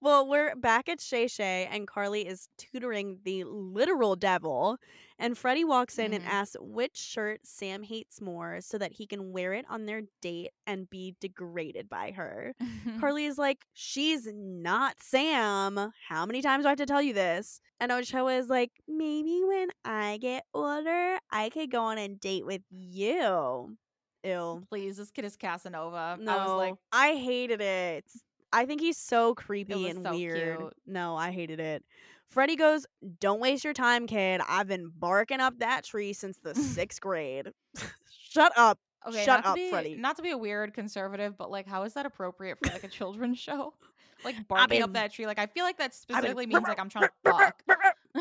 well, 0.00 0.28
we're 0.28 0.54
back 0.56 0.88
at 0.88 1.00
Shay 1.00 1.26
Shay, 1.26 1.68
and 1.70 1.86
Carly 1.86 2.26
is 2.26 2.48
tutoring 2.56 3.18
the 3.24 3.44
literal 3.44 4.16
devil. 4.16 4.76
And 5.18 5.36
Freddie 5.36 5.64
walks 5.64 5.98
in 5.98 6.12
and 6.12 6.22
Mhm. 6.24 6.28
asks 6.28 6.56
which 6.60 6.96
shirt 6.96 7.40
Sam 7.44 7.82
hates 7.82 8.20
more 8.20 8.60
so 8.60 8.78
that 8.78 8.92
he 8.92 9.06
can 9.06 9.32
wear 9.32 9.52
it 9.52 9.64
on 9.68 9.86
their 9.86 10.02
date 10.22 10.50
and 10.66 10.88
be 10.88 11.16
degraded 11.20 11.88
by 11.88 12.12
her. 12.12 12.54
Carly 13.12 13.24
is 13.26 13.36
like, 13.38 13.64
She's 13.72 14.28
not 14.32 15.00
Sam. 15.02 15.92
How 16.08 16.24
many 16.24 16.40
times 16.42 16.62
do 16.62 16.68
I 16.68 16.70
have 16.70 16.78
to 16.78 16.86
tell 16.86 17.02
you 17.02 17.14
this? 17.14 17.60
And 17.80 17.90
Ochoa 17.90 18.36
is 18.36 18.48
like, 18.48 18.70
Maybe 18.86 19.42
when 19.44 19.70
I 19.84 20.18
get 20.18 20.44
older, 20.54 21.18
I 21.32 21.50
could 21.50 21.70
go 21.72 21.82
on 21.82 21.98
a 21.98 22.06
date 22.08 22.46
with 22.46 22.62
you. 22.70 23.76
Ew. 24.22 24.62
Please, 24.68 24.96
this 24.98 25.10
kid 25.10 25.24
is 25.24 25.36
Casanova. 25.36 26.16
No, 26.20 26.32
I 26.32 26.44
was 26.44 26.52
like, 26.52 26.74
I 26.92 27.14
hated 27.16 27.60
it. 27.60 28.04
I 28.52 28.64
think 28.66 28.80
he's 28.80 28.96
so 28.96 29.34
creepy 29.34 29.88
and 29.88 30.02
so 30.02 30.10
weird. 30.12 30.58
cute. 30.58 30.72
No, 30.86 31.16
I 31.16 31.30
hated 31.30 31.60
it. 31.60 31.84
Freddy 32.28 32.56
goes, 32.56 32.86
Don't 33.20 33.40
waste 33.40 33.64
your 33.64 33.72
time, 33.74 34.06
kid. 34.06 34.40
I've 34.46 34.66
been 34.68 34.90
barking 34.94 35.40
up 35.40 35.58
that 35.60 35.84
tree 35.84 36.12
since 36.12 36.38
the 36.38 36.54
sixth 36.54 37.00
grade. 37.00 37.52
Shut 38.30 38.52
up. 38.56 38.78
okay, 39.06 39.24
Shut 39.24 39.44
up, 39.46 39.54
be, 39.54 39.70
Freddie. 39.70 39.94
Not 39.96 40.16
to 40.16 40.22
be 40.22 40.30
a 40.30 40.38
weird 40.38 40.74
conservative, 40.74 41.36
but 41.38 41.50
like, 41.50 41.66
how 41.66 41.84
is 41.84 41.94
that 41.94 42.04
appropriate 42.06 42.58
for 42.62 42.70
like 42.72 42.84
a 42.84 42.88
children's 42.88 43.38
show? 43.38 43.74
Like 44.24 44.48
barking 44.48 44.78
been- 44.78 44.82
up 44.82 44.92
that 44.94 45.12
tree. 45.12 45.26
Like, 45.26 45.38
I 45.38 45.46
feel 45.46 45.62
like 45.62 45.78
that 45.78 45.84
I've 45.84 45.90
been- 46.08 46.16
specifically 46.32 46.46
means 46.46 46.64
like 46.66 46.80
I'm 46.80 46.88
trying 46.88 47.04
to 47.04 47.12
fuck. 47.24 47.62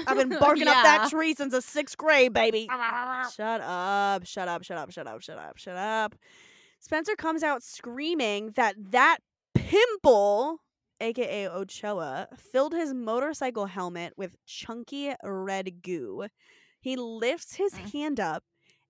I've 0.06 0.16
been 0.16 0.30
barking 0.30 0.68
up 0.68 0.76
that 0.84 1.10
tree 1.10 1.34
since 1.34 1.52
the 1.52 1.60
sixth 1.60 1.98
grade, 1.98 2.34
baby. 2.34 2.68
Shut 3.36 3.62
up, 3.62 4.24
shut 4.28 4.48
up, 4.48 4.64
shut 4.64 4.78
up, 4.78 4.92
shut 4.92 5.08
up, 5.08 5.24
shut 5.24 5.38
up, 5.40 5.58
shut 5.58 5.76
up. 5.76 6.14
Spencer 6.80 7.16
comes 7.16 7.42
out 7.42 7.64
screaming 7.64 8.52
that 8.58 8.76
that 8.92 9.18
pimple, 9.58 10.60
aka 11.00 11.48
Ochoa, 11.48 12.28
filled 12.36 12.74
his 12.74 12.94
motorcycle 12.94 13.66
helmet 13.66 14.14
with 14.18 14.36
chunky 14.46 15.14
red 15.24 15.82
goo. 15.82 16.28
He 16.80 16.96
lifts 16.96 17.56
his 17.56 17.74
Mm. 17.74 17.92
hand 17.92 18.20
up 18.20 18.44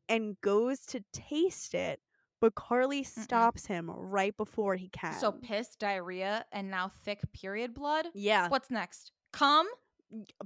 and 0.09 0.39
goes 0.41 0.79
to 0.87 1.03
taste 1.13 1.73
it, 1.73 1.99
but 2.39 2.55
Carly 2.55 3.03
stops 3.03 3.65
him 3.65 3.89
right 3.89 4.35
before 4.37 4.75
he 4.75 4.89
can. 4.89 5.13
So 5.19 5.31
piss, 5.31 5.75
diarrhea, 5.75 6.45
and 6.51 6.69
now 6.69 6.89
thick 7.03 7.21
period 7.33 7.73
blood. 7.73 8.07
yeah, 8.13 8.47
What's 8.49 8.69
next? 8.69 9.11
Come? 9.33 9.67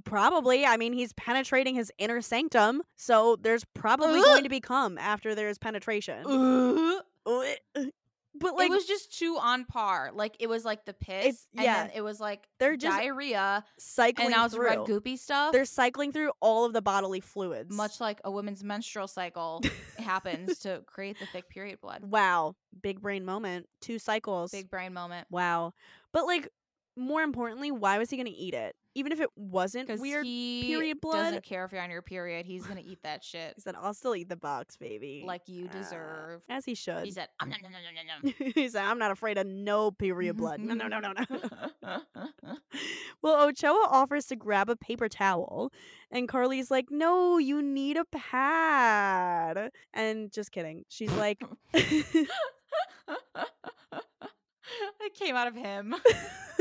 probably. 0.04 0.66
I 0.66 0.76
mean, 0.76 0.92
he's 0.92 1.12
penetrating 1.12 1.76
his 1.76 1.92
inner 1.96 2.20
sanctum, 2.20 2.82
so 2.96 3.36
there's 3.36 3.64
probably 3.74 4.18
Ugh. 4.18 4.24
going 4.24 4.42
to 4.42 4.48
be 4.48 4.58
cum 4.60 4.98
after 4.98 5.36
there's 5.36 5.56
penetration. 5.58 6.24
Ugh. 6.26 7.02
But 8.34 8.56
like 8.56 8.70
it 8.70 8.72
was 8.72 8.86
just 8.86 9.18
too 9.18 9.36
on 9.40 9.64
par. 9.64 10.10
Like 10.14 10.36
it 10.40 10.48
was 10.48 10.64
like 10.64 10.84
the 10.84 10.94
piss, 10.94 11.46
and 11.54 11.64
yeah. 11.64 11.82
then 11.82 11.90
it 11.94 12.00
was 12.00 12.18
like 12.18 12.48
They're 12.58 12.76
just 12.76 12.96
diarrhea, 12.96 13.64
cycling 13.78 14.26
and 14.26 14.34
now 14.34 14.46
it's 14.46 14.54
through. 14.54 14.64
red 14.64 14.78
goopy 14.78 15.18
stuff. 15.18 15.52
They're 15.52 15.64
cycling 15.64 16.12
through 16.12 16.32
all 16.40 16.64
of 16.64 16.72
the 16.72 16.82
bodily 16.82 17.20
fluids. 17.20 17.74
much 17.74 18.00
like 18.00 18.20
a 18.24 18.30
woman's 18.30 18.64
menstrual 18.64 19.06
cycle 19.06 19.62
happens 19.98 20.60
to 20.60 20.82
create 20.86 21.18
the 21.18 21.26
thick 21.26 21.48
period 21.48 21.80
blood. 21.80 22.04
Wow, 22.04 22.56
big 22.82 23.00
brain 23.00 23.24
moment. 23.24 23.68
Two 23.80 23.98
cycles. 23.98 24.50
Big 24.50 24.70
brain 24.70 24.94
moment. 24.94 25.26
Wow. 25.30 25.74
But 26.12 26.26
like 26.26 26.48
more 26.96 27.22
importantly, 27.22 27.70
why 27.70 27.98
was 27.98 28.10
he 28.10 28.16
going 28.16 28.26
to 28.26 28.32
eat 28.32 28.54
it? 28.54 28.76
Even 28.94 29.12
if 29.12 29.20
it 29.20 29.30
wasn't 29.36 29.88
weird. 30.00 30.24
period 30.24 31.00
blood? 31.00 31.16
doesn't 31.24 31.44
care 31.44 31.64
if 31.64 31.72
you're 31.72 31.80
on 31.82 31.90
your 31.90 32.02
period. 32.02 32.44
He's 32.46 32.66
gonna 32.66 32.82
eat 32.84 33.02
that 33.02 33.24
shit 33.24 33.52
He 33.56 33.60
said, 33.62 33.74
"I'll 33.80 33.94
still 33.94 34.14
eat 34.14 34.28
the 34.28 34.36
box, 34.36 34.76
baby." 34.76 35.24
like 35.26 35.42
you 35.46 35.66
Uh, 35.68 35.72
deserve. 35.72 36.42
as 36.48 36.64
he 36.64 36.74
should. 36.74 37.04
He 37.04 37.10
said, 37.10 37.28
"Um, 37.40 37.48
nom, 37.50 37.58
nom, 37.62 37.72
nom, 37.72 37.82
nom, 37.94 38.34
nom, 38.38 38.52
he 38.54 38.68
said, 38.68 38.84
"I'm 38.84 38.98
not 38.98 39.10
afraid 39.10 39.38
of 39.38 39.46
no 39.46 39.90
period 39.90 40.36
blood." 40.36 40.60
No, 40.60 40.74
no, 40.74 40.88
no, 40.88 40.98
no, 41.00 41.12
no. 41.18 41.24
well, 43.22 43.42
Ochoa 43.48 43.86
offers 43.90 44.26
to 44.26 44.36
grab 44.36 44.68
a 44.68 44.76
paper 44.76 45.08
towel, 45.08 45.72
and 46.10 46.28
Carly's 46.28 46.70
like, 46.70 46.90
"No, 46.90 47.38
you 47.38 47.62
need 47.62 47.96
a 47.96 48.04
pad." 48.04 49.70
And 49.94 50.30
just 50.32 50.52
kidding. 50.52 50.84
She's 50.88 51.12
like, 51.12 51.42
it 55.00 55.14
came 55.14 55.36
out 55.36 55.48
of 55.48 55.54
him. 55.54 55.94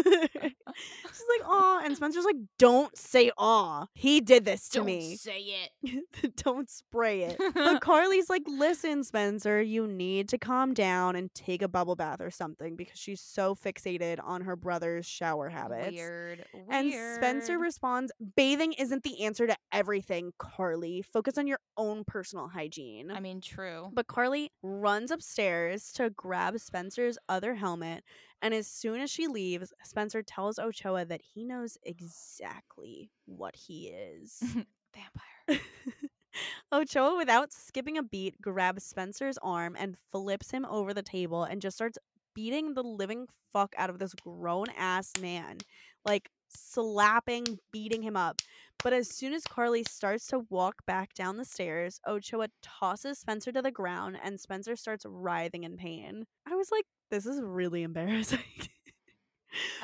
She's 0.03 1.25
like, 1.39 1.45
"Aw," 1.47 1.81
and 1.83 1.95
Spencer's 1.95 2.25
like, 2.25 2.37
"Don't 2.57 2.95
say 2.97 3.31
aw. 3.37 3.85
He 3.93 4.21
did 4.21 4.45
this 4.45 4.69
to 4.69 4.79
Don't 4.79 4.85
me. 4.85 5.15
say 5.17 5.45
it. 5.83 6.35
Don't 6.37 6.69
spray 6.69 7.23
it." 7.23 7.41
But 7.53 7.81
Carly's 7.81 8.29
like, 8.29 8.43
"Listen, 8.47 9.03
Spencer, 9.03 9.61
you 9.61 9.87
need 9.87 10.29
to 10.29 10.37
calm 10.37 10.73
down 10.73 11.15
and 11.15 11.33
take 11.33 11.61
a 11.61 11.67
bubble 11.67 11.95
bath 11.95 12.21
or 12.21 12.31
something 12.31 12.75
because 12.75 12.97
she's 12.97 13.21
so 13.21 13.53
fixated 13.55 14.19
on 14.23 14.41
her 14.41 14.55
brother's 14.55 15.05
shower 15.05 15.49
habits." 15.49 15.91
Weird. 15.91 16.45
Weird. 16.53 16.65
And 16.69 16.93
Spencer 16.93 17.59
responds, 17.59 18.11
"Bathing 18.35 18.73
isn't 18.73 19.03
the 19.03 19.23
answer 19.23 19.47
to 19.47 19.55
everything, 19.71 20.31
Carly. 20.37 21.01
Focus 21.01 21.37
on 21.37 21.47
your 21.47 21.59
own 21.77 22.03
personal 22.05 22.47
hygiene." 22.47 23.11
I 23.11 23.19
mean, 23.19 23.41
true. 23.41 23.89
But 23.93 24.07
Carly 24.07 24.51
runs 24.63 25.11
upstairs 25.11 25.91
to 25.93 26.09
grab 26.09 26.59
Spencer's 26.59 27.17
other 27.29 27.55
helmet, 27.55 28.00
and 28.41 28.53
as 28.53 28.67
soon 28.67 29.01
as 29.01 29.09
she 29.09 29.27
leaves, 29.27 29.73
Spencer 29.83 30.23
tells 30.23 30.59
Ochoa 30.59 31.05
that 31.05 31.21
he 31.21 31.45
knows 31.45 31.77
exactly 31.83 33.11
what 33.25 33.55
he 33.55 33.87
is. 33.87 34.41
Vampire. 34.93 35.65
Ochoa, 36.71 37.17
without 37.17 37.51
skipping 37.51 37.97
a 37.97 38.03
beat, 38.03 38.41
grabs 38.41 38.83
Spencer's 38.83 39.37
arm 39.41 39.75
and 39.77 39.97
flips 40.11 40.51
him 40.51 40.65
over 40.65 40.93
the 40.93 41.03
table 41.03 41.43
and 41.43 41.61
just 41.61 41.77
starts 41.77 41.97
beating 42.33 42.73
the 42.73 42.83
living 42.83 43.27
fuck 43.51 43.73
out 43.77 43.89
of 43.89 43.99
this 43.99 44.13
grown 44.13 44.67
ass 44.77 45.11
man. 45.21 45.57
Like 46.05 46.29
slapping, 46.47 47.59
beating 47.71 48.01
him 48.01 48.17
up. 48.17 48.41
But 48.83 48.93
as 48.93 49.09
soon 49.09 49.33
as 49.33 49.43
Carly 49.43 49.83
starts 49.83 50.27
to 50.27 50.45
walk 50.49 50.85
back 50.87 51.13
down 51.13 51.37
the 51.37 51.45
stairs, 51.45 51.99
Ochoa 52.07 52.47
tosses 52.63 53.19
Spencer 53.19 53.51
to 53.51 53.61
the 53.61 53.71
ground 53.71 54.17
and 54.23 54.39
Spencer 54.39 54.75
starts 54.75 55.05
writhing 55.07 55.63
in 55.63 55.77
pain. 55.77 56.25
I 56.47 56.55
was 56.55 56.71
like, 56.71 56.85
this 57.11 57.25
is 57.27 57.39
really 57.41 57.83
embarrassing. 57.89 58.39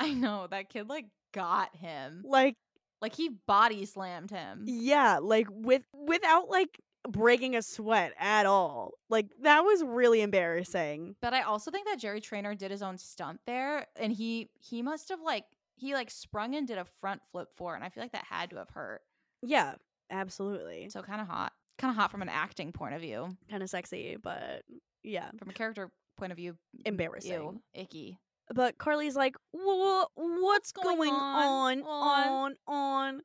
I 0.00 0.12
know 0.14 0.46
that 0.50 0.68
kid 0.70 0.88
like 0.88 1.06
got 1.32 1.76
him. 1.76 2.22
like, 2.26 2.56
Like 3.02 3.14
he 3.14 3.28
body 3.46 3.84
slammed 3.84 4.30
him. 4.30 4.64
yeah, 4.66 5.18
like 5.22 5.46
with 5.50 5.82
without 5.94 6.48
like 6.48 6.80
breaking 7.08 7.54
a 7.54 7.62
sweat 7.62 8.12
at 8.18 8.46
all. 8.46 8.92
Like 9.10 9.26
that 9.42 9.60
was 9.60 9.84
really 9.84 10.20
embarrassing. 10.22 11.14
But 11.20 11.34
I 11.34 11.42
also 11.42 11.70
think 11.70 11.86
that 11.86 11.98
Jerry 11.98 12.20
Trainer 12.20 12.54
did 12.54 12.70
his 12.70 12.82
own 12.82 12.98
stunt 12.98 13.40
there, 13.46 13.86
and 13.96 14.12
he 14.12 14.48
he 14.58 14.82
must 14.82 15.08
have 15.10 15.20
like 15.20 15.44
he 15.76 15.94
like 15.94 16.10
sprung 16.10 16.54
and 16.54 16.66
did 16.66 16.78
a 16.78 16.86
front 17.00 17.20
flip 17.30 17.48
for 17.56 17.74
and 17.74 17.84
I 17.84 17.88
feel 17.90 18.02
like 18.02 18.12
that 18.12 18.24
had 18.28 18.50
to 18.50 18.56
have 18.56 18.70
hurt. 18.70 19.02
Yeah, 19.42 19.74
absolutely. 20.10 20.88
So 20.90 21.02
kind 21.02 21.20
of 21.20 21.28
hot, 21.28 21.52
kind 21.78 21.90
of 21.90 21.96
hot 21.96 22.10
from 22.10 22.22
an 22.22 22.28
acting 22.28 22.72
point 22.72 22.94
of 22.94 23.00
view. 23.00 23.36
Kind 23.50 23.62
of 23.62 23.70
sexy, 23.70 24.16
but 24.20 24.62
yeah, 25.04 25.30
From 25.38 25.50
a 25.50 25.52
character 25.52 25.90
point 26.18 26.32
of 26.32 26.36
view, 26.36 26.56
embarrassing. 26.84 27.32
ew, 27.32 27.60
icky. 27.74 28.18
But 28.54 28.78
Carly's 28.78 29.16
like, 29.16 29.36
what's 29.52 30.72
going 30.72 30.96
going 30.96 31.10
on? 31.10 31.82
on? 31.82 31.84
On, 31.84 32.54
on. 32.66 33.22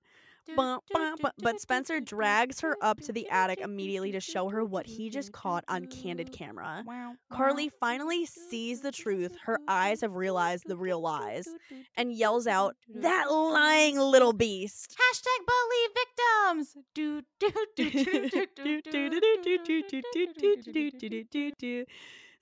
But 1.41 1.61
Spencer 1.61 2.01
drags 2.01 2.59
her 2.59 2.75
up 2.81 2.99
to 3.01 3.13
the 3.13 3.29
attic 3.29 3.61
immediately 3.61 4.11
to 4.11 4.19
show 4.19 4.49
her 4.49 4.65
what 4.65 4.85
he 4.85 5.09
just 5.09 5.31
caught 5.31 5.63
on 5.69 5.85
candid 5.87 6.33
camera. 6.33 6.83
Carly 7.31 7.69
finally 7.79 8.25
sees 8.25 8.81
the 8.81 8.91
truth. 8.91 9.37
Her 9.45 9.59
eyes 9.67 10.01
have 10.01 10.15
realized 10.15 10.65
the 10.67 10.75
real 10.75 10.99
lies 10.99 11.47
and 11.95 12.11
yells 12.11 12.45
out, 12.45 12.75
That 12.93 13.31
lying 13.31 13.97
little 13.97 14.33
beast! 14.33 14.97
Hashtag 14.99 15.45
believe 15.47 15.89
victims. 15.95 16.75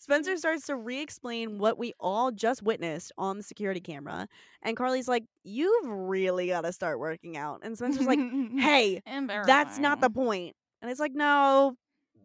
Spencer 0.01 0.35
starts 0.35 0.65
to 0.65 0.75
re 0.75 0.99
explain 0.99 1.59
what 1.59 1.77
we 1.77 1.93
all 1.99 2.31
just 2.31 2.63
witnessed 2.63 3.11
on 3.19 3.37
the 3.37 3.43
security 3.43 3.79
camera. 3.79 4.27
And 4.63 4.75
Carly's 4.75 5.07
like, 5.07 5.25
You've 5.43 5.87
really 5.87 6.47
got 6.47 6.61
to 6.61 6.73
start 6.73 6.99
working 6.99 7.37
out. 7.37 7.59
And 7.61 7.77
Spencer's 7.77 8.07
like, 8.07 8.19
Hey, 8.57 9.03
that's 9.45 9.77
not 9.77 10.01
the 10.01 10.09
point. 10.09 10.55
And 10.81 10.89
it's 10.89 10.99
like, 10.99 11.13
No, 11.13 11.75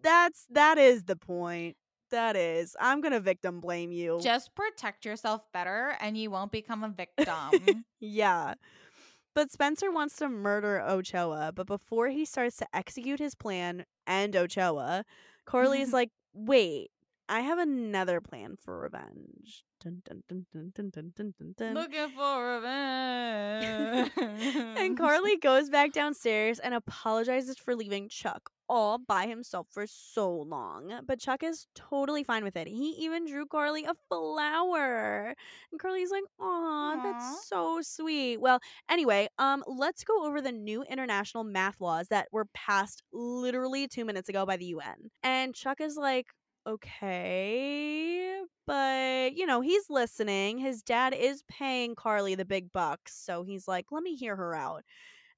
that's 0.03 0.47
that 0.53 0.79
is 0.79 1.05
the 1.05 1.17
point. 1.17 1.77
That 2.11 2.35
is. 2.35 2.75
I'm 2.81 3.03
going 3.03 3.13
to 3.13 3.21
victim 3.21 3.61
blame 3.61 3.93
you. 3.93 4.21
Just 4.23 4.55
protect 4.55 5.05
yourself 5.05 5.43
better, 5.53 5.97
and 6.01 6.17
you 6.17 6.31
won't 6.31 6.53
become 6.53 6.83
a 6.83 6.89
victim. 6.97 7.85
Yeah. 8.01 8.55
But 9.35 9.53
Spencer 9.53 9.91
wants 9.91 10.17
to 10.17 10.31
murder 10.31 10.81
Ochoa, 10.81 11.53
but 11.55 11.67
before 11.67 12.09
he 12.09 12.25
starts 12.25 12.57
to 12.57 12.67
execute 12.73 13.19
his 13.19 13.35
plan 13.35 13.85
and 14.07 14.35
Ochoa, 14.35 15.05
Carly's 15.45 15.93
like, 15.93 16.09
"Wait, 16.33 16.89
I 17.29 17.41
have 17.41 17.59
another 17.59 18.21
plan 18.21 18.57
for 18.57 18.79
revenge." 18.81 19.65
Dun, 19.81 20.03
dun, 20.05 20.23
dun, 20.29 20.47
dun, 20.53 20.73
dun, 20.75 20.91
dun, 20.91 21.13
dun, 21.15 21.35
dun, 21.39 21.55
dun. 21.57 21.75
Looking 21.75 22.09
for 22.09 22.57
revenge. 22.57 24.11
And 24.79 24.97
Carly 24.97 25.37
goes 25.37 25.69
back 25.71 25.93
downstairs 25.93 26.59
and 26.59 26.75
apologizes 26.75 27.59
for 27.59 27.77
leaving 27.77 28.09
Chuck 28.09 28.51
all 28.69 28.99
by 28.99 29.27
himself 29.27 29.67
for 29.71 29.87
so 29.87 30.31
long. 30.31 31.01
But 31.07 31.21
Chuck 31.21 31.43
is 31.43 31.67
totally 31.75 32.25
fine 32.25 32.43
with 32.43 32.57
it. 32.57 32.67
He 32.67 32.91
even 32.99 33.27
drew 33.27 33.47
Carly 33.47 33.85
a 33.85 33.95
flower. 34.09 35.35
And 35.71 35.81
Carly's 35.81 36.11
like, 36.11 36.25
"Aw, 36.41 36.97
Aw. 36.99 37.03
that's 37.03 37.49
so 37.49 37.81
sweet." 37.83 38.41
Well, 38.41 38.61
anyway, 38.89 39.29
um 39.39 39.63
let's 39.67 40.05
go 40.05 40.25
over 40.27 40.41
the 40.41 40.53
new 40.53 40.83
international 40.85 41.45
math 41.45 41.81
laws 41.81 42.09
that 42.09 42.29
were 42.33 42.47
passed 42.55 43.03
literally 43.13 43.87
2 43.89 44.05
minutes 44.05 44.29
ago 44.29 44.47
by 44.47 44.57
the 44.57 44.67
UN. 44.67 45.11
And 45.23 45.55
Chuck 45.55 45.81
is 45.81 45.97
like, 45.97 46.27
"Okay, 46.67 48.41
but 48.67 49.35
you 49.37 49.47
know, 49.47 49.61
he's 49.61 49.89
listening. 49.89 50.59
His 50.59 50.83
dad 50.83 51.15
is 51.15 51.45
paying 51.49 51.95
Carly 51.95 52.35
the 52.35 52.45
big 52.45 52.73
bucks, 52.73 53.15
so 53.15 53.45
he's 53.45 53.69
like, 53.69 53.87
"Let 53.91 54.03
me 54.03 54.17
hear 54.17 54.37
her 54.37 54.55
out." 54.55 54.85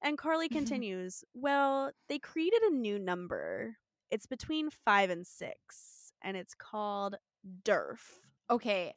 And 0.01 0.17
Carly 0.17 0.47
mm-hmm. 0.47 0.57
continues, 0.57 1.23
Well, 1.33 1.91
they 2.07 2.19
created 2.19 2.61
a 2.63 2.73
new 2.73 2.99
number. 2.99 3.77
It's 4.11 4.25
between 4.25 4.69
five 4.69 5.09
and 5.09 5.25
six, 5.25 6.13
and 6.21 6.37
it's 6.37 6.55
called 6.55 7.15
DERF. 7.63 7.99
okay, 8.49 8.93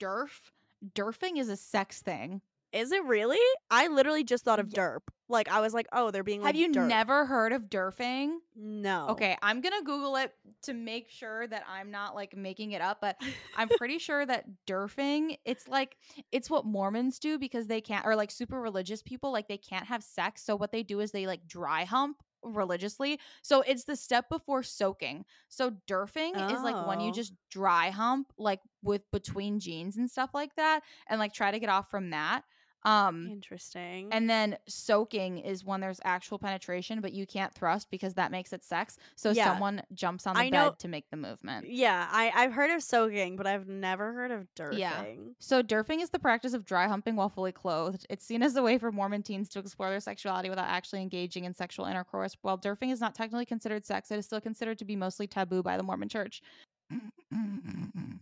derf. 0.00 0.50
Derfing 0.94 1.38
is 1.38 1.48
a 1.48 1.56
sex 1.56 2.02
thing. 2.02 2.42
Is 2.72 2.92
it 2.92 3.04
really? 3.04 3.38
I 3.70 3.88
literally 3.88 4.24
just 4.24 4.44
thought 4.44 4.58
of 4.60 4.68
derp. 4.68 5.00
Like 5.28 5.48
I 5.48 5.60
was 5.60 5.72
like, 5.74 5.86
oh, 5.92 6.10
they're 6.10 6.22
being 6.22 6.40
like 6.40 6.54
Have 6.54 6.56
you 6.56 6.68
derp. 6.70 6.88
never 6.88 7.26
heard 7.26 7.52
of 7.52 7.64
derfing? 7.64 8.36
No. 8.54 9.06
Okay, 9.10 9.36
I'm 9.42 9.60
gonna 9.60 9.82
Google 9.82 10.16
it 10.16 10.32
to 10.62 10.74
make 10.74 11.08
sure 11.10 11.46
that 11.46 11.64
I'm 11.68 11.90
not 11.90 12.14
like 12.14 12.36
making 12.36 12.72
it 12.72 12.82
up, 12.82 13.00
but 13.00 13.16
I'm 13.56 13.68
pretty 13.78 13.98
sure 13.98 14.24
that 14.26 14.44
derfing, 14.66 15.38
it's 15.44 15.68
like 15.68 15.96
it's 16.32 16.50
what 16.50 16.66
Mormons 16.66 17.18
do 17.18 17.38
because 17.38 17.66
they 17.66 17.80
can't 17.80 18.04
or 18.06 18.14
like 18.16 18.30
super 18.30 18.60
religious 18.60 19.02
people, 19.02 19.32
like 19.32 19.48
they 19.48 19.58
can't 19.58 19.86
have 19.86 20.02
sex. 20.02 20.42
So 20.44 20.54
what 20.56 20.72
they 20.72 20.82
do 20.82 21.00
is 21.00 21.12
they 21.12 21.26
like 21.26 21.46
dry 21.46 21.84
hump 21.84 22.22
religiously. 22.42 23.20
So 23.42 23.62
it's 23.62 23.84
the 23.84 23.96
step 23.96 24.28
before 24.28 24.62
soaking. 24.62 25.24
So 25.48 25.72
derfing 25.88 26.50
is 26.52 26.62
like 26.62 26.80
when 26.80 27.00
you 27.00 27.10
Oh. 27.10 27.12
just 27.12 27.32
dry 27.50 27.90
hump 27.90 28.32
like 28.36 28.60
with 28.82 29.02
between 29.12 29.60
jeans 29.60 29.96
and 29.96 30.10
stuff 30.10 30.30
like 30.34 30.54
that 30.56 30.80
and 31.08 31.18
like 31.20 31.32
try 31.32 31.50
to 31.50 31.58
get 31.58 31.68
off 31.70 31.88
from 31.90 32.10
that. 32.10 32.42
Um 32.84 33.28
Interesting. 33.30 34.08
and 34.12 34.28
then 34.28 34.56
soaking 34.66 35.38
is 35.38 35.64
when 35.64 35.80
there's 35.80 36.00
actual 36.04 36.38
penetration, 36.38 37.00
but 37.00 37.12
you 37.12 37.26
can't 37.26 37.54
thrust 37.54 37.90
because 37.90 38.14
that 38.14 38.30
makes 38.32 38.52
it 38.52 38.64
sex. 38.64 38.96
So 39.14 39.30
Yeah. 39.30 39.44
someone 39.46 39.82
jumps 39.94 40.26
on 40.26 40.34
the 40.34 40.40
I 40.40 40.50
bed 40.50 40.56
know- 40.56 40.74
to 40.78 40.88
make 40.88 41.08
the 41.10 41.16
movement. 41.16 41.68
yeah, 41.68 42.08
I 42.10 42.32
I've 42.34 42.52
heard 42.52 42.70
of 42.70 42.82
soaking, 42.82 43.36
but 43.36 43.46
I've 43.46 43.68
never 43.68 44.12
heard 44.12 44.30
of 44.32 44.46
derfing. 44.56 44.78
Yeah. 44.78 45.04
So 45.38 45.62
derfing 45.62 46.02
is 46.02 46.10
the 46.10 46.18
practice 46.18 46.54
of 46.54 46.64
dry 46.64 46.88
humping 46.88 47.14
while 47.14 47.28
fully 47.28 47.52
clothed. 47.52 48.06
It's 48.10 48.24
seen 48.24 48.42
as 48.42 48.56
a 48.56 48.62
way 48.62 48.78
for 48.78 48.90
Mormon 48.90 49.22
teens 49.22 49.48
to 49.50 49.58
explore 49.60 49.90
their 49.90 50.00
sexuality 50.00 50.48
without 50.50 50.68
actually 50.68 51.02
engaging 51.02 51.44
in 51.44 51.54
sexual 51.54 51.86
intercourse. 51.86 52.36
While 52.42 52.58
derfing 52.58 52.90
is 52.92 53.00
not 53.00 53.14
technically 53.14 53.46
considered 53.46 53.84
sex, 53.84 54.10
it 54.10 54.18
is 54.18 54.26
still 54.26 54.40
considered 54.40 54.78
to 54.78 54.84
be 54.84 54.96
mostly 54.96 55.26
taboo 55.28 55.62
by 55.62 55.76
the 55.76 55.82
Mormon 55.84 56.08
church. 56.08 56.42
Wow. 56.90 56.98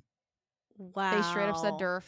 They 1.16 1.22
straight 1.22 1.48
up 1.48 1.56
said 1.58 1.74
Derf. 1.74 2.02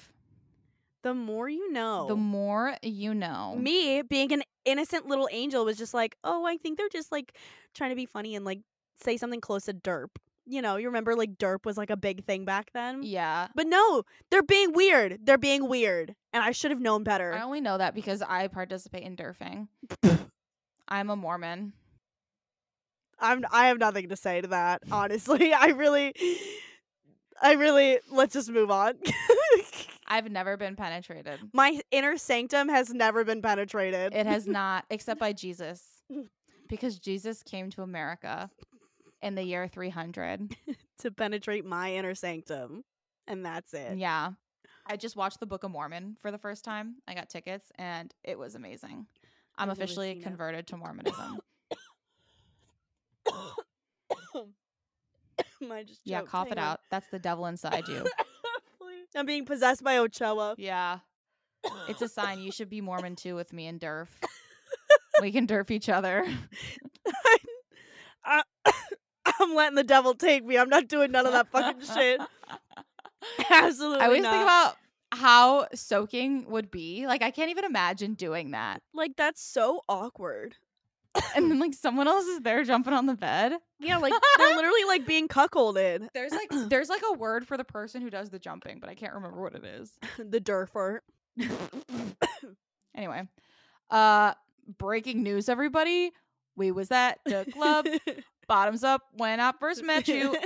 The 1.03 1.15
more 1.15 1.49
you 1.49 1.73
know. 1.73 2.07
The 2.09 2.17
more 2.17 2.77
you 2.83 3.15
know. 3.15 3.57
Me 3.57 4.03
being 4.03 4.33
an 4.33 4.43
innocent 4.65 5.07
little 5.07 5.29
angel 5.33 5.65
was 5.65 5.77
just 5.77 5.95
like, 5.95 6.17
oh, 6.23 6.45
I 6.45 6.57
think 6.57 6.79
they're 6.79 6.89
just 6.89 7.11
like 7.11 7.37
trying 7.75 7.91
to 7.91 7.97
be 7.97 8.07
funny 8.07 8.37
and 8.37 8.45
like 8.45 8.61
say 9.03 9.17
something 9.17 9.41
close 9.41 9.65
to 9.65 9.75
derp. 9.75 10.11
You 10.45 10.61
know, 10.61 10.77
you 10.77 10.87
remember 10.87 11.15
like 11.15 11.39
derp 11.39 11.65
was 11.65 11.77
like 11.77 11.91
a 11.91 11.97
big 11.97 12.25
thing 12.25 12.45
back 12.45 12.71
then. 12.73 13.03
Yeah. 13.03 13.49
But 13.55 13.67
no, 13.67 14.03
they're 14.31 14.43
being 14.43 14.73
weird. 14.73 15.21
They're 15.25 15.39
being 15.39 15.69
weird, 15.69 16.15
and 16.33 16.43
I 16.43 16.51
should 16.51 16.71
have 16.73 16.81
known 16.81 17.05
better. 17.05 17.33
I 17.33 17.43
only 17.43 17.61
know 17.61 17.79
that 17.79 17.95
because 17.95 18.23
I 18.23 18.49
participate 18.49 19.05
in 19.05 19.17
Derfing. 19.17 19.69
I'm 20.89 21.11
a 21.11 21.17
Mormon. 21.17 21.73
I'm 23.21 23.45
I 23.53 23.69
have 23.69 23.79
nothing 23.79 24.09
to 24.09 24.17
say 24.17 24.41
to 24.41 24.49
that. 24.49 24.83
Honestly, 24.91 25.55
I 25.59 25.69
really, 25.69 26.13
I 27.41 27.53
really. 27.53 27.99
Let's 28.11 28.35
just 28.35 28.51
move 28.51 28.71
on. 28.71 28.95
I've 30.13 30.31
never 30.31 30.59
been 30.59 30.77
penetrated. 30.77 31.41
My 31.55 31.81
inner 31.91 32.19
sanctum 32.19 32.69
has 32.69 32.93
never 32.93 33.25
been 33.25 33.41
penetrated. 33.41 34.13
It 34.15 34.27
has 34.27 34.47
not, 34.61 34.85
except 34.91 35.19
by 35.19 35.33
Jesus. 35.33 35.83
Because 36.69 36.99
Jesus 36.99 37.43
came 37.43 37.71
to 37.71 37.81
America 37.81 38.51
in 39.23 39.35
the 39.35 39.43
year 39.43 39.67
300. 39.67 40.55
to 40.99 41.11
penetrate 41.11 41.65
my 41.65 41.95
inner 41.95 42.15
sanctum, 42.15 42.85
and 43.27 43.43
that's 43.45 43.73
it. 43.73 43.97
Yeah. 43.97 44.33
I 44.87 44.97
just 44.99 45.17
watched 45.17 45.41
the 45.41 45.47
Book 45.47 45.65
of 45.65 45.71
Mormon 45.71 46.19
for 46.21 46.31
the 46.31 46.37
first 46.39 46.63
time. 46.63 46.97
I 47.09 47.15
got 47.15 47.31
tickets 47.31 47.73
and 47.77 48.13
it 48.23 48.39
was 48.39 48.55
amazing. 48.55 49.07
I'm 49.57 49.71
I've 49.71 49.79
officially 49.79 50.13
seen 50.13 50.21
it. 50.21 50.25
converted 50.25 50.67
to 50.67 50.77
Mormonism. 50.77 51.39
Yeah, 56.05 56.23
cough 56.23 56.49
it 56.51 56.59
on. 56.59 56.65
out. 56.65 56.81
That's 56.91 57.07
the 57.13 57.21
devil 57.21 57.47
inside 57.47 57.87
you. 57.87 58.05
I'm 59.17 59.27
being 59.27 59.45
possessed 59.45 59.83
by 59.83 59.99
Ochoa. 59.99 60.55
Yeah. 60.59 60.99
It's 61.89 62.03
a 62.03 62.09
sign 62.09 62.41
you 62.41 62.51
should 62.51 62.69
be 62.71 62.81
Mormon 62.81 63.17
too 63.17 63.35
with 63.35 63.53
me 63.53 63.67
and 63.67 63.81
Derf. 63.81 64.09
we 65.21 65.31
can 65.33 65.47
Derf 65.47 65.71
each 65.71 65.89
other. 65.89 66.27
I, 68.25 68.43
I'm 69.41 69.55
letting 69.55 69.77
the 69.77 69.85
devil 69.85 70.15
take 70.15 70.45
me. 70.45 70.59
I'm 70.59 70.69
not 70.69 70.89
doing 70.89 71.13
none 71.13 71.27
of 71.27 71.33
that 71.33 71.49
fucking 71.49 71.83
shit. 71.83 72.21
Absolutely 73.51 74.01
I 74.01 74.07
always 74.07 74.23
not. 74.23 74.33
think 74.33 74.43
about 74.43 74.77
how 75.13 75.67
soaking 75.75 76.47
would 76.51 76.71
be. 76.71 77.07
Like 77.07 77.23
I 77.23 77.31
can't 77.31 77.51
even 77.51 77.65
imagine 77.65 78.15
doing 78.15 78.53
that. 78.53 78.83
like 78.95 79.13
that's 79.17 79.43
so 79.43 79.83
awkward. 79.89 80.57
And 81.35 81.51
then 81.51 81.59
like 81.59 81.75
someone 81.75 82.09
else 82.09 82.25
is 82.25 82.41
there 82.41 82.65
jumping 82.65 82.93
on 82.95 83.07
the 83.07 83.15
bed. 83.15 83.53
Yeah, 83.79 83.99
like 83.99 84.13
they're 84.39 84.55
literally 84.57 84.85
like 84.87 85.07
being 85.07 85.29
cuckolded. 85.29 86.09
There's 86.15 86.33
like 86.33 86.49
there's 86.69 86.89
like 86.89 87.03
a 87.11 87.15
word 87.15 87.47
for 87.47 87.57
the 87.57 87.65
person 87.65 88.03
who 88.03 88.11
does 88.11 88.31
the 88.31 88.39
jumping, 88.39 88.79
but 88.81 88.89
I 88.89 88.95
can't 88.95 89.13
remember 89.15 89.41
what 89.41 89.55
it 89.55 89.65
is. 89.65 89.93
the 90.19 90.41
durfer. 90.41 91.01
Anyway, 92.95 93.27
uh 93.89 94.35
breaking 94.79 95.23
news 95.23 95.49
everybody. 95.49 96.13
We 96.57 96.71
was 96.73 96.91
at 96.91 97.21
the 97.25 97.47
club. 97.51 97.87
Bottoms 98.47 98.85
up 98.85 99.01
when 99.15 99.41
I 99.41 99.53
first 99.59 99.83
met 99.83 100.09
you. 100.09 100.37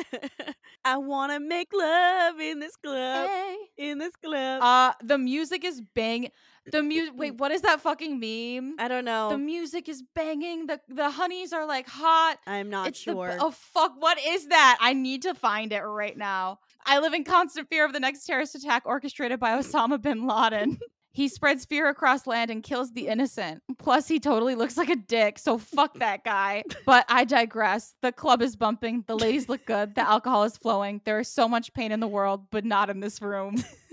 I 0.85 0.99
want 0.99 1.33
to 1.33 1.41
make 1.41 1.69
love 1.75 2.39
in 2.39 2.61
this 2.61 2.77
club. 2.77 3.29
Hey. 3.29 3.57
In 3.79 3.99
this 3.99 4.15
club. 4.23 4.63
Uh 4.63 4.93
the 5.03 5.19
music 5.19 5.65
is 5.65 5.83
bang. 5.97 6.31
The 6.73 6.83
music 6.83 7.15
wait, 7.17 7.37
what 7.37 7.53
is 7.53 7.63
that 7.63 7.81
fucking 7.81 8.19
meme? 8.21 8.75
I 8.79 8.89
don't 8.89 9.05
know. 9.05 9.31
The 9.31 9.39
music 9.39 9.89
is 9.89 10.03
banging. 10.15 10.67
The 10.67 10.81
the 10.89 11.11
honeys 11.11 11.53
are 11.53 11.67
like 11.67 11.89
hot. 11.89 12.39
I'm 12.47 12.71
not 12.71 12.89
it's 12.89 12.99
sure. 12.99 13.31
b- 13.31 13.37
oh 13.41 13.51
fuck, 13.51 13.95
what 13.99 14.19
is 14.25 14.49
that? 14.49 14.79
I 14.81 14.93
need 14.93 15.23
to 15.23 15.35
find 15.35 15.73
it 15.73 15.81
right 15.81 16.17
now. 16.17 16.59
I 16.85 16.99
live 16.99 17.15
in 17.15 17.25
constant 17.25 17.69
fear 17.69 17.85
of 17.85 17.93
the 17.93 18.01
next 18.01 18.25
terrorist 18.27 18.55
attack 18.55 18.83
orchestrated 18.87 19.39
by 19.41 19.59
Osama 19.59 20.01
bin 20.01 20.27
Laden. 20.27 20.79
He 21.17 21.29
spreads 21.29 21.65
fear 21.65 21.89
across 21.89 22.27
land 22.27 22.51
and 22.51 22.63
kills 22.63 22.93
the 22.93 23.09
innocent. 23.09 23.63
Plus, 23.79 24.07
he 24.07 24.21
totally 24.21 24.55
looks 24.55 24.77
like 24.77 24.91
a 24.91 24.97
dick, 24.97 25.39
so 25.39 25.57
fuck 25.57 25.95
that 25.99 26.25
guy. 26.25 26.63
But 26.85 27.07
I 27.09 27.25
digress. 27.25 27.95
The 28.03 28.13
club 28.13 28.43
is 28.43 28.55
bumping. 28.55 29.03
The 29.07 29.17
ladies 29.17 29.49
look 29.49 29.65
good. 29.65 29.95
The 29.95 30.07
alcohol 30.07 30.45
is 30.45 30.59
flowing. 30.59 31.01
There 31.07 31.19
is 31.19 31.29
so 31.29 31.49
much 31.49 31.73
pain 31.73 31.91
in 31.91 32.01
the 32.01 32.07
world, 32.07 32.49
but 32.51 32.67
not 32.67 32.91
in 32.91 33.01
this 33.01 33.23
room. 33.23 33.57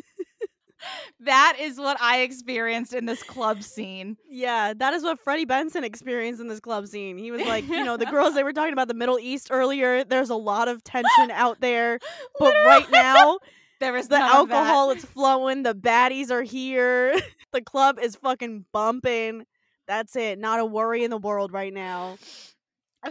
that 1.21 1.57
is 1.59 1.77
what 1.77 1.99
I 2.01 2.21
experienced 2.21 2.93
in 2.93 3.05
this 3.05 3.23
club 3.23 3.63
scene. 3.63 4.17
Yeah, 4.29 4.73
that 4.75 4.93
is 4.93 5.03
what 5.03 5.19
Freddie 5.19 5.45
Benson 5.45 5.83
experienced 5.83 6.41
in 6.41 6.47
this 6.47 6.59
club 6.59 6.87
scene. 6.87 7.17
He 7.17 7.31
was 7.31 7.41
like, 7.41 7.67
you 7.67 7.83
know, 7.83 7.97
the 7.97 8.05
girls 8.05 8.33
they 8.35 8.43
were 8.45 8.53
talking 8.53 8.73
about 8.73 8.87
the 8.87 8.93
Middle 8.93 9.19
East 9.19 9.47
earlier. 9.51 10.03
There's 10.03 10.29
a 10.29 10.35
lot 10.35 10.67
of 10.67 10.83
tension 10.83 11.31
out 11.31 11.61
there, 11.61 11.99
but 12.39 12.53
right 12.65 12.89
now 12.91 13.39
There 13.79 13.97
is 13.97 14.07
the 14.07 14.19
none 14.19 14.43
of 14.43 14.47
that. 14.47 14.55
alcohol 14.55 14.91
is 14.91 15.03
flowing. 15.03 15.63
The 15.63 15.75
baddies 15.75 16.31
are 16.31 16.43
here. 16.43 17.19
the 17.51 17.61
club 17.61 17.99
is 18.01 18.15
fucking 18.15 18.63
bumping. 18.71 19.45
That's 19.87 20.15
it. 20.15 20.39
Not 20.39 20.61
a 20.61 20.65
worry 20.65 21.03
in 21.03 21.09
the 21.09 21.17
world 21.17 21.51
right 21.51 21.73
now. 21.73 22.17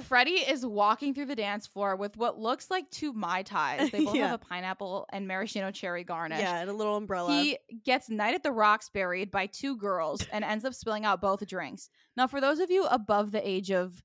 Freddie 0.00 0.32
is 0.32 0.64
walking 0.64 1.12
through 1.14 1.26
the 1.26 1.36
dance 1.36 1.66
floor 1.66 1.96
with 1.96 2.16
what 2.16 2.38
looks 2.38 2.70
like 2.70 2.88
two 2.90 3.12
Mai 3.12 3.42
Tais. 3.42 3.90
They 3.90 4.04
both 4.04 4.14
Yeah. 4.14 4.28
have 4.28 4.40
a 4.40 4.44
pineapple 4.44 5.06
and 5.12 5.28
maraschino 5.28 5.70
cherry 5.70 6.02
garnish. 6.04 6.38
Yeah, 6.40 6.60
and 6.60 6.70
a 6.70 6.72
little 6.72 6.96
umbrella. 6.96 7.32
He 7.32 7.58
gets 7.84 8.08
Night 8.08 8.34
at 8.34 8.42
the 8.42 8.52
Rocks 8.52 8.88
buried 8.88 9.30
by 9.30 9.46
two 9.46 9.76
girls 9.76 10.26
and 10.32 10.44
ends 10.44 10.64
up 10.64 10.74
spilling 10.74 11.04
out 11.04 11.20
both 11.20 11.46
drinks. 11.46 11.90
Now, 12.16 12.26
for 12.26 12.40
those 12.40 12.58
of 12.58 12.70
you 12.70 12.84
above 12.86 13.32
the 13.32 13.46
age 13.46 13.70
of 13.70 14.02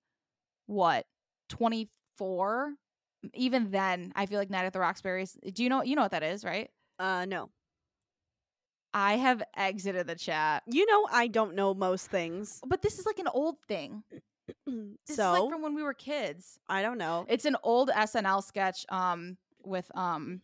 what, 0.65 1.05
24? 1.49 2.73
Even 3.33 3.71
then, 3.71 4.11
I 4.15 4.25
feel 4.25 4.39
like 4.39 4.49
Night 4.49 4.65
at 4.65 4.73
the 4.73 4.79
Roxbury's. 4.79 5.37
Do 5.53 5.63
you 5.63 5.69
know 5.69 5.83
you 5.83 5.95
know 5.95 6.01
what 6.03 6.11
that 6.11 6.23
is, 6.23 6.43
right? 6.43 6.69
uh, 6.99 7.25
no. 7.25 7.49
I 8.93 9.17
have 9.17 9.43
exited 9.55 10.07
the 10.07 10.15
chat. 10.15 10.63
You 10.65 10.85
know, 10.85 11.07
I 11.11 11.27
don't 11.27 11.55
know 11.55 11.73
most 11.75 12.07
things. 12.09 12.59
But 12.65 12.81
this 12.81 12.97
is 12.99 13.05
like 13.05 13.19
an 13.19 13.27
old 13.27 13.57
thing. 13.67 14.03
This 15.07 15.15
so 15.17 15.33
is 15.33 15.39
like 15.41 15.49
from 15.51 15.61
when 15.61 15.73
we 15.75 15.83
were 15.83 15.93
kids. 15.93 16.59
I 16.69 16.81
don't 16.81 16.97
know. 16.97 17.25
It's 17.29 17.45
an 17.45 17.55
old 17.63 17.89
SNL 17.89 18.43
sketch 18.43 18.85
um 18.89 19.37
with 19.63 19.89
um 19.95 20.41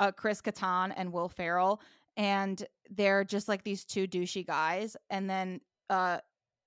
uh, 0.00 0.12
Chris 0.12 0.42
Kattan 0.42 0.92
and 0.96 1.12
Will 1.12 1.28
Ferrell 1.28 1.80
and 2.16 2.64
they're 2.90 3.24
just 3.24 3.48
like 3.48 3.62
these 3.64 3.84
two 3.84 4.06
douchey 4.06 4.46
guys 4.46 4.96
and 5.10 5.28
then 5.28 5.60
uh 5.90 6.18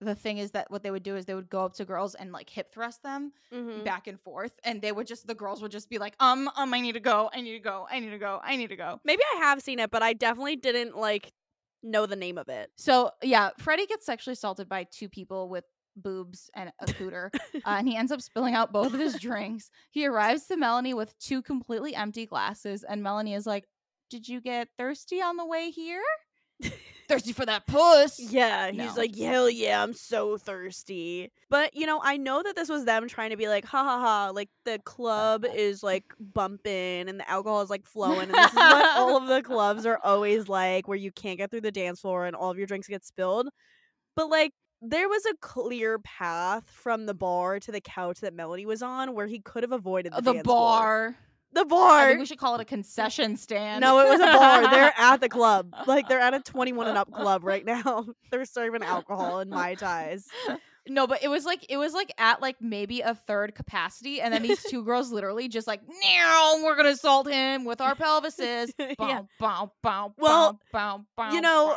the 0.02 0.16
thing 0.16 0.38
is 0.38 0.52
that 0.52 0.72
what 0.72 0.82
they 0.82 0.92
would 0.92 1.04
do 1.04 1.16
is 1.18 1.26
they 1.26 1.34
would 1.36 1.50
go 1.50 1.66
up 1.66 1.74
to 1.74 1.84
girls 1.86 2.16
and 2.16 2.32
like 2.32 2.50
hip 2.50 2.72
thrust 2.74 3.04
them 3.04 3.34
Mhm. 3.54 3.84
back 3.84 4.08
and 4.08 4.20
forth 4.20 4.58
and 4.64 4.82
they 4.82 4.92
would 4.92 5.06
just 5.08 5.28
the 5.28 5.36
girls 5.36 5.62
would 5.62 5.72
just 5.72 5.90
be 5.90 5.98
like 5.98 6.16
um 6.20 6.50
um 6.56 6.74
I 6.74 6.80
need 6.82 6.94
to 6.94 7.00
go 7.00 7.30
I 7.34 7.42
need 7.42 7.54
to 7.54 7.60
go 7.60 7.86
I 7.92 8.00
need 8.00 8.12
to 8.12 8.18
go 8.18 8.40
I 8.44 8.56
need 8.56 8.70
to 8.70 8.76
go 8.78 9.00
Maybe 9.04 9.22
I 9.36 9.40
have 9.40 9.62
seen 9.62 9.80
it, 9.80 9.92
but 9.92 10.02
I 10.02 10.14
definitely 10.14 10.56
didn't 10.56 10.96
like 10.98 11.34
know 11.84 12.06
the 12.06 12.16
name 12.16 12.38
of 12.38 12.48
it. 12.50 12.72
so 12.78 13.12
yeah 13.22 13.50
Freddie 13.60 13.86
gets 13.88 14.06
sexually 14.06 14.34
assaulted 14.34 14.68
by 14.70 14.86
two 14.86 15.10
people 15.10 15.50
with 15.50 15.66
boobs 16.00 16.50
and 16.56 16.72
a 16.80 16.86
cooter 16.86 17.30
uh, 17.56 17.60
and 17.66 17.88
he 17.88 17.96
ends 17.96 18.12
up 18.12 18.22
spilling 18.22 18.56
out 18.56 18.72
both 18.74 18.94
of 18.94 19.00
his 19.00 19.20
drinks. 19.20 19.70
He 19.92 20.06
arrives 20.06 20.46
to 20.48 20.58
Melanie 20.58 20.94
with 20.94 21.18
two 21.20 21.42
completely 21.42 21.94
empty 21.96 22.26
glasses, 22.26 22.84
and 22.84 23.04
Melanie 23.04 23.36
is 23.36 23.46
like, 23.46 23.66
"Did 24.10 24.28
you 24.28 24.42
get 24.42 24.70
thirsty 24.78 25.22
on 25.22 25.38
the 25.38 25.46
way 25.46 25.70
here? 25.72 26.02
thirsty 27.08 27.34
for 27.34 27.46
that 27.46 27.66
puss?" 27.66 28.20
Yeah, 28.20 28.68
he's 28.70 28.78
No. 28.78 28.94
like, 29.02 29.16
hell 29.16 29.50
yeah, 29.50 29.82
I'm 29.82 29.94
so 29.94 30.38
thirsty. 30.38 31.32
But 31.50 31.76
you 31.76 31.86
know, 31.86 32.00
I 32.04 32.18
know 32.18 32.44
that 32.44 32.56
this 32.56 32.70
was 32.70 32.86
them 32.86 33.08
trying 33.08 33.32
to 33.32 33.38
be 33.38 33.48
like, 33.48 33.66
ha 33.66 33.84
ha 33.84 34.00
ha, 34.00 34.32
like 34.34 34.50
the 34.66 34.80
club 34.86 35.46
is 35.46 35.82
like 35.84 36.04
bumping 36.20 37.10
and 37.10 37.20
the 37.20 37.30
alcohol 37.30 37.62
is 37.62 37.70
like 37.70 37.86
flowing, 37.86 38.24
and 38.24 38.34
this 38.34 38.48
is 38.52 38.56
what 38.56 38.98
all 38.98 39.18
of 39.18 39.28
the 39.28 39.42
clubs 39.42 39.86
are 39.86 40.00
always 40.04 40.48
like, 40.50 40.88
where 40.88 40.98
you 40.98 41.12
can't 41.12 41.38
get 41.38 41.50
through 41.52 41.62
the 41.62 41.72
dance 41.72 42.02
floor 42.02 42.26
and 42.26 42.36
all 42.36 42.52
of 42.52 42.58
your 42.58 42.68
drinks 42.68 42.88
get 42.88 43.04
spilled. 43.06 43.50
But 44.16 44.30
like, 44.30 44.52
there 44.82 45.10
was 45.10 45.26
a 45.26 45.34
clear 45.42 46.00
path 46.00 46.64
from 46.70 47.06
the 47.06 47.14
bar 47.14 47.60
to 47.60 47.72
the 47.72 47.82
couch 47.82 48.20
that 48.22 48.34
Melanie 48.34 48.66
was 48.66 48.82
on, 48.82 49.14
where 49.14 49.28
he 49.28 49.40
could 49.40 49.64
have 49.64 49.72
avoided 49.72 50.14
the, 50.14 50.22
the 50.22 50.34
dance 50.34 50.46
floor. 50.46 50.56
bar. 50.56 51.16
The 51.52 51.62
I 51.62 51.64
bar. 51.64 52.08
think 52.10 52.20
we 52.20 52.26
should 52.28 52.38
call 52.38 52.56
it 52.56 52.62
a 52.62 52.66
concession 52.66 53.36
stand. 53.36 53.82
No, 53.82 54.00
it 54.00 54.08
was 54.08 54.20
a 54.20 54.26
bar. 54.26 54.70
They're 54.70 54.94
at 54.96 55.20
the 55.20 55.30
club. 55.30 55.74
Like 55.88 56.08
they're 56.08 56.20
at 56.20 56.34
a 56.36 56.40
21 56.46 56.88
and 56.88 56.98
up 56.98 57.12
club 57.12 57.44
right 57.44 57.66
now. 57.66 58.06
They're 58.32 58.46
serving 58.46 58.84
alcohol 58.84 59.40
and 59.40 59.50
mai 59.50 59.74
tais. 59.74 60.28
No, 60.90 61.06
but 61.08 61.24
it 61.24 61.28
was 61.28 61.46
like 61.46 61.66
it 61.70 61.78
was 61.78 61.94
like 61.94 62.12
at 62.18 62.42
like 62.42 62.58
maybe 62.60 63.02
a 63.02 63.14
third 63.14 63.56
capacity, 63.56 64.20
and 64.22 64.34
then 64.34 64.42
these 64.42 64.62
two 64.70 64.84
girls 64.84 65.12
literally 65.12 65.48
just 65.48 65.68
like, 65.68 65.82
now 66.04 66.56
we're 66.64 66.76
gonna 66.76 66.90
assault 66.90 67.30
him 67.30 67.64
with 67.66 67.80
our 67.80 67.96
pelvises. 67.96 68.72
yeah. 68.80 69.22
Bow, 69.40 69.72
bow, 69.82 70.10
bow, 70.10 70.14
Well, 70.18 70.60
bow, 70.72 71.06
you 71.32 71.42
know. 71.42 71.76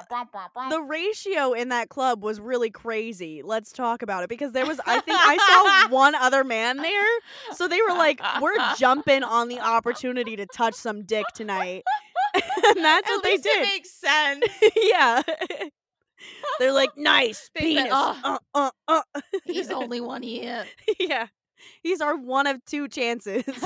The 0.71 0.81
ratio 0.81 1.53
in 1.53 1.69
that 1.69 1.89
club 1.89 2.23
was 2.23 2.41
really 2.41 2.71
crazy. 2.71 3.43
Let's 3.45 3.73
talk 3.73 4.03
about 4.03 4.23
it 4.25 4.29
because 4.29 4.53
there 4.53 4.67
was 4.67 4.81
I 4.87 5.01
think 5.01 5.19
I 5.21 5.37
saw 5.87 5.89
one 5.95 6.15
other 6.15 6.45
man 6.45 6.79
there. 6.79 7.19
So 7.55 7.69
they 7.69 7.81
were 7.83 7.95
like, 7.95 8.21
we're 8.41 8.57
jumping 8.77 9.23
on 9.23 9.49
the 9.49 9.61
opportunity 9.61 10.37
to 10.37 10.47
touch 10.47 10.75
some 10.75 11.05
dick 11.05 11.27
tonight. 11.35 11.85
and 12.35 12.43
that's 12.77 13.09
At 13.09 13.15
what 13.15 13.23
they 13.25 13.37
did. 13.37 13.59
It 13.59 13.63
makes 13.63 13.91
sense. 13.91 14.45
yeah. 14.77 15.23
They're 16.59 16.73
like, 16.73 16.97
nice 16.97 17.51
They 17.55 17.75
said, 17.75 17.85
penis. 17.85 17.93
"Oh." 17.93 18.39
uh, 18.55 18.71
uh, 18.89 19.03
uh. 19.15 19.21
He's 19.45 19.71
only 19.71 20.01
one 20.15 20.23
here. 20.23 20.65
yeah. 20.99 21.27
He's 21.83 22.01
our 22.01 22.17
one 22.17 22.47
of 22.47 22.65
two 22.65 22.89
chances. 22.89 23.45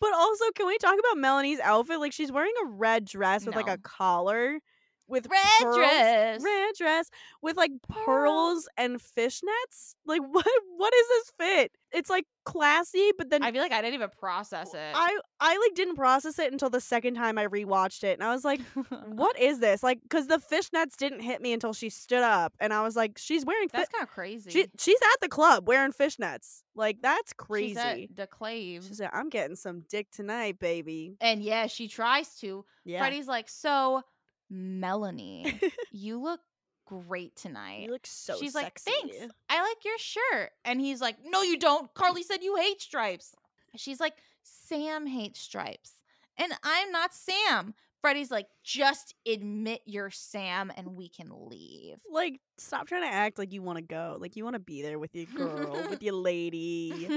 But 0.00 0.14
also, 0.14 0.44
can 0.54 0.66
we 0.66 0.78
talk 0.78 0.98
about 0.98 1.18
Melanie's 1.18 1.60
outfit? 1.60 2.00
Like 2.00 2.12
she's 2.12 2.32
wearing 2.32 2.52
a 2.64 2.66
red 2.68 3.04
dress 3.04 3.44
with 3.44 3.54
like 3.54 3.68
a 3.68 3.76
collar 3.76 4.58
with 5.10 5.26
Red 5.30 5.40
pearls- 5.62 5.76
dress. 5.76 6.42
red 6.42 6.70
dress 6.78 7.10
with 7.42 7.56
like 7.56 7.72
pearls 7.88 8.68
and 8.76 8.98
fishnets. 9.00 9.94
Like 10.06 10.20
what? 10.30 10.46
What 10.76 10.94
is 10.94 11.06
this 11.08 11.32
fit? 11.38 11.72
It's 11.92 12.08
like 12.08 12.24
classy, 12.44 13.10
but 13.18 13.30
then 13.30 13.42
I 13.42 13.50
feel 13.52 13.60
like 13.62 13.72
I 13.72 13.80
didn't 13.82 13.94
even 13.94 14.10
process 14.18 14.72
it. 14.74 14.92
I 14.94 15.18
I 15.40 15.56
like 15.58 15.74
didn't 15.74 15.96
process 15.96 16.38
it 16.38 16.52
until 16.52 16.70
the 16.70 16.80
second 16.80 17.14
time 17.14 17.36
I 17.36 17.46
rewatched 17.48 18.04
it, 18.04 18.18
and 18.18 18.22
I 18.22 18.32
was 18.32 18.44
like, 18.44 18.60
"What 19.06 19.38
is 19.38 19.58
this?" 19.58 19.82
Like, 19.82 20.00
because 20.02 20.28
the 20.28 20.38
fishnets 20.38 20.96
didn't 20.96 21.20
hit 21.20 21.40
me 21.42 21.52
until 21.52 21.72
she 21.72 21.88
stood 21.90 22.22
up, 22.22 22.54
and 22.60 22.72
I 22.72 22.82
was 22.82 22.94
like, 22.96 23.18
"She's 23.18 23.44
wearing 23.44 23.68
fi- 23.68 23.78
That's 23.78 23.90
kind 23.90 24.02
of 24.04 24.08
crazy. 24.10 24.50
she 24.50 24.66
she's 24.78 25.00
at 25.14 25.20
the 25.20 25.28
club 25.28 25.66
wearing 25.66 25.92
fishnets. 25.92 26.62
Like 26.76 26.98
that's 27.02 27.32
crazy." 27.32 28.08
the 28.14 28.26
clave. 28.28 28.84
She 28.86 28.94
said, 28.94 29.10
"I'm 29.12 29.28
getting 29.28 29.56
some 29.56 29.82
dick 29.88 30.10
tonight, 30.12 30.58
baby." 30.60 31.16
And 31.20 31.42
yeah, 31.42 31.66
she 31.66 31.88
tries 31.88 32.36
to. 32.40 32.64
Yeah, 32.84 33.00
Freddie's 33.00 33.26
like, 33.28 33.48
so 33.48 34.02
Melanie, 34.50 35.60
you 35.92 36.20
look 36.20 36.40
great 36.86 37.36
tonight. 37.36 37.82
you 37.82 37.92
look 37.92 38.06
so. 38.06 38.36
She's 38.38 38.52
sexy. 38.52 38.90
like, 38.90 39.10
thanks. 39.12 39.34
I 39.48 39.62
like 39.62 39.84
your 39.84 39.98
shirt. 39.98 40.50
And 40.64 40.80
he's 40.80 41.00
like, 41.00 41.16
no, 41.24 41.42
you 41.42 41.58
don't. 41.58 41.92
Carly 41.94 42.22
said 42.22 42.42
you 42.42 42.56
hate 42.56 42.80
stripes. 42.80 43.34
She's 43.76 44.00
like, 44.00 44.14
Sam 44.42 45.06
hates 45.06 45.40
stripes. 45.40 45.92
And 46.36 46.52
I'm 46.64 46.90
not 46.90 47.14
Sam. 47.14 47.74
Freddie's 48.00 48.30
like, 48.30 48.46
just 48.64 49.14
admit 49.30 49.82
you're 49.84 50.10
Sam 50.10 50.72
and 50.74 50.96
we 50.96 51.08
can 51.08 51.28
leave. 51.30 51.98
Like, 52.10 52.40
stop 52.56 52.86
trying 52.86 53.02
to 53.02 53.14
act 53.14 53.38
like 53.38 53.52
you 53.52 53.62
want 53.62 53.76
to 53.76 53.84
go. 53.84 54.16
Like, 54.18 54.36
you 54.36 54.44
want 54.44 54.54
to 54.54 54.60
be 54.60 54.80
there 54.80 54.98
with 54.98 55.14
your 55.14 55.26
girl, 55.26 55.86
with 55.90 56.02
your 56.02 56.14
lady. 56.14 57.08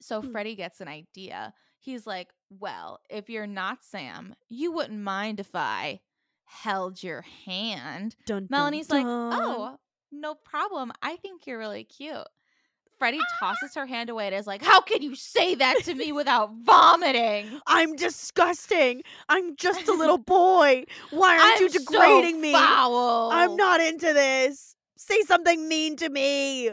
so 0.00 0.22
mm. 0.22 0.30
Freddie 0.30 0.54
gets 0.54 0.80
an 0.80 0.88
idea. 0.88 1.52
He's 1.80 2.06
like, 2.06 2.28
well, 2.50 3.00
if 3.10 3.28
you're 3.28 3.46
not 3.46 3.84
Sam, 3.84 4.34
you 4.48 4.72
wouldn't 4.72 5.00
mind 5.00 5.40
if 5.40 5.50
I 5.54 6.00
held 6.44 7.02
your 7.02 7.24
hand. 7.44 8.16
Dun, 8.26 8.42
dun, 8.42 8.48
Melanie's 8.50 8.90
like, 8.90 9.06
oh, 9.06 9.76
no 10.12 10.34
problem. 10.34 10.92
I 11.02 11.16
think 11.16 11.46
you're 11.46 11.58
really 11.58 11.84
cute. 11.84 12.26
Freddie 12.98 13.20
tosses 13.38 13.74
her 13.76 13.86
hand 13.86 14.10
away 14.10 14.26
and 14.26 14.34
is 14.34 14.46
like, 14.46 14.62
How 14.62 14.80
can 14.80 15.02
you 15.02 15.14
say 15.14 15.54
that 15.56 15.84
to 15.84 15.94
me 15.94 16.12
without 16.12 16.50
vomiting? 16.62 17.60
I'm 17.66 17.94
disgusting. 17.96 19.02
I'm 19.28 19.56
just 19.56 19.88
a 19.88 19.92
little 19.92 20.18
boy. 20.38 20.84
Why 21.10 21.38
aren't 21.38 21.60
you 21.60 21.66
I'm 21.66 21.72
so 21.72 21.78
degrading 21.80 22.40
me? 22.40 22.52
Foul. 22.52 23.30
I'm 23.32 23.56
not 23.56 23.80
into 23.80 24.12
this. 24.12 24.76
Say 24.96 25.20
something 25.22 25.68
mean 25.68 25.96
to 25.96 26.08
me. 26.08 26.70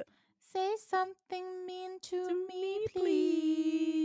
Say 0.53 0.71
something 0.87 1.65
mean 1.65 1.99
to, 2.03 2.23
To 2.27 2.47
me, 2.47 2.61
me, 2.61 2.85
please. 2.95 4.02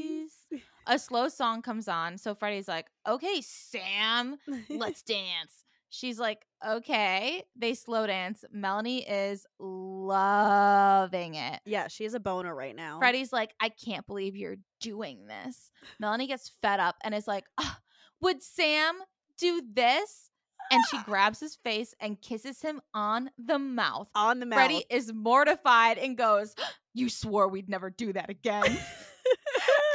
A 0.89 0.99
slow 0.99 1.29
song 1.29 1.63
comes 1.63 1.87
on. 1.89 2.19
So 2.19 2.35
Freddie's 2.35 2.67
like, 2.69 2.87
Okay, 3.07 3.41
Sam, 3.43 4.37
let's 4.69 5.03
dance. 5.03 5.65
She's 5.91 6.19
like, 6.19 6.45
Okay. 6.67 7.45
They 7.57 7.75
slow 7.75 8.07
dance. 8.07 8.45
Melanie 8.53 9.09
is 9.09 9.47
loving 9.59 11.35
it. 11.35 11.61
yeah, 11.65 11.89
she 11.89 12.05
has 12.05 12.15
a 12.15 12.21
boner 12.21 12.55
right 12.55 12.75
now. 12.75 12.99
Freddie's 12.99 13.33
like, 13.33 13.53
I 13.61 13.69
can't 13.69 14.07
believe 14.07 14.35
you're 14.37 14.57
doing 14.81 15.27
this. 15.27 15.71
Melanie 16.01 16.27
gets 16.27 16.51
fed 16.63 16.81
up 16.81 16.97
and 17.05 17.15
is 17.15 17.27
like, 17.29 17.45
"Ugh, 17.59 17.77
Would 18.23 18.43
Sam 18.43 18.95
do 19.39 19.63
this? 19.73 20.31
And 20.71 20.83
she 20.91 20.99
grabs 21.05 21.41
his 21.41 21.57
face 21.57 21.95
and 22.01 22.21
kisses 22.21 22.61
him 22.61 22.81
on 22.93 23.31
the 23.39 23.59
mouth. 23.59 24.09
on 24.15 24.41
the 24.41 24.47
mouth. 24.47 24.59
Freddie 24.59 24.85
is 24.91 25.13
mortified 25.13 25.99
and 25.99 26.17
goes, 26.17 26.55
You 26.95 27.09
swore 27.09 27.49
we'd 27.49 27.69
never 27.69 27.89
do 27.91 28.13
that 28.15 28.29
again. 28.31 28.65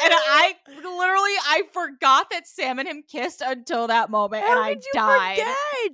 and 0.04 0.14
I 0.14 0.56
literally, 0.68 1.32
I 1.48 1.64
forgot 1.72 2.30
that 2.32 2.48
Sam 2.48 2.80
and 2.80 2.88
him 2.88 3.04
kissed 3.08 3.42
until 3.46 3.88
that 3.88 4.10
moment 4.10 4.44
How 4.44 4.52
and 4.52 4.60
I 4.60 4.70
you 4.72 4.82
died. 4.94 5.38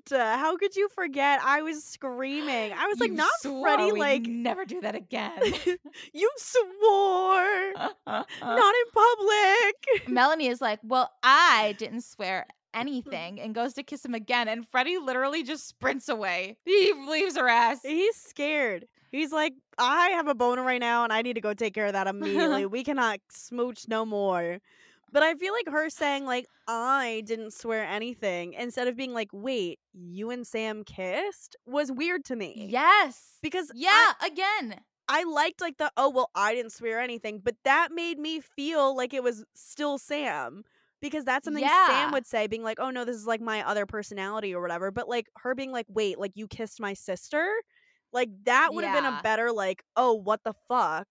forget? 0.08 0.20
How 0.40 0.58
could 0.58 0.76
you 0.76 0.90
forget? 0.90 1.40
I 1.44 1.62
was 1.62 1.84
screaming. 1.84 2.74
I 2.74 2.88
was 2.88 3.00
like, 3.00 3.12
"You 3.12 3.16
not 3.18 3.30
swore 3.42 3.68
Freddie. 3.68 3.92
we'd 3.92 4.00
Like 4.00 4.22
never 4.24 4.66
do 4.66 4.82
that 4.82 4.96
again. 4.96 5.40
you 6.14 6.32
swore, 6.38 7.74
not 8.08 8.26
in 8.42 8.92
public. 8.94 10.08
Melanie 10.10 10.48
is 10.48 10.62
like, 10.62 10.80
Well, 10.84 11.12
I 11.24 11.76
didn't 11.78 12.02
swear 12.02 12.46
anything 12.74 13.40
and 13.40 13.56
goes 13.56 13.74
to 13.74 13.84
kiss 13.84 14.04
him 14.06 14.14
again. 14.14 14.48
And 14.48 14.68
Freddie 14.68 14.98
literally 14.98 15.44
just 15.44 15.68
sprints 15.68 16.10
away. 16.10 16.58
He 16.66 16.94
leaves 17.08 17.36
her 17.38 17.48
ass. 17.48 17.80
He's 17.84 18.16
scared. 18.16 18.86
He's 19.12 19.32
like, 19.32 19.54
I 19.78 20.10
have 20.10 20.28
a 20.28 20.36
boner 20.36 20.64
right 20.64 20.80
now, 20.80 21.04
and 21.04 21.12
I 21.12 21.24
need 21.24 21.34
to 21.34 21.42
go 21.42 21.54
take 21.54 21.74
care 21.74 21.88
of 21.88 21.94
that 21.94 22.06
immediately. 22.08 22.66
we 22.68 22.84
cannot 22.84 23.20
smooch 23.32 23.88
no 23.88 24.06
more. 24.06 24.60
But 25.12 25.24
I 25.24 25.34
feel 25.34 25.54
like 25.54 25.68
her 25.68 25.90
saying 25.90 26.26
like 26.26 26.46
I 26.68 27.24
didn't 27.26 27.54
swear 27.54 27.84
anything 27.84 28.54
instead 28.54 28.88
of 28.88 28.96
being 28.96 29.14
like, 29.14 29.30
wait, 29.32 29.80
you 29.94 30.30
and 30.30 30.46
Sam 30.46 30.84
kissed 30.84 31.56
was 31.66 31.92
weird 31.92 32.24
to 32.26 32.36
me. 32.36 32.68
Yes. 32.70 33.38
Because 33.42 33.72
Yeah, 33.74 34.14
again. 34.24 34.76
I 35.08 35.24
liked 35.24 35.62
like 35.62 35.78
the 35.78 35.92
oh 35.98 36.10
well 36.10 36.30
I 36.36 36.54
didn't 36.54 36.72
swear 36.74 37.00
anything, 37.02 37.42
but 37.44 37.56
that 37.64 37.90
made 37.92 38.20
me 38.20 38.40
feel 38.40 38.96
like 38.96 39.14
it 39.14 39.24
was 39.24 39.44
still 39.56 39.98
Sam 39.98 40.64
because 41.02 41.26
that's 41.26 41.46
something 41.46 41.64
Yeah. 41.64 41.88
Sam 41.88 42.12
would 42.12 42.26
say, 42.26 42.48
being 42.48 42.64
like, 42.64 42.80
oh 42.80 42.90
no, 42.90 43.06
this 43.06 43.16
is 43.16 43.28
like 43.28 43.42
my 43.42 43.68
other 43.68 43.86
personality 43.86 44.54
or 44.54 44.62
whatever. 44.62 44.92
But 44.92 45.08
like 45.08 45.28
her 45.38 45.56
being 45.56 45.72
like, 45.72 45.86
wait, 45.90 46.20
like 46.20 46.32
you 46.36 46.48
kissed 46.48 46.80
my 46.80 46.94
sister, 46.94 47.50
like 48.12 48.30
that 48.46 48.74
would 48.74 48.84
have 48.84 48.96
been 48.96 49.14
a 49.14 49.22
better 49.22 49.52
like 49.52 49.84
oh 49.96 50.14
what 50.14 50.44
the 50.44 50.54
fuck, 50.68 51.08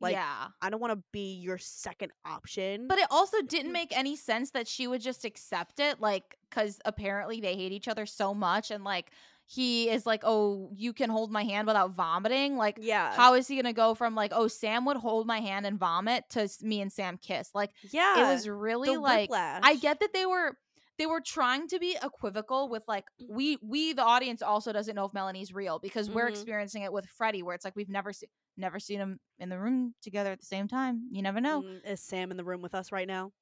like 0.00 0.12
yeah. 0.12 0.48
I 0.60 0.70
don't 0.70 0.80
want 0.80 0.92
to 0.92 1.02
be 1.12 1.34
your 1.34 1.58
second 1.58 2.12
option. 2.26 2.86
But 2.88 2.98
it 2.98 3.06
also 3.10 3.40
didn't 3.40 3.66
mm-hmm. 3.66 3.72
make 3.72 3.96
any 3.96 4.16
sense 4.16 4.50
that 4.50 4.68
she 4.68 4.86
would 4.86 5.00
just 5.00 5.24
accept 5.24 5.80
it, 5.80 6.00
like, 6.00 6.36
because 6.50 6.78
apparently 6.84 7.40
they 7.40 7.54
hate 7.54 7.72
each 7.72 7.88
other 7.88 8.04
so 8.04 8.34
much. 8.34 8.70
And, 8.70 8.84
like, 8.84 9.12
he 9.46 9.88
is 9.90 10.06
like, 10.06 10.22
oh, 10.24 10.70
you 10.74 10.92
can 10.92 11.10
hold 11.10 11.30
my 11.30 11.44
hand 11.44 11.66
without 11.66 11.90
vomiting. 11.92 12.56
Like, 12.56 12.78
yeah, 12.80 13.12
how 13.12 13.34
is 13.34 13.46
he 13.46 13.56
going 13.56 13.64
to 13.66 13.72
go 13.72 13.94
from, 13.94 14.14
like, 14.14 14.32
oh, 14.34 14.48
Sam 14.48 14.84
would 14.86 14.96
hold 14.96 15.26
my 15.26 15.40
hand 15.40 15.66
and 15.66 15.78
vomit 15.78 16.24
to 16.30 16.48
me 16.62 16.80
and 16.80 16.92
Sam 16.92 17.18
kiss? 17.18 17.50
Like, 17.54 17.70
yeah, 17.90 18.22
it 18.22 18.26
was 18.34 18.48
really 18.48 18.96
like, 18.96 19.28
whiplash. 19.30 19.60
I 19.62 19.76
get 19.76 20.00
that 20.00 20.12
they 20.12 20.26
were. 20.26 20.56
They 20.96 21.06
were 21.06 21.20
trying 21.20 21.66
to 21.70 21.80
be 21.80 21.96
equivocal 22.00 22.68
with 22.68 22.84
like 22.86 23.04
we 23.28 23.58
we 23.60 23.94
the 23.94 24.04
audience 24.04 24.42
also 24.42 24.72
doesn't 24.72 24.94
know 24.94 25.06
if 25.06 25.12
Melanie's 25.12 25.52
real 25.52 25.80
because 25.80 26.08
we're 26.08 26.26
Mhm. 26.26 26.30
experiencing 26.30 26.82
it 26.82 26.92
with 26.92 27.04
Freddie 27.06 27.42
where 27.42 27.56
it's 27.56 27.64
like 27.64 27.74
we've 27.74 27.88
never 27.88 28.12
seen 28.12 28.28
never 28.56 28.78
seen 28.78 29.00
them 29.00 29.18
in 29.40 29.48
the 29.48 29.58
room 29.58 29.96
together 30.02 30.30
at 30.30 30.38
the 30.38 30.46
same 30.46 30.68
time. 30.68 31.08
You 31.10 31.20
never 31.22 31.40
know. 31.40 31.62
Mm, 31.62 31.84
is 31.84 32.00
Sam 32.00 32.30
in 32.30 32.36
the 32.36 32.44
room 32.44 32.62
with 32.62 32.76
us 32.76 32.92
right 32.92 33.08
now? 33.08 33.32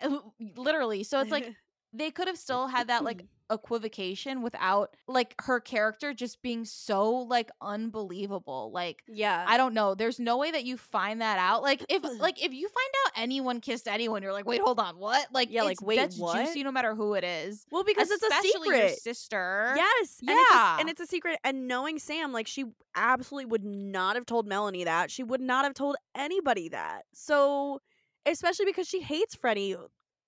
literally 0.56 1.04
so 1.04 1.20
it's 1.20 1.30
like 1.30 1.44
they 1.92 2.10
could 2.10 2.26
have 2.28 2.38
still 2.38 2.66
had 2.68 2.88
that 2.88 3.04
like 3.04 3.24
equivocation 3.50 4.40
without 4.40 4.96
like 5.06 5.34
her 5.42 5.60
character 5.60 6.14
just 6.14 6.40
being 6.40 6.64
so 6.64 7.10
like 7.12 7.50
unbelievable 7.60 8.70
like 8.72 9.02
yeah, 9.06 9.44
i 9.46 9.56
don't 9.58 9.74
know 9.74 9.94
there's 9.94 10.18
no 10.18 10.38
way 10.38 10.50
that 10.50 10.64
you 10.64 10.78
find 10.78 11.20
that 11.20 11.38
out 11.38 11.62
like 11.62 11.84
if 11.90 12.02
like 12.20 12.42
if 12.42 12.52
you 12.54 12.66
find 12.68 12.94
out 13.06 13.12
anyone 13.22 13.60
kissed 13.60 13.86
anyone 13.86 14.22
you're 14.22 14.32
like 14.32 14.46
wait 14.46 14.60
hold 14.62 14.78
on 14.80 14.96
what 14.98 15.26
like 15.34 15.48
Yeah, 15.50 15.62
like, 15.64 15.72
it's- 15.72 15.86
wait, 15.86 15.96
that's 15.96 16.16
what? 16.18 16.46
juicy 16.46 16.62
no 16.64 16.72
matter 16.72 16.94
who 16.94 17.12
it 17.14 17.24
is 17.24 17.66
well 17.70 17.84
because 17.84 18.10
it's 18.10 18.22
a 18.22 18.26
Especially 18.26 18.68
your 18.68 18.88
secret. 18.88 18.98
sister 19.02 19.74
Yes. 19.76 20.18
And 20.20 20.30
it's, 20.30 20.50
a, 20.50 20.54
Yeah. 20.54 20.76
and 20.80 20.88
it's 20.88 21.00
a 21.00 21.06
secret. 21.06 21.38
And 21.44 21.68
knowing 21.68 21.98
Sam, 21.98 22.32
like, 22.32 22.46
she 22.46 22.64
absolutely 22.94 23.46
would 23.46 23.64
not 23.64 24.16
have 24.16 24.24
told 24.26 24.46
Melanie 24.46 24.84
that. 24.84 25.10
She 25.10 25.22
would 25.22 25.40
not 25.40 25.64
have 25.64 25.74
told 25.74 25.96
anybody 26.14 26.68
that. 26.70 27.02
So, 27.12 27.80
especially 28.26 28.66
because 28.66 28.88
she 28.88 29.00
hates 29.00 29.34
Freddie 29.34 29.76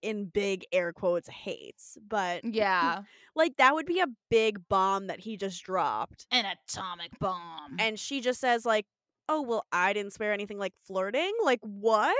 in 0.05 0.27
big 0.27 0.65
air 0.73 0.93
quotes, 0.93 1.29
hates. 1.29 1.97
But, 2.07 2.45
yeah 2.45 3.03
like, 3.35 3.57
that 3.57 3.75
would 3.75 3.87
be 3.87 4.01
a 4.01 4.07
big 4.31 4.69
bomb 4.69 5.07
that 5.09 5.21
he 5.21 5.37
just 5.37 5.65
dropped. 5.65 6.27
an 6.31 6.45
atomic 6.45 7.19
bomb 7.19 7.77
And 7.79 7.99
she 7.99 8.21
just 8.21 8.41
says, 8.41 8.65
like, 8.67 8.87
oh, 9.29 9.43
well, 9.43 9.65
I 9.73 9.93
didn't 9.95 10.13
swear 10.13 10.33
anything 10.33 10.59
like 10.59 10.75
flirting. 10.87 11.33
Like, 11.43 11.61
what? 11.63 12.17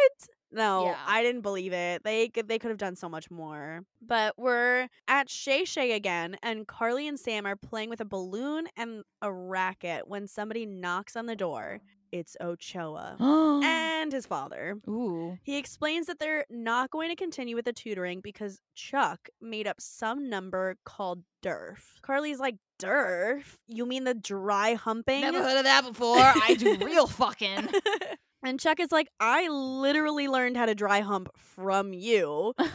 No, 0.51 0.87
Yeah. 0.87 0.99
I 1.07 1.23
didn't 1.23 1.43
believe 1.43 1.73
it. 1.73 2.03
They 2.05 2.31
they 2.33 2.59
could 2.61 2.69
have 2.71 2.79
done 2.79 2.95
so 2.95 3.09
much 3.09 3.29
more. 3.31 3.81
But 4.01 4.35
we're 4.39 4.89
at 5.09 5.29
Shay 5.29 5.65
Shay 5.65 5.93
again, 5.93 6.37
and 6.45 6.67
Carly 6.67 7.09
and 7.09 7.19
Sam 7.19 7.45
are 7.45 7.57
playing 7.57 7.91
with 7.91 8.01
a 8.01 8.05
balloon 8.05 8.69
and 8.77 9.03
a 9.21 9.33
racket 9.33 10.07
when 10.07 10.29
somebody 10.29 10.65
knocks 10.65 11.17
on 11.17 11.27
the 11.27 11.35
door. 11.35 11.81
It's 12.15 12.37
Ochoa 12.41 13.17
and 13.65 14.13
his 14.13 14.25
father. 14.25 14.79
ooh 14.89 15.37
He 15.43 15.59
explains 15.59 16.07
that 16.07 16.21
they're 16.21 16.45
not 16.49 16.93
going 16.93 17.09
to 17.11 17.17
continue 17.17 17.57
with 17.57 17.65
the 17.65 17.73
tutoring 17.73 18.21
because 18.21 18.61
Chuck 18.77 19.29
made 19.43 19.67
up 19.67 19.81
some 19.81 20.31
number 20.31 20.77
called 20.85 21.25
DERF. 21.43 22.01
Carly's 22.03 22.39
like, 22.39 22.55
DERF? 22.79 23.59
You 23.67 23.85
mean 23.85 24.05
the 24.05 24.15
dry 24.15 24.75
humping? 24.75 25.23
never 25.23 25.43
heard 25.43 25.59
of 25.59 25.65
that 25.65 25.85
before 25.85 26.17
i 26.19 26.55
do 26.57 26.77
real 26.85 27.09
fucking 27.09 27.69
and 28.45 28.61
Chuck 28.61 28.79
is 28.79 28.93
like, 28.93 29.09
I 29.19 29.49
literally 29.49 30.29
learned 30.29 30.57
how 30.57 30.67
to 30.67 30.75
dry 30.77 31.01
hump 31.01 31.31
from 31.37 31.93
you. 31.93 32.53
but 32.59 32.71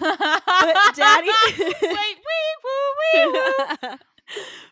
Daddy- 0.96 1.30
wait, 1.60 2.18
woo, 2.26 2.92
wee, 3.14 3.26
woo. 3.26 3.90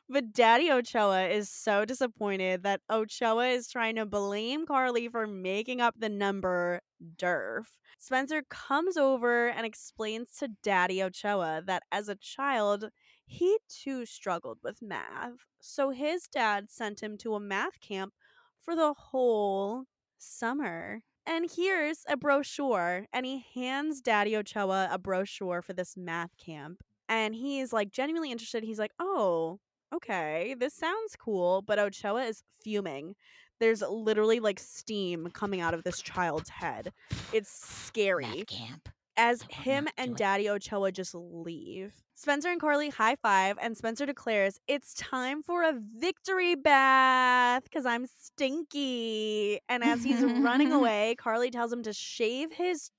But 0.09 0.31
Daddy 0.31 0.71
Ochoa 0.71 1.27
is 1.27 1.49
so 1.49 1.83
disappointed 1.83 2.63
that 2.63 2.79
Ochoa 2.89 3.47
is 3.47 3.67
trying 3.67 3.97
to 3.97 4.05
blame 4.05 4.65
Carly 4.65 5.09
for 5.09 5.27
making 5.27 5.81
up 5.81 5.95
the 5.97 6.07
number 6.07 6.81
DERF. 7.17 7.77
Spencer 7.99 8.43
comes 8.49 8.95
over 8.95 9.49
and 9.49 9.65
explains 9.65 10.37
to 10.37 10.49
Daddy 10.63 11.03
Ochoa 11.03 11.61
that 11.65 11.83
as 11.91 12.07
a 12.07 12.15
child, 12.15 12.85
he 13.25 13.57
too 13.67 14.05
struggled 14.05 14.59
with 14.63 14.81
math. 14.81 15.45
So 15.59 15.89
his 15.89 16.27
dad 16.27 16.69
sent 16.69 17.01
him 17.01 17.17
to 17.17 17.35
a 17.35 17.39
math 17.41 17.81
camp 17.81 18.13
for 18.61 18.77
the 18.77 18.93
whole 18.93 19.83
summer. 20.17 21.01
And 21.25 21.49
here's 21.53 22.05
a 22.07 22.15
brochure, 22.15 23.07
and 23.11 23.25
he 23.25 23.43
hands 23.53 23.99
Daddy 23.99 24.37
Ochoa 24.37 24.87
a 24.89 24.97
brochure 24.97 25.61
for 25.61 25.73
this 25.73 25.97
math 25.97 26.37
camp. 26.37 26.81
And 27.09 27.35
he's 27.35 27.73
like 27.73 27.91
genuinely 27.91 28.31
interested. 28.31 28.63
He's 28.63 28.79
like, 28.79 28.93
oh, 28.99 29.59
okay, 29.93 30.55
this 30.59 30.73
sounds 30.73 31.15
cool. 31.17 31.61
But 31.61 31.79
Ochoa 31.79 32.23
is 32.25 32.43
fuming. 32.63 33.15
There's 33.59 33.81
literally 33.81 34.39
like 34.39 34.59
steam 34.59 35.29
coming 35.33 35.61
out 35.61 35.73
of 35.73 35.83
this 35.83 36.01
child's 36.01 36.49
head. 36.49 36.91
It's 37.33 37.49
scary 37.49 38.25
Math 38.25 38.47
camp. 38.47 38.89
as 39.15 39.43
I 39.43 39.61
him 39.61 39.87
and. 39.97 40.15
Daddy 40.15 40.49
Ochoa 40.49 40.91
just 40.91 41.15
leave. 41.15 41.93
Spencer 42.13 42.49
and 42.49 42.59
Carly 42.59 42.89
high 42.89 43.15
five, 43.15 43.57
and 43.61 43.77
Spencer 43.77 44.05
declares, 44.05 44.59
It's 44.67 44.93
time 44.95 45.43
for 45.43 45.63
a 45.63 45.73
victory 45.97 46.55
bath 46.55 47.63
because 47.63 47.85
I'm 47.85 48.05
stinky. 48.07 49.59
And 49.69 49.83
as 49.83 50.03
he's 50.03 50.21
running 50.23 50.71
away, 50.79 51.15
Carly 51.17 51.51
tells 51.51 51.71
him 51.71 51.83
to 51.83 51.93
shave 51.93 52.51
his 52.53 52.89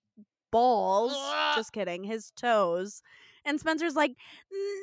balls. 0.53 1.13
Just 1.57 1.73
kidding, 1.73 2.05
his 2.05 2.31
toes. 2.37 3.03
And 3.49 3.59
Spencer's 3.59 3.97
like, 3.97 4.15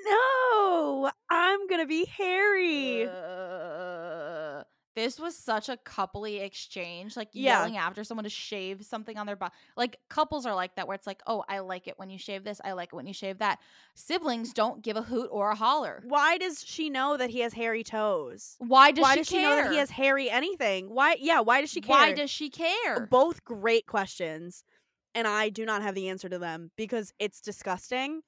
No, 0.09 1.11
I'm 1.29 1.67
going 1.67 1.81
to 1.81 1.85
be 1.87 2.05
hairy. 2.05 3.07
Uh, 3.07 4.63
this 4.95 5.19
was 5.19 5.35
such 5.35 5.67
a 5.69 5.77
coupley 5.77 6.41
exchange, 6.41 7.15
like 7.17 7.27
Yeah. 7.33 7.59
yelling 7.59 7.77
after 7.77 8.03
someone 8.03 8.23
to 8.23 8.29
shave 8.29 8.83
something 8.85 9.17
on 9.17 9.27
their 9.27 9.35
body. 9.35 9.53
Like 9.75 9.97
couples 10.09 10.45
are 10.45 10.55
like 10.55 10.75
that, 10.75 10.87
where 10.87 10.95
it's 10.95 11.05
like, 11.05 11.21
"Oh, 11.27 11.43
I 11.49 11.59
like 11.59 11.87
it 11.87 11.99
when 11.99 12.09
you 12.09 12.17
shave 12.17 12.43
this. 12.45 12.61
I 12.63 12.71
like 12.71 12.89
it 12.93 12.95
when 12.95 13.05
you 13.05 13.13
shave 13.13 13.39
that." 13.39 13.59
Siblings 13.93 14.53
don't 14.53 14.81
give 14.81 14.95
a 14.95 15.01
hoot 15.01 15.29
or 15.31 15.51
a 15.51 15.55
holler. 15.55 16.01
Why 16.07 16.37
does 16.37 16.63
she 16.65 16.89
know 16.89 17.17
that 17.17 17.29
he 17.29 17.41
has 17.41 17.53
hairy 17.53 17.83
toes? 17.83 18.55
Why 18.59 18.91
does 18.91 19.03
why 19.03 19.13
she 19.15 19.19
does 19.19 19.29
care? 19.29 19.39
she 19.39 19.43
know 19.43 19.55
that 19.63 19.71
he 19.71 19.77
has 19.77 19.89
hairy 19.91 20.29
anything? 20.29 20.89
Why? 20.89 21.17
Yeah, 21.19 21.41
why 21.41 21.59
does 21.61 21.69
she 21.69 21.81
care? 21.81 21.95
Why 21.95 22.13
does 22.13 22.31
she 22.31 22.49
care? 22.49 23.05
both 23.05 23.43
great 23.43 23.85
questions 23.85 24.63
and 25.13 25.27
i 25.27 25.49
do 25.49 25.65
not 25.65 25.81
have 25.81 25.95
the 25.95 26.09
answer 26.09 26.27
to 26.27 26.37
them 26.37 26.71
because 26.75 27.13
it's 27.19 27.39
disgusting 27.41 28.21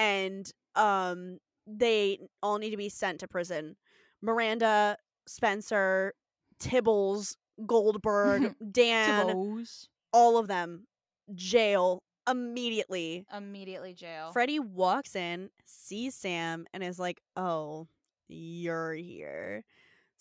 and 0.00 0.50
um 0.76 1.38
they 1.66 2.18
all 2.42 2.58
need 2.58 2.70
to 2.70 2.76
be 2.76 2.88
sent 2.88 3.20
to 3.20 3.28
prison 3.28 3.76
miranda 4.22 4.96
spencer 5.26 6.12
tibbles 6.58 7.36
goldberg 7.66 8.54
dan 8.72 9.28
Tibos. 9.28 9.86
all 10.12 10.38
of 10.38 10.48
them 10.48 10.86
jail 11.34 12.02
immediately 12.28 13.24
Immediately 13.36 13.94
jail. 13.94 14.30
freddie 14.32 14.58
walks 14.60 15.14
in 15.16 15.50
sees 15.66 16.14
sam 16.14 16.64
and 16.72 16.82
is 16.82 16.98
like 16.98 17.20
oh 17.36 17.86
you're 18.28 18.94
here 18.94 19.64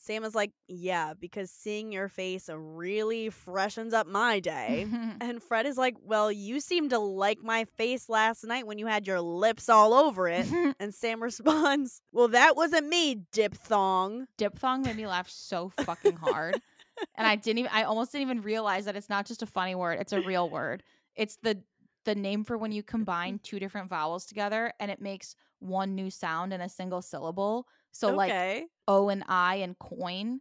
sam 0.02 0.24
is 0.24 0.34
like 0.34 0.52
yeah 0.68 1.14
because 1.20 1.52
seeing 1.52 1.92
your 1.92 2.08
face 2.08 2.50
really 2.52 3.30
freshens 3.30 3.94
up 3.94 4.08
my 4.08 4.40
day 4.40 4.88
and 5.22 5.44
Fred 5.44 5.66
is 5.66 5.78
like, 5.78 5.96
Well, 6.04 6.32
you 6.32 6.60
seemed 6.60 6.92
to 6.92 7.00
like 7.00 7.44
my 7.44 7.66
face 7.78 8.08
last 8.10 8.44
night 8.46 8.66
when 8.66 8.78
you 8.78 8.88
had 8.88 9.06
your 9.06 9.20
lips 9.22 9.70
all 9.70 9.94
over 9.94 10.28
it. 10.28 10.48
And 10.80 10.94
Sam 10.94 11.22
responds, 11.22 12.02
Well, 12.12 12.30
that 12.30 12.56
wasn't 12.56 12.88
me, 12.88 13.24
diphthong. 13.34 14.28
Diphthong 14.38 14.84
made 14.84 14.96
me 14.96 15.08
laugh 15.08 15.30
so 15.30 15.70
fucking 15.84 16.16
hard. 16.18 16.60
and 17.16 17.28
I 17.28 17.36
didn't 17.36 17.60
even 17.60 17.72
I 17.74 17.84
almost 17.84 18.12
didn't 18.12 18.30
even 18.30 18.42
realize 18.42 18.86
that 18.86 18.96
it's 18.96 19.10
not 19.10 19.26
just 19.26 19.42
a 19.42 19.46
funny 19.46 19.76
word, 19.76 20.00
it's 20.00 20.14
a 20.14 20.22
real 20.22 20.50
word. 20.50 20.84
It's 21.16 21.38
the 21.44 21.62
the 22.06 22.16
name 22.16 22.44
for 22.46 22.58
when 22.58 22.72
you 22.72 22.82
combine 22.84 23.40
two 23.44 23.60
different 23.60 23.90
vowels 23.90 24.26
together 24.26 24.72
and 24.80 24.90
it 24.90 25.02
makes 25.02 25.36
one 25.60 25.94
new 25.96 26.10
sound 26.10 26.54
in 26.54 26.62
a 26.62 26.70
single 26.70 27.02
syllable. 27.02 27.68
So 27.92 28.16
like. 28.16 28.68
O 28.88 29.10
and 29.10 29.24
I 29.28 29.56
and 29.58 29.78
coin 29.78 30.40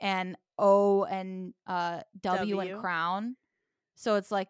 and 0.00 0.36
O 0.58 1.04
and 1.04 1.52
uh 1.66 2.02
W, 2.20 2.54
W. 2.56 2.60
and 2.60 2.80
crown. 2.80 3.36
So 3.96 4.14
it's 4.16 4.30
like 4.30 4.48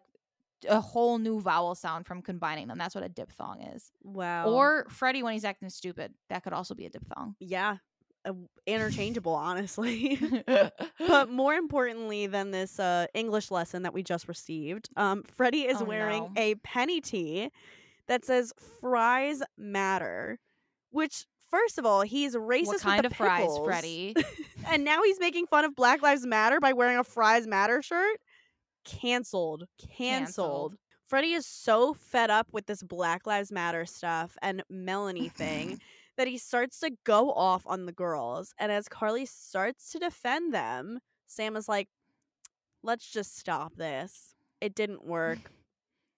a 0.69 0.79
whole 0.79 1.17
new 1.17 1.41
vowel 1.41 1.73
sound 1.73 2.05
from 2.05 2.21
combining 2.21 2.67
them. 2.67 2.77
That's 2.77 2.93
what 2.93 3.03
a 3.03 3.09
diphthong 3.09 3.61
is. 3.73 3.91
Wow. 4.03 4.47
Or 4.49 4.85
Freddie 4.89 5.23
when 5.23 5.33
he's 5.33 5.43
acting 5.43 5.69
stupid. 5.69 6.13
That 6.29 6.43
could 6.43 6.53
also 6.53 6.75
be 6.75 6.85
a 6.85 6.89
diphthong. 6.89 7.35
yeah, 7.39 7.77
uh, 8.25 8.33
interchangeable, 8.67 9.33
honestly. 9.33 10.19
but 11.07 11.29
more 11.29 11.55
importantly 11.55 12.27
than 12.27 12.51
this 12.51 12.79
uh, 12.79 13.07
English 13.15 13.49
lesson 13.49 13.81
that 13.81 13.93
we 13.95 14.03
just 14.03 14.27
received, 14.27 14.89
um, 14.95 15.23
Freddie 15.23 15.63
is 15.63 15.81
Oh, 15.81 15.85
wearing 15.85 16.23
no. 16.25 16.31
a 16.37 16.55
penny 16.55 17.01
tee 17.01 17.49
that 18.07 18.23
says 18.23 18.53
"Fries 18.79 19.41
matter," 19.57 20.39
which. 20.91 21.25
First 21.51 21.77
of 21.77 21.85
all, 21.85 22.01
he's 22.01 22.33
racist 22.33 22.85
what 22.85 22.85
with 22.85 23.01
the 23.01 23.07
of 23.07 23.13
fries, 23.15 23.41
pickles. 23.41 23.65
Freddie? 23.65 24.15
and 24.69 24.85
now 24.85 25.03
he's 25.03 25.19
making 25.19 25.47
fun 25.47 25.65
of 25.65 25.75
Black 25.75 26.01
Lives 26.01 26.25
Matter 26.25 26.59
by 26.59 26.71
wearing 26.71 26.97
a 26.97 27.03
Fries 27.03 27.45
Matter 27.45 27.81
shirt. 27.81 28.19
Canceled. 28.85 29.65
Canceled. 29.95 30.75
Freddie 31.07 31.33
is 31.33 31.45
so 31.45 31.93
fed 31.93 32.29
up 32.29 32.47
with 32.53 32.67
this 32.67 32.81
Black 32.81 33.27
Lives 33.27 33.51
Matter 33.51 33.85
stuff 33.85 34.37
and 34.41 34.63
Melanie 34.69 35.27
thing 35.27 35.81
that 36.17 36.27
he 36.27 36.37
starts 36.37 36.79
to 36.79 36.91
go 37.03 37.31
off 37.31 37.63
on 37.65 37.85
the 37.85 37.91
girls. 37.91 38.53
And 38.57 38.71
as 38.71 38.87
Carly 38.87 39.25
starts 39.25 39.91
to 39.91 39.99
defend 39.99 40.53
them, 40.53 40.99
Sam 41.27 41.57
is 41.57 41.67
like, 41.67 41.89
let's 42.81 43.11
just 43.11 43.37
stop 43.37 43.75
this. 43.75 44.35
It 44.61 44.73
didn't 44.73 45.05
work. 45.05 45.39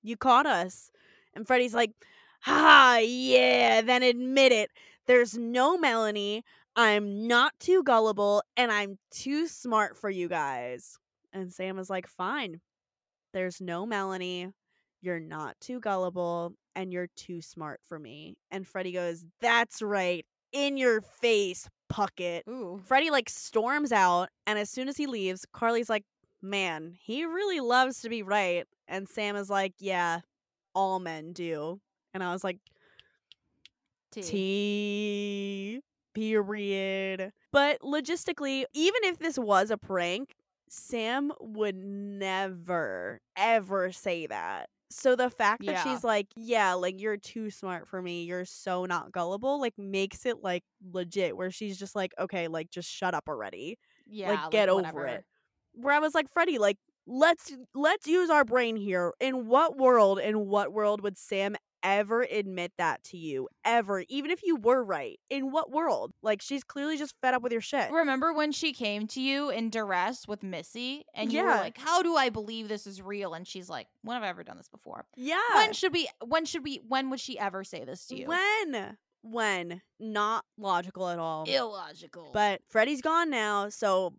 You 0.05 0.18
caught 0.18 0.45
us. 0.45 0.91
And 1.34 1.47
Freddie's 1.47 1.73
like, 1.73 1.91
ha, 2.41 2.99
yeah, 3.01 3.80
then 3.80 4.03
admit 4.03 4.51
it. 4.51 4.69
There's 5.07 5.38
no 5.38 5.77
Melanie. 5.77 6.43
I'm 6.75 7.27
not 7.27 7.53
too 7.59 7.84
gullible 7.84 8.43
and 8.57 8.71
I'm 8.71 8.97
too 9.11 9.47
smart 9.47 9.97
for 9.97 10.09
you 10.09 10.27
guys. 10.27 10.97
And 11.31 11.51
Sam 11.53 11.77
is 11.80 11.89
like, 11.89 12.07
fine. 12.07 12.61
There's 13.34 13.59
no 13.61 13.85
Melanie. 13.85 14.49
You're 15.01 15.19
not 15.19 15.55
too 15.59 15.80
gullible 15.80 16.53
and 16.75 16.91
you're 16.93 17.09
too 17.15 17.41
smart 17.41 17.81
for 17.84 17.99
me. 17.99 18.35
And 18.51 18.67
Freddie 18.67 18.93
goes, 18.93 19.25
that's 19.41 19.81
right. 19.81 20.25
In 20.51 20.77
your 20.77 21.01
face, 21.01 21.67
Puckett. 21.91 22.41
Ooh. 22.47 22.80
Freddie 22.85 23.11
like 23.11 23.30
storms 23.30 23.91
out, 23.91 24.30
and 24.47 24.57
as 24.57 24.69
soon 24.69 24.88
as 24.88 24.97
he 24.97 25.07
leaves, 25.07 25.45
Carly's 25.53 25.89
like, 25.89 26.03
"Man, 26.41 26.95
he 26.99 27.25
really 27.25 27.59
loves 27.59 28.01
to 28.01 28.09
be 28.09 28.23
right." 28.23 28.65
And 28.88 29.07
Sam 29.07 29.35
is 29.35 29.49
like, 29.49 29.73
"Yeah, 29.80 30.21
all 30.75 30.99
men 30.99 31.34
do." 31.34 31.80
And 32.13 32.23
I 32.23 32.31
was 32.31 32.43
like, 32.43 32.59
T. 34.14 34.22
"T 34.22 35.81
period." 36.14 37.31
But 37.52 37.80
logistically, 37.81 38.65
even 38.73 39.03
if 39.03 39.19
this 39.19 39.38
was 39.38 39.69
a 39.72 39.77
prank, 39.77 40.35
Sam 40.69 41.31
would 41.40 41.76
never 41.76 43.19
ever 43.35 43.91
say 43.91 44.27
that. 44.27 44.69
So 44.90 45.15
the 45.15 45.30
fact 45.30 45.65
that 45.65 45.76
Yeah. 45.76 45.84
she's 45.84 46.03
like, 46.03 46.27
"Yeah, 46.35 46.73
like 46.73 46.99
you're 46.99 47.18
too 47.18 47.49
smart 47.49 47.88
for 47.88 48.02
me. 48.02 48.23
You're 48.23 48.45
so 48.45 48.85
not 48.85 49.11
gullible," 49.11 49.60
like 49.60 49.77
makes 49.77 50.26
it 50.26 50.44
like 50.44 50.64
legit 50.91 51.35
where 51.38 51.52
she's 51.52 51.77
just 51.80 51.95
like, 51.95 52.14
"Okay, 52.19 52.48
like 52.48 52.69
just 52.69 52.90
shut 52.90 53.14
up 53.14 53.27
already." 53.27 53.77
Yeah. 54.06 54.27
Like 54.27 54.49
get 54.49 54.69
over 54.69 55.06
whatever. 55.06 55.07
it. 55.07 55.26
where 55.73 55.94
I 55.95 55.99
was 55.99 56.14
like, 56.15 56.30
Freddie, 56.30 56.57
like 56.60 56.77
let's 57.07 57.56
let's 57.76 58.07
use 58.07 58.30
our 58.30 58.45
brain 58.45 58.76
here. 58.76 59.14
In 59.19 59.48
what 59.48 59.77
world, 59.77 60.19
in 60.19 60.48
what 60.48 60.72
world 60.73 61.02
would 61.02 61.18
Sam 61.18 61.56
ever 61.84 62.22
admit 62.23 62.72
that 62.77 63.03
to 63.05 63.18
you? 63.18 63.49
Ever, 63.65 64.03
even 64.10 64.31
if 64.31 64.41
you 64.43 64.55
were 64.55 64.84
right. 64.84 65.19
In 65.30 65.51
what 65.51 65.72
world? 65.72 66.14
Like 66.22 66.41
she's 66.41 66.64
clearly 66.64 66.97
just 66.97 67.15
fed 67.22 67.34
up 67.34 67.41
with 67.41 67.51
your 67.51 67.61
shit. 67.61 67.91
Remember 67.91 68.34
when 68.34 68.51
she 68.51 68.73
came 68.73 69.07
to 69.07 69.22
you 69.22 69.49
in 69.49 69.69
duress 69.69 70.27
with 70.27 70.43
Missy 70.43 71.05
and 71.14 71.31
you 71.31 71.43
were 71.43 71.49
like, 71.49 71.77
"How 71.77 72.01
do 72.01 72.15
I 72.15 72.30
believe 72.30 72.68
this 72.68 72.88
is 72.88 73.01
real?" 73.01 73.34
And 73.34 73.47
she's 73.47 73.69
like, 73.69 73.88
"When 74.01 74.15
have 74.15 74.23
I 74.23 74.30
ever 74.30 74.43
done 74.43 74.57
this 74.57 74.69
before? 74.69 75.05
Yeah. 75.15 75.38
When 75.55 75.73
should 75.73 75.93
we? 75.93 76.07
When 76.26 76.45
should 76.45 76.64
we? 76.64 76.80
When 76.88 77.10
would 77.10 77.19
she 77.19 77.38
ever 77.38 77.64
say 77.64 77.84
this 77.84 78.05
to 78.07 78.15
you? 78.15 78.27
When? 78.27 78.97
When? 79.22 79.81
Not 79.99 80.45
logical 80.57 81.10
at 81.10 81.19
all. 81.19 81.45
Illogical." 81.45 82.31
But 82.34 82.61
Freddie's 82.68 83.01
gone 83.01 83.30
now, 83.30 83.69
so! 83.69 84.14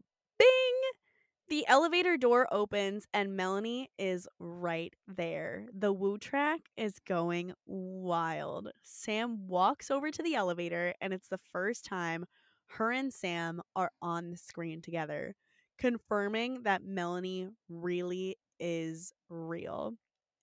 The 1.48 1.66
elevator 1.68 2.16
door 2.16 2.48
opens 2.50 3.06
and 3.12 3.36
Melanie 3.36 3.90
is 3.98 4.26
right 4.38 4.94
there. 5.06 5.68
The 5.72 5.92
woo 5.92 6.18
track 6.18 6.60
is 6.76 6.98
going 6.98 7.52
wild. 7.66 8.70
Sam 8.82 9.46
walks 9.46 9.90
over 9.90 10.10
to 10.10 10.22
the 10.22 10.34
elevator, 10.34 10.94
and 11.00 11.12
it's 11.12 11.28
the 11.28 11.40
first 11.52 11.84
time 11.84 12.24
her 12.68 12.90
and 12.90 13.12
Sam 13.12 13.60
are 13.76 13.92
on 14.00 14.30
the 14.30 14.36
screen 14.38 14.80
together, 14.80 15.34
confirming 15.78 16.62
that 16.62 16.82
Melanie 16.82 17.48
really 17.68 18.36
is 18.58 19.12
real. 19.28 19.94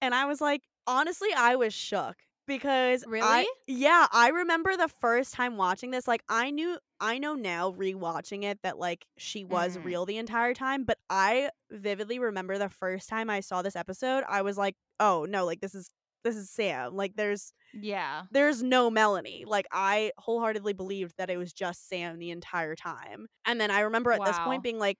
And 0.01 0.13
I 0.13 0.25
was 0.25 0.39
like, 0.39 0.61
honestly, 0.85 1.29
I 1.35 1.55
was 1.55 1.73
shook 1.73 2.17
because 2.57 3.03
I 3.21 3.41
Really? 3.41 3.47
yeah, 3.67 4.07
I 4.11 4.29
remember 4.29 4.75
the 4.77 4.87
first 4.87 5.33
time 5.33 5.57
watching 5.57 5.91
this 5.91 6.07
like 6.07 6.23
I 6.29 6.51
knew 6.51 6.77
I 6.99 7.17
know 7.17 7.35
now 7.35 7.71
rewatching 7.71 8.43
it 8.43 8.59
that 8.63 8.77
like 8.79 9.05
she 9.17 9.43
was 9.45 9.77
Mm. 9.77 9.83
real 9.85 10.05
the 10.05 10.17
entire 10.17 10.53
time, 10.53 10.83
but 10.83 10.97
I 11.09 11.49
vividly 11.71 12.19
remember 12.19 12.57
the 12.57 12.69
first 12.69 13.09
time 13.09 13.29
I 13.29 13.39
saw 13.41 13.61
this 13.61 13.75
episode, 13.75 14.23
I 14.27 14.41
was 14.41 14.57
like, 14.57 14.75
"Oh, 14.99 15.25
no, 15.29 15.45
like 15.45 15.61
this 15.61 15.75
is 15.75 15.89
this 16.23 16.35
is 16.35 16.49
Sam. 16.51 16.95
Like 16.95 17.15
there's 17.15 17.53
Yeah. 17.73 18.25
there's 18.31 18.63
no 18.63 18.89
Melanie." 18.91 19.45
Like 19.47 19.67
I 19.71 20.11
wholeheartedly 20.17 20.73
believed 20.73 21.15
that 21.17 21.29
it 21.29 21.37
was 21.37 21.53
just 21.53 21.87
Sam 21.89 22.19
the 22.19 22.31
entire 22.31 22.75
time. 22.75 23.27
And 23.45 23.59
then 23.61 23.71
I 23.71 23.81
remember 23.81 24.11
at 24.11 24.23
this 24.25 24.39
point 24.39 24.63
being 24.63 24.79
like 24.79 24.97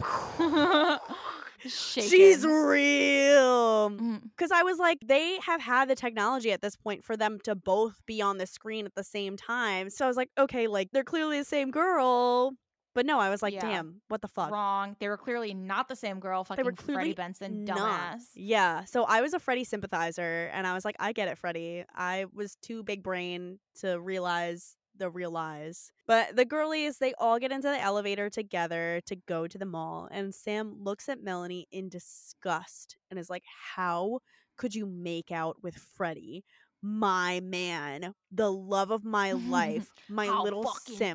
She's 1.66 2.44
real. 2.44 3.90
Mm-hmm. 3.90 4.16
Because 4.36 4.50
I 4.50 4.62
was 4.62 4.78
like, 4.78 4.98
they 5.04 5.38
have 5.40 5.60
had 5.60 5.88
the 5.88 5.94
technology 5.94 6.52
at 6.52 6.62
this 6.62 6.76
point 6.76 7.04
for 7.04 7.16
them 7.16 7.38
to 7.44 7.54
both 7.54 8.00
be 8.06 8.20
on 8.22 8.38
the 8.38 8.46
screen 8.46 8.86
at 8.86 8.94
the 8.94 9.04
same 9.04 9.36
time. 9.36 9.90
So 9.90 10.04
I 10.04 10.08
was 10.08 10.16
like, 10.16 10.30
okay, 10.38 10.66
like 10.66 10.90
they're 10.92 11.04
clearly 11.04 11.38
the 11.38 11.44
same 11.44 11.70
girl. 11.70 12.52
But 12.94 13.06
no, 13.06 13.18
I 13.18 13.30
was 13.30 13.42
like, 13.42 13.54
Yeah. 13.54 13.60
damn, 13.60 14.02
what 14.08 14.20
the 14.20 14.28
fuck? 14.28 14.50
Wrong. 14.50 14.96
They 15.00 15.08
were 15.08 15.16
clearly 15.16 15.54
not 15.54 15.88
the 15.88 15.96
same 15.96 16.20
girl. 16.20 16.44
Fucking 16.44 16.62
They 16.62 16.70
were 16.70 16.76
Freddie 16.76 17.14
Benson, 17.14 17.64
Not. 17.64 17.78
dumbass. 17.78 18.22
Yeah. 18.34 18.84
So 18.84 19.04
I 19.04 19.22
was 19.22 19.32
a 19.32 19.38
Freddie 19.38 19.64
sympathizer 19.64 20.50
and 20.52 20.66
I 20.66 20.74
was 20.74 20.84
like, 20.84 20.96
I 21.00 21.12
get 21.12 21.28
it, 21.28 21.38
Freddie. 21.38 21.84
I 21.94 22.26
was 22.34 22.56
too 22.56 22.82
big 22.82 23.02
brain 23.02 23.58
to 23.80 23.98
realize 23.98 24.76
the 24.96 25.10
real 25.10 25.30
lies. 25.30 25.90
But 26.06 26.36
the 26.36 26.44
girlies, 26.44 26.98
they 26.98 27.14
all 27.18 27.38
get 27.38 27.52
into 27.52 27.68
the 27.68 27.80
elevator 27.80 28.28
together 28.30 29.00
to 29.06 29.16
go 29.16 29.46
to 29.46 29.58
the 29.58 29.64
mall. 29.66 30.08
And 30.10 30.34
Sam 30.34 30.74
looks 30.78 31.08
at 31.08 31.22
Melanie 31.22 31.66
in 31.72 31.88
disgust 31.88 32.96
and 33.10 33.18
is 33.18 33.30
like, 33.30 33.44
How 33.74 34.20
could 34.56 34.74
you 34.74 34.86
make 34.86 35.30
out 35.30 35.56
with 35.62 35.76
Freddie? 35.76 36.44
My 36.84 37.40
man, 37.44 38.12
the 38.32 38.52
love 38.52 38.90
of 38.90 39.04
my 39.04 39.32
life, 39.32 39.88
my 40.08 40.28
little 40.28 40.64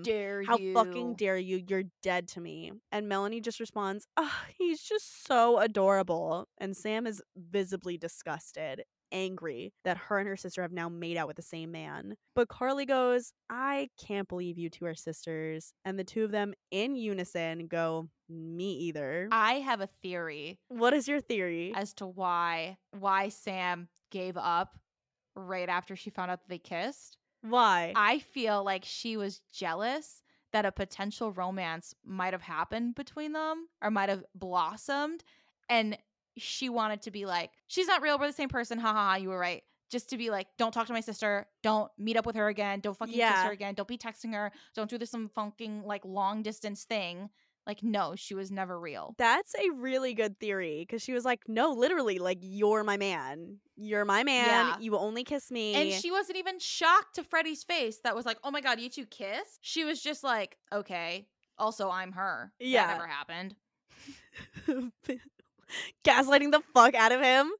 dare 0.03 0.43
How 0.43 0.57
you? 0.57 0.73
fucking 0.73 1.15
dare 1.15 1.37
you? 1.37 1.61
You're 1.67 1.83
dead 2.01 2.29
to 2.29 2.39
me. 2.41 2.71
And 2.91 3.09
Melanie 3.09 3.41
just 3.41 3.59
responds, 3.59 4.07
oh, 4.15 4.33
he's 4.57 4.81
just 4.81 5.25
so 5.27 5.59
adorable. 5.59 6.47
And 6.57 6.75
Sam 6.75 7.05
is 7.05 7.21
visibly 7.35 7.97
disgusted, 7.97 8.83
angry 9.11 9.73
that 9.83 9.97
her 9.97 10.19
and 10.19 10.27
her 10.27 10.37
sister 10.37 10.61
have 10.61 10.71
now 10.71 10.89
made 10.89 11.17
out 11.17 11.27
with 11.27 11.35
the 11.37 11.41
same 11.41 11.71
man. 11.71 12.15
But 12.35 12.47
Carly 12.49 12.85
goes, 12.85 13.33
I 13.49 13.89
can't 13.99 14.27
believe 14.27 14.57
you 14.57 14.69
two 14.69 14.85
are 14.85 14.95
sisters. 14.95 15.73
And 15.85 15.97
the 15.97 16.03
two 16.03 16.23
of 16.23 16.31
them 16.31 16.53
in 16.71 16.95
unison 16.95 17.67
go, 17.67 18.09
Me 18.29 18.73
either. 18.73 19.29
I 19.31 19.55
have 19.55 19.81
a 19.81 19.89
theory 20.01 20.59
what 20.69 20.93
is 20.93 21.07
your 21.07 21.21
theory? 21.21 21.73
as 21.75 21.93
to 21.95 22.05
why 22.07 22.77
why 22.91 23.29
Sam 23.29 23.87
gave 24.11 24.37
up 24.37 24.77
right 25.35 25.69
after 25.69 25.95
she 25.95 26.09
found 26.09 26.31
out 26.31 26.41
that 26.41 26.49
they 26.49 26.59
kissed. 26.59 27.17
Why? 27.41 27.93
I 27.95 28.19
feel 28.19 28.63
like 28.63 28.83
she 28.83 29.15
was 29.17 29.41
jealous 29.53 30.21
that 30.53 30.65
a 30.65 30.71
potential 30.71 31.31
romance 31.31 31.93
might 32.05 32.33
have 32.33 32.41
happened 32.41 32.95
between 32.95 33.33
them 33.33 33.67
or 33.81 33.91
might 33.91 34.09
have 34.09 34.23
blossomed. 34.33 35.23
And 35.69 35.97
she 36.37 36.69
wanted 36.69 37.01
to 37.03 37.11
be 37.11 37.25
like, 37.25 37.51
she's 37.67 37.87
not 37.87 38.01
real, 38.01 38.17
we're 38.19 38.27
the 38.27 38.33
same 38.33 38.49
person. 38.49 38.79
Ha 38.79 38.93
ha 38.93 39.09
ha, 39.11 39.15
you 39.15 39.29
were 39.29 39.39
right. 39.39 39.63
Just 39.89 40.09
to 40.09 40.17
be 40.17 40.29
like, 40.29 40.47
don't 40.57 40.73
talk 40.73 40.87
to 40.87 40.93
my 40.93 40.99
sister. 40.99 41.47
Don't 41.63 41.89
meet 41.97 42.17
up 42.17 42.25
with 42.25 42.35
her 42.35 42.49
again. 42.49 42.81
Don't 42.81 42.97
fucking 42.97 43.13
kiss 43.13 43.43
her 43.43 43.51
again. 43.51 43.73
Don't 43.73 43.87
be 43.87 43.97
texting 43.97 44.33
her. 44.33 44.51
Don't 44.75 44.89
do 44.89 44.97
this 44.97 45.11
some 45.11 45.29
fucking 45.29 45.83
like 45.83 46.03
long 46.03 46.41
distance 46.43 46.83
thing. 46.83 47.29
Like, 47.65 47.83
no, 47.83 48.15
she 48.15 48.33
was 48.33 48.49
never 48.49 48.79
real. 48.79 49.13
That's 49.17 49.53
a 49.55 49.71
really 49.75 50.13
good 50.13 50.39
theory 50.39 50.85
because 50.87 51.01
she 51.01 51.11
was 51.11 51.25
like, 51.25 51.41
No, 51.49 51.73
literally, 51.73 52.17
like, 52.17 52.37
you're 52.41 52.83
my 52.85 52.95
man. 52.95 53.57
You're 53.75 54.05
my 54.05 54.23
man. 54.23 54.47
Yeah. 54.47 54.75
You 54.79 54.97
only 54.97 55.25
kiss 55.25 55.51
me. 55.51 55.73
And 55.75 55.91
she 55.91 56.09
wasn't 56.09 56.37
even 56.37 56.59
shocked 56.59 57.15
to 57.15 57.23
Freddie's 57.23 57.63
face 57.63 57.99
that 58.05 58.15
was 58.15 58.25
like, 58.25 58.37
oh 58.43 58.51
my 58.51 58.61
God, 58.61 58.79
you 58.79 58.89
two 58.89 59.05
kiss? 59.05 59.59
She 59.61 59.83
was 59.83 60.01
just 60.01 60.23
like, 60.23 60.57
okay. 60.73 61.27
Also, 61.57 61.89
I'm 61.89 62.13
her. 62.13 62.53
Yeah. 62.59 62.87
That 62.87 62.93
never 62.93 63.07
happened. 63.07 63.55
gaslighting 66.03 66.51
the 66.51 66.61
fuck 66.73 66.95
out 66.95 67.11
of 67.11 67.21
him. 67.21 67.51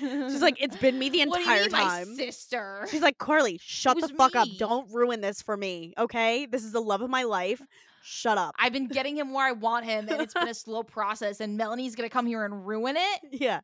She's 0.00 0.42
like, 0.42 0.60
it's 0.60 0.76
been 0.76 0.98
me 0.98 1.08
the 1.08 1.24
what 1.26 1.42
do 1.42 1.50
you 1.50 1.62
entire 1.64 1.68
time. 1.68 2.10
My 2.10 2.14
sister. 2.16 2.86
She's 2.90 3.00
like, 3.00 3.18
Carly, 3.18 3.58
shut 3.62 3.98
the 4.00 4.08
fuck 4.08 4.36
up. 4.36 4.48
Don't 4.58 4.90
ruin 4.92 5.20
this 5.20 5.40
for 5.40 5.56
me. 5.56 5.94
Okay? 5.96 6.46
This 6.46 6.64
is 6.64 6.72
the 6.72 6.80
love 6.80 7.00
of 7.00 7.08
my 7.08 7.22
life. 7.22 7.62
Shut 8.04 8.36
up. 8.36 8.54
I've 8.58 8.72
been 8.72 8.88
getting 8.88 9.16
him 9.16 9.32
where 9.32 9.46
I 9.46 9.52
want 9.52 9.84
him, 9.84 10.08
and 10.08 10.20
it's 10.20 10.34
been 10.34 10.48
a 10.48 10.54
slow 10.54 10.82
process. 10.82 11.40
And 11.40 11.56
Melanie's 11.56 11.94
gonna 11.94 12.10
come 12.10 12.26
here 12.26 12.44
and 12.44 12.66
ruin 12.66 12.96
it. 12.96 13.20
yeah. 13.30 13.60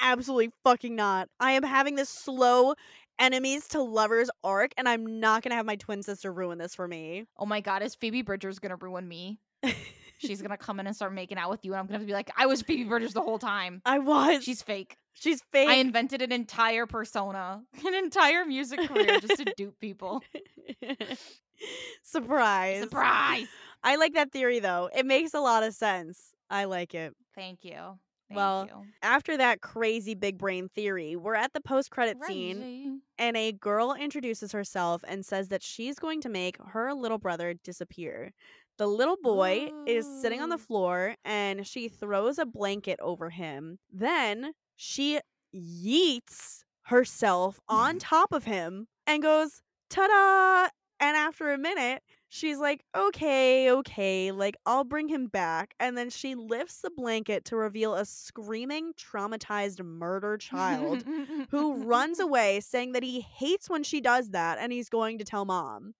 Absolutely 0.00 0.50
fucking 0.64 0.94
not. 0.94 1.28
I 1.40 1.52
am 1.52 1.62
having 1.62 1.94
this 1.94 2.10
slow 2.10 2.74
enemies 3.18 3.68
to 3.68 3.80
lovers 3.80 4.30
arc, 4.44 4.72
and 4.76 4.86
I'm 4.88 5.18
not 5.18 5.42
gonna 5.42 5.54
have 5.54 5.64
my 5.64 5.76
twin 5.76 6.02
sister 6.02 6.30
ruin 6.30 6.58
this 6.58 6.74
for 6.74 6.86
me. 6.86 7.24
Oh 7.38 7.46
my 7.46 7.60
god, 7.60 7.82
is 7.82 7.94
Phoebe 7.94 8.22
Bridgers 8.22 8.58
gonna 8.58 8.76
ruin 8.76 9.08
me? 9.08 9.40
She's 10.20 10.42
gonna 10.42 10.56
come 10.56 10.78
in 10.80 10.86
and 10.86 10.94
start 10.94 11.12
making 11.12 11.38
out 11.38 11.50
with 11.50 11.64
you, 11.64 11.72
and 11.72 11.80
I'm 11.80 11.86
gonna 11.86 12.04
be 12.04 12.12
like, 12.12 12.30
I 12.36 12.46
was 12.46 12.62
Phoebe 12.62 12.84
Bridgers 12.84 13.12
the 13.14 13.22
whole 13.22 13.38
time. 13.38 13.82
I 13.84 13.98
was. 13.98 14.44
She's 14.44 14.62
fake. 14.62 14.96
she's 15.14 15.42
fake. 15.52 15.68
I 15.68 15.74
invented 15.76 16.22
an 16.22 16.30
entire 16.32 16.86
persona, 16.86 17.62
an 17.86 17.94
entire 17.94 18.44
music 18.44 18.80
career 18.88 19.18
just 19.20 19.36
to 19.38 19.52
dupe 19.56 19.78
people. 19.80 20.22
Surprise. 22.02 22.82
Surprise! 22.82 23.46
I 23.82 23.96
like 23.96 24.14
that 24.14 24.32
theory 24.32 24.58
though. 24.60 24.90
It 24.94 25.06
makes 25.06 25.34
a 25.34 25.40
lot 25.40 25.62
of 25.62 25.74
sense. 25.74 26.32
I 26.48 26.64
like 26.64 26.94
it. 26.94 27.14
Thank 27.34 27.64
you. 27.64 27.98
Thank 28.28 28.36
Well, 28.36 28.66
you. 28.66 28.86
After 29.02 29.36
that 29.36 29.60
crazy 29.60 30.14
big 30.14 30.38
brain 30.38 30.68
theory, 30.68 31.16
we're 31.16 31.34
at 31.34 31.52
the 31.52 31.60
post 31.60 31.90
credit 31.90 32.16
scene 32.24 33.02
and 33.18 33.36
a 33.36 33.50
girl 33.52 33.92
introduces 33.98 34.52
herself 34.52 35.02
and 35.08 35.26
says 35.26 35.48
that 35.48 35.62
she's 35.64 35.98
going 35.98 36.20
to 36.22 36.28
make 36.28 36.56
her 36.68 36.94
little 36.94 37.18
brother 37.18 37.54
disappear. 37.64 38.32
The 38.80 38.86
little 38.86 39.18
boy 39.22 39.72
is 39.86 40.06
sitting 40.22 40.40
on 40.40 40.48
the 40.48 40.54
oh. 40.54 40.56
floor 40.56 41.14
and 41.22 41.66
she 41.66 41.86
throws 41.88 42.38
a 42.38 42.46
blanket 42.46 42.98
over 43.02 43.28
him. 43.28 43.78
Then 43.92 44.54
she 44.74 45.20
yeets 45.54 46.64
herself 46.84 47.60
on 47.68 47.98
top 47.98 48.32
of 48.32 48.44
him 48.44 48.86
and 49.06 49.22
goes, 49.22 49.60
ta 49.90 50.06
da! 50.06 50.70
And 50.98 51.14
after 51.14 51.52
a 51.52 51.58
minute, 51.58 52.02
she's 52.30 52.56
like, 52.56 52.80
okay, 52.96 53.70
okay, 53.70 54.32
like 54.32 54.56
I'll 54.64 54.84
bring 54.84 55.10
him 55.10 55.26
back. 55.26 55.74
And 55.78 55.94
then 55.94 56.08
she 56.08 56.34
lifts 56.34 56.80
the 56.80 56.90
blanket 56.90 57.44
to 57.46 57.56
reveal 57.56 57.94
a 57.94 58.06
screaming, 58.06 58.94
traumatized 58.94 59.84
murder 59.84 60.38
child 60.38 61.04
who 61.50 61.84
runs 61.84 62.18
away 62.18 62.60
saying 62.60 62.92
that 62.92 63.02
he 63.02 63.20
hates 63.20 63.68
when 63.68 63.82
she 63.82 64.00
does 64.00 64.30
that 64.30 64.56
and 64.58 64.72
he's 64.72 64.88
going 64.88 65.18
to 65.18 65.24
tell 65.24 65.44
mom. 65.44 65.92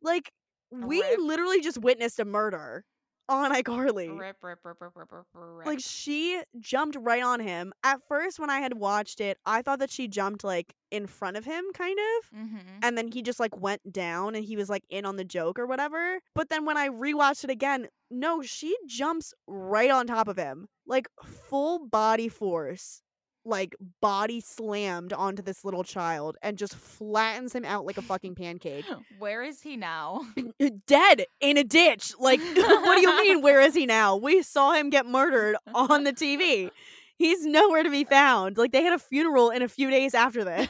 Like, 0.00 0.32
we 0.70 1.02
Rip. 1.02 1.18
literally 1.18 1.60
just 1.60 1.78
witnessed 1.78 2.18
a 2.20 2.24
murder 2.24 2.84
on 3.28 3.52
iCarly. 3.52 4.16
Rip, 4.16 4.36
rip, 4.42 4.60
rip, 4.64 4.80
rip, 4.80 4.92
rip, 4.94 5.10
rip, 5.10 5.24
rip. 5.34 5.66
Like, 5.66 5.80
she 5.80 6.40
jumped 6.60 6.96
right 7.00 7.22
on 7.22 7.40
him. 7.40 7.72
At 7.82 8.00
first, 8.06 8.38
when 8.38 8.50
I 8.50 8.60
had 8.60 8.74
watched 8.74 9.20
it, 9.20 9.38
I 9.44 9.62
thought 9.62 9.80
that 9.80 9.90
she 9.90 10.06
jumped, 10.06 10.44
like, 10.44 10.74
in 10.92 11.06
front 11.08 11.36
of 11.36 11.44
him, 11.44 11.64
kind 11.74 11.98
of. 11.98 12.38
Mhm. 12.38 12.60
And 12.82 12.96
then 12.96 13.08
he 13.08 13.22
just, 13.22 13.40
like, 13.40 13.56
went 13.56 13.92
down 13.92 14.36
and 14.36 14.44
he 14.44 14.56
was, 14.56 14.70
like, 14.70 14.84
in 14.90 15.04
on 15.04 15.16
the 15.16 15.24
joke 15.24 15.58
or 15.58 15.66
whatever. 15.66 16.20
But 16.34 16.50
then 16.50 16.64
when 16.64 16.76
I 16.76 16.88
rewatched 16.88 17.42
it 17.42 17.50
again, 17.50 17.88
no, 18.10 18.42
she 18.42 18.76
jumps 18.86 19.34
right 19.48 19.90
on 19.90 20.06
top 20.06 20.28
of 20.28 20.36
him. 20.36 20.68
Like, 20.86 21.08
full 21.24 21.80
body 21.88 22.28
force 22.28 23.02
like 23.46 23.74
body 24.00 24.40
slammed 24.40 25.12
onto 25.12 25.42
this 25.42 25.64
little 25.64 25.84
child 25.84 26.36
and 26.42 26.58
just 26.58 26.74
flattens 26.74 27.54
him 27.54 27.64
out 27.64 27.86
like 27.86 27.98
a 27.98 28.02
fucking 28.02 28.34
pancake. 28.34 28.84
Where 29.18 29.42
is 29.42 29.62
he 29.62 29.76
now? 29.76 30.22
Uh, 30.58 30.70
dead 30.86 31.26
in 31.40 31.58
a 31.58 31.64
ditch. 31.64 32.12
Like, 32.18 32.40
what 32.54 32.94
do 32.94 33.00
you 33.00 33.16
mean? 33.16 33.42
Where 33.42 33.60
is 33.60 33.74
he 33.74 33.84
now? 33.84 34.16
We 34.16 34.42
saw 34.42 34.72
him 34.72 34.88
get 34.88 35.04
murdered 35.04 35.56
on 35.74 36.04
the 36.04 36.12
TV. 36.14 36.70
He's 37.18 37.44
nowhere 37.44 37.82
to 37.82 37.90
be 37.90 38.04
found. 38.04 38.56
Like, 38.56 38.72
they 38.72 38.82
had 38.82 38.94
a 38.94 38.98
funeral 38.98 39.50
in 39.50 39.60
a 39.60 39.68
few 39.68 39.90
days 39.90 40.14
after 40.14 40.44
this. 40.44 40.68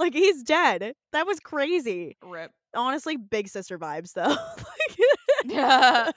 like, 0.00 0.14
he's 0.14 0.42
dead. 0.42 0.94
That 1.12 1.26
was 1.28 1.38
crazy. 1.38 2.16
Rip. 2.24 2.50
Honestly, 2.74 3.16
big 3.16 3.46
sister 3.48 3.78
vibes, 3.78 4.14
though. 4.14 4.36
Yeah. 5.44 6.10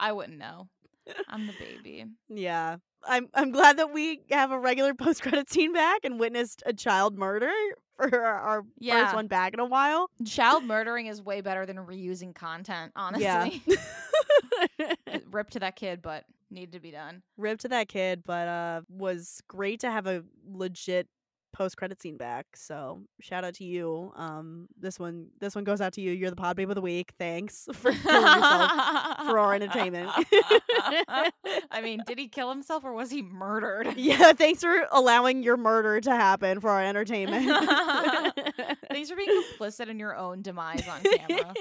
I 0.00 0.12
wouldn't 0.12 0.38
know. 0.38 0.68
I'm 1.28 1.46
the 1.46 1.52
baby. 1.58 2.04
yeah. 2.28 2.76
I'm 3.06 3.28
I'm 3.34 3.50
glad 3.52 3.76
that 3.78 3.92
we 3.92 4.22
have 4.30 4.50
a 4.50 4.58
regular 4.58 4.94
post 5.04 5.20
credit 5.22 5.50
scene 5.50 5.72
back 5.74 6.00
and 6.04 6.18
witnessed 6.18 6.62
a 6.64 6.72
child 6.72 7.18
murder 7.18 7.52
for 7.96 8.24
our, 8.24 8.38
our 8.38 8.62
Yeah. 8.78 9.04
first 9.04 9.14
one 9.14 9.26
back 9.26 9.52
in 9.54 9.60
a 9.60 9.66
while. 9.66 10.08
Child 10.26 10.64
murdering 10.64 11.06
is 11.06 11.20
way 11.20 11.40
better 11.42 11.66
than 11.66 11.76
reusing 11.76 12.34
content, 12.34 12.92
honestly. 12.96 13.62
Yeah. 14.78 14.94
Rip 15.30 15.50
to 15.50 15.60
that 15.60 15.76
kid, 15.76 16.00
but 16.02 16.24
needed 16.50 16.72
to 16.72 16.80
be 16.80 16.90
done. 16.90 17.22
Rip 17.36 17.58
to 17.60 17.68
that 17.68 17.88
kid, 17.88 18.22
but 18.24 18.48
uh 18.48 18.80
was 18.88 19.40
great 19.48 19.80
to 19.80 19.90
have 19.90 20.06
a 20.06 20.24
legit 20.46 21.08
post 21.54 21.76
credit 21.76 22.02
scene 22.02 22.16
back. 22.16 22.46
So 22.56 23.00
shout 23.20 23.44
out 23.44 23.54
to 23.54 23.64
you. 23.64 24.12
Um, 24.16 24.68
this 24.78 24.98
one 24.98 25.28
this 25.40 25.54
one 25.54 25.64
goes 25.64 25.80
out 25.80 25.94
to 25.94 26.00
you. 26.00 26.10
You're 26.10 26.30
the 26.30 26.36
pod 26.36 26.56
babe 26.56 26.68
of 26.68 26.74
the 26.74 26.82
week. 26.82 27.12
Thanks 27.18 27.68
for 27.72 27.92
killing 27.92 28.22
yourself 28.22 28.70
for 29.26 29.38
our 29.38 29.54
entertainment. 29.54 30.10
I 31.70 31.80
mean, 31.82 32.02
did 32.06 32.18
he 32.18 32.28
kill 32.28 32.50
himself 32.50 32.84
or 32.84 32.92
was 32.92 33.10
he 33.10 33.22
murdered? 33.22 33.96
yeah, 33.96 34.32
thanks 34.32 34.62
for 34.62 34.86
allowing 34.92 35.42
your 35.42 35.56
murder 35.56 36.00
to 36.00 36.10
happen 36.10 36.60
for 36.60 36.70
our 36.70 36.84
entertainment. 36.84 37.46
Thanks 38.90 39.10
for 39.10 39.16
being 39.16 39.44
complicit 39.58 39.88
in 39.88 39.98
your 39.98 40.16
own 40.16 40.42
demise 40.42 40.86
on 40.88 41.02
camera. 41.02 41.54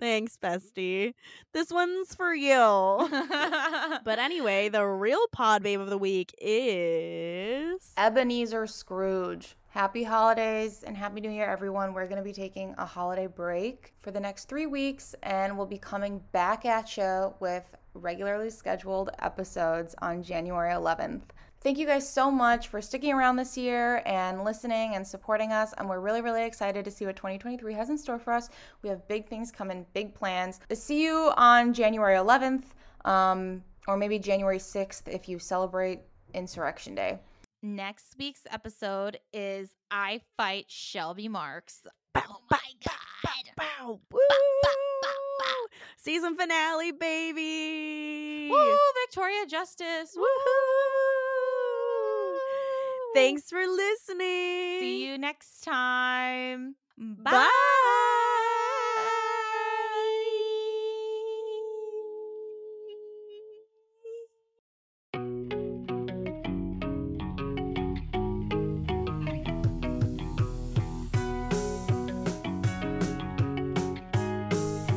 Thanks, 0.00 0.38
bestie. 0.42 1.12
This 1.52 1.70
one's 1.70 2.14
for 2.14 2.34
you. 2.34 2.56
But 4.02 4.18
anyway, 4.18 4.70
the 4.70 4.84
real 4.86 5.26
pod 5.30 5.62
babe 5.62 5.78
of 5.80 5.90
the 5.90 5.98
week 5.98 6.34
is 6.40 7.92
Ebenezer 7.98 8.66
Scrooge. 8.66 9.56
Happy 9.68 10.02
holidays 10.02 10.82
and 10.84 10.96
happy 10.96 11.20
new 11.20 11.30
year, 11.30 11.44
everyone. 11.44 11.92
We're 11.92 12.06
going 12.06 12.16
to 12.16 12.24
be 12.24 12.32
taking 12.32 12.74
a 12.78 12.86
holiday 12.86 13.26
break 13.26 13.92
for 14.00 14.10
the 14.10 14.18
next 14.18 14.48
three 14.48 14.66
weeks, 14.66 15.14
and 15.22 15.56
we'll 15.56 15.66
be 15.66 15.78
coming 15.78 16.22
back 16.32 16.64
at 16.64 16.96
you 16.96 17.34
with 17.40 17.68
regularly 17.92 18.50
scheduled 18.50 19.10
episodes 19.18 19.94
on 20.00 20.22
January 20.22 20.72
11th. 20.72 21.22
Thank 21.62 21.76
you 21.76 21.84
guys 21.84 22.08
so 22.08 22.30
much 22.30 22.68
for 22.68 22.80
sticking 22.80 23.12
around 23.12 23.36
this 23.36 23.58
year 23.58 24.02
and 24.06 24.44
listening 24.44 24.94
and 24.94 25.06
supporting 25.06 25.52
us. 25.52 25.74
And 25.76 25.86
we're 25.90 26.00
really, 26.00 26.22
really 26.22 26.42
excited 26.42 26.86
to 26.86 26.90
see 26.90 27.04
what 27.04 27.16
2023 27.16 27.74
has 27.74 27.90
in 27.90 27.98
store 27.98 28.18
for 28.18 28.32
us. 28.32 28.48
We 28.80 28.88
have 28.88 29.06
big 29.08 29.28
things 29.28 29.52
coming, 29.52 29.84
big 29.92 30.14
plans. 30.14 30.60
See 30.72 31.04
you 31.04 31.32
on 31.36 31.74
January 31.74 32.16
11th, 32.16 32.62
um, 33.04 33.62
or 33.86 33.98
maybe 33.98 34.18
January 34.18 34.56
6th 34.56 35.06
if 35.06 35.28
you 35.28 35.38
celebrate 35.38 36.00
Insurrection 36.32 36.94
Day. 36.94 37.18
Next 37.62 38.14
week's 38.18 38.46
episode 38.50 39.18
is 39.34 39.74
I 39.90 40.22
Fight 40.38 40.64
Shelby 40.68 41.28
Marx. 41.28 41.82
oh 42.16 42.40
my 42.50 42.58
God. 42.82 42.94
Bow, 43.58 44.00
woo! 44.10 44.20
Season 45.98 46.34
finale, 46.34 46.92
baby. 46.92 48.48
Woo, 48.50 48.78
Victoria 49.04 49.44
Justice. 49.46 50.16
Woohoo! 50.16 51.29
Thanks 53.14 53.50
for 53.50 53.66
listening. 53.66 54.80
See 54.80 55.06
you 55.06 55.18
next 55.18 55.62
time. 55.62 56.76
Bye. 56.96 57.32
Bye. 57.32 58.16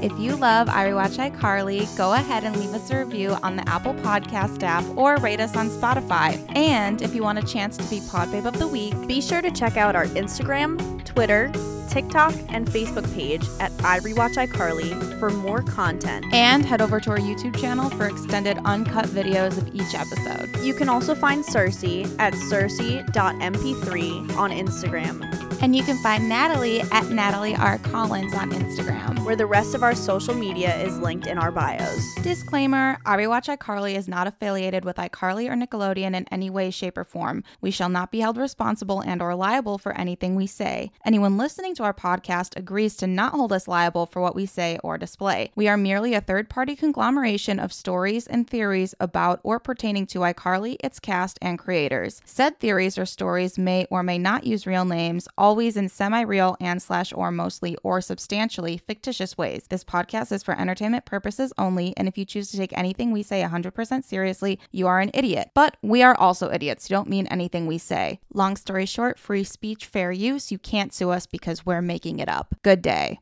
If 0.04 0.12
you 0.20 0.36
love 0.36 0.68
I 0.68 0.90
Rewatch 0.90 1.32
iCarly, 1.32 1.98
go 1.98 2.12
ahead 2.12 2.44
and 2.44 2.58
leave 2.58 2.74
us 2.74 2.90
a 2.90 3.06
review 3.06 3.38
on 3.42 3.56
the 3.56 3.68
Apple 3.70 3.94
Podcast 3.94 4.62
app 4.62 4.84
or 4.98 5.16
rate 5.18 5.40
us 5.40 5.56
on 5.56 5.70
Spotify. 5.70 6.46
And 6.58 7.02
if 7.02 7.16
you 7.16 7.24
want 7.24 7.40
a 7.40 7.42
chance 7.42 7.78
to 7.78 7.86
be 7.86 8.02
Pod 8.12 8.30
Babe 8.30 8.46
of 8.46 8.60
the 8.60 8.68
Week, 8.68 8.94
Be 9.08 9.22
sure 9.22 9.42
to 9.42 9.50
check 9.50 9.78
out 9.78 9.96
our 9.96 10.08
Instagram, 10.08 11.06
Twitter, 11.06 11.50
TikTok, 11.90 12.34
and 12.50 12.68
Facebook 12.68 13.10
page 13.14 13.46
at 13.62 13.72
I 13.84 14.00
Rewatch 14.00 14.36
iCarly 14.36 15.18
for 15.20 15.30
more 15.30 15.62
content. 15.62 16.26
and 16.34 16.66
head 16.66 16.82
over 16.82 17.00
to 17.00 17.12
our 17.12 17.20
YouTube 17.20 17.58
channel 17.62 17.90
for 17.92 18.08
extended 18.08 18.58
uncut 18.66 19.06
videos 19.06 19.58
of 19.58 19.74
each 19.74 19.94
episode. 19.94 20.50
You 20.64 20.74
can 20.74 20.90
also 20.90 21.16
find 21.16 21.46
Circe 21.46 21.84
at 22.20 22.34
circe.mp3 22.34 24.36
on 24.36 24.52
Instagram, 24.52 25.43
And 25.64 25.74
you 25.74 25.82
can 25.82 25.98
find 26.00 26.28
Natalie 26.28 26.82
at 26.92 27.10
Natalie 27.10 27.56
R. 27.56 27.78
Collins 27.78 28.34
on 28.34 28.52
Instagram. 28.52 29.14
where 29.24 29.36
the 29.38 29.46
rest 29.46 29.74
of 29.74 29.84
our 29.84 29.96
social 29.96 30.34
media 30.34 30.76
is 30.82 30.98
linked 31.00 31.28
in 31.28 31.38
our 31.38 31.52
bios. 31.52 32.14
Disclaimer 32.16 32.98
I 33.06 33.16
Rewatch 33.16 33.56
iCarly 33.56 33.96
is 33.96 34.08
not 34.08 34.28
affiliated 34.28 34.84
with 34.84 34.98
iCarly 34.98 35.50
or 35.50 35.56
Nickelodeon 35.56 36.14
in 36.14 36.28
any 36.30 36.50
way, 36.50 36.72
shape, 36.72 36.98
or 36.98 37.06
form. 37.06 37.44
We 37.62 37.72
shall 37.72 37.90
not 37.90 38.12
be 38.12 38.20
held 38.20 38.38
responsible 38.38 39.02
and 39.02 39.22
or 39.22 39.34
liable 39.36 39.78
for 39.78 39.98
anything 39.98 40.36
we 40.36 40.48
say. 40.48 40.92
Anyone 41.06 41.38
listening 41.38 41.74
to 41.76 41.84
our 41.84 41.94
podcast 41.94 42.58
agrees 42.58 42.98
to 42.98 43.08
not 43.08 43.32
hold 43.32 43.54
us 43.54 43.68
liable 43.68 44.06
for 44.06 44.22
what 44.22 44.36
we 44.36 44.46
say 44.46 44.78
or 44.84 44.98
display. 44.98 45.52
We 45.56 45.70
are 45.70 45.78
merely 45.78 46.14
a 46.14 46.22
third 46.22 46.50
party 46.50 46.76
conglomeration 46.76 47.60
of 47.60 47.72
stories 47.72 48.28
and 48.28 48.46
theories 48.50 48.94
about 49.00 49.40
or 49.44 49.60
pertaining 49.60 50.08
to 50.08 50.20
iCarly, 50.20 50.76
its 50.84 51.00
cast, 51.00 51.40
and 51.42 51.58
creators. 51.58 52.22
Said 52.26 52.60
theories 52.60 52.98
or 52.98 53.06
stories 53.06 53.58
may 53.58 53.88
or 53.90 54.04
may 54.04 54.18
not 54.18 54.46
use 54.46 54.68
real 54.68 54.86
names, 54.86 55.30
always 55.54 55.78
in 55.78 55.88
semi-real 55.88 56.58
and 56.60 56.82
slash 56.82 57.14
or 57.14 57.30
mostly 57.30 57.78
or 57.84 58.02
substantially 58.02 58.76
fictitious 58.76 59.38
ways. 59.38 59.64
This 59.70 59.84
podcast 59.84 60.32
is 60.32 60.42
for 60.42 60.60
entertainment 60.60 61.06
purposes 61.06 61.54
only, 61.60 61.94
and 61.96 62.08
if 62.08 62.18
you 62.18 62.26
choose 62.26 62.50
to 62.50 62.58
take 62.58 62.76
anything 62.76 63.12
we 63.12 63.22
say 63.22 63.44
100% 63.44 64.04
seriously, 64.04 64.60
you 64.72 64.88
are 64.88 65.00
an 65.00 65.12
idiot. 65.14 65.52
But 65.54 65.78
we 65.84 66.02
are 66.02 66.16
also 66.16 66.52
idiots 66.52 66.88
who 66.88 66.96
don't 66.96 67.08
mean 67.08 67.28
anything 67.28 67.68
we 67.68 67.78
say. 67.78 68.20
Long 68.34 68.56
story 68.56 68.88
short, 68.88 69.20
free 69.20 69.44
speech, 69.44 69.86
fair 69.86 70.12
use. 70.12 70.52
You 70.52 70.58
can't 70.58 70.92
sue 70.92 71.12
us 71.12 71.28
because 71.28 71.68
we're 71.68 71.84
making 71.84 72.18
it 72.18 72.30
up. 72.30 72.56
Good 72.64 72.82
day. 72.82 73.20